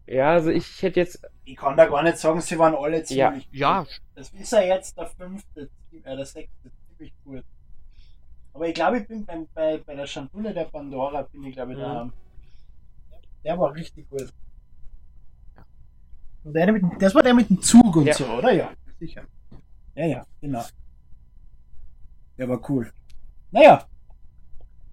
Ja, 0.07 0.32
also 0.32 0.51
ich 0.51 0.82
hätte 0.82 1.01
jetzt, 1.01 1.20
Ich 1.44 1.57
kann 1.57 1.77
da 1.77 1.86
gar 1.86 2.02
nicht 2.02 2.19
sagen, 2.19 2.40
sie 2.40 2.59
waren 2.59 2.74
alle 2.74 2.98
Ja. 2.98 3.05
ziemlich 3.05 3.48
Ja, 3.52 3.81
gut. 3.81 4.01
Das 4.15 4.31
ist 4.31 4.52
ja 4.52 4.61
jetzt 4.61 4.97
der 4.97 5.07
fünfte, 5.07 5.69
äh, 5.93 6.16
der 6.16 6.27
sechste, 6.27 6.70
ziemlich 6.89 7.12
gut. 7.24 7.44
Aber 8.52 8.66
ich 8.66 8.74
glaube, 8.74 8.98
ich 8.98 9.09
bin 9.09 9.24
beim, 9.24 9.47
bei, 9.55 9.78
bei 9.78 9.94
der 9.94 10.07
Schatulle 10.07 10.52
der 10.52 10.65
Pandora, 10.65 11.23
bin 11.23 11.44
ich 11.44 11.55
glaube 11.55 11.73
ich 11.73 11.78
Mhm. 11.78 11.82
da. 11.82 12.11
Der 13.44 13.58
war 13.58 13.74
richtig 13.74 14.08
gut. 14.10 14.32
Und 16.44 16.54
der 16.54 16.72
mit, 16.72 16.82
das 16.98 17.14
war 17.14 17.22
der 17.22 17.34
mit 17.34 17.48
dem 17.50 17.60
Zug 17.60 17.96
und 17.96 18.06
Ja. 18.06 18.14
so, 18.14 18.26
oder? 18.26 18.52
Ja, 18.52 18.70
sicher. 18.98 19.22
Ja, 19.94 20.06
ja, 20.06 20.26
genau. 20.40 20.64
Der 22.38 22.48
war 22.48 22.60
cool. 22.70 22.90
Naja. 23.50 23.84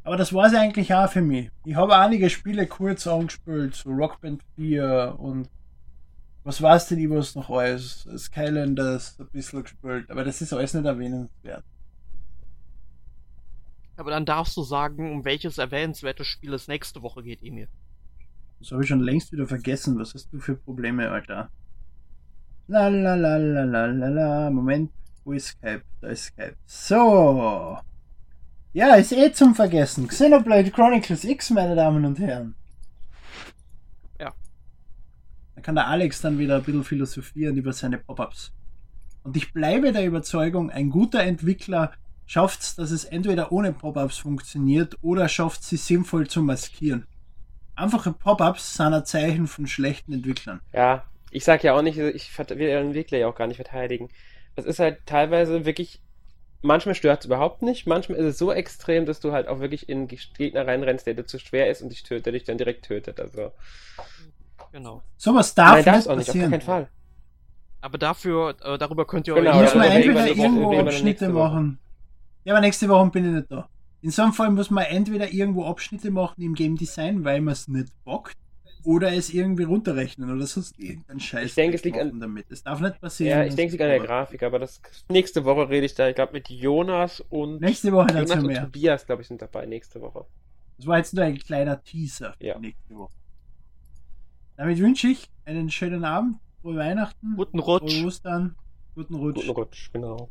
Aber 0.03 0.17
das 0.17 0.33
war 0.33 0.45
es 0.47 0.53
eigentlich 0.53 0.93
auch 0.93 1.09
für 1.09 1.21
mich. 1.21 1.49
Ich 1.65 1.75
habe 1.75 1.95
einige 1.97 2.29
Spiele 2.29 2.65
kurz 2.67 3.07
angespielt, 3.07 3.75
so 3.75 3.89
Rockband 3.91 4.41
4 4.55 5.15
und 5.17 5.49
was 6.43 6.61
weiß 6.61 6.87
denn 6.87 6.99
ich 6.99 7.09
was 7.09 7.35
noch 7.35 7.49
alles? 7.49 8.07
Skylanders 8.17 9.19
ein 9.19 9.27
bisschen 9.27 9.63
gespielt, 9.63 10.09
aber 10.09 10.23
das 10.23 10.41
ist 10.41 10.53
alles 10.53 10.73
nicht 10.73 10.85
erwähnenswert. 10.85 11.63
aber 13.97 14.11
dann 14.11 14.25
darfst 14.25 14.55
du 14.55 14.61
sagen, 14.63 15.11
um 15.11 15.25
welches 15.25 15.57
erwähnenswerte 15.57 16.23
Spiel 16.23 16.53
es 16.53 16.67
nächste 16.67 17.01
Woche 17.01 17.23
geht, 17.23 17.41
Emil. 17.43 17.67
Das 18.59 18.71
habe 18.71 18.83
ich 18.83 18.89
schon 18.89 19.01
längst 19.01 19.31
wieder 19.31 19.47
vergessen. 19.47 19.97
Was 19.99 20.13
hast 20.13 20.31
du 20.31 20.39
für 20.39 20.55
Probleme, 20.55 21.09
Alter? 21.09 21.49
La 22.67 22.87
la 22.87 23.15
la 23.15 23.37
la 23.37 23.63
la 23.63 23.85
la 23.85 24.07
la. 24.09 24.49
Moment, 24.49 24.91
wo 25.23 25.33
ist 25.33 25.47
Skype? 25.47 25.83
Da 26.01 26.07
ist 26.07 26.25
Skype. 26.25 26.55
So. 26.65 27.77
Ja, 28.73 28.95
ist 28.95 29.11
eh 29.11 29.31
zum 29.31 29.55
Vergessen. 29.55 30.07
Xenoblade 30.07 30.71
Chronicles 30.71 31.23
X, 31.23 31.49
meine 31.51 31.75
Damen 31.75 32.05
und 32.05 32.19
Herren. 32.19 32.55
Ja. 34.19 34.33
Da 35.55 35.61
kann 35.61 35.75
der 35.75 35.87
Alex 35.87 36.21
dann 36.21 36.37
wieder 36.37 36.57
ein 36.57 36.63
bisschen 36.63 36.83
philosophieren 36.83 37.55
über 37.55 37.73
seine 37.73 37.97
Pop-Ups. 37.97 38.51
Und 39.23 39.35
ich 39.37 39.53
bleibe 39.53 39.91
der 39.91 40.05
Überzeugung, 40.05 40.69
ein 40.69 40.89
guter 40.89 41.21
Entwickler 41.21 41.91
schafft 42.25 42.61
es, 42.61 42.75
dass 42.75 42.91
es 42.91 43.05
entweder 43.05 43.51
ohne 43.51 43.73
Pop-Ups 43.73 44.17
funktioniert 44.17 44.97
oder 45.01 45.27
schafft 45.27 45.63
sie 45.63 45.77
sinnvoll 45.77 46.27
zu 46.27 46.41
maskieren. 46.41 47.07
Einfache 47.77 48.11
Pop-Ups 48.11 48.75
sind 48.75 48.93
ein 48.93 49.05
Zeichen 49.05 49.47
von 49.47 49.67
schlechten 49.67 50.13
Entwicklern. 50.13 50.59
ja, 50.73 51.03
ich 51.31 51.43
sag 51.43 51.63
ja 51.63 51.73
auch 51.73 51.81
nicht, 51.81 51.97
ich 51.97 52.37
will 52.39 52.45
den 52.57 52.87
Entwickler 52.87 53.17
ja 53.17 53.27
auch 53.27 53.35
gar 53.35 53.47
nicht 53.47 53.57
verteidigen. 53.57 54.09
Das 54.55 54.65
ist 54.65 54.79
halt 54.79 55.05
teilweise 55.05 55.65
wirklich, 55.65 56.01
manchmal 56.61 56.95
stört 56.95 57.19
es 57.19 57.25
überhaupt 57.25 57.61
nicht, 57.61 57.85
manchmal 57.85 58.17
ist 58.17 58.25
es 58.25 58.37
so 58.37 58.51
extrem, 58.51 59.05
dass 59.05 59.19
du 59.19 59.31
halt 59.33 59.47
auch 59.47 59.59
wirklich 59.59 59.89
in 59.89 60.07
Ge- 60.07 60.17
Gegner 60.37 60.65
reinrennst, 60.65 61.05
der 61.05 61.13
dir 61.15 61.25
zu 61.25 61.37
schwer 61.37 61.69
ist 61.69 61.81
und 61.81 61.89
dich 61.89 62.03
tötet, 62.03 62.25
der 62.27 62.33
dich 62.33 62.45
dann 62.45 62.57
direkt 62.57 62.85
tötet. 62.85 63.19
Also, 63.19 63.51
Genau. 64.71 65.01
Sowas 65.17 65.53
darf 65.55 65.75
nein, 65.75 65.85
darf 65.85 65.95
nicht 65.95 66.01
es 66.05 66.07
auch 66.07 66.15
nicht, 66.15 66.29
auf 66.29 66.49
keinen 66.49 66.61
Fall. 66.61 66.87
Aber 67.81 67.97
dafür, 67.97 68.55
äh, 68.63 68.77
darüber 68.77 69.05
könnt 69.05 69.27
ihr 69.27 69.35
Genau, 69.35 69.51
euch 69.51 69.61
muss 69.61 69.75
man 69.75 69.83
aber 69.85 69.93
entweder 69.93 70.25
wir- 70.25 70.35
irgendwo 70.35 70.71
wir 70.71 70.79
Abschnitte 70.79 71.05
nächste 71.05 71.33
Woche. 71.33 71.53
machen. 71.53 71.79
Ja, 72.43 72.53
aber 72.53 72.61
nächste 72.61 72.89
Woche 72.89 73.09
bin 73.11 73.25
ich 73.25 73.31
nicht 73.31 73.51
da. 73.51 73.69
In 74.07 74.11
so 74.11 74.21
einem 74.21 74.31
Fall 74.31 74.51
muss 74.51 74.69
man 74.69 74.85
entweder 74.85 75.33
irgendwo 75.33 75.65
Abschnitte 75.65 76.11
machen 76.11 76.41
im 76.41 76.53
Game 76.55 76.77
Design, 76.77 77.25
weil 77.25 77.41
man 77.41 77.51
es 77.51 77.67
nicht 77.67 77.91
bockt, 78.05 78.37
oder 78.85 79.11
es 79.11 79.33
irgendwie 79.33 79.63
runterrechnen 79.63 80.31
oder 80.31 80.45
sonst 80.47 80.79
irgendeinen 80.79 81.19
Scheiß 81.19 81.47
Ich 81.47 81.55
denke, 81.55 81.75
es 81.75 81.83
liegt 81.83 81.97
an- 81.97 82.17
damit. 82.17 82.49
Das 82.49 82.63
darf 82.63 82.79
nicht 82.79 83.01
passieren. 83.01 83.39
Ja, 83.39 83.45
ich 83.45 83.55
denke, 83.55 83.65
es 83.65 83.71
liegt 83.73 83.81
an 83.83 83.89
der 83.89 83.99
Grafik, 83.99 84.43
aber 84.43 84.59
das 84.59 84.81
nächste 85.09 85.43
Woche 85.43 85.67
rede 85.67 85.85
ich 85.87 85.93
da, 85.93 86.07
ich 86.07 86.15
glaube, 86.15 86.31
mit 86.31 86.47
Jonas 86.49 87.19
und 87.19 87.59
Nächste 87.59 87.91
Woche 87.91 88.07
Jonas 88.13 88.29
dazu 88.29 88.39
und 88.39 88.47
mehr. 88.47 88.61
Tobias, 88.63 89.05
glaube 89.05 89.23
ich, 89.23 89.27
sind 89.27 89.41
dabei 89.41 89.65
nächste 89.65 89.99
Woche. 89.99 90.25
Das 90.77 90.87
war 90.87 90.99
jetzt 90.99 91.13
nur 91.13 91.25
ein 91.25 91.37
kleiner 91.37 91.83
Teaser 91.83 92.33
für 92.37 92.45
Ja. 92.45 92.57
nächste 92.59 92.95
Woche. 92.95 93.11
Damit 94.55 94.79
wünsche 94.79 95.09
ich 95.09 95.29
einen 95.43 95.69
schönen 95.69 96.05
Abend, 96.05 96.37
frohe 96.61 96.77
Weihnachten, 96.77 97.35
Guten 97.35 97.59
Rutsch. 97.59 97.93
frohe 97.93 98.07
Ostern, 98.07 98.55
guten 98.95 99.15
Rutsch. 99.15 99.35
Guten 99.35 99.49
Rutsch, 99.49 99.91
genau. 99.91 100.29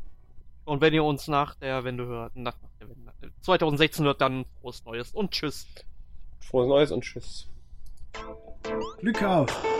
Und 0.67 0.81
wenn 0.81 0.93
ihr 0.93 1.05
uns 1.05 1.29
nach 1.29 1.55
der 1.55 1.85
Wende 1.85 2.05
hört, 2.07 2.35
nach, 2.35 2.53
nach 2.61 2.69
der 2.81 2.89
Wende, 2.89 3.13
äh, 3.21 3.29
2016 3.39 4.03
hört, 4.03 4.19
dann 4.19 4.43
frohes 4.59 4.83
Neues 4.83 5.11
und 5.13 5.31
tschüss. 5.31 5.65
Frohes 6.41 6.67
Neues 6.67 6.91
und 6.91 7.05
tschüss. 7.05 7.47
Glück 8.99 9.23
auf! 9.23 9.76